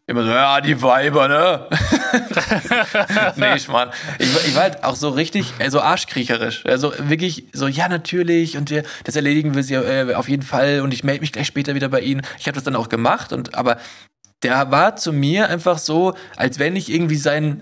Immer 0.10 0.24
so, 0.24 0.30
ja, 0.30 0.62
die 0.62 0.82
Weiber, 0.82 1.28
ne? 1.28 1.68
nee. 3.36 3.56
Ich, 3.56 3.68
war- 3.68 3.92
ich 4.20 4.56
war 4.56 4.64
halt 4.64 4.84
auch 4.86 4.96
so 4.96 5.10
richtig, 5.10 5.54
äh, 5.60 5.70
so 5.70 5.82
arschkriecherisch. 5.82 6.66
Also 6.66 6.94
wirklich 6.98 7.48
so, 7.52 7.68
ja, 7.68 7.90
natürlich 7.90 8.56
und 8.56 8.70
wir, 8.70 8.84
das 9.04 9.18
erledigen 9.18 9.54
wir 9.54 9.64
sie 9.64 9.74
äh, 9.76 10.14
auf 10.16 10.30
jeden 10.30 10.44
Fall 10.44 10.80
und 10.80 10.94
ich 10.94 11.04
melde 11.04 11.22
mich 11.22 11.34
gleich 11.34 11.48
später 11.48 11.76
wieder 11.76 11.90
bei 11.90 12.00
Ihnen. 12.00 12.22
Ich 12.40 12.48
habe 12.48 12.56
das 12.56 12.64
dann 12.64 12.78
auch 12.78 12.88
gemacht 12.88 13.34
und 13.34 13.56
aber 13.56 13.78
der 14.44 14.72
war 14.72 14.96
zu 14.96 15.12
mir 15.12 15.50
einfach 15.50 15.78
so, 15.78 16.14
als 16.38 16.58
wenn 16.58 16.76
ich 16.78 16.90
irgendwie 16.90 17.16
sein, 17.18 17.62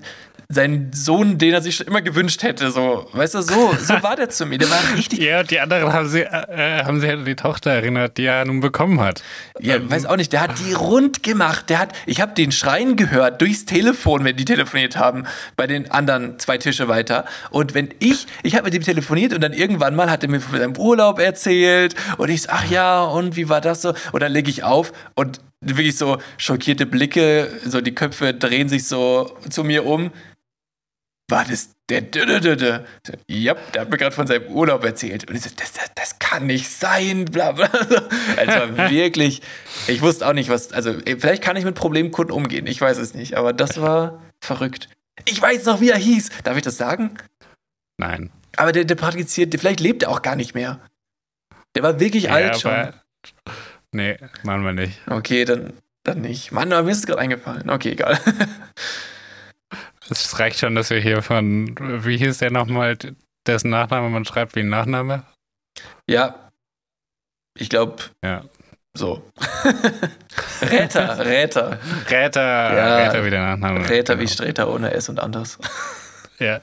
sein 0.49 0.91
Sohn, 0.93 1.37
den 1.37 1.53
er 1.53 1.61
sich 1.61 1.75
schon 1.75 1.87
immer 1.87 2.01
gewünscht 2.01 2.43
hätte. 2.43 2.71
So, 2.71 3.07
weißt 3.11 3.35
du, 3.35 3.41
so, 3.41 3.73
so 3.79 3.93
war 4.03 4.15
der 4.15 4.29
zu 4.29 4.45
mir. 4.45 4.57
Der 4.57 4.69
war 4.69 4.79
richtig. 4.95 5.19
Ja, 5.19 5.41
und 5.41 5.51
die 5.51 5.59
anderen 5.59 5.91
haben 5.91 6.07
sie, 6.07 6.21
äh, 6.21 6.83
haben 6.83 6.99
sie 6.99 7.09
an 7.09 7.25
die 7.25 7.35
Tochter 7.35 7.71
erinnert, 7.71 8.17
die 8.17 8.25
er 8.25 8.45
nun 8.45 8.59
bekommen 8.59 8.99
hat. 8.99 9.23
Ja, 9.59 9.77
weiß 9.89 10.05
auch 10.05 10.17
nicht, 10.17 10.33
der 10.33 10.41
hat 10.41 10.59
die 10.59 10.73
rund 10.73 11.23
gemacht. 11.23 11.69
Der 11.69 11.79
hat, 11.79 11.93
ich 12.05 12.21
habe 12.21 12.33
den 12.33 12.51
Schreien 12.51 12.95
gehört 12.95 13.41
durchs 13.41 13.65
Telefon, 13.65 14.23
wenn 14.23 14.35
die 14.35 14.45
telefoniert 14.45 14.97
haben, 14.97 15.25
bei 15.55 15.67
den 15.67 15.91
anderen 15.91 16.39
zwei 16.39 16.57
Tische 16.57 16.87
weiter. 16.87 17.25
Und 17.49 17.73
wenn 17.73 17.89
ich, 17.99 18.27
ich 18.43 18.55
habe 18.55 18.65
mit 18.65 18.73
ihm 18.73 18.83
telefoniert 18.83 19.33
und 19.33 19.41
dann 19.41 19.53
irgendwann 19.53 19.95
mal 19.95 20.09
hat 20.09 20.23
er 20.23 20.29
mir 20.29 20.39
von 20.39 20.59
seinem 20.59 20.77
Urlaub 20.77 21.19
erzählt 21.19 21.95
und 22.17 22.29
ich 22.29 22.43
so, 22.43 22.49
ach 22.51 22.69
ja, 22.69 23.03
und 23.03 23.35
wie 23.35 23.49
war 23.49 23.61
das 23.61 23.81
so? 23.81 23.93
Und 24.11 24.21
dann 24.21 24.31
lege 24.31 24.49
ich 24.49 24.63
auf 24.63 24.93
und 25.15 25.39
wirklich 25.61 25.97
so 25.97 26.17
schockierte 26.37 26.85
Blicke, 26.85 27.49
so 27.65 27.81
die 27.81 27.95
Köpfe 27.95 28.33
drehen 28.33 28.69
sich 28.69 28.87
so 28.87 29.35
zu 29.49 29.63
mir 29.63 29.85
um. 29.85 30.11
War 31.27 31.43
das 31.43 31.71
der 31.89 32.01
Dödödödö? 32.01 32.79
Ja, 33.27 33.55
der 33.73 33.81
hat 33.81 33.89
mir 33.89 33.97
gerade 33.97 34.15
von 34.15 34.27
seinem 34.27 34.47
Urlaub 34.47 34.83
erzählt. 34.83 35.27
Und 35.27 35.35
ich 35.35 35.41
so, 35.41 35.49
das, 35.55 35.73
das, 35.73 35.91
das 35.95 36.19
kann 36.19 36.45
nicht 36.45 36.69
sein, 36.69 37.25
bla 37.25 37.51
bla. 37.51 37.69
Also 38.37 38.77
wirklich, 38.91 39.41
ich 39.87 40.01
wusste 40.01 40.27
auch 40.27 40.33
nicht, 40.33 40.49
was, 40.49 40.71
also 40.71 40.93
vielleicht 41.03 41.43
kann 41.43 41.57
ich 41.57 41.65
mit 41.65 41.75
Problemkunden 41.75 42.35
umgehen, 42.35 42.67
ich 42.67 42.79
weiß 42.79 42.97
es 42.97 43.15
nicht, 43.15 43.35
aber 43.35 43.53
das 43.53 43.81
war 43.81 44.21
verrückt. 44.39 44.89
Ich 45.25 45.41
weiß 45.41 45.65
noch, 45.65 45.81
wie 45.81 45.89
er 45.89 45.97
hieß. 45.97 46.29
Darf 46.43 46.57
ich 46.57 46.63
das 46.63 46.77
sagen? 46.77 47.17
Nein. 47.97 48.29
Aber 48.57 48.71
der, 48.71 48.85
der 48.85 48.95
praktiziert, 48.95 49.55
vielleicht 49.59 49.79
lebt 49.79 50.03
er 50.03 50.09
auch 50.09 50.21
gar 50.21 50.35
nicht 50.35 50.53
mehr. 50.53 50.79
Der 51.75 51.83
war 51.83 51.99
wirklich 51.99 52.31
alt 52.31 52.59
schon. 52.59 52.93
Nee, 53.91 54.17
machen 54.43 54.63
wir 54.63 54.73
nicht. 54.73 54.99
Okay, 55.07 55.45
dann, 55.45 55.73
dann 56.03 56.21
nicht. 56.21 56.51
Mann, 56.51 56.71
aber 56.71 56.83
mir 56.83 56.91
ist 56.91 56.99
es 56.99 57.05
gerade 57.05 57.19
eingefallen. 57.19 57.69
Okay, 57.69 57.91
egal. 57.91 58.19
Es 60.09 60.37
reicht 60.39 60.59
schon, 60.59 60.75
dass 60.75 60.89
wir 60.89 60.99
hier 60.99 61.21
von, 61.21 61.75
wie 62.05 62.17
hieß 62.17 62.37
der 62.39 62.51
nochmal, 62.51 62.97
dessen 63.47 63.69
Nachname 63.69 64.09
man 64.09 64.25
schreibt 64.25 64.55
wie 64.55 64.59
ein 64.61 64.69
Nachname? 64.69 65.23
Ja, 66.09 66.51
ich 67.57 67.69
glaube, 67.69 68.03
Ja. 68.23 68.43
so. 68.93 69.23
Räter, 70.61 71.25
Räter. 71.25 71.79
Räter, 72.09 72.75
Ja. 72.75 72.97
Räter 72.97 73.25
wie 73.25 73.29
der 73.29 73.41
Nachname. 73.41 73.89
Räter 73.89 74.15
wie 74.19 74.23
Genau. 74.23 74.31
Sträter 74.33 74.69
ohne 74.69 74.91
S 74.91 75.09
und 75.09 75.19
anders. 75.19 75.57
Ja. 76.37 76.59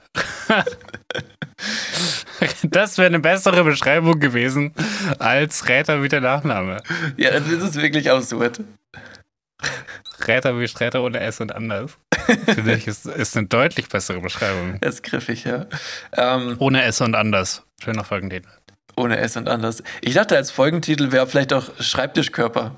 Das 2.62 2.98
wäre 2.98 3.06
eine 3.06 3.20
bessere 3.20 3.64
Beschreibung 3.64 4.20
gewesen 4.20 4.74
als 5.18 5.66
Räter 5.66 6.02
wie 6.02 6.08
der 6.08 6.20
Nachname. 6.20 6.82
Ja, 7.16 7.30
das 7.30 7.46
ist 7.48 7.62
es 7.62 7.74
wirklich 7.76 8.10
absurd. 8.10 8.60
Räter 10.26 10.58
wie 10.58 10.68
Sträter 10.68 11.02
ohne 11.02 11.20
S 11.20 11.40
und 11.40 11.54
anders. 11.54 11.98
Finde 12.46 12.74
ich, 12.74 12.86
ist, 12.86 13.06
ist 13.06 13.36
eine 13.36 13.46
deutlich 13.48 13.88
bessere 13.88 14.20
Beschreibung. 14.20 14.78
Das 14.80 14.96
ist 14.96 15.02
griffig, 15.02 15.44
ja. 15.44 15.66
Ähm, 16.12 16.56
Ohne 16.58 16.82
S 16.84 17.00
und 17.00 17.14
anders. 17.14 17.64
Schöner 17.82 18.04
Folgentitel. 18.04 18.48
ohne 18.96 19.18
S 19.18 19.36
und 19.36 19.48
anders. 19.48 19.82
Ich 20.02 20.14
dachte, 20.14 20.36
als 20.36 20.50
Folgentitel 20.50 21.10
wäre 21.12 21.26
vielleicht 21.26 21.52
auch 21.52 21.70
Schreibtischkörper. 21.80 22.76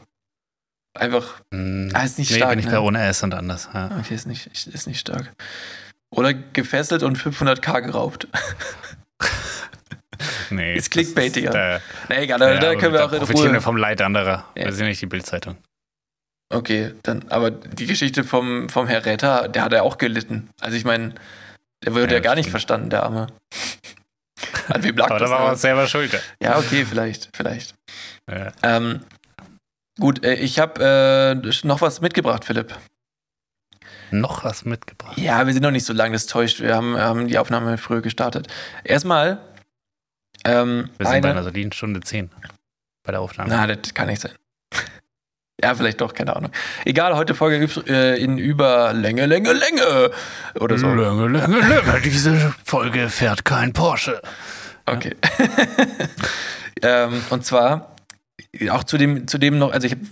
Einfach, 0.98 1.40
Hm, 1.52 1.90
Ah, 1.92 2.04
ist 2.04 2.18
nicht 2.18 2.30
nee, 2.30 2.36
stark, 2.36 2.50
bin 2.50 2.58
ich 2.60 2.66
ne? 2.66 2.70
bei 2.72 2.78
ohne 2.78 3.04
S 3.04 3.22
und 3.22 3.34
anders. 3.34 3.68
Ja. 3.74 3.90
okay, 3.98 4.14
ist 4.14 4.26
nicht, 4.26 4.46
ist 4.46 4.86
nicht 4.86 5.00
stark. 5.00 5.32
Oder 6.14 6.32
gefesselt 6.32 7.02
und 7.02 7.18
500k 7.18 7.80
geraubt. 7.82 8.28
Nee, 10.50 10.76
Ist 10.76 10.90
clickbaitiger. 10.92 11.50
Da, 11.50 11.80
Na 12.08 12.22
egal, 12.22 12.38
da, 12.38 12.54
da 12.54 12.68
aber 12.70 12.78
können 12.78 12.92
wir 12.92 13.00
da 13.00 13.06
auch 13.06 13.12
in 13.12 13.18
profitieren 13.18 13.46
wir 13.48 13.54
Ruhe. 13.54 13.60
vom 13.62 13.76
Leid 13.76 14.00
anderer. 14.00 14.44
Ja. 14.56 14.66
Wir 14.66 14.72
sind 14.72 14.86
nicht 14.86 15.02
die 15.02 15.06
Bildzeitung. 15.06 15.56
Okay, 16.54 16.94
dann, 17.02 17.24
aber 17.30 17.50
die 17.50 17.86
Geschichte 17.86 18.22
vom, 18.24 18.68
vom 18.68 18.86
Herr 18.86 19.04
Räter, 19.04 19.48
der 19.48 19.62
hat 19.64 19.72
ja 19.72 19.82
auch 19.82 19.98
gelitten. 19.98 20.50
Also 20.60 20.76
ich 20.76 20.84
meine, 20.84 21.14
der 21.84 21.92
wurde 21.94 22.06
Ja, 22.08 22.12
ja, 22.14 22.20
gar 22.20 22.34
nicht 22.36 22.44
stimmt. 22.44 22.52
verstanden, 22.52 22.90
der 22.90 23.02
Arme. 23.02 23.26
An 24.68 24.82
wem 24.84 24.96
lag 24.96 25.10
Aber 25.10 25.18
das? 25.18 25.28
da 25.28 25.34
war 25.34 25.40
noch? 25.42 25.48
man 25.48 25.56
selber 25.56 25.86
schuld. 25.86 26.18
Ja, 26.40 26.58
okay, 26.58 26.84
vielleicht, 26.84 27.28
vielleicht. 27.36 27.74
Ja. 28.30 28.52
Ähm, 28.62 29.00
gut, 29.98 30.24
äh, 30.24 30.34
ich 30.34 30.58
habe 30.58 31.42
äh, 31.42 31.66
noch 31.66 31.80
was 31.80 32.00
mitgebracht, 32.00 32.44
Philipp. 32.44 32.74
Noch 34.10 34.44
was 34.44 34.64
mitgebracht. 34.64 35.18
Ja, 35.18 35.44
wir 35.46 35.52
sind 35.52 35.62
noch 35.62 35.70
nicht 35.72 35.84
so 35.86 35.92
lange, 35.92 36.12
das 36.12 36.26
täuscht. 36.26 36.60
Wir 36.60 36.76
haben, 36.76 36.96
haben 36.96 37.26
die 37.26 37.38
Aufnahme 37.38 37.78
früher 37.78 38.00
gestartet. 38.00 38.46
Erstmal, 38.84 39.38
ähm, 40.44 40.90
Wir 40.98 41.06
sind 41.06 41.22
bei 41.22 41.28
eine, 41.28 41.30
einer 41.30 41.42
soliden 41.42 41.72
Stunde 41.72 42.00
10 42.00 42.30
bei 43.02 43.10
der 43.12 43.20
Aufnahme. 43.20 43.50
na, 43.50 43.66
das 43.66 43.92
kann 43.92 44.06
nicht 44.06 44.22
sein. 44.22 44.32
Ja, 45.62 45.74
vielleicht 45.74 46.00
doch, 46.00 46.12
keine 46.14 46.34
Ahnung. 46.34 46.50
Egal, 46.84 47.14
heute 47.16 47.34
Folge 47.34 47.68
äh, 47.86 48.22
in 48.22 48.38
über 48.38 48.92
Länge, 48.92 49.26
Länge, 49.26 49.52
Länge. 49.52 50.10
Oder 50.58 50.78
so. 50.78 50.88
Länge, 50.88 51.28
Länge, 51.28 51.58
Länge. 51.58 52.00
Diese 52.02 52.54
Folge 52.64 53.08
fährt 53.08 53.44
kein 53.44 53.72
Porsche. 53.72 54.20
Okay. 54.86 55.14
ähm, 56.82 57.22
und 57.30 57.44
zwar 57.44 57.94
auch 58.70 58.84
zu 58.84 58.98
dem, 58.98 59.26
zu 59.26 59.38
dem 59.38 59.58
noch, 59.58 59.72
also 59.72 59.86
ich 59.86 59.92
habe 59.92 60.02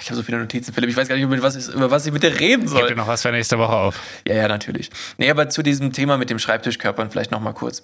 ich 0.00 0.10
hab 0.10 0.16
so 0.16 0.22
viele 0.22 0.38
Notizen, 0.38 0.72
Philipp, 0.74 0.90
ich 0.90 0.96
weiß 0.96 1.08
gar 1.08 1.16
nicht, 1.16 1.24
über 1.24 1.42
was, 1.42 1.68
über 1.68 1.90
was 1.90 2.06
ich 2.06 2.12
mit 2.12 2.22
dir 2.22 2.38
reden 2.38 2.68
soll. 2.68 2.80
Gib 2.80 2.88
dir 2.90 2.96
noch 2.96 3.06
was 3.06 3.22
für 3.22 3.32
nächste 3.32 3.58
Woche 3.58 3.72
auf. 3.72 4.00
Ja, 4.26 4.34
ja, 4.34 4.48
natürlich. 4.48 4.90
Nee, 5.16 5.30
aber 5.30 5.48
zu 5.48 5.62
diesem 5.62 5.92
Thema 5.92 6.18
mit 6.18 6.30
dem 6.30 6.38
Schreibtischkörpern 6.38 7.10
vielleicht 7.10 7.30
noch 7.30 7.40
mal 7.40 7.52
kurz. 7.52 7.82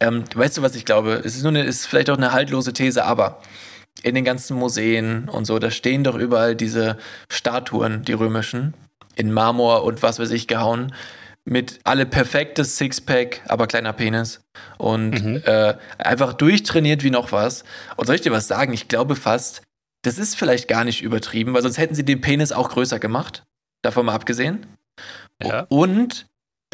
Ähm, 0.00 0.24
weißt 0.34 0.58
du, 0.58 0.62
was 0.62 0.74
ich 0.76 0.84
glaube? 0.84 1.22
Es 1.24 1.36
ist 1.36 1.42
nur 1.42 1.50
eine, 1.50 1.64
ist 1.64 1.86
vielleicht 1.86 2.10
auch 2.10 2.16
eine 2.16 2.32
haltlose 2.32 2.72
These, 2.72 3.04
aber 3.04 3.40
in 4.02 4.14
den 4.14 4.24
ganzen 4.24 4.56
Museen 4.56 5.28
und 5.28 5.44
so, 5.46 5.58
da 5.58 5.70
stehen 5.70 6.04
doch 6.04 6.16
überall 6.16 6.54
diese 6.56 6.98
Statuen, 7.30 8.02
die 8.04 8.12
römischen, 8.12 8.74
in 9.16 9.32
Marmor 9.32 9.84
und 9.84 10.02
was 10.02 10.18
weiß 10.18 10.30
ich 10.30 10.46
gehauen, 10.48 10.92
mit 11.46 11.78
alle 11.84 12.06
perfektes 12.06 12.76
Sixpack, 12.78 13.42
aber 13.48 13.66
kleiner 13.66 13.92
Penis 13.92 14.40
und 14.78 15.10
Mhm. 15.22 15.42
äh, 15.44 15.74
einfach 15.98 16.32
durchtrainiert 16.32 17.02
wie 17.04 17.10
noch 17.10 17.32
was. 17.32 17.64
Und 17.96 18.06
soll 18.06 18.16
ich 18.16 18.22
dir 18.22 18.32
was 18.32 18.48
sagen? 18.48 18.72
Ich 18.72 18.88
glaube 18.88 19.14
fast, 19.14 19.62
das 20.02 20.18
ist 20.18 20.36
vielleicht 20.36 20.68
gar 20.68 20.84
nicht 20.84 21.02
übertrieben, 21.02 21.52
weil 21.54 21.62
sonst 21.62 21.78
hätten 21.78 21.94
sie 21.94 22.04
den 22.04 22.20
Penis 22.20 22.50
auch 22.52 22.70
größer 22.70 22.98
gemacht. 22.98 23.42
Davon 23.82 24.06
mal 24.06 24.14
abgesehen. 24.14 24.66
Ja. 25.42 25.66
Und 25.68 26.26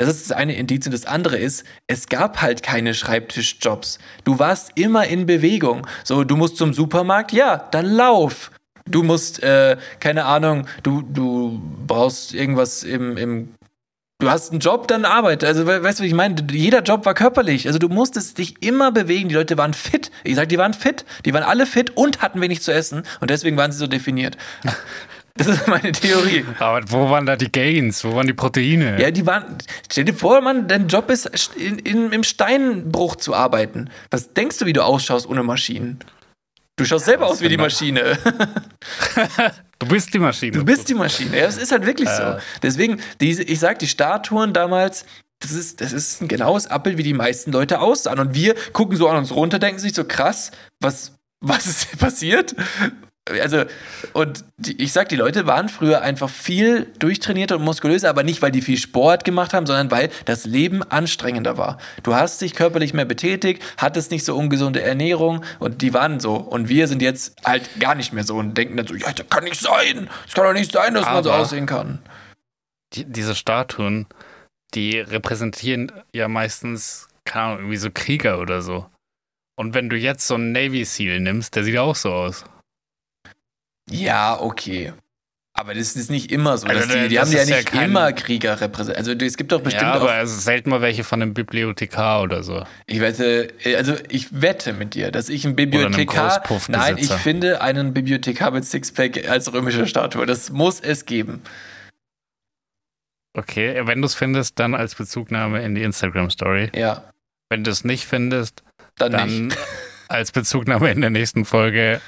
das 0.06 0.16
ist 0.16 0.30
das 0.30 0.36
eine 0.36 0.54
Indiz 0.56 0.86
und 0.86 0.92
das 0.92 1.06
andere 1.06 1.38
ist, 1.38 1.64
es 1.86 2.08
gab 2.08 2.42
halt 2.42 2.62
keine 2.62 2.94
Schreibtischjobs. 2.94 3.98
Du 4.24 4.38
warst 4.38 4.72
immer 4.76 5.06
in 5.06 5.26
Bewegung. 5.26 5.86
So, 6.04 6.24
du 6.24 6.36
musst 6.36 6.56
zum 6.56 6.72
Supermarkt, 6.74 7.32
ja, 7.32 7.56
dann 7.70 7.86
lauf. 7.86 8.50
Du 8.86 9.02
musst, 9.02 9.42
äh, 9.42 9.76
keine 10.00 10.24
Ahnung, 10.24 10.66
du, 10.82 11.02
du 11.02 11.60
brauchst 11.86 12.34
irgendwas 12.34 12.82
im, 12.82 13.16
im 13.16 13.48
Du 14.22 14.28
hast 14.28 14.50
einen 14.50 14.60
Job, 14.60 14.86
dann 14.86 15.06
Arbeit. 15.06 15.44
Also, 15.44 15.66
we- 15.66 15.82
weißt 15.82 15.98
du, 15.98 16.02
was 16.02 16.08
ich 16.08 16.12
meine? 16.12 16.36
Jeder 16.52 16.82
Job 16.82 17.06
war 17.06 17.14
körperlich. 17.14 17.66
Also, 17.66 17.78
du 17.78 17.88
musstest 17.88 18.36
dich 18.36 18.62
immer 18.62 18.92
bewegen. 18.92 19.30
Die 19.30 19.34
Leute 19.34 19.56
waren 19.56 19.72
fit. 19.72 20.10
Ich 20.24 20.34
sag, 20.36 20.50
die 20.50 20.58
waren 20.58 20.74
fit. 20.74 21.06
Die 21.24 21.32
waren 21.32 21.42
alle 21.42 21.64
fit 21.64 21.96
und 21.96 22.20
hatten 22.20 22.38
wenig 22.42 22.60
zu 22.60 22.70
essen. 22.70 23.04
Und 23.20 23.30
deswegen 23.30 23.56
waren 23.56 23.72
sie 23.72 23.78
so 23.78 23.86
definiert. 23.86 24.36
Das 25.34 25.46
ist 25.46 25.68
meine 25.68 25.92
Theorie. 25.92 26.44
Aber 26.58 26.80
wo 26.90 27.10
waren 27.10 27.26
da 27.26 27.36
die 27.36 27.50
Gains? 27.50 28.04
Wo 28.04 28.14
waren 28.14 28.26
die 28.26 28.34
Proteine? 28.34 29.00
Ja, 29.00 29.10
die 29.10 29.26
waren. 29.26 29.58
Stell 29.90 30.04
dir 30.04 30.14
vor, 30.14 30.40
Mann, 30.40 30.68
dein 30.68 30.88
Job 30.88 31.10
ist, 31.10 31.26
in, 31.56 31.78
in, 31.78 32.12
im 32.12 32.24
Steinbruch 32.24 33.16
zu 33.16 33.34
arbeiten. 33.34 33.90
Was 34.10 34.32
denkst 34.32 34.58
du, 34.58 34.66
wie 34.66 34.72
du 34.72 34.82
ausschaust 34.84 35.28
ohne 35.28 35.42
Maschinen? 35.42 36.00
Du 36.76 36.84
schaust 36.84 37.04
selber 37.04 37.26
aus 37.26 37.40
wie 37.40 37.48
die 37.48 37.56
Maschine. 37.58 38.18
Du 39.80 39.86
bist 39.86 40.12
die 40.12 40.18
Maschine. 40.18 40.52
Du 40.52 40.62
bist 40.62 40.90
die 40.90 40.94
Maschine. 40.94 41.38
Ja, 41.38 41.46
das 41.46 41.56
ist 41.56 41.72
halt 41.72 41.86
wirklich 41.86 42.08
so. 42.10 42.36
Deswegen, 42.62 43.00
diese, 43.18 43.42
ich 43.42 43.58
sag, 43.58 43.78
die 43.78 43.88
Statuen 43.88 44.52
damals, 44.52 45.06
das 45.40 45.52
ist, 45.52 45.80
das 45.80 45.94
ist 45.94 46.20
ein 46.20 46.28
genaues 46.28 46.66
Abbild, 46.66 46.98
wie 46.98 47.02
die 47.02 47.14
meisten 47.14 47.50
Leute 47.50 47.80
aussahen. 47.80 48.18
Und 48.18 48.34
wir 48.34 48.54
gucken 48.74 48.98
so 48.98 49.08
an 49.08 49.16
uns 49.16 49.34
runter, 49.34 49.58
denken 49.58 49.78
sich 49.78 49.94
so 49.94 50.04
krass, 50.04 50.50
was, 50.80 51.12
was 51.40 51.66
ist 51.66 51.88
hier 51.88 51.98
passiert? 51.98 52.54
Also, 53.28 53.64
und 54.12 54.44
die, 54.56 54.82
ich 54.82 54.92
sag, 54.92 55.08
die 55.10 55.16
Leute 55.16 55.46
waren 55.46 55.68
früher 55.68 56.00
einfach 56.02 56.28
viel 56.28 56.86
durchtrainierter 56.98 57.56
und 57.56 57.62
muskulöser, 57.64 58.08
aber 58.08 58.24
nicht, 58.24 58.42
weil 58.42 58.50
die 58.50 58.62
viel 58.62 58.78
Sport 58.78 59.24
gemacht 59.24 59.52
haben, 59.54 59.66
sondern 59.66 59.90
weil 59.90 60.10
das 60.24 60.46
Leben 60.46 60.82
anstrengender 60.82 61.56
war. 61.56 61.78
Du 62.02 62.14
hast 62.14 62.40
dich 62.40 62.54
körperlich 62.54 62.92
mehr 62.92 63.04
betätigt, 63.04 63.62
hattest 63.76 64.10
nicht 64.10 64.24
so 64.24 64.36
ungesunde 64.36 64.82
Ernährung 64.82 65.44
und 65.60 65.82
die 65.82 65.94
waren 65.94 66.18
so. 66.18 66.34
Und 66.34 66.68
wir 66.68 66.88
sind 66.88 67.02
jetzt 67.02 67.36
halt 67.44 67.68
gar 67.78 67.94
nicht 67.94 68.12
mehr 68.12 68.24
so 68.24 68.36
und 68.36 68.56
denken 68.56 68.76
dann 68.78 68.86
so, 68.86 68.94
ja, 68.94 69.12
das 69.12 69.28
kann 69.28 69.44
nicht 69.44 69.60
sein. 69.60 70.08
Das 70.24 70.34
kann 70.34 70.44
doch 70.44 70.54
nicht 70.54 70.72
sein, 70.72 70.94
dass 70.94 71.04
man 71.04 71.22
so 71.22 71.30
Aber- 71.30 71.40
aussehen 71.42 71.66
kann. 71.66 72.00
die, 72.94 73.04
diese 73.04 73.36
Statuen, 73.36 74.06
die 74.74 74.98
repräsentieren 74.98 75.92
ja 76.12 76.26
meistens, 76.26 77.06
keine 77.24 77.44
Ahnung, 77.44 77.58
irgendwie 77.60 77.76
so 77.76 77.90
Krieger 77.92 78.40
oder 78.40 78.62
so. 78.62 78.86
Und 79.56 79.74
wenn 79.74 79.88
du 79.90 79.96
jetzt 79.96 80.26
so 80.26 80.34
einen 80.34 80.50
Navy 80.52 80.84
SEAL 80.84 81.20
nimmst, 81.20 81.54
der 81.54 81.62
sieht 81.64 81.76
auch 81.78 81.94
so 81.94 82.12
aus. 82.12 82.44
Ja, 83.90 84.40
okay. 84.40 84.92
Aber 85.52 85.74
das 85.74 85.96
ist 85.96 86.10
nicht 86.10 86.30
immer 86.30 86.56
so. 86.56 86.68
Also, 86.68 86.86
die, 86.94 87.08
die 87.08 87.16
das 87.16 87.28
haben 87.28 87.36
ja 87.36 87.42
ja 87.42 87.56
nicht 87.56 87.66
kein- 87.72 87.90
immer 87.90 88.12
Krieger 88.12 88.60
repräsentiert. 88.60 88.96
Also 88.98 89.12
es 89.12 89.36
gibt 89.36 89.50
doch 89.52 89.60
bestimmt 89.60 89.82
ja, 89.82 89.92
aber 89.94 90.06
auch. 90.06 90.22
es 90.22 90.30
ist 90.30 90.44
selten 90.44 90.70
mal 90.70 90.80
welche 90.80 91.02
von 91.04 91.20
einem 91.20 91.34
Bibliothekar 91.34 92.22
oder 92.22 92.42
so. 92.44 92.64
Ich 92.86 93.00
wette, 93.00 93.52
also 93.76 93.94
ich 94.08 94.40
wette 94.40 94.72
mit 94.72 94.94
dir, 94.94 95.10
dass 95.10 95.28
ich 95.28 95.44
einen 95.44 95.56
Bibliothekar. 95.56 96.42
Nein, 96.68 96.96
ich 96.98 97.12
finde 97.12 97.60
einen 97.60 97.92
Bibliothekar 97.92 98.52
mit 98.52 98.64
Sixpack 98.64 99.28
als 99.28 99.52
römische 99.52 99.86
Statue. 99.86 100.24
Das 100.24 100.50
muss 100.50 100.80
es 100.80 101.04
geben. 101.04 101.42
Okay, 103.36 103.82
wenn 103.86 104.00
du 104.00 104.06
es 104.06 104.14
findest, 104.14 104.58
dann 104.58 104.74
als 104.74 104.94
Bezugnahme 104.94 105.62
in 105.62 105.74
die 105.74 105.82
Instagram-Story. 105.82 106.70
Ja, 106.74 107.10
Wenn 107.48 107.64
du 107.64 107.70
es 107.70 107.84
nicht 107.84 108.06
findest, 108.06 108.62
dann, 108.96 109.12
dann 109.12 109.46
nicht. 109.48 109.58
als 110.08 110.32
Bezugnahme 110.32 110.90
in 110.90 111.00
der 111.00 111.10
nächsten 111.10 111.44
Folge, 111.44 112.00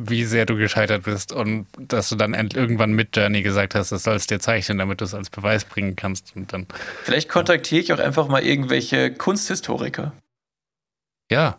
wie 0.00 0.24
sehr 0.24 0.46
du 0.46 0.56
gescheitert 0.56 1.02
bist 1.04 1.32
und 1.32 1.66
dass 1.78 2.08
du 2.08 2.14
dann 2.16 2.32
end- 2.34 2.54
irgendwann 2.54 2.92
mit 2.92 3.16
Journey 3.16 3.42
gesagt 3.42 3.74
hast, 3.74 3.90
das 3.90 4.04
sollst 4.04 4.30
dir 4.30 4.38
zeichnen, 4.38 4.78
damit 4.78 5.00
du 5.00 5.04
es 5.04 5.12
als 5.14 5.28
Beweis 5.28 5.64
bringen 5.64 5.96
kannst. 5.96 6.36
Und 6.36 6.52
dann, 6.52 6.66
Vielleicht 7.02 7.28
kontaktiere 7.28 7.80
ich 7.82 7.92
auch 7.92 7.98
einfach 7.98 8.28
mal 8.28 8.42
irgendwelche 8.42 9.12
Kunsthistoriker. 9.12 10.12
ja, 11.30 11.58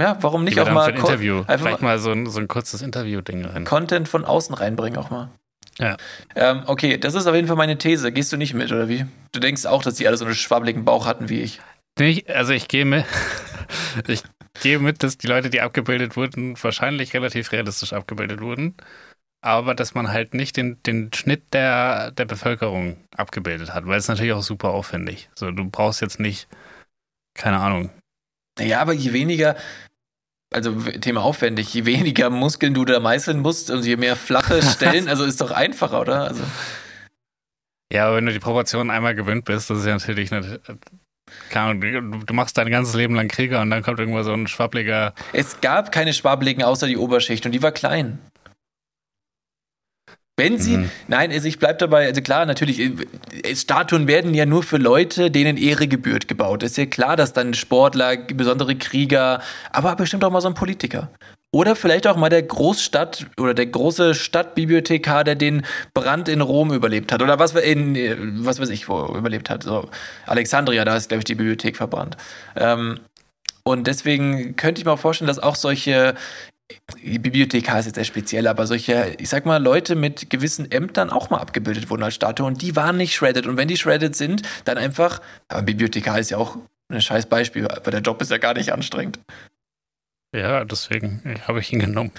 Ja, 0.00 0.16
warum 0.22 0.44
nicht 0.44 0.58
auch 0.60 0.70
mal 0.72 0.88
ein 0.90 0.96
Interview. 0.96 1.40
einfach 1.46 1.58
Vielleicht 1.66 1.82
mal 1.82 1.98
so 1.98 2.10
ein, 2.10 2.26
so 2.26 2.40
ein 2.40 2.48
kurzes 2.48 2.80
Interview-Ding 2.82 3.44
rein. 3.44 3.64
Content 3.64 4.08
von 4.08 4.24
außen 4.24 4.54
reinbringen 4.54 4.98
auch 4.98 5.10
mal. 5.10 5.30
Ja. 5.78 5.96
Ähm, 6.36 6.62
okay, 6.66 6.96
das 6.98 7.14
ist 7.14 7.26
auf 7.26 7.34
jeden 7.34 7.48
Fall 7.48 7.56
meine 7.56 7.76
These. 7.78 8.12
Gehst 8.12 8.32
du 8.32 8.36
nicht 8.36 8.54
mit, 8.54 8.72
oder 8.72 8.88
wie? 8.88 9.06
Du 9.32 9.40
denkst 9.40 9.66
auch, 9.66 9.82
dass 9.82 9.94
die 9.96 10.06
alle 10.08 10.16
so 10.16 10.24
einen 10.24 10.34
schwabbeligen 10.34 10.84
Bauch 10.84 11.04
hatten 11.06 11.28
wie 11.28 11.40
ich. 11.42 11.60
Nicht, 11.98 12.30
also 12.30 12.52
ich 12.52 12.66
gehe 12.68 12.84
mit, 12.84 13.04
ich 14.08 14.22
gehe 14.60 14.78
mit, 14.78 15.02
dass 15.02 15.18
die 15.18 15.26
Leute, 15.26 15.50
die 15.50 15.60
abgebildet 15.60 16.16
wurden, 16.16 16.56
wahrscheinlich 16.62 17.14
relativ 17.14 17.52
realistisch 17.52 17.92
abgebildet 17.92 18.40
wurden. 18.40 18.76
Aber 19.40 19.74
dass 19.74 19.94
man 19.94 20.10
halt 20.10 20.32
nicht 20.32 20.56
den, 20.56 20.82
den 20.84 21.12
Schnitt 21.12 21.52
der, 21.52 22.12
der 22.12 22.24
Bevölkerung 22.24 22.96
abgebildet 23.14 23.74
hat, 23.74 23.86
weil 23.86 23.98
es 23.98 24.08
natürlich 24.08 24.32
auch 24.32 24.42
super 24.42 24.70
aufwendig. 24.70 25.28
So, 25.34 25.50
du 25.50 25.68
brauchst 25.70 26.00
jetzt 26.00 26.18
nicht, 26.18 26.48
keine 27.34 27.58
Ahnung. 27.58 27.90
Naja, 28.58 28.80
aber 28.80 28.94
je 28.94 29.12
weniger, 29.12 29.56
also 30.52 30.72
Thema 30.82 31.22
aufwendig, 31.22 31.74
je 31.74 31.84
weniger 31.84 32.30
Muskeln 32.30 32.72
du 32.72 32.84
da 32.84 33.00
meißeln 33.00 33.40
musst 33.40 33.70
und 33.70 33.84
je 33.84 33.96
mehr 33.96 34.16
flache 34.16 34.62
Stellen, 34.74 35.08
also 35.08 35.24
ist 35.24 35.40
doch 35.40 35.50
einfacher, 35.50 36.00
oder? 36.00 36.28
Also, 36.28 36.42
Ja, 37.92 38.06
aber 38.06 38.16
wenn 38.16 38.26
du 38.26 38.32
die 38.32 38.38
Proportionen 38.38 38.90
einmal 38.90 39.14
gewöhnt 39.14 39.44
bist, 39.44 39.68
das 39.68 39.80
ist 39.80 39.86
ja 39.86 39.92
natürlich 39.92 40.30
Ahnung, 40.30 40.58
du- 41.52 42.00
du 42.24 42.34
machst 42.34 42.56
dein 42.58 42.70
ganzes 42.70 42.94
Leben 42.94 43.14
lang 43.14 43.28
Krieger 43.28 43.60
und 43.60 43.70
dann 43.70 43.82
kommt 43.82 43.98
irgendwo 43.98 44.22
so 44.22 44.32
ein 44.32 44.46
schwabbliger, 44.46 45.14
es 45.32 45.60
gab 45.60 45.92
keine 45.92 46.12
Schwabbeligen 46.12 46.62
außer 46.62 46.86
die 46.86 46.96
Oberschicht 46.96 47.46
und 47.46 47.52
die 47.52 47.62
war 47.62 47.72
klein. 47.72 48.18
Wenn 50.36 50.58
sie, 50.58 50.78
Mhm. 50.78 50.90
nein, 51.06 51.30
also 51.30 51.46
ich 51.46 51.60
bleib 51.60 51.78
dabei, 51.78 52.06
also 52.06 52.20
klar, 52.20 52.44
natürlich, 52.44 52.80
äh, 52.80 53.54
Statuen 53.54 54.08
werden 54.08 54.34
ja 54.34 54.46
nur 54.46 54.64
für 54.64 54.78
Leute, 54.78 55.30
denen 55.30 55.56
Ehre 55.56 55.86
gebührt, 55.86 56.26
gebaut. 56.26 56.64
Ist 56.64 56.76
ja 56.76 56.86
klar, 56.86 57.14
dass 57.14 57.32
dann 57.32 57.54
Sportler, 57.54 58.16
besondere 58.16 58.74
Krieger, 58.74 59.40
aber 59.70 59.94
bestimmt 59.94 60.24
auch 60.24 60.32
mal 60.32 60.40
so 60.40 60.48
ein 60.48 60.54
Politiker. 60.54 61.08
Oder 61.54 61.76
vielleicht 61.76 62.08
auch 62.08 62.16
mal 62.16 62.30
der 62.30 62.42
Großstadt 62.42 63.26
oder 63.38 63.54
der 63.54 63.66
große 63.66 64.16
Stadtbibliothekar, 64.16 65.22
der 65.22 65.36
den 65.36 65.64
Brand 65.94 66.28
in 66.28 66.40
Rom 66.40 66.72
überlebt 66.72 67.12
hat. 67.12 67.22
Oder 67.22 67.38
was 67.38 67.54
in, 67.54 67.94
äh, 67.94 68.16
was 68.18 68.58
weiß 68.58 68.70
ich, 68.70 68.88
wo 68.88 69.06
überlebt 69.14 69.48
hat. 69.50 69.62
So, 69.62 69.88
Alexandria, 70.26 70.84
da 70.84 70.96
ist, 70.96 71.10
glaube 71.10 71.20
ich, 71.20 71.26
die 71.26 71.36
Bibliothek 71.36 71.76
verbrannt. 71.76 72.16
Ähm, 72.56 72.98
und 73.62 73.86
deswegen 73.86 74.56
könnte 74.56 74.80
ich 74.80 74.84
mir 74.84 74.96
vorstellen, 74.96 75.28
dass 75.28 75.38
auch 75.38 75.54
solche 75.54 76.16
die 77.00 77.20
Bibliothekar 77.20 77.78
ist 77.78 77.86
jetzt 77.86 77.94
sehr 77.94 78.04
speziell, 78.04 78.48
aber 78.48 78.66
solche, 78.66 79.14
ich 79.18 79.28
sag 79.28 79.46
mal, 79.46 79.62
Leute 79.62 79.94
mit 79.94 80.30
gewissen 80.30 80.72
Ämtern 80.72 81.10
auch 81.10 81.30
mal 81.30 81.38
abgebildet 81.38 81.88
wurden 81.88 82.02
als 82.02 82.16
Statue 82.16 82.46
und 82.46 82.62
die 82.62 82.74
waren 82.74 82.96
nicht 82.96 83.14
shredded. 83.14 83.46
Und 83.46 83.58
wenn 83.58 83.68
die 83.68 83.76
shredded 83.76 84.16
sind, 84.16 84.42
dann 84.64 84.76
einfach, 84.76 85.20
aber 85.46 85.62
Bibliothekar 85.62 86.18
ist 86.18 86.30
ja 86.30 86.38
auch 86.38 86.56
ein 86.88 87.00
scheiß 87.00 87.26
Beispiel, 87.26 87.68
aber 87.68 87.92
der 87.92 88.00
Job 88.00 88.20
ist 88.22 88.32
ja 88.32 88.38
gar 88.38 88.54
nicht 88.54 88.72
anstrengend. 88.72 89.20
Ja, 90.34 90.64
deswegen 90.64 91.22
habe 91.46 91.60
ich 91.60 91.72
ihn 91.72 91.78
genommen. 91.78 92.10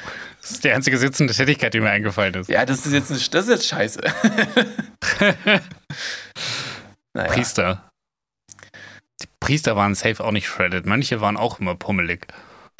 Das 0.42 0.52
ist 0.52 0.64
die 0.64 0.72
einzige 0.72 0.98
sitzende 0.98 1.34
Tätigkeit, 1.34 1.74
die 1.74 1.80
mir 1.80 1.90
eingefallen 1.90 2.34
ist. 2.36 2.50
Ja, 2.50 2.66
das 2.66 2.86
ist 2.86 2.94
jetzt, 2.94 3.12
das 3.12 3.46
ist 3.46 3.50
jetzt 3.50 3.68
scheiße. 3.68 4.02
naja. 7.14 7.32
Priester. 7.32 7.92
Die 9.22 9.28
Priester 9.40 9.76
waren 9.76 9.96
safe 9.96 10.24
auch 10.24 10.32
nicht 10.32 10.48
shredded. 10.48 10.86
Manche 10.86 11.22
waren 11.22 11.38
auch 11.38 11.60
immer 11.60 11.76
pummelig. 11.76 12.28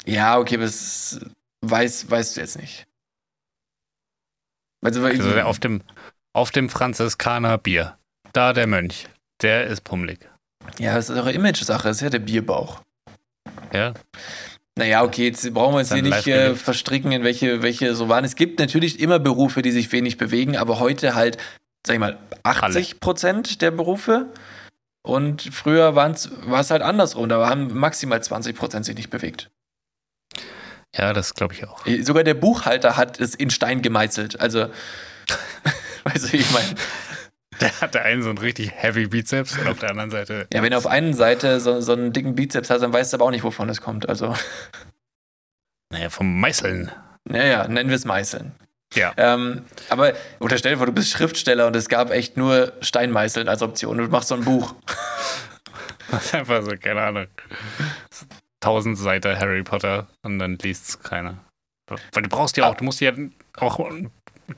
Ja, 0.04 0.38
okay, 0.38 0.56
aber 0.56 0.64
das 0.64 1.20
weiß, 1.62 2.10
weißt 2.10 2.36
du 2.36 2.40
jetzt 2.40 2.58
nicht. 2.58 2.86
Also, 4.84 5.04
Also 5.04 5.40
auf 5.40 5.58
dem, 5.58 5.82
auf 6.32 6.50
dem 6.50 6.68
Franziskaner 6.68 7.58
Bier. 7.58 7.98
Da 8.32 8.52
der 8.52 8.66
Mönch. 8.66 9.08
Der 9.42 9.66
ist 9.66 9.82
pummelig. 9.82 10.18
ja, 10.78 10.94
das 10.94 11.10
ist 11.10 11.18
eine 11.18 11.32
Image-Sache, 11.32 11.88
das 11.88 11.96
ist 11.96 12.02
ja 12.02 12.10
der 12.10 12.20
Bierbauch. 12.20 12.82
Ja. 13.72 13.94
Naja, 14.78 15.02
okay, 15.02 15.24
jetzt 15.28 15.54
brauchen 15.54 15.74
wir 15.74 15.78
uns 15.78 15.92
hier 15.92 16.02
nicht 16.02 16.26
äh, 16.26 16.54
verstricken, 16.54 17.10
in 17.10 17.24
welche, 17.24 17.62
welche 17.62 17.94
so 17.94 18.10
waren. 18.10 18.24
Es 18.24 18.36
gibt 18.36 18.58
natürlich 18.58 19.00
immer 19.00 19.18
Berufe, 19.18 19.62
die 19.62 19.70
sich 19.72 19.90
wenig 19.90 20.18
bewegen, 20.18 20.56
aber 20.56 20.80
heute 20.80 21.14
halt, 21.14 21.38
sag 21.86 21.94
ich 21.94 22.00
mal, 22.00 22.18
80 22.42 23.00
Prozent 23.00 23.62
der 23.62 23.70
Berufe. 23.70 24.26
Und 25.02 25.42
früher 25.42 25.94
war 25.94 26.10
es 26.10 26.70
halt 26.70 26.82
andersrum. 26.82 27.28
Da 27.28 27.48
haben 27.48 27.72
maximal 27.72 28.22
20 28.22 28.54
Prozent 28.54 28.84
sich 28.84 28.96
nicht 28.96 29.08
bewegt. 29.08 29.50
Ja, 30.94 31.12
das 31.12 31.34
glaube 31.34 31.54
ich 31.54 31.66
auch. 31.66 31.86
Äh, 31.86 32.02
Sogar 32.02 32.24
der 32.24 32.34
Buchhalter 32.34 32.96
hat 32.96 33.18
es 33.18 33.34
in 33.34 33.50
Stein 33.50 33.80
gemeißelt. 33.80 34.40
Also, 34.40 34.68
weißt 36.04 36.24
du, 36.24 36.32
wie 36.32 36.36
ich 36.38 36.50
meine? 36.50 36.74
Der 37.60 37.80
hatte 37.80 38.02
einen 38.02 38.22
so 38.22 38.28
einen 38.28 38.38
richtig 38.38 38.72
heavy 38.74 39.06
Bizeps 39.06 39.56
und 39.58 39.68
auf 39.68 39.78
der 39.78 39.90
anderen 39.90 40.10
Seite. 40.10 40.46
Ja, 40.52 40.62
wenn 40.62 40.70
du 40.72 40.76
auf 40.76 40.86
einer 40.86 41.14
Seite 41.14 41.60
so, 41.60 41.80
so 41.80 41.92
einen 41.92 42.12
dicken 42.12 42.34
Bizeps 42.34 42.70
hast, 42.70 42.82
dann 42.82 42.92
weißt 42.92 43.12
du 43.12 43.16
aber 43.16 43.24
auch 43.26 43.30
nicht, 43.30 43.44
wovon 43.44 43.68
es 43.68 43.80
kommt. 43.80 44.08
Also, 44.08 44.34
Naja, 45.92 46.10
vom 46.10 46.40
Meißeln. 46.40 46.90
naja, 47.24 47.68
nennen 47.68 47.88
wir 47.88 47.96
es 47.96 48.04
Meißeln. 48.04 48.52
Ja. 48.94 49.12
Ähm, 49.16 49.64
aber 49.88 50.14
unterstell 50.38 50.72
dir 50.72 50.78
vor, 50.78 50.86
du 50.86 50.92
bist 50.92 51.10
Schriftsteller 51.10 51.66
und 51.66 51.76
es 51.76 51.88
gab 51.88 52.10
echt 52.10 52.36
nur 52.36 52.72
Steinmeißeln 52.80 53.48
als 53.48 53.62
Option. 53.62 53.98
Du 53.98 54.04
machst 54.08 54.28
so 54.28 54.34
ein 54.34 54.44
Buch. 54.44 54.74
Das 56.10 56.26
ist 56.26 56.34
einfach 56.34 56.62
so, 56.62 56.70
keine 56.80 57.02
Ahnung. 57.02 57.26
Tausend 58.60 58.96
Seiten 58.98 59.38
Harry 59.38 59.62
Potter 59.62 60.06
und 60.22 60.38
dann 60.38 60.56
liest 60.58 60.88
es 60.88 61.00
keiner. 61.00 61.38
Weil 62.12 62.22
du 62.22 62.28
brauchst 62.28 62.56
ja 62.56 62.68
auch, 62.68 62.74
du 62.74 62.84
musst 62.84 63.00
ja 63.00 63.12
auch 63.56 63.78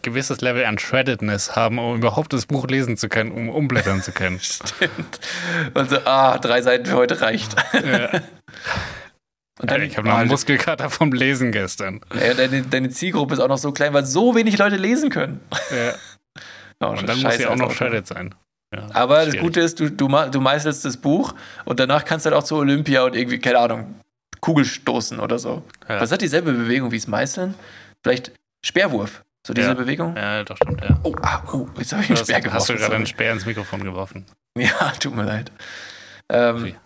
gewisses 0.02 0.40
Level 0.40 0.64
an 0.64 0.78
Shreddedness 0.78 1.56
haben, 1.56 1.78
um 1.78 1.96
überhaupt 1.96 2.32
das 2.32 2.46
Buch 2.46 2.66
lesen 2.66 2.96
zu 2.96 3.08
können, 3.08 3.30
um 3.32 3.48
umblättern 3.48 4.02
zu 4.02 4.12
können. 4.12 4.38
Stimmt. 4.42 5.20
Und 5.74 5.90
so, 5.90 5.98
ah, 6.04 6.38
drei 6.38 6.62
Seiten 6.62 6.86
für 6.86 6.96
heute 6.96 7.20
reicht. 7.20 7.54
ja. 7.74 8.20
Und 9.60 9.72
dann, 9.72 9.82
Ich 9.82 9.96
habe 9.98 10.06
noch 10.08 10.16
einen 10.16 10.28
Muskelkater 10.30 10.88
vom 10.88 11.12
Lesen 11.12 11.50
gestern. 11.50 12.00
ja, 12.14 12.32
deine, 12.32 12.62
deine 12.62 12.90
Zielgruppe 12.90 13.34
ist 13.34 13.40
auch 13.40 13.48
noch 13.48 13.58
so 13.58 13.72
klein, 13.72 13.92
weil 13.92 14.06
so 14.06 14.36
wenig 14.36 14.56
Leute 14.56 14.76
lesen 14.76 15.10
können. 15.10 15.40
Ja. 15.70 15.94
Oh, 16.80 16.90
Und 16.90 17.08
dann 17.08 17.20
muss 17.20 17.36
sie 17.36 17.44
auch 17.44 17.56
noch 17.56 17.72
shredded 17.72 18.06
sein. 18.06 18.36
Ja, 18.72 18.86
Aber 18.92 19.16
das 19.16 19.30
schwierig. 19.30 19.40
Gute 19.40 19.60
ist, 19.62 19.80
du, 19.80 19.90
du, 19.90 20.06
du 20.06 20.40
meißelst 20.40 20.84
das 20.84 20.96
Buch 20.96 21.34
und 21.64 21.80
danach 21.80 22.04
kannst 22.04 22.24
du 22.24 22.30
halt 22.30 22.38
auch 22.40 22.44
zu 22.44 22.54
Olympia 22.54 23.02
und 23.02 23.16
irgendwie, 23.16 23.40
keine 23.40 23.58
Ahnung, 23.58 23.96
Kugel 24.40 24.64
stoßen 24.64 25.18
oder 25.18 25.40
so. 25.40 25.64
Ja. 25.88 26.00
Was 26.00 26.12
hat 26.12 26.20
dieselbe 26.20 26.52
Bewegung 26.52 26.92
wie 26.92 26.96
das 26.98 27.08
Meißeln? 27.08 27.54
Vielleicht 28.04 28.30
Speerwurf. 28.64 29.24
So 29.48 29.54
diese 29.54 29.68
Ja. 29.68 29.74
Bewegung? 29.74 30.14
Ja, 30.14 30.44
doch, 30.44 30.56
stimmt, 30.58 30.82
ja. 30.82 30.98
Oh, 31.04 31.14
ah, 31.22 31.42
oh, 31.54 31.66
jetzt 31.78 31.90
habe 31.94 32.02
ich 32.02 32.10
einen 32.10 32.18
Speer 32.18 32.40
geworfen. 32.40 32.54
hast 32.54 32.68
du 32.68 32.76
gerade 32.76 32.94
einen 32.96 33.06
Speer 33.06 33.32
ins 33.32 33.46
Mikrofon 33.46 33.82
geworfen? 33.82 34.26
Ja, 34.58 34.90
tut 35.00 35.16
mir 35.16 35.22
leid. 35.24 35.50
Ähm, 36.28 36.56
Okay. 36.56 36.76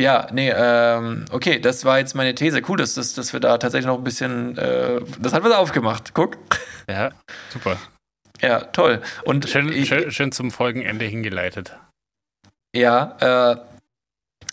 Ja, 0.00 0.26
nee, 0.32 0.50
ähm, 0.50 1.26
okay, 1.32 1.60
das 1.60 1.84
war 1.84 1.98
jetzt 1.98 2.14
meine 2.14 2.34
These. 2.34 2.62
Cool, 2.66 2.78
dass, 2.78 2.94
dass, 2.94 3.12
dass 3.12 3.34
wir 3.34 3.40
da 3.40 3.58
tatsächlich 3.58 3.86
noch 3.86 3.98
ein 3.98 4.04
bisschen, 4.04 4.56
äh, 4.56 5.00
das 5.18 5.34
hat 5.34 5.44
was 5.44 5.52
aufgemacht. 5.52 6.14
Guck. 6.14 6.38
Ja, 6.88 7.10
super. 7.50 7.76
Ja, 8.40 8.60
toll. 8.60 9.02
Und 9.24 9.48
Schön, 9.50 9.70
ich, 9.70 9.88
schön, 9.88 10.10
schön 10.10 10.32
zum 10.32 10.50
Folgenende 10.50 11.04
hingeleitet. 11.04 11.76
ja, 12.74 13.16
äh, 13.52 13.56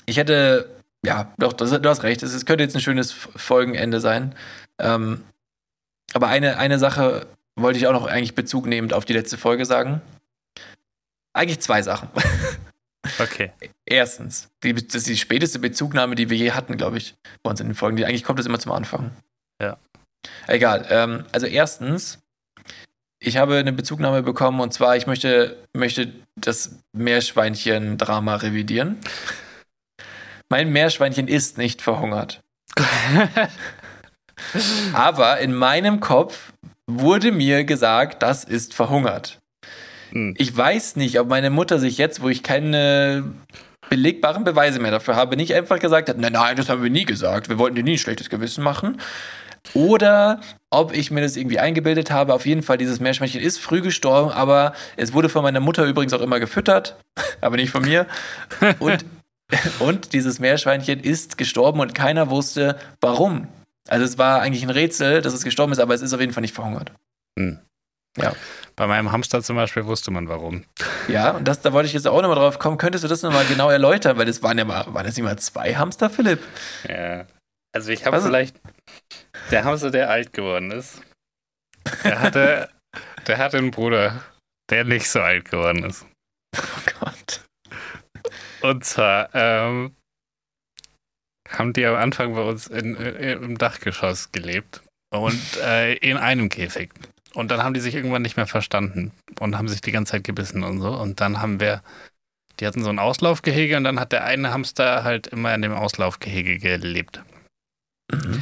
ich 0.06 0.18
hätte, 0.18 0.70
ja, 1.06 1.32
doch, 1.38 1.54
das, 1.54 1.70
du 1.72 1.90
hast 1.90 2.04
recht. 2.04 2.22
Es 2.22 2.46
könnte 2.46 2.64
jetzt 2.66 2.76
ein 2.76 2.82
schönes 2.82 3.12
Folgenende 3.14 4.02
sein. 4.02 4.36
Ähm, 4.78 5.24
aber 6.14 6.28
eine, 6.28 6.58
eine 6.58 6.80
Sache 6.80 7.28
wollte 7.56 7.80
ich 7.80 7.88
auch 7.88 7.94
noch 7.94 8.08
eigentlich 8.08 8.36
Bezug 8.36 8.66
nehmend 8.66 8.94
auf 8.94 9.06
die 9.06 9.14
letzte 9.14 9.38
Folge 9.38 9.66
sagen. 9.66 10.02
Eigentlich 11.34 11.60
zwei 11.60 11.82
Sachen. 11.82 12.10
Okay. 13.18 13.52
Erstens, 13.86 14.50
die, 14.62 14.74
das 14.74 14.96
ist 14.96 15.08
die 15.08 15.18
späteste 15.18 15.60
Bezugnahme, 15.60 16.16
die 16.16 16.30
wir 16.30 16.38
je 16.38 16.52
hatten, 16.52 16.78
glaube 16.78 16.98
ich, 16.98 17.16
bei 17.44 17.50
uns 17.50 17.60
in 17.60 17.68
den 17.68 17.76
Folgen. 17.76 17.96
Die, 17.96 18.06
eigentlich 18.06 18.24
kommt 18.24 18.40
das 18.40 18.46
immer 18.46 18.60
zum 18.60 18.74
Anfang. 18.74 19.12
Ja. 19.62 19.78
Egal. 20.48 20.86
Ähm, 20.90 21.26
also 21.32 21.48
erstens, 21.48 22.20
ich 23.20 23.38
habe 23.38 23.58
eine 23.58 23.74
Bezugnahme 23.74 24.22
bekommen 24.22 24.60
und 24.60 24.74
zwar, 24.74 24.96
ich 24.96 25.08
möchte, 25.08 25.58
möchte 25.74 26.14
das 26.36 26.78
Meerschweinchen-Drama 26.94 28.36
revidieren. 28.36 28.98
Mein 30.50 30.72
Meerschweinchen 30.72 31.28
ist 31.28 31.58
nicht 31.58 31.82
verhungert. 31.82 32.42
Aber 34.94 35.40
in 35.40 35.54
meinem 35.54 36.00
Kopf 36.00 36.54
wurde 36.88 37.32
mir 37.32 37.64
gesagt, 37.64 38.24
das 38.24 38.44
ist 38.44 38.74
verhungert. 38.74 39.40
Hm. 40.12 40.34
Ich 40.38 40.56
weiß 40.56 40.96
nicht, 40.96 41.20
ob 41.20 41.30
meine 41.30 41.50
Mutter 41.50 41.80
sich 41.80 41.98
jetzt, 41.98 42.22
wo 42.22 42.30
ich 42.30 42.44
keine 42.44 43.24
belegbaren 43.90 44.44
Beweise 44.44 44.80
mehr 44.80 44.92
dafür 44.92 45.16
habe, 45.16 45.36
nicht 45.36 45.54
einfach 45.54 45.80
gesagt 45.80 46.10
hat, 46.10 46.18
nein, 46.18 46.34
nein, 46.34 46.56
das 46.56 46.70
haben 46.70 46.84
wir 46.84 46.90
nie 46.90 47.06
gesagt, 47.06 47.50
wir 47.50 47.58
wollten 47.58 47.76
dir 47.76 47.84
nie 47.84 47.94
ein 47.94 48.00
schlechtes 48.00 48.30
Gewissen 48.30 48.64
machen. 48.64 48.98
Oder 49.74 50.40
ob 50.70 50.94
ich 50.96 51.12
mir 51.12 51.22
das 51.22 51.36
irgendwie 51.36 51.60
eingebildet 51.60 52.12
habe. 52.12 52.34
Auf 52.34 52.46
jeden 52.46 52.64
Fall, 52.64 52.78
dieses 52.78 53.00
Meerschweinchen 53.00 53.42
ist 53.42 53.60
früh 53.60 53.82
gestorben, 53.82 54.32
aber 54.32 54.74
es 54.96 55.14
wurde 55.14 55.30
von 55.30 55.44
meiner 55.44 55.60
Mutter 55.60 55.86
übrigens 55.86 56.14
auch 56.14 56.22
immer 56.22 56.40
gefüttert, 56.40 56.98
aber 57.42 57.58
nicht 57.58 57.72
von 57.72 57.84
mir. 57.84 58.08
Und, 58.80 59.06
und 59.80 60.14
dieses 60.14 60.40
Meerschweinchen 60.40 61.00
ist 61.00 61.38
gestorben 61.38 61.80
und 61.82 61.94
keiner 61.94 62.30
wusste, 62.30 62.78
warum. 63.02 63.48
Also 63.90 64.06
es 64.06 64.18
war 64.18 64.42
eigentlich 64.42 64.64
ein 64.64 64.70
Rätsel, 64.70 65.22
dass 65.22 65.34
es 65.34 65.44
gestorben 65.44 65.72
ist, 65.72 65.80
aber 65.80 65.96
es 65.96 66.02
ist 66.02 66.14
auf 66.14 66.20
jeden 66.20 66.32
Fall 66.34 66.42
nicht 66.42 66.54
verhungert. 66.54 66.92
Hm. 67.38 67.60
Ja. 68.18 68.34
Bei 68.76 68.88
meinem 68.88 69.12
Hamster 69.12 69.42
zum 69.42 69.56
Beispiel 69.56 69.86
wusste 69.86 70.12
man 70.12 70.30
warum. 70.30 70.66
Ja, 71.08 71.32
und 71.32 71.48
das, 71.48 71.62
da 71.62 71.74
wollte 71.74 71.88
ich 71.88 71.94
jetzt 71.94 72.08
auch 72.08 72.22
nochmal 72.22 72.38
drauf 72.38 72.60
kommen. 72.60 72.78
Könntest 72.78 73.04
du 73.04 73.08
das 73.08 73.24
nochmal 73.24 73.46
genau 73.46 73.70
erläutern? 73.70 74.18
Weil 74.18 74.26
das 74.26 74.44
waren 74.44 74.58
ja 74.58 74.66
mal, 74.66 74.94
waren 74.94 75.06
das 75.06 75.16
nicht 75.16 75.26
mal 75.26 75.38
zwei 75.40 75.76
Hamster, 75.76 76.10
Philipp? 76.10 76.40
Ja. 76.88 77.26
Also 77.76 77.92
ich 77.92 78.06
habe 78.06 78.18
Was? 78.18 78.26
vielleicht. 78.26 78.60
Der 79.52 79.64
Hamster, 79.64 79.92
der 79.92 80.10
alt 80.10 80.34
geworden 80.34 80.72
ist, 80.72 81.02
der 82.04 82.20
hatte, 82.20 82.70
der 83.28 83.38
hatte 83.38 83.58
einen 83.58 83.72
Bruder, 83.72 84.24
der 84.70 84.84
nicht 84.84 85.10
so 85.10 85.22
alt 85.22 85.50
geworden 85.50 85.84
ist. 85.84 86.06
Oh 86.56 86.92
Gott. 87.00 87.42
Und 88.62 88.84
zwar 88.86 89.30
ähm, 89.34 89.96
haben 91.50 91.74
die 91.74 91.86
am 91.86 91.96
Anfang 91.96 92.36
bei 92.36 92.42
uns 92.42 92.68
in, 92.68 92.96
in, 92.96 93.44
im 93.44 93.58
Dachgeschoss 93.58 94.32
gelebt 94.32 94.82
und 95.12 95.58
äh, 95.64 95.96
in 95.96 96.18
einem 96.18 96.50
Käfig. 96.50 96.92
Und 97.34 97.52
dann 97.52 97.64
haben 97.64 97.74
die 97.74 97.80
sich 97.80 97.96
irgendwann 97.96 98.22
nicht 98.22 98.38
mehr 98.38 98.48
verstanden 98.48 99.12
und 99.40 99.58
haben 99.58 99.68
sich 99.68 99.82
die 99.82 99.92
ganze 99.92 100.14
Zeit 100.14 100.24
gebissen 100.24 100.64
und 100.64 100.82
so. 100.82 100.92
Und 100.92 101.22
dann 101.22 101.42
haben 101.42 101.60
wir, 101.60 101.84
die 102.60 102.66
hatten 102.66 102.84
so 102.84 102.90
ein 102.90 103.00
Auslaufgehege 103.00 103.78
und 103.78 103.84
dann 103.84 104.00
hat 104.00 104.12
der 104.12 104.24
eine 104.24 104.52
Hamster 104.52 105.04
halt 105.04 105.28
immer 105.28 105.54
in 105.54 105.62
dem 105.62 105.74
Auslaufgehege 105.74 106.58
gelebt. 106.58 107.22
Mhm. 108.12 108.42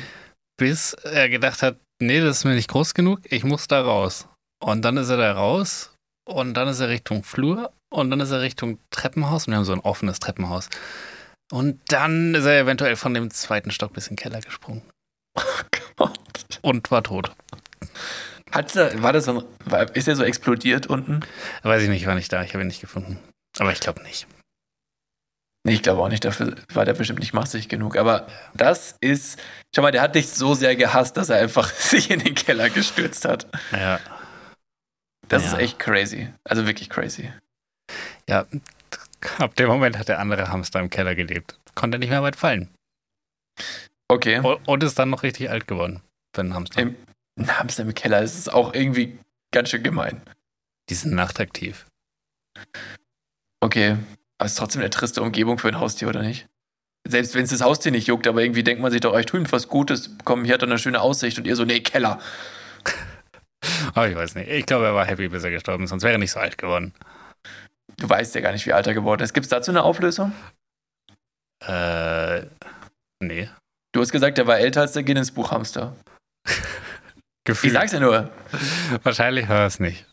Bis 0.57 0.93
er 0.93 1.29
gedacht 1.29 1.61
hat, 1.61 1.77
nee, 2.01 2.21
das 2.21 2.38
ist 2.38 2.45
mir 2.45 2.55
nicht 2.55 2.69
groß 2.69 2.93
genug, 2.93 3.19
ich 3.25 3.43
muss 3.43 3.67
da 3.67 3.81
raus. 3.81 4.27
Und 4.63 4.84
dann 4.84 4.97
ist 4.97 5.09
er 5.09 5.17
da 5.17 5.34
raus 5.34 5.93
und 6.27 6.55
dann 6.55 6.67
ist 6.67 6.79
er 6.79 6.89
Richtung 6.89 7.23
Flur 7.23 7.71
und 7.89 8.09
dann 8.09 8.19
ist 8.19 8.31
er 8.31 8.41
Richtung 8.41 8.79
Treppenhaus 8.89 9.47
und 9.47 9.51
wir 9.51 9.57
haben 9.57 9.65
so 9.65 9.73
ein 9.73 9.79
offenes 9.81 10.19
Treppenhaus. 10.19 10.69
Und 11.51 11.79
dann 11.87 12.35
ist 12.35 12.45
er 12.45 12.59
eventuell 12.59 12.95
von 12.95 13.13
dem 13.13 13.31
zweiten 13.31 13.71
Stock 13.71 13.93
bis 13.93 14.07
in 14.07 14.15
den 14.15 14.21
Keller 14.21 14.41
gesprungen 14.41 14.81
Gott. 15.95 16.19
und 16.61 16.91
war 16.91 17.03
tot. 17.03 17.31
Hat, 18.51 18.75
er- 18.75 19.01
war 19.01 19.13
das 19.13 19.25
so 19.25 19.47
war, 19.65 19.95
ist 19.95 20.07
er 20.07 20.15
so 20.15 20.23
explodiert 20.23 20.87
unten? 20.87 21.21
Weiß 21.63 21.83
ich 21.83 21.89
nicht, 21.89 22.05
war 22.05 22.15
nicht 22.15 22.31
da, 22.31 22.41
ich 22.43 22.53
habe 22.53 22.63
ihn 22.63 22.67
nicht 22.67 22.81
gefunden. 22.81 23.19
Aber 23.59 23.71
ich 23.71 23.79
glaube 23.79 24.01
nicht. 24.03 24.27
Nee, 25.65 25.73
ich 25.73 25.83
glaube 25.83 26.01
auch 26.01 26.07
nicht, 26.09 26.23
dafür 26.23 26.55
war 26.73 26.85
der 26.85 26.93
bestimmt 26.93 27.19
nicht 27.19 27.33
massig 27.33 27.67
genug. 27.67 27.97
Aber 27.97 28.27
das 28.53 28.95
ist, 29.01 29.37
schau 29.75 29.81
mal, 29.81 29.91
der 29.91 30.01
hat 30.01 30.15
dich 30.15 30.29
so 30.29 30.53
sehr 30.53 30.75
gehasst, 30.77 31.17
dass 31.17 31.29
er 31.29 31.39
einfach 31.39 31.69
sich 31.73 32.09
in 32.09 32.19
den 32.19 32.35
Keller 32.35 32.69
gestürzt 32.69 33.25
hat. 33.25 33.47
Ja, 33.71 33.99
Das 35.27 35.43
Ja. 35.43 35.53
ist 35.53 35.57
echt 35.59 35.79
crazy. 35.79 36.33
Also 36.45 36.65
wirklich 36.67 36.89
crazy. 36.89 37.31
ja. 38.29 38.45
Ab 39.39 39.56
dem 39.56 39.68
Moment 39.68 39.98
hat 39.98 40.10
der 40.10 40.19
andere 40.19 40.49
Hamster 40.49 40.80
im 40.80 40.89
Keller 40.89 41.15
gelebt. 41.15 41.60
Konnte 41.76 41.99
nicht 41.99 42.10
mehr 42.10 42.23
weit 42.23 42.35
fallen. 42.35 42.69
Okay. 44.07 44.39
Und 44.39 44.84
ist 44.84 44.99
dann 44.99 45.10
noch 45.10 45.23
richtig 45.23 45.49
alt 45.49 45.68
geworden 45.68 46.02
für 46.34 46.41
einen 46.41 46.53
Hamster. 46.53 46.81
Im, 46.81 46.95
ein 47.38 47.60
Hamster 47.60 47.84
im 47.84 47.94
Keller, 47.94 48.22
das 48.22 48.38
ist 48.38 48.53
auch 48.53 48.73
irgendwie 48.73 49.18
ganz 49.52 49.69
schön 49.69 49.84
gemein. 49.84 50.22
Die 50.89 50.94
sind 50.94 51.14
nachtaktiv. 51.14 51.85
Okay. 53.60 53.98
Aber 54.38 54.45
es 54.45 54.53
ist 54.53 54.60
trotzdem 54.60 54.81
eine 54.81 54.89
triste 54.89 55.22
Umgebung 55.22 55.57
für 55.57 55.68
ein 55.68 55.80
Haustier, 55.80 56.07
oder 56.07 56.22
nicht? 56.22 56.48
Selbst 57.07 57.35
wenn 57.35 57.44
es 57.44 57.49
das 57.49 57.61
Haustier 57.61 57.91
nicht 57.91 58.07
juckt, 58.07 58.27
aber 58.27 58.41
irgendwie 58.41 58.64
denkt 58.64 58.81
man 58.81 58.91
sich 58.91 59.02
doch, 59.02 59.14
oh, 59.14 59.18
ich 59.18 59.26
tue 59.26 59.39
ihm 59.39 59.52
was 59.52 59.68
Gutes, 59.68 60.15
komm, 60.26 60.45
hier 60.45 60.53
hat 60.53 60.61
er 60.61 60.68
eine 60.68 60.77
schöne 60.77 61.02
Aussicht 61.02 61.38
und 61.38 61.48
ihr 61.48 61.56
so, 61.56 61.65
nee, 61.65 61.80
Keller. 61.80 62.19
Aber 63.94 64.07
ich 64.10 64.15
weiß 64.15 64.35
nicht. 64.35 64.49
Ich 64.49 64.65
glaube, 64.65 64.85
er 64.85 64.94
war 64.94 65.06
happy, 65.06 65.30
bis 65.30 65.44
er 65.44 65.52
gestorben 65.52 65.85
ist, 65.85 65.89
sonst 65.89 66.03
wäre 66.03 66.14
er 66.14 66.19
nicht 66.19 66.31
so 66.31 66.39
alt 66.39 66.57
geworden. 66.57 66.94
Du 67.99 68.07
weißt 68.09 68.35
ja 68.35 68.41
gar 68.41 68.51
nicht, 68.51 68.65
wie 68.65 68.73
alt 68.73 68.87
er 68.87 68.93
geworden 68.93 69.21
ist. 69.23 69.33
Gibt 69.33 69.45
es 69.45 69.49
dazu 69.49 69.71
eine 69.71 69.83
Auflösung? 69.83 70.31
Äh, 71.65 72.43
nee. 73.19 73.49
Du 73.93 74.01
hast 74.01 74.11
gesagt, 74.11 74.37
er 74.37 74.45
war 74.47 74.59
älter 74.59 74.81
als 74.81 74.91
der 74.93 75.03
Guinness-Buchhamster. 75.03 75.95
Ich 77.47 77.53
Gefühlt. 77.53 77.73
sag's 77.75 77.93
ja 77.93 78.01
nur. 78.01 78.29
Wahrscheinlich 79.03 79.47
war 79.47 79.65
es 79.65 79.79
nicht. 79.79 80.05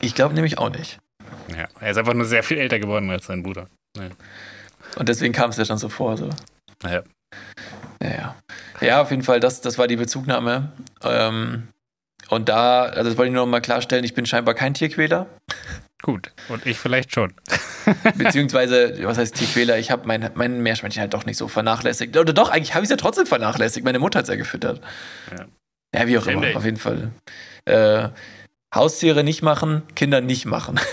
Ich 0.00 0.14
glaube 0.14 0.34
nämlich 0.34 0.56
auch 0.56 0.70
nicht. 0.70 0.98
Ja. 1.54 1.68
Er 1.78 1.90
ist 1.90 1.98
einfach 1.98 2.14
nur 2.14 2.24
sehr 2.24 2.42
viel 2.42 2.56
älter 2.56 2.78
geworden 2.78 3.10
als 3.10 3.26
sein 3.26 3.42
Bruder. 3.42 3.68
Und 4.96 5.06
deswegen 5.10 5.34
kam 5.34 5.50
es 5.50 5.58
ja 5.58 5.66
schon 5.66 5.76
so 5.76 5.90
vor. 5.90 6.16
So. 6.16 6.30
Naja. 6.82 7.02
Ja, 8.02 8.08
ja. 8.10 8.36
Ja, 8.80 9.02
auf 9.02 9.10
jeden 9.10 9.22
Fall, 9.22 9.40
das, 9.40 9.60
das 9.60 9.76
war 9.76 9.88
die 9.88 9.96
Bezugnahme. 9.96 10.72
Ähm, 11.02 11.68
und 12.30 12.48
da, 12.48 12.84
also 12.84 13.10
das 13.10 13.18
wollte 13.18 13.28
ich 13.28 13.34
nur 13.34 13.44
noch 13.44 13.50
mal 13.50 13.60
klarstellen, 13.60 14.02
ich 14.02 14.14
bin 14.14 14.24
scheinbar 14.24 14.54
kein 14.54 14.72
Tierquäler. 14.72 15.26
Gut. 16.04 16.32
Und 16.50 16.66
ich 16.66 16.78
vielleicht 16.78 17.14
schon. 17.14 17.32
Beziehungsweise, 18.14 18.98
was 19.04 19.16
heißt 19.16 19.36
Tierquäler? 19.36 19.78
Ich 19.78 19.90
habe 19.90 20.06
mein, 20.06 20.30
mein 20.34 20.60
Meerschweinchen 20.60 21.00
halt 21.00 21.14
doch 21.14 21.24
nicht 21.24 21.38
so 21.38 21.48
vernachlässigt. 21.48 22.14
Oder 22.14 22.34
doch, 22.34 22.50
eigentlich 22.50 22.74
habe 22.74 22.84
ich 22.84 22.88
es 22.88 22.90
ja 22.90 22.98
trotzdem 22.98 23.24
vernachlässigt. 23.24 23.86
Meine 23.86 23.98
Mutter 23.98 24.18
hat 24.18 24.24
es 24.24 24.28
ja 24.28 24.36
gefüttert. 24.36 24.82
Ja. 25.34 25.46
Ja, 25.94 26.06
wie 26.06 26.18
auch 26.18 26.24
Schäm 26.24 26.42
immer, 26.42 26.58
auf 26.58 26.64
jeden 26.66 26.76
Fall. 26.76 27.10
Äh, 27.64 28.08
Haustiere 28.74 29.24
nicht 29.24 29.40
machen, 29.40 29.82
Kinder 29.94 30.20
nicht 30.20 30.44
machen. 30.44 30.78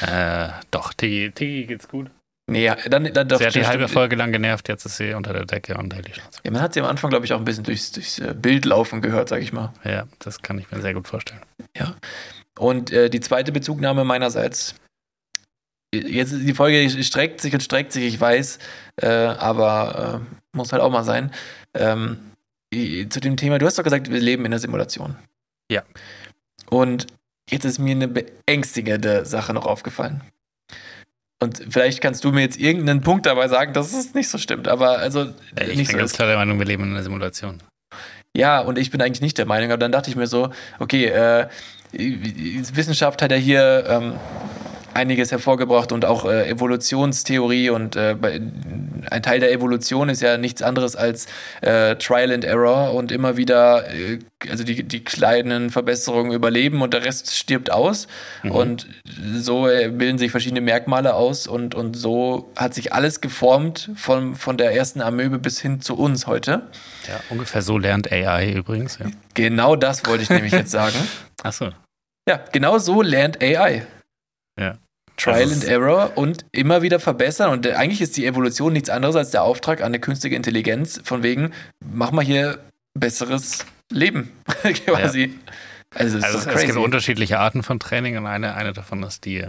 Äh, 0.00 0.50
doch, 0.70 0.92
Tigi, 0.92 1.32
Tigi 1.32 1.66
geht's 1.66 1.88
gut. 1.88 2.08
nee, 2.46 2.64
ja, 2.64 2.76
dann, 2.88 3.12
dann 3.12 3.26
doch, 3.26 3.38
sie 3.38 3.46
hat 3.46 3.54
die 3.56 3.66
halbe 3.66 3.88
Folge 3.88 4.14
lang 4.14 4.30
genervt, 4.30 4.68
jetzt 4.68 4.86
ist 4.86 4.96
sie 4.96 5.12
unter 5.12 5.32
der 5.32 5.44
Decke 5.44 5.76
und 5.76 5.92
hält 5.92 6.06
die 6.06 6.14
Schnauze. 6.14 6.38
Ja, 6.44 6.52
man 6.52 6.62
hat 6.62 6.72
sie 6.72 6.80
am 6.80 6.86
Anfang, 6.86 7.10
glaube 7.10 7.26
ich, 7.26 7.32
auch 7.32 7.38
ein 7.38 7.44
bisschen 7.44 7.64
durchs, 7.64 7.90
durchs 7.90 8.20
äh, 8.20 8.32
Bild 8.32 8.64
laufen 8.64 9.02
gehört, 9.02 9.28
sag 9.28 9.42
ich 9.42 9.52
mal. 9.52 9.72
Ja, 9.82 10.04
das 10.20 10.40
kann 10.40 10.56
ich 10.56 10.70
mir 10.70 10.80
sehr 10.80 10.94
gut 10.94 11.08
vorstellen. 11.08 11.40
Und 12.58 12.92
äh, 12.92 13.08
die 13.08 13.20
zweite 13.20 13.52
Bezugnahme 13.52 14.04
meinerseits. 14.04 14.74
Jetzt 15.94 16.32
die 16.32 16.54
Folge 16.54 16.90
streckt 17.02 17.40
sich 17.40 17.54
und 17.54 17.62
streckt 17.62 17.92
sich, 17.92 18.04
ich 18.04 18.20
weiß, 18.20 18.58
äh, 18.96 19.06
aber 19.06 20.20
äh, 20.22 20.56
muss 20.56 20.72
halt 20.72 20.82
auch 20.82 20.90
mal 20.90 21.04
sein. 21.04 21.32
Ähm, 21.74 22.18
zu 22.70 23.20
dem 23.20 23.38
Thema, 23.38 23.58
du 23.58 23.64
hast 23.64 23.78
doch 23.78 23.84
gesagt, 23.84 24.10
wir 24.10 24.20
leben 24.20 24.44
in 24.44 24.52
einer 24.52 24.58
Simulation. 24.58 25.16
Ja. 25.70 25.82
Und 26.68 27.06
jetzt 27.48 27.64
ist 27.64 27.78
mir 27.78 27.92
eine 27.92 28.08
beängstigende 28.08 29.24
Sache 29.24 29.54
noch 29.54 29.64
aufgefallen. 29.64 30.22
Und 31.40 31.62
vielleicht 31.70 32.00
kannst 32.00 32.24
du 32.24 32.32
mir 32.32 32.40
jetzt 32.40 32.58
irgendeinen 32.58 33.00
Punkt 33.00 33.24
dabei 33.24 33.48
sagen, 33.48 33.72
dass 33.72 33.94
es 33.94 34.12
nicht 34.12 34.28
so 34.28 34.38
stimmt. 34.38 34.68
Aber 34.68 34.98
also 34.98 35.22
Äh, 35.54 35.70
Ich 35.70 35.76
nicht 35.76 35.88
bin 35.88 35.96
so 35.96 35.98
ganz 35.98 36.12
klar 36.12 36.28
der 36.28 36.36
Meinung, 36.36 36.58
wir 36.58 36.66
leben 36.66 36.82
in 36.82 36.90
einer 36.90 37.02
Simulation. 37.02 37.62
Ja, 38.36 38.60
und 38.60 38.76
ich 38.76 38.90
bin 38.90 39.00
eigentlich 39.00 39.22
nicht 39.22 39.38
der 39.38 39.46
Meinung, 39.46 39.70
aber 39.70 39.78
dann 39.78 39.92
dachte 39.92 40.10
ich 40.10 40.16
mir 40.16 40.26
so, 40.26 40.50
okay, 40.78 41.06
äh, 41.06 41.48
Wissenschaft 41.92 43.22
hat 43.22 43.30
ja 43.30 43.36
hier 43.36 43.84
ähm, 43.88 44.14
einiges 44.98 45.30
hervorgebracht 45.30 45.92
und 45.92 46.04
auch 46.04 46.24
äh, 46.24 46.48
Evolutionstheorie 46.50 47.70
und 47.70 47.96
äh, 47.96 48.16
ein 49.10 49.22
Teil 49.22 49.40
der 49.40 49.52
Evolution 49.52 50.08
ist 50.08 50.20
ja 50.20 50.36
nichts 50.36 50.60
anderes 50.60 50.96
als 50.96 51.26
äh, 51.60 51.94
Trial 51.96 52.32
and 52.32 52.44
Error 52.44 52.92
und 52.94 53.12
immer 53.12 53.36
wieder, 53.36 53.88
äh, 53.94 54.18
also 54.50 54.64
die, 54.64 54.82
die 54.82 55.04
kleinen 55.04 55.70
Verbesserungen 55.70 56.32
überleben 56.32 56.82
und 56.82 56.92
der 56.94 57.04
Rest 57.04 57.34
stirbt 57.34 57.70
aus 57.70 58.08
Mhm. 58.42 58.50
und 58.50 58.86
so 59.36 59.68
äh, 59.68 59.88
bilden 59.88 60.18
sich 60.18 60.30
verschiedene 60.30 60.60
Merkmale 60.60 61.14
aus 61.14 61.46
und, 61.46 61.74
und 61.74 61.94
so 61.94 62.50
hat 62.56 62.74
sich 62.74 62.92
alles 62.92 63.20
geformt 63.20 63.90
von, 63.96 64.34
von 64.34 64.56
der 64.56 64.74
ersten 64.74 65.00
Amöbe 65.00 65.38
bis 65.38 65.60
hin 65.60 65.80
zu 65.80 65.96
uns 65.96 66.26
heute. 66.26 66.62
Ja, 67.08 67.20
ungefähr 67.30 67.62
so 67.62 67.78
lernt 67.78 68.10
AI 68.12 68.52
übrigens. 68.52 68.98
Ja. 68.98 69.06
Genau 69.34 69.76
das 69.76 70.04
wollte 70.06 70.22
ich 70.24 70.30
nämlich 70.30 70.52
jetzt 70.52 70.70
sagen. 70.70 70.96
Achso. 71.42 71.70
Ja, 72.28 72.40
genau 72.52 72.78
so 72.78 73.00
lernt 73.02 73.40
AI. 73.42 73.86
Ja. 74.60 74.76
Trial 75.18 75.44
Das 75.44 75.52
and 75.52 75.64
Error 75.64 76.12
und 76.16 76.46
immer 76.52 76.82
wieder 76.82 77.00
verbessern. 77.00 77.50
Und 77.50 77.66
äh, 77.66 77.72
eigentlich 77.72 78.00
ist 78.00 78.16
die 78.16 78.24
Evolution 78.26 78.72
nichts 78.72 78.88
anderes 78.88 79.16
als 79.16 79.30
der 79.30 79.42
Auftrag 79.42 79.80
an 79.80 79.86
eine 79.86 80.00
künstliche 80.00 80.36
Intelligenz, 80.36 81.00
von 81.04 81.22
wegen, 81.22 81.52
mach 81.84 82.12
mal 82.12 82.24
hier 82.24 82.58
besseres 82.94 83.66
Leben. 83.90 84.32
Quasi. 84.62 85.38
Also, 85.94 86.16
das 86.18 86.24
Also 86.24 86.38
ist 86.38 86.46
es, 86.46 86.54
es 86.54 86.66
gibt 86.66 86.78
unterschiedliche 86.78 87.38
Arten 87.38 87.62
von 87.62 87.80
Training 87.80 88.16
und 88.16 88.26
eine, 88.26 88.54
eine 88.54 88.72
davon 88.72 89.02
ist 89.02 89.24
die. 89.24 89.46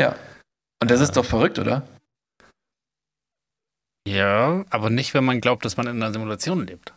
Ja. 0.00 0.16
Und 0.82 0.90
das 0.90 1.00
ist 1.00 1.16
doch 1.16 1.24
verrückt, 1.24 1.58
oder? 1.58 1.86
Ja, 4.06 4.64
aber 4.70 4.90
nicht, 4.90 5.14
wenn 5.14 5.24
man 5.24 5.40
glaubt, 5.40 5.64
dass 5.64 5.76
man 5.76 5.86
in 5.88 6.02
einer 6.02 6.12
Simulation 6.12 6.66
lebt. 6.66 6.94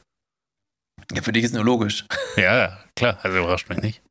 Ja, 1.12 1.22
für 1.22 1.32
dich 1.32 1.44
ist 1.44 1.54
nur 1.54 1.64
logisch. 1.66 2.06
Ja, 2.36 2.58
ja, 2.58 2.84
klar, 2.96 3.18
also 3.24 3.38
überrascht 3.38 3.68
mich 3.70 3.80
nicht. 3.80 4.02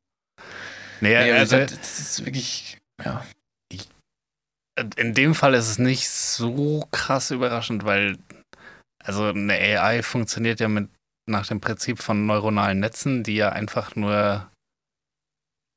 Nee, 1.01 1.17
Nee, 1.17 1.31
also, 1.31 1.57
das 1.57 1.99
ist 1.99 2.25
wirklich, 2.25 2.77
ja. 3.03 3.23
In 4.97 5.13
dem 5.13 5.35
Fall 5.35 5.53
ist 5.53 5.69
es 5.69 5.79
nicht 5.79 6.09
so 6.09 6.85
krass 6.91 7.31
überraschend, 7.31 7.85
weil 7.85 8.17
also 9.03 9.25
eine 9.25 9.53
AI 9.53 10.03
funktioniert 10.03 10.59
ja 10.59 10.67
mit 10.67 10.89
nach 11.25 11.47
dem 11.47 11.61
Prinzip 11.61 11.99
von 11.99 12.25
neuronalen 12.25 12.79
Netzen, 12.79 13.23
die 13.23 13.35
ja 13.35 13.49
einfach 13.49 13.95
nur 13.95 14.49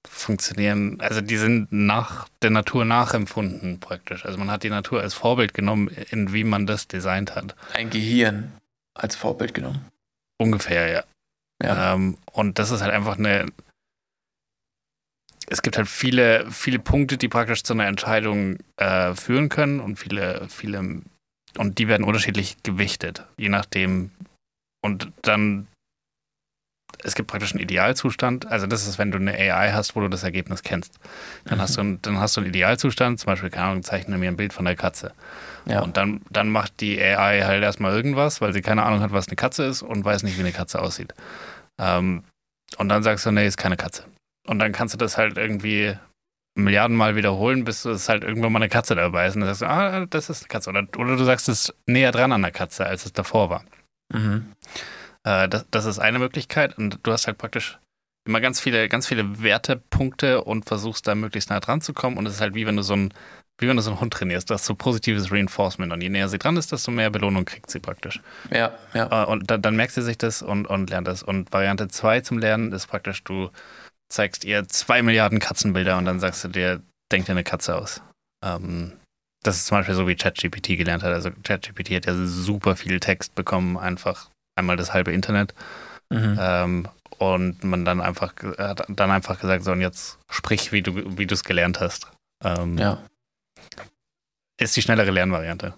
funktionieren, 0.08 1.00
also 1.00 1.20
die 1.20 1.36
sind 1.36 1.70
nach 1.70 2.28
der 2.42 2.50
Natur 2.50 2.84
nachempfunden 2.84 3.80
praktisch. 3.80 4.24
Also 4.24 4.38
man 4.38 4.50
hat 4.50 4.62
die 4.62 4.70
Natur 4.70 5.00
als 5.00 5.14
Vorbild 5.14 5.54
genommen, 5.54 5.88
in 5.88 6.32
wie 6.32 6.44
man 6.44 6.66
das 6.66 6.88
designt 6.88 7.34
hat. 7.34 7.54
Ein 7.72 7.90
Gehirn 7.90 8.52
als 8.94 9.14
Vorbild 9.14 9.54
genommen. 9.54 9.86
Ungefähr, 10.38 10.88
ja. 10.88 11.04
Ja. 11.62 11.94
Ähm, 11.94 12.18
und 12.32 12.58
das 12.58 12.70
ist 12.70 12.82
halt 12.82 12.92
einfach 12.92 13.18
eine. 13.18 13.46
Es 15.48 15.62
gibt 15.62 15.76
halt 15.76 15.88
viele, 15.88 16.50
viele 16.50 16.78
Punkte, 16.78 17.16
die 17.16 17.28
praktisch 17.28 17.62
zu 17.62 17.72
einer 17.72 17.86
Entscheidung 17.86 18.58
äh, 18.76 19.14
führen 19.14 19.48
können 19.48 19.80
und 19.80 19.96
viele, 19.96 20.46
viele, 20.48 21.02
und 21.58 21.78
die 21.78 21.88
werden 21.88 22.04
unterschiedlich 22.04 22.56
gewichtet, 22.62 23.26
je 23.36 23.48
nachdem. 23.48 24.10
Und 24.84 25.10
dann, 25.22 25.66
es 27.04 27.14
gibt 27.14 27.28
praktisch 27.30 27.52
einen 27.52 27.62
Idealzustand. 27.62 28.46
Also 28.46 28.66
das 28.66 28.86
ist, 28.86 28.98
wenn 28.98 29.10
du 29.10 29.18
eine 29.18 29.32
AI 29.34 29.72
hast, 29.72 29.96
wo 29.96 30.00
du 30.00 30.08
das 30.08 30.22
Ergebnis 30.22 30.62
kennst. 30.62 30.98
Dann 31.46 31.60
hast 31.60 31.76
du, 31.76 31.80
einen- 31.80 32.02
dann 32.02 32.18
hast 32.20 32.36
du 32.36 32.40
einen 32.40 32.50
Idealzustand, 32.50 33.18
zum 33.18 33.26
Beispiel, 33.26 33.50
keine 33.50 33.66
Ahnung, 33.68 33.82
zeichne 33.82 34.18
mir 34.18 34.28
ein 34.28 34.36
Bild 34.36 34.52
von 34.52 34.64
der 34.64 34.76
Katze. 34.76 35.12
ja. 35.66 35.80
Und 35.80 35.96
dann, 35.96 36.20
dann 36.30 36.48
macht 36.50 36.80
die 36.80 37.00
AI 37.00 37.42
halt 37.42 37.62
erstmal 37.62 37.92
irgendwas, 37.94 38.40
weil 38.40 38.52
sie 38.52 38.62
keine 38.62 38.82
Ahnung 38.84 39.00
hat, 39.00 39.12
was 39.12 39.26
eine 39.28 39.36
Katze 39.36 39.64
ist 39.64 39.82
und 39.82 40.04
weiß 40.04 40.22
nicht, 40.22 40.36
wie 40.36 40.40
eine 40.42 40.52
Katze 40.52 40.80
aussieht. 40.80 41.14
Ähm, 41.80 42.24
und 42.78 42.88
dann 42.88 43.02
sagst 43.02 43.26
du, 43.26 43.30
nee, 43.32 43.46
ist 43.46 43.56
keine 43.58 43.76
Katze. 43.76 44.04
Und 44.46 44.58
dann 44.58 44.72
kannst 44.72 44.94
du 44.94 44.98
das 44.98 45.16
halt 45.16 45.36
irgendwie 45.36 45.96
Milliardenmal 46.54 47.16
wiederholen, 47.16 47.64
bis 47.64 47.84
es 47.86 48.08
halt 48.08 48.24
irgendwann 48.24 48.52
mal 48.52 48.58
eine 48.58 48.68
Katze 48.68 48.94
dabei 48.94 49.26
ist. 49.26 49.36
Und 49.36 49.40
dann 49.40 49.54
sagst 49.54 49.62
du, 49.62 49.66
ah, 49.66 50.06
das 50.06 50.28
ist 50.28 50.42
eine 50.42 50.48
Katze. 50.48 50.70
Oder, 50.70 50.86
oder 50.98 51.16
du 51.16 51.24
sagst, 51.24 51.48
es 51.48 51.72
näher 51.86 52.12
dran 52.12 52.32
an 52.32 52.42
der 52.42 52.50
Katze, 52.50 52.84
als 52.84 53.06
es 53.06 53.12
davor 53.12 53.48
war. 53.48 53.64
Mhm. 54.12 54.52
Äh, 55.24 55.48
das, 55.48 55.64
das 55.70 55.86
ist 55.86 55.98
eine 55.98 56.18
Möglichkeit. 56.18 56.76
Und 56.76 56.98
du 57.02 57.12
hast 57.12 57.26
halt 57.26 57.38
praktisch 57.38 57.78
immer 58.26 58.40
ganz 58.40 58.60
viele, 58.60 58.88
ganz 58.88 59.06
viele 59.06 59.42
Wertepunkte 59.42 60.44
und 60.44 60.66
versuchst 60.66 61.06
da 61.06 61.14
möglichst 61.14 61.48
nah 61.48 61.60
dran 61.60 61.80
zu 61.80 61.94
kommen. 61.94 62.18
Und 62.18 62.26
es 62.26 62.34
ist 62.34 62.40
halt 62.42 62.54
wie 62.54 62.66
wenn 62.66 62.76
du 62.76 62.82
so 62.82 62.94
ein, 62.94 63.14
wie 63.58 63.66
wenn 63.66 63.76
du 63.76 63.82
so 63.82 63.90
einen 63.90 64.00
Hund 64.00 64.12
trainierst. 64.12 64.50
Du 64.50 64.54
hast 64.54 64.66
so 64.66 64.74
positives 64.74 65.32
Reinforcement. 65.32 65.90
Und 65.90 66.02
je 66.02 66.10
näher 66.10 66.28
sie 66.28 66.38
dran 66.38 66.58
ist, 66.58 66.70
desto 66.70 66.90
mehr 66.90 67.08
Belohnung 67.08 67.46
kriegt 67.46 67.70
sie 67.70 67.80
praktisch. 67.80 68.20
Ja, 68.50 68.72
ja. 68.92 69.22
Äh, 69.22 69.26
Und 69.26 69.50
dann, 69.50 69.62
dann 69.62 69.74
merkt 69.74 69.94
sie 69.94 70.02
sich 70.02 70.18
das 70.18 70.42
und, 70.42 70.66
und 70.66 70.90
lernt 70.90 71.08
das. 71.08 71.22
Und 71.22 71.50
Variante 71.50 71.88
2 71.88 72.20
zum 72.20 72.38
Lernen 72.38 72.72
ist 72.72 72.88
praktisch, 72.88 73.24
du 73.24 73.48
zeigst 74.12 74.44
ihr 74.44 74.68
zwei 74.68 75.02
Milliarden 75.02 75.38
Katzenbilder 75.38 75.98
und 75.98 76.04
dann 76.04 76.20
sagst 76.20 76.44
du 76.44 76.48
dir, 76.48 76.82
denk 77.10 77.26
dir 77.26 77.32
eine 77.32 77.44
Katze 77.44 77.76
aus. 77.76 78.02
Ähm, 78.44 78.92
das 79.42 79.56
ist 79.56 79.66
zum 79.66 79.78
Beispiel 79.78 79.94
so, 79.94 80.06
wie 80.06 80.14
ChatGPT 80.14 80.76
gelernt 80.76 81.02
hat. 81.02 81.12
Also 81.12 81.30
ChatGPT 81.42 81.90
hat 81.90 82.06
ja 82.06 82.14
super 82.14 82.76
viel 82.76 83.00
Text 83.00 83.34
bekommen, 83.34 83.76
einfach 83.76 84.30
einmal 84.56 84.76
das 84.76 84.92
halbe 84.92 85.12
Internet. 85.12 85.54
Mhm. 86.10 86.38
Ähm, 86.40 86.88
und 87.18 87.62
man 87.62 87.84
dann 87.84 88.00
einfach 88.00 88.34
hat 88.58 88.84
dann 88.88 89.10
einfach 89.10 89.40
gesagt, 89.40 89.64
so 89.64 89.72
und 89.72 89.80
jetzt 89.80 90.18
sprich, 90.28 90.72
wie 90.72 90.82
du 90.82 91.18
wie 91.18 91.26
du 91.26 91.34
es 91.34 91.44
gelernt 91.44 91.80
hast. 91.80 92.10
Ähm, 92.42 92.78
ja. 92.78 92.98
Ist 94.60 94.76
die 94.76 94.82
schnellere 94.82 95.10
Lernvariante. 95.10 95.74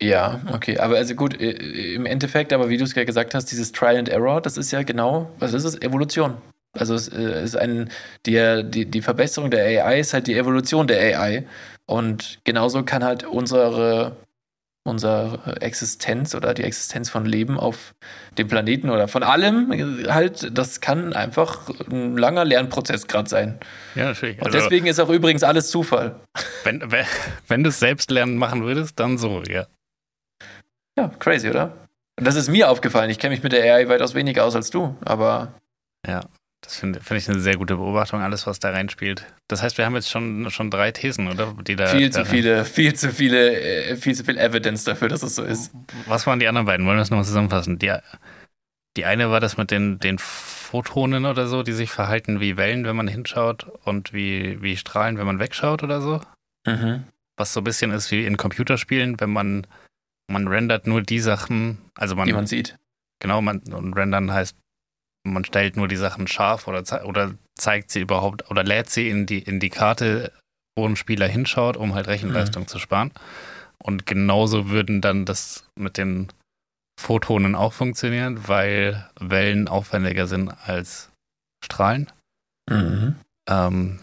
Ja, 0.00 0.40
okay. 0.52 0.78
Aber 0.78 0.96
also 0.96 1.14
gut, 1.14 1.40
äh, 1.40 1.94
im 1.94 2.06
Endeffekt, 2.06 2.52
aber 2.52 2.68
wie 2.68 2.76
du 2.76 2.84
es 2.84 2.94
ja 2.94 3.04
gesagt 3.04 3.34
hast, 3.34 3.46
dieses 3.46 3.72
Trial 3.72 3.96
and 3.96 4.08
Error, 4.08 4.40
das 4.40 4.56
ist 4.56 4.70
ja 4.70 4.82
genau, 4.82 5.30
was 5.38 5.54
ist 5.54 5.64
es? 5.64 5.80
Evolution. 5.80 6.36
Also 6.78 6.94
es 6.94 7.08
äh, 7.08 7.42
ist 7.42 7.56
ein, 7.56 7.90
die, 8.26 8.62
die, 8.64 8.86
die 8.86 9.02
Verbesserung 9.02 9.50
der 9.50 9.64
AI 9.64 10.00
ist 10.00 10.12
halt 10.12 10.26
die 10.26 10.34
Evolution 10.36 10.86
der 10.86 11.18
AI. 11.18 11.46
Und 11.86 12.40
genauso 12.44 12.82
kann 12.82 13.04
halt 13.04 13.24
unsere, 13.24 14.16
unsere 14.84 15.56
Existenz 15.60 16.34
oder 16.34 16.52
die 16.52 16.64
Existenz 16.64 17.08
von 17.08 17.24
Leben 17.24 17.58
auf 17.58 17.94
dem 18.36 18.48
Planeten 18.48 18.90
oder 18.90 19.08
von 19.08 19.22
allem 19.22 19.72
äh, 19.72 20.08
halt, 20.10 20.56
das 20.56 20.80
kann 20.80 21.12
einfach 21.14 21.70
ein 21.90 22.16
langer 22.16 22.44
Lernprozess 22.44 23.06
gerade 23.06 23.28
sein. 23.28 23.58
Ja, 23.94 24.06
natürlich. 24.06 24.38
Und 24.38 24.46
Also, 24.46 24.58
deswegen 24.58 24.86
ist 24.86 25.00
auch 25.00 25.10
übrigens 25.10 25.42
alles 25.42 25.70
Zufall. 25.70 26.20
wenn, 26.64 26.82
wenn, 26.90 27.06
wenn 27.48 27.62
du 27.62 27.70
es 27.70 27.78
selbst 27.78 28.10
lernen 28.10 28.36
machen 28.36 28.64
würdest, 28.64 29.00
dann 29.00 29.16
so, 29.16 29.42
ja. 29.48 29.66
Ja, 30.98 31.08
crazy, 31.18 31.48
oder? 31.50 31.72
Und 32.18 32.26
das 32.26 32.36
ist 32.36 32.48
mir 32.48 32.70
aufgefallen. 32.70 33.10
Ich 33.10 33.18
kenne 33.18 33.34
mich 33.34 33.42
mit 33.42 33.52
der 33.52 33.74
AI 33.74 33.88
weitaus 33.88 34.14
weniger 34.14 34.44
aus 34.44 34.56
als 34.56 34.70
du, 34.70 34.96
aber 35.04 35.52
Ja, 36.06 36.22
das 36.62 36.76
finde 36.76 37.00
find 37.00 37.20
ich 37.20 37.28
eine 37.28 37.38
sehr 37.38 37.56
gute 37.56 37.76
Beobachtung, 37.76 38.22
alles, 38.22 38.46
was 38.46 38.58
da 38.58 38.70
reinspielt. 38.70 39.24
Das 39.48 39.62
heißt, 39.62 39.78
wir 39.78 39.84
haben 39.84 39.94
jetzt 39.94 40.10
schon, 40.10 40.50
schon 40.50 40.70
drei 40.70 40.90
Thesen, 40.90 41.28
oder? 41.28 41.54
Die 41.66 41.76
da, 41.76 41.86
viel 41.86 42.10
zu 42.10 42.24
viele, 42.24 42.64
viel 42.64 42.94
zu 42.94 43.12
viele, 43.12 43.60
äh, 43.60 43.96
viel 43.96 44.14
zu 44.14 44.24
viel 44.24 44.38
Evidence 44.38 44.84
dafür, 44.84 45.08
dass 45.08 45.22
es 45.22 45.34
so 45.36 45.44
ist. 45.44 45.72
Was 46.06 46.26
waren 46.26 46.40
die 46.40 46.48
anderen 46.48 46.66
beiden? 46.66 46.86
Wollen 46.86 46.96
wir 46.96 47.00
das 47.00 47.10
nochmal 47.10 47.26
zusammenfassen? 47.26 47.78
Die, 47.78 47.94
die 48.96 49.04
eine 49.04 49.30
war 49.30 49.40
das 49.40 49.58
mit 49.58 49.70
den, 49.70 49.98
den 49.98 50.18
Photonen 50.18 51.26
oder 51.26 51.46
so, 51.46 51.62
die 51.62 51.72
sich 51.72 51.90
verhalten 51.90 52.40
wie 52.40 52.56
Wellen, 52.56 52.84
wenn 52.84 52.96
man 52.96 53.06
hinschaut 53.06 53.66
und 53.84 54.12
wie, 54.12 54.60
wie 54.62 54.76
Strahlen, 54.76 55.18
wenn 55.18 55.26
man 55.26 55.38
wegschaut 55.38 55.82
oder 55.82 56.00
so. 56.00 56.20
Mhm. 56.66 57.04
Was 57.36 57.52
so 57.52 57.60
ein 57.60 57.64
bisschen 57.64 57.92
ist 57.92 58.10
wie 58.10 58.24
in 58.24 58.38
Computerspielen, 58.38 59.20
wenn 59.20 59.30
man 59.30 59.66
man 60.30 60.48
rendert 60.48 60.86
nur 60.86 61.02
die 61.02 61.20
Sachen, 61.20 61.78
also 61.94 62.16
man, 62.16 62.26
die 62.26 62.32
man 62.32 62.46
sieht. 62.46 62.76
genau, 63.20 63.40
man, 63.40 63.60
und 63.72 63.94
rendern 63.94 64.32
heißt, 64.32 64.56
man 65.24 65.44
stellt 65.44 65.76
nur 65.76 65.88
die 65.88 65.96
Sachen 65.96 66.26
scharf 66.28 66.68
oder, 66.68 66.82
oder 67.06 67.34
zeigt 67.56 67.90
sie 67.90 68.00
überhaupt 68.00 68.50
oder 68.50 68.62
lädt 68.64 68.90
sie 68.90 69.08
in 69.08 69.26
die, 69.26 69.40
in 69.40 69.60
die 69.60 69.70
Karte, 69.70 70.32
wo 70.76 70.86
ein 70.86 70.96
Spieler 70.96 71.26
hinschaut, 71.26 71.76
um 71.76 71.94
halt 71.94 72.06
Rechenleistung 72.06 72.64
Mhm. 72.64 72.68
zu 72.68 72.78
sparen. 72.78 73.12
Und 73.78 74.06
genauso 74.06 74.68
würden 74.70 75.00
dann 75.00 75.24
das 75.24 75.68
mit 75.74 75.96
den 75.96 76.28
Photonen 76.98 77.54
auch 77.54 77.72
funktionieren, 77.72 78.48
weil 78.48 79.08
Wellen 79.20 79.68
aufwendiger 79.68 80.26
sind 80.26 80.48
als 80.48 81.10
Strahlen. 81.64 82.10
Mhm. 82.70 83.16
Ähm, 83.48 84.00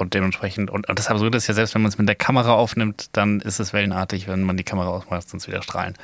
und 0.00 0.14
dementsprechend, 0.14 0.70
und, 0.70 0.88
und 0.88 0.98
das 0.98 1.08
Absurde 1.08 1.36
ist 1.38 1.46
ja, 1.46 1.54
selbst 1.54 1.74
wenn 1.74 1.82
man 1.82 1.90
es 1.90 1.98
mit 1.98 2.08
der 2.08 2.16
Kamera 2.16 2.52
aufnimmt, 2.54 3.08
dann 3.12 3.40
ist 3.40 3.60
es 3.60 3.72
wellenartig, 3.72 4.26
wenn 4.28 4.42
man 4.42 4.56
die 4.56 4.64
Kamera 4.64 4.88
ausmacht, 4.88 5.28
sonst 5.28 5.46
wieder 5.46 5.62
Strahlen. 5.62 5.94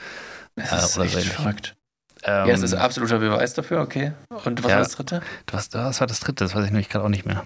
Das 0.55 0.73
Äh, 0.73 0.77
ist 0.77 0.97
oder 0.98 1.05
echt 1.06 1.28
verrückt. 1.28 1.74
Ähm, 2.23 2.48
ja, 2.48 2.55
es 2.55 2.62
ist 2.62 2.74
absoluter 2.74 3.18
Beweis 3.18 3.55
dafür, 3.55 3.81
okay. 3.82 4.12
Und 4.44 4.62
was 4.64 4.70
Ja. 4.70 4.77
war 4.78 4.85
das 4.85 4.93
dritte? 4.97 5.23
was, 5.52 5.73
was 5.73 6.01
war 6.01 6.06
das 6.06 6.20
dritte? 6.20 6.44
Das 6.44 6.55
weiß 6.55 6.64
ich 6.64 6.70
nämlich 6.70 6.89
gerade 6.89 7.05
auch 7.05 7.09
nicht 7.10 7.27
mehr. 7.27 7.44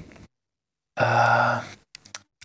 Ah, 0.99 1.63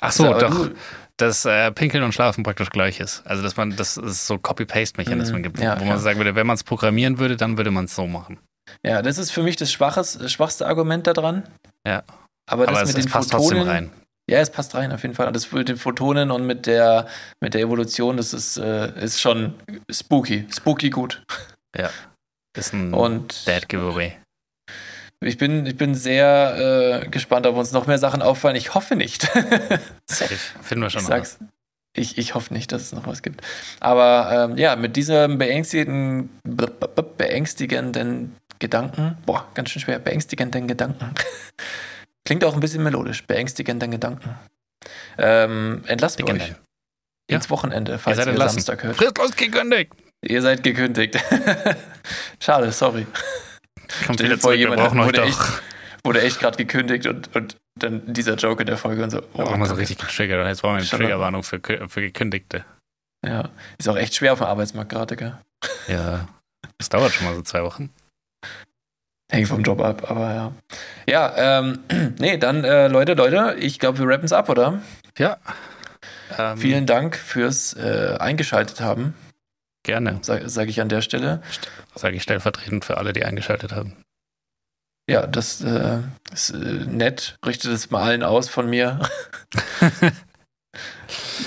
Ach 0.02 0.12
so, 0.12 0.30
aber 0.30 0.40
doch. 0.40 0.50
du- 0.68 0.76
dass 1.18 1.46
äh, 1.46 1.72
Pinkeln 1.72 2.04
und 2.04 2.14
Schlafen 2.14 2.44
praktisch 2.44 2.70
gleich 2.70 3.00
ist. 3.00 3.26
Also, 3.26 3.42
dass 3.42 3.56
man, 3.56 3.76
dass 3.78 3.96
es 3.96 4.28
so 4.28 4.38
Copy-Paste-Mechanismen 4.38 5.40
Mhm, 5.40 5.44
gibt, 5.44 5.60
ja, 5.60 5.80
wo 5.80 5.86
man 5.86 5.96
ja. 5.96 5.98
sagen 6.00 6.18
würde, 6.20 6.36
wenn 6.36 6.46
man 6.46 6.56
es 6.56 6.64
programmieren 6.66 7.20
würde, 7.20 7.38
dann 7.38 7.58
würde 7.58 7.72
man 7.72 7.86
es 7.86 7.96
so 7.96 8.06
machen. 8.06 8.38
Ja, 8.84 9.02
das 9.02 9.18
ist 9.18 9.32
für 9.32 9.42
mich 9.42 9.56
das 9.56 9.72
schwaches, 9.72 10.20
schwachste 10.32 10.68
Argument 10.68 11.08
daran. 11.08 11.44
Ja. 11.88 12.04
Aber 12.48 12.66
das 12.66 12.76
Aber 12.76 12.82
es, 12.84 12.88
mit 12.90 12.98
es 12.98 13.06
den 13.06 13.12
passt 13.12 13.32
Photonen, 13.32 13.50
trotzdem 13.58 13.68
rein. 13.70 13.92
Ja, 14.30 14.40
es 14.40 14.50
passt 14.50 14.74
rein, 14.76 14.92
auf 14.92 15.04
jeden 15.04 15.14
Fall. 15.16 15.28
Und 15.28 15.36
das 15.36 15.52
mit 15.52 15.70
den 15.70 15.78
Photonen 15.78 16.32
und 16.32 16.46
mit 16.48 16.66
der, 16.66 17.08
mit 17.42 17.54
der 17.54 17.62
Evolution, 17.62 18.18
das 18.18 18.34
ist, 18.34 18.58
äh, 18.58 19.04
ist 19.04 19.22
schon 19.22 19.54
spooky. 19.92 20.48
Spooky 20.52 20.90
gut. 20.90 21.24
Ist 22.58 22.74
ein 22.74 22.94
Und 22.94 23.46
Dead 23.48 23.68
Giveaway. 23.70 24.14
ich 25.22 25.38
bin, 25.38 25.66
ich 25.66 25.76
bin 25.78 25.94
sehr 25.94 27.02
äh, 27.04 27.08
gespannt, 27.10 27.46
ob 27.48 27.56
uns 27.58 27.72
noch 27.72 27.86
mehr 27.86 27.98
Sachen 28.00 28.22
auffallen. 28.22 28.56
Ich 28.56 28.74
hoffe 28.74 28.96
nicht. 28.96 29.24
Safe. 30.10 30.36
Finden 30.62 30.84
wir 30.84 30.90
schon 30.90 31.02
ich 31.02 31.08
noch. 31.10 31.16
sag's. 31.16 31.38
Ich, 31.98 32.18
ich 32.18 32.34
hoffe 32.36 32.54
nicht, 32.54 32.72
dass 32.72 32.82
es 32.82 32.92
noch 32.94 33.08
was 33.08 33.22
gibt. 33.22 33.42
Aber 33.80 34.50
ähm, 34.52 34.58
ja, 34.58 34.76
mit 34.76 34.96
diesem 34.96 35.38
beängstigenden, 35.38 36.30
be- 36.44 36.68
be- 36.68 37.04
beängstigenden 37.04 38.36
Gedanken, 38.60 39.18
boah, 39.26 39.48
ganz 39.54 39.70
schön 39.70 39.82
schwer, 39.82 40.00
beängstigenden 40.00 40.68
Gedanken. 40.68 41.14
Klingt 42.26 42.44
auch 42.44 42.54
ein 42.54 42.60
bisschen 42.60 42.84
melodisch, 42.84 43.26
beängstigenden 43.26 43.92
Gedanken. 43.92 44.36
Ähm, 45.18 45.84
Dicken 45.88 46.42
euch 46.42 46.56
ins 47.28 47.50
Wochenende, 47.50 47.98
falls 47.98 48.18
seid 48.18 48.28
ihr. 48.28 48.38
Samstag 48.38 48.84
hört. 48.84 48.98
Fristlos 48.98 49.36
gekündigt. 49.36 49.94
Ihr 50.22 50.42
seid 50.42 50.64
gekündigt. 50.64 51.20
Schade, 52.40 52.72
sorry. 52.72 53.06
Kommt 54.06 54.20
Stell 54.20 54.30
dir 54.30 54.38
vor, 54.38 54.54
jemand 54.54 54.82
euch 54.82 54.96
wurde 54.96 55.22
doch. 55.22 55.62
Wurde 56.04 56.22
echt 56.22 56.40
gerade 56.40 56.58
gekündigt 56.58 57.08
und, 57.08 57.36
und 57.36 57.58
dann 57.80 58.14
dieser 58.14 58.36
Joke 58.36 58.62
in 58.62 58.68
der 58.68 58.78
Folge 58.78 59.04
und 59.04 59.10
so. 59.10 59.22
Da 59.22 59.44
brauchen 59.44 59.60
wir 59.60 59.66
so 59.66 59.76
richtig 59.76 59.98
getriggert. 59.98 60.40
Und 60.40 60.48
jetzt 60.48 60.62
brauchen 60.62 60.76
wir 60.76 60.82
eine 60.82 60.88
Triggerwarnung 60.88 61.44
für, 61.44 61.60
für 61.60 62.02
Gekündigte. 62.02 62.64
Ja, 63.26 63.50
ist 63.80 63.90
auch 63.90 63.98
echt 63.98 64.14
schwer 64.14 64.34
auf 64.34 64.40
dem 64.40 64.48
Arbeitsmarkt 64.48 64.92
gerade, 64.92 65.16
gell? 65.16 65.38
Ja. 65.88 66.28
Das 66.78 66.90
dauert 66.90 67.14
schon 67.14 67.26
mal 67.26 67.36
so 67.36 67.42
zwei 67.42 67.64
Wochen. 67.64 67.92
Hängt 69.32 69.48
vom 69.48 69.64
Job 69.64 69.82
ab, 69.82 70.10
aber 70.10 70.34
ja. 70.34 70.52
Ja, 71.08 71.60
ähm, 71.60 71.80
nee, 72.20 72.38
dann, 72.38 72.64
äh, 72.64 72.88
Leute, 72.88 73.14
Leute, 73.16 73.56
ich 73.60 73.80
glaube, 73.80 74.00
wir 74.00 74.08
rappen 74.08 74.26
es 74.26 74.34
ab, 74.34 74.50
oder? 74.50 74.82
Ja. 75.18 75.38
Ähm, 76.38 76.58
Vielen 76.58 76.86
Dank 76.86 77.16
fürs 77.16 77.74
äh, 77.74 78.18
Eingeschaltet 78.20 78.82
haben, 78.82 79.14
Gerne. 79.84 80.20
sage 80.22 80.50
sag 80.50 80.68
ich 80.70 80.82
an 80.82 80.90
der 80.90 81.02
Stelle. 81.02 81.42
Sage 81.96 82.16
ich 82.18 82.24
stellvertretend 82.24 82.84
für 82.86 82.98
alle, 82.98 83.14
die 83.14 83.24
eingeschaltet 83.26 83.72
haben. 83.74 83.96
Ja, 85.08 85.28
das 85.28 85.62
äh, 85.62 86.00
ist 86.34 86.50
äh, 86.50 86.58
nett. 86.58 87.38
Richtet 87.46 87.72
es 87.72 87.92
mal 87.92 88.02
allen 88.02 88.24
aus 88.24 88.50
von 88.50 88.68
mir. 88.70 89.00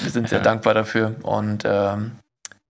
wir 0.02 0.10
sind 0.10 0.28
sehr 0.28 0.38
Ja. 0.38 0.44
dankbar 0.44 0.74
dafür. 0.74 1.16
Und 1.22 1.64
ähm, 1.66 2.12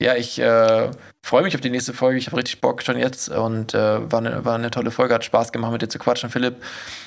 ja, 0.01 0.15
ich 0.15 0.39
äh, 0.39 0.91
freue 1.23 1.43
mich 1.43 1.55
auf 1.55 1.61
die 1.61 1.70
nächste 1.70 1.93
Folge. 1.93 2.19
Ich 2.19 2.27
habe 2.27 2.37
richtig 2.37 2.61
Bock 2.61 2.83
schon 2.83 2.99
jetzt 2.99 3.29
und 3.29 3.75
äh, 3.75 4.11
war, 4.11 4.20
eine, 4.20 4.45
war 4.45 4.55
eine 4.55 4.70
tolle 4.70 4.91
Folge. 4.91 5.15
Hat 5.15 5.25
Spaß 5.25 5.51
gemacht, 5.53 5.73
mit 5.73 5.83
dir 5.83 5.89
zu 5.89 5.99
quatschen, 5.99 6.31
Philipp. 6.31 6.57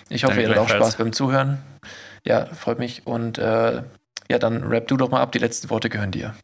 Ich 0.09 0.23
hoffe, 0.23 0.35
Danke 0.35 0.49
ihr 0.49 0.61
hattet 0.61 0.71
auch. 0.71 0.75
Spaß 0.75 0.97
beim 0.97 1.13
Zuhören. 1.13 1.59
Ja, 2.25 2.45
freut 2.47 2.79
mich. 2.79 3.07
Und 3.07 3.37
äh, 3.37 3.81
ja, 4.29 4.39
dann 4.39 4.63
rap 4.63 4.87
du 4.87 4.97
doch 4.97 5.09
mal 5.09 5.21
ab. 5.21 5.31
Die 5.31 5.39
letzten 5.39 5.69
Worte 5.69 5.89
gehören 5.89 6.11
dir. 6.11 6.35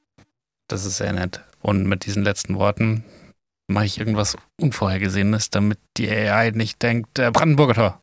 Das 0.68 0.86
ist 0.86 0.98
sehr 0.98 1.11
nett. 1.11 1.41
Und 1.61 1.86
mit 1.86 2.06
diesen 2.06 2.24
letzten 2.24 2.56
Worten 2.56 3.03
mache 3.68 3.86
ich 3.86 3.99
irgendwas 3.99 4.38
Unvorhergesehenes, 4.60 5.49
damit 5.49 5.80
die 5.98 6.10
AI 6.10 6.52
nicht 6.52 6.82
denkt, 6.82 7.19
äh, 7.19 7.30
Brandenburger 7.32 7.74
Tor. 7.74 8.02